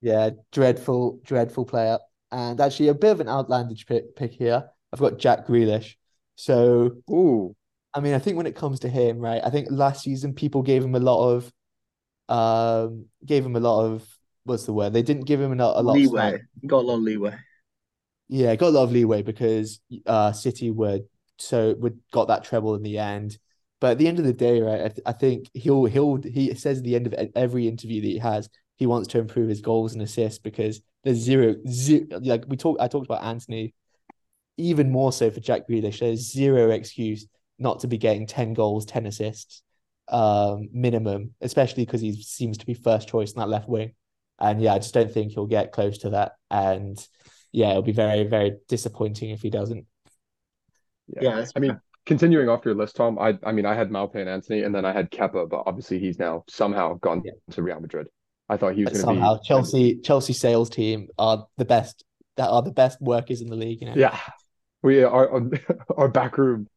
Yeah, 0.00 0.30
dreadful, 0.52 1.20
dreadful 1.24 1.66
player. 1.66 1.98
And 2.32 2.60
actually, 2.60 2.88
a 2.88 2.94
bit 2.94 3.10
of 3.10 3.20
an 3.20 3.28
outlandish 3.28 3.84
pick, 3.86 4.16
pick 4.16 4.32
here. 4.32 4.64
I've 4.92 5.00
got 5.00 5.18
Jack 5.18 5.46
Grealish. 5.46 5.96
So, 6.36 6.92
Ooh, 7.10 7.54
I 7.92 8.00
mean, 8.00 8.14
I 8.14 8.18
think 8.18 8.36
when 8.36 8.46
it 8.46 8.56
comes 8.56 8.80
to 8.80 8.88
him, 8.88 9.18
right, 9.18 9.42
I 9.44 9.50
think 9.50 9.68
last 9.70 10.02
season 10.02 10.32
people 10.32 10.62
gave 10.62 10.82
him 10.82 10.94
a 10.94 11.00
lot 11.00 11.28
of, 11.28 11.52
um, 12.28 13.06
gave 13.24 13.44
him 13.44 13.56
a 13.56 13.60
lot 13.60 13.84
of, 13.84 14.06
what's 14.44 14.64
the 14.64 14.72
word? 14.72 14.92
They 14.94 15.02
didn't 15.02 15.26
give 15.26 15.40
him 15.40 15.52
a, 15.52 15.56
lot- 15.56 15.78
a 15.78 15.82
lot 15.82 15.92
of 15.92 15.98
leeway. 15.98 16.30
slack. 16.30 16.40
You 16.62 16.68
got 16.68 16.78
a 16.78 16.86
lot 16.86 16.94
of 16.94 17.00
leeway. 17.02 17.36
Yeah, 18.32 18.54
got 18.54 18.68
a 18.68 18.70
lot 18.70 18.84
of 18.84 18.92
leeway 18.92 19.22
because 19.22 19.80
uh 20.06 20.30
City 20.32 20.70
would 20.70 21.02
so 21.38 21.74
would 21.78 21.98
got 22.12 22.28
that 22.28 22.44
treble 22.44 22.76
in 22.76 22.82
the 22.82 22.98
end. 22.98 23.36
But 23.80 23.92
at 23.92 23.98
the 23.98 24.06
end 24.06 24.18
of 24.20 24.24
the 24.24 24.32
day, 24.32 24.60
right, 24.60 24.82
I, 24.82 24.88
th- 24.88 25.00
I 25.04 25.12
think 25.12 25.50
he'll 25.52 25.86
he'll 25.86 26.20
he 26.22 26.54
says 26.54 26.78
at 26.78 26.84
the 26.84 26.94
end 26.94 27.08
of 27.08 27.30
every 27.34 27.66
interview 27.66 28.00
that 28.02 28.06
he 28.06 28.18
has, 28.18 28.48
he 28.76 28.86
wants 28.86 29.08
to 29.08 29.18
improve 29.18 29.48
his 29.48 29.60
goals 29.60 29.94
and 29.94 30.02
assists 30.02 30.38
because 30.38 30.80
there's 31.02 31.16
zero, 31.18 31.56
zero 31.68 32.06
like 32.22 32.44
we 32.46 32.56
talked 32.56 32.80
I 32.80 32.86
talked 32.86 33.06
about 33.06 33.24
Antony, 33.24 33.74
even 34.58 34.92
more 34.92 35.12
so 35.12 35.30
for 35.30 35.40
Jack 35.40 35.68
Grealish. 35.68 35.98
There's 35.98 36.32
zero 36.32 36.70
excuse 36.70 37.26
not 37.58 37.80
to 37.80 37.88
be 37.88 37.98
getting 37.98 38.26
10 38.26 38.54
goals, 38.54 38.86
10 38.86 39.06
assists, 39.06 39.62
um, 40.08 40.68
minimum, 40.72 41.34
especially 41.40 41.84
because 41.84 42.00
he 42.00 42.22
seems 42.22 42.58
to 42.58 42.66
be 42.66 42.74
first 42.74 43.08
choice 43.08 43.32
in 43.32 43.40
that 43.40 43.48
left 43.48 43.68
wing. 43.68 43.92
And 44.38 44.62
yeah, 44.62 44.74
I 44.74 44.78
just 44.78 44.94
don't 44.94 45.12
think 45.12 45.32
he'll 45.32 45.46
get 45.46 45.72
close 45.72 45.98
to 45.98 46.10
that. 46.10 46.32
And 46.50 46.98
yeah, 47.52 47.70
it'll 47.70 47.82
be 47.82 47.92
very, 47.92 48.24
very 48.24 48.56
disappointing 48.68 49.30
if 49.30 49.42
he 49.42 49.50
doesn't. 49.50 49.86
Yeah, 51.20 51.36
that's 51.36 51.52
I 51.56 51.58
mean, 51.60 51.80
continuing 52.06 52.48
off 52.48 52.64
your 52.64 52.74
list, 52.74 52.96
Tom, 52.96 53.18
I 53.18 53.38
I 53.44 53.52
mean, 53.52 53.66
I 53.66 53.74
had 53.74 53.90
Maupay 53.90 54.16
and 54.16 54.28
Antony, 54.28 54.62
and 54.62 54.74
then 54.74 54.84
I 54.84 54.92
had 54.92 55.10
Kepa, 55.10 55.48
but 55.48 55.64
obviously 55.66 55.98
he's 55.98 56.18
now 56.18 56.44
somehow 56.48 56.94
gone 56.94 57.22
Yeah. 57.24 57.32
to 57.52 57.62
Real 57.62 57.80
Madrid. 57.80 58.06
I 58.48 58.56
thought 58.56 58.74
he 58.74 58.84
was 58.84 58.92
going 58.92 59.00
to 59.00 59.06
somehow 59.06 59.34
be 59.34 59.40
Chelsea 59.44 60.00
Chelsea 60.02 60.32
sales 60.32 60.70
team 60.70 61.08
are 61.18 61.46
the 61.56 61.64
best 61.64 62.04
that 62.36 62.48
are 62.48 62.62
the 62.62 62.72
best 62.72 63.00
workers 63.00 63.40
in 63.40 63.48
the 63.48 63.56
league, 63.56 63.80
you 63.80 63.86
know. 63.88 63.94
Yeah, 63.96 64.16
we 64.82 65.02
our 65.02 65.30
our, 65.30 65.50
our 65.96 66.08
back 66.08 66.38
room, 66.38 66.68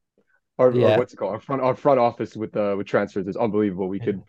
our, 0.58 0.68
our- 0.68 0.98
what's 0.98 1.14
it 1.14 1.18
called? 1.18 1.34
Our 1.34 1.40
front 1.40 1.62
our 1.62 1.76
front 1.76 2.00
office 2.00 2.36
with 2.36 2.56
uh, 2.58 2.74
with 2.78 2.88
transfers 2.88 3.28
is 3.28 3.38
unbelievable. 3.38 3.88
We 3.88 4.00
could 4.00 4.22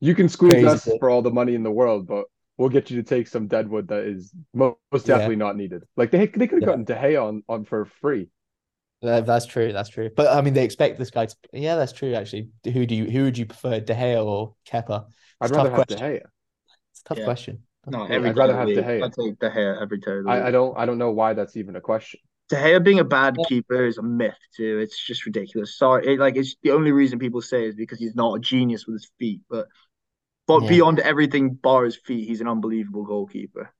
you 0.00 0.14
can 0.14 0.28
squeeze 0.28 0.52
Crazy 0.52 0.66
us 0.66 0.84
good. 0.84 0.98
for 1.00 1.10
all 1.10 1.22
the 1.22 1.30
money 1.32 1.54
in 1.56 1.64
the 1.64 1.72
world, 1.72 2.06
but 2.06 2.24
we'll 2.58 2.68
get 2.68 2.90
you 2.90 2.96
to 3.00 3.02
take 3.08 3.28
some 3.28 3.46
deadwood 3.46 3.88
that 3.88 4.04
is 4.04 4.32
mo- 4.52 4.78
most 4.92 5.06
Yeah. 5.08 5.14
definitely 5.14 5.36
not 5.36 5.56
needed. 5.56 5.84
Like 5.96 6.10
they 6.10 6.26
they 6.26 6.46
could 6.46 6.60
have 6.60 6.62
Yeah. 6.62 6.66
gotten 6.66 6.84
De 6.84 6.94
Gea 6.94 7.22
on 7.26 7.42
on 7.48 7.64
for 7.64 7.86
free. 8.00 8.28
That- 9.00 9.26
that's 9.26 9.46
true. 9.46 9.72
That's 9.72 9.88
true. 9.88 10.10
But 10.14 10.26
I 10.36 10.40
mean, 10.42 10.54
they 10.54 10.64
expect 10.64 10.98
this 10.98 11.10
guy 11.10 11.26
to. 11.26 11.36
Yeah, 11.52 11.76
that's 11.76 11.92
true. 11.92 12.14
Actually, 12.14 12.50
who 12.64 12.84
do 12.84 12.94
you 12.94 13.04
who 13.06 13.24
would 13.24 13.38
you 13.38 13.46
prefer, 13.46 13.80
De 13.80 13.94
Gea 13.94 14.24
or 14.24 14.54
Kepa? 14.68 15.06
I'd 15.40 15.46
It's 15.50 15.56
rather 15.56 15.70
tough 15.70 15.78
have 15.78 15.86
De 15.86 15.94
question. 15.96 16.10
Gea. 16.12 16.22
It's 16.90 17.00
a 17.00 17.04
tough 17.04 17.18
Yeah. 17.18 17.24
question. 17.24 17.62
no, 17.86 18.02
I'd 18.02 18.36
rather 18.36 18.54
have 18.56 18.68
De. 18.68 18.82
Gea. 18.82 19.02
I'd 19.04 19.12
take 19.12 19.38
De 19.38 19.48
Gea 19.50 19.80
every 19.80 19.98
day. 19.98 20.10
of 20.18 20.24
the 20.24 20.30
I, 20.30 20.48
I 20.48 20.50
don't 20.50 20.76
I 20.76 20.84
don't 20.84 20.98
know 20.98 21.10
why 21.12 21.32
that's 21.34 21.56
even 21.56 21.76
a 21.76 21.80
question. 21.80 22.20
De 22.48 22.56
Gea 22.56 22.82
being 22.82 22.98
a 22.98 23.04
bad 23.04 23.36
Yeah. 23.38 23.44
keeper 23.48 23.86
is 23.86 23.98
a 23.98 24.02
myth 24.02 24.36
too. 24.56 24.78
It's 24.78 24.98
just 25.06 25.24
ridiculous. 25.26 25.76
Sorry, 25.78 26.06
it, 26.14 26.18
like 26.18 26.36
it's 26.36 26.56
the 26.62 26.72
only 26.72 26.92
reason 26.92 27.18
people 27.18 27.40
say 27.40 27.66
is 27.66 27.74
because 27.76 27.98
he's 28.00 28.14
not 28.16 28.34
a 28.34 28.40
genius 28.40 28.86
with 28.86 28.94
his 28.96 29.10
feet, 29.18 29.40
but 29.48 29.66
but 30.48 30.64
Yeah. 30.64 30.68
beyond 30.70 30.98
everything 30.98 31.54
bar 31.54 31.84
his 31.84 31.96
feet, 31.96 32.26
he's 32.28 32.40
an 32.40 32.48
unbelievable 32.48 33.04
goalkeeper. 33.04 33.72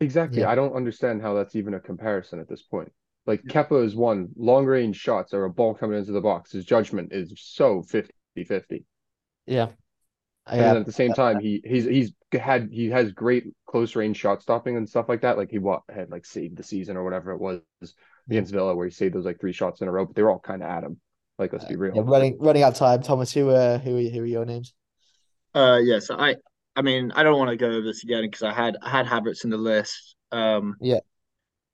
Exactly. 0.00 0.40
Yeah. 0.40 0.50
I 0.50 0.54
don't 0.54 0.74
understand 0.74 1.20
how 1.20 1.34
that's 1.34 1.56
even 1.56 1.74
a 1.74 1.80
comparison 1.80 2.40
at 2.40 2.48
this 2.48 2.62
point. 2.62 2.90
Like 3.26 3.42
Kepa 3.44 3.84
is 3.84 3.94
one 3.94 4.30
long 4.36 4.64
range 4.64 4.96
shots 4.96 5.34
or 5.34 5.44
a 5.44 5.50
ball 5.50 5.74
coming 5.74 5.98
into 5.98 6.12
the 6.12 6.22
box. 6.22 6.52
His 6.52 6.64
judgment 6.64 7.12
is 7.12 7.34
so 7.36 7.82
50-50. 7.82 8.86
Yeah. 9.46 9.68
And 10.46 10.60
Yeah. 10.60 10.72
then 10.72 10.76
at 10.78 10.86
the 10.86 10.92
same 10.92 11.12
time, 11.12 11.38
he 11.38 11.62
he's 11.64 11.84
he's 11.84 12.12
had 12.32 12.70
he 12.72 12.88
has 12.90 13.12
great 13.12 13.44
close 13.66 13.94
range 13.94 14.16
shot 14.16 14.42
stopping 14.42 14.76
and 14.76 14.88
stuff 14.88 15.08
like 15.08 15.20
that. 15.20 15.36
Like 15.36 15.50
he 15.50 15.58
what 15.58 15.82
had 15.88 16.10
like 16.10 16.24
saved 16.24 16.56
the 16.56 16.62
season 16.62 16.96
or 16.96 17.04
whatever 17.04 17.32
it 17.32 17.40
was 17.40 17.60
against 18.28 18.52
Villa 18.52 18.74
where 18.74 18.86
he 18.86 18.90
saved 18.92 19.14
those 19.14 19.26
like 19.26 19.38
three 19.38 19.52
shots 19.52 19.80
in 19.82 19.88
a 19.88 19.92
row, 19.92 20.06
but 20.06 20.16
they 20.16 20.22
were 20.22 20.30
all 20.30 20.40
kind 20.40 20.62
of 20.62 20.68
at 20.70 20.82
him. 20.84 20.98
Like 21.38 21.52
let's 21.52 21.66
be 21.66 21.76
real. 21.76 21.94
Yeah, 21.94 22.02
running 22.04 22.38
running 22.40 22.62
out 22.62 22.72
of 22.72 22.78
time. 22.78 23.02
Thomas, 23.02 23.32
who 23.32 23.50
uh 23.50 23.78
who 23.78 23.98
are, 23.98 24.10
who 24.10 24.20
are 24.22 24.26
your 24.26 24.44
names? 24.46 24.74
Uh, 25.54 25.80
yes, 25.82 26.10
I 26.10 26.36
I 26.76 26.82
mean 26.82 27.12
I 27.12 27.22
don't 27.22 27.38
want 27.38 27.50
to 27.50 27.56
go 27.56 27.66
over 27.70 27.82
this 27.82 28.04
again 28.04 28.22
because 28.22 28.42
I 28.42 28.52
had 28.52 28.76
I 28.82 28.90
had 28.90 29.06
Havertz 29.06 29.44
in 29.44 29.50
the 29.50 29.56
list. 29.56 30.16
Um, 30.32 30.76
Yeah. 30.80 31.00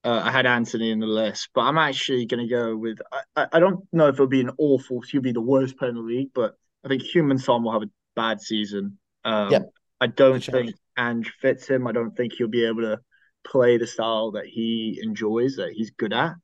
Uh, 0.05 0.23
I 0.25 0.31
had 0.31 0.47
Antony 0.47 0.93
in 0.93 1.01
the 1.01 1.07
list, 1.07 1.49
but 1.53 1.63
I'm 1.63 1.79
actually 1.79 2.27
going 2.27 2.47
to 2.47 2.49
go 2.49 2.77
with. 2.77 2.99
I, 3.35 3.47
I- 3.53 3.59
don't 3.59 3.85
know 3.93 4.07
if 4.07 4.15
it'll 4.15 4.29
be 4.29 4.41
an 4.41 4.53
awful. 4.57 5.01
He'll 5.01 5.21
be 5.21 5.33
the 5.33 5.41
worst 5.41 5.77
player 5.77 5.89
in 5.91 5.97
the 5.97 6.03
league, 6.03 6.31
but 6.33 6.55
I 6.85 6.89
think 6.89 7.03
Heung-min 7.03 7.39
Son 7.39 7.65
will 7.65 7.73
have 7.73 7.83
a 7.83 7.91
bad 8.15 8.41
season. 8.41 8.99
Um, 9.25 9.51
Yep. 9.51 9.71
I 10.01 10.07
don't 10.07 10.45
think 10.45 10.77
Ange 10.97 11.33
fits 11.41 11.67
him. 11.67 11.89
I 11.89 11.93
don't 11.93 12.17
think 12.17 12.35
he'll 12.35 12.47
be 12.47 12.67
able 12.67 12.83
to 12.83 13.01
play 13.45 13.79
the 13.79 13.87
style 13.87 14.31
that 14.33 14.47
he 14.47 15.01
enjoys, 15.03 15.57
that 15.57 15.73
he's 15.73 15.91
good 15.91 16.13
at. 16.13 16.35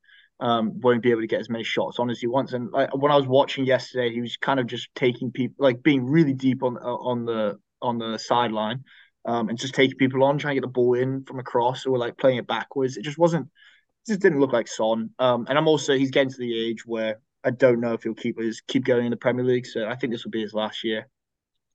Um, 0.42 0.80
won't 0.80 1.04
be 1.04 1.12
able 1.12 1.20
to 1.20 1.28
get 1.28 1.40
as 1.40 1.48
many 1.48 1.62
shots 1.62 2.00
on 2.00 2.10
as 2.10 2.18
he 2.18 2.26
wants. 2.26 2.52
And 2.52 2.72
like 2.72 2.92
when 2.96 3.12
I 3.12 3.16
was 3.16 3.28
watching 3.28 3.64
yesterday, 3.64 4.12
he 4.12 4.20
was 4.20 4.36
kind 4.36 4.58
of 4.58 4.66
just 4.66 4.88
taking 4.96 5.30
people, 5.30 5.54
like 5.64 5.84
being 5.84 6.04
really 6.04 6.32
deep 6.32 6.64
on 6.64 6.76
uh, 6.76 6.80
on 6.80 7.24
the 7.24 7.60
on 7.80 7.98
the 7.98 8.18
sideline, 8.18 8.82
um, 9.24 9.48
and 9.48 9.56
just 9.56 9.74
taking 9.74 9.96
people 9.96 10.24
on, 10.24 10.38
trying 10.38 10.56
to 10.56 10.60
get 10.60 10.66
the 10.66 10.72
ball 10.72 10.94
in 10.94 11.22
from 11.24 11.38
across, 11.38 11.86
or 11.86 11.96
like 11.96 12.18
playing 12.18 12.38
it 12.38 12.48
backwards. 12.48 12.96
It 12.96 13.04
just 13.04 13.18
wasn't. 13.18 13.46
It 13.46 14.12
just 14.12 14.20
didn't 14.20 14.40
look 14.40 14.52
like 14.52 14.66
Son. 14.66 15.10
Um, 15.20 15.46
and 15.48 15.56
I'm 15.56 15.68
also 15.68 15.96
he's 15.96 16.10
getting 16.10 16.32
to 16.32 16.38
the 16.38 16.68
age 16.68 16.84
where 16.84 17.20
I 17.44 17.50
don't 17.50 17.80
know 17.80 17.92
if 17.92 18.02
he'll 18.02 18.14
keep 18.14 18.40
his 18.40 18.60
keep 18.66 18.84
going 18.84 19.04
in 19.04 19.10
the 19.10 19.16
Premier 19.16 19.44
League. 19.44 19.66
So 19.66 19.86
I 19.86 19.94
think 19.94 20.12
this 20.12 20.24
will 20.24 20.32
be 20.32 20.42
his 20.42 20.54
last 20.54 20.82
year. 20.82 21.06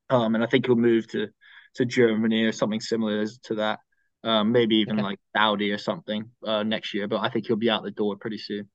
Um, 0.09 0.35
and 0.35 0.43
I 0.43 0.47
think 0.47 0.65
he'll 0.65 0.75
move 0.75 1.07
to 1.11 1.27
to 1.75 1.85
Germany 1.85 2.43
or 2.43 2.51
something 2.51 2.81
similar 2.81 3.25
to 3.43 3.55
that. 3.55 3.79
Um, 4.27 4.51
maybe 4.51 4.75
even 4.77 4.97
Okay. 4.97 5.03
like 5.03 5.19
Saudi 5.35 5.71
or 5.71 5.77
something 5.77 6.29
uh, 6.45 6.63
next 6.63 6.93
year. 6.93 7.07
But 7.07 7.21
I 7.21 7.29
think 7.29 7.47
he'll 7.47 7.55
be 7.55 7.69
out 7.69 7.83
the 7.83 7.91
door 7.91 8.17
pretty 8.17 8.37
soon. 8.37 8.69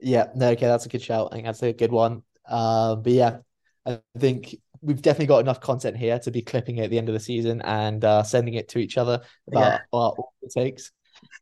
Yeah, 0.00 0.28
no, 0.34 0.50
okay, 0.50 0.66
that's 0.66 0.86
a 0.86 0.88
good 0.88 1.02
shout. 1.02 1.28
I 1.32 1.36
think 1.36 1.46
that's 1.46 1.62
a 1.62 1.72
good 1.72 1.92
one. 1.92 2.22
Um, 2.46 3.02
but 3.02 3.12
yeah, 3.12 3.38
I 3.86 4.00
think 4.18 4.56
we've 4.80 5.02
definitely 5.02 5.26
got 5.26 5.40
enough 5.40 5.60
content 5.60 5.96
here 5.96 6.18
to 6.20 6.30
be 6.30 6.42
clipping 6.42 6.78
it 6.78 6.84
at 6.84 6.90
the 6.90 6.98
end 6.98 7.08
of 7.08 7.14
the 7.14 7.20
season 7.20 7.60
and 7.62 8.04
uh, 8.04 8.22
sending 8.22 8.54
it 8.54 8.68
to 8.70 8.78
each 8.78 8.96
other 8.96 9.22
about 9.48 9.82
what 9.90 10.16
it 10.42 10.52
takes. 10.52 10.92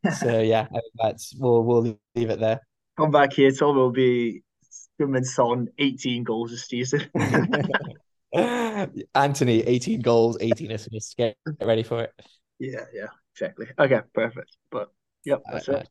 So 0.09 0.41
yeah, 0.41 0.61
I 0.61 0.73
think 0.73 0.93
that's 0.95 1.35
we'll 1.37 1.63
we'll 1.63 1.99
leave 2.15 2.31
it 2.31 2.39
there. 2.39 2.61
Come 2.97 3.11
back 3.11 3.33
here, 3.33 3.51
Tom. 3.51 3.75
Will 3.75 3.91
be 3.91 4.41
Heung-min 4.99 5.23
Son, 5.23 5.67
18 5.77 6.23
goals 6.23 6.49
this 6.49 6.65
season. 6.65 7.11
Antony, 9.15 9.61
18 9.61 10.01
goals, 10.01 10.37
18 10.41 10.71
assists. 10.71 11.13
Get 11.13 11.37
ready 11.61 11.83
for 11.83 12.03
it. 12.03 12.13
Yeah, 12.59 12.85
yeah, 12.93 13.07
exactly. 13.33 13.67
Okay, 13.77 14.01
perfect. 14.13 14.57
But 14.71 14.91
yep, 15.25 15.43
that's 15.49 15.67
it. 15.69 15.87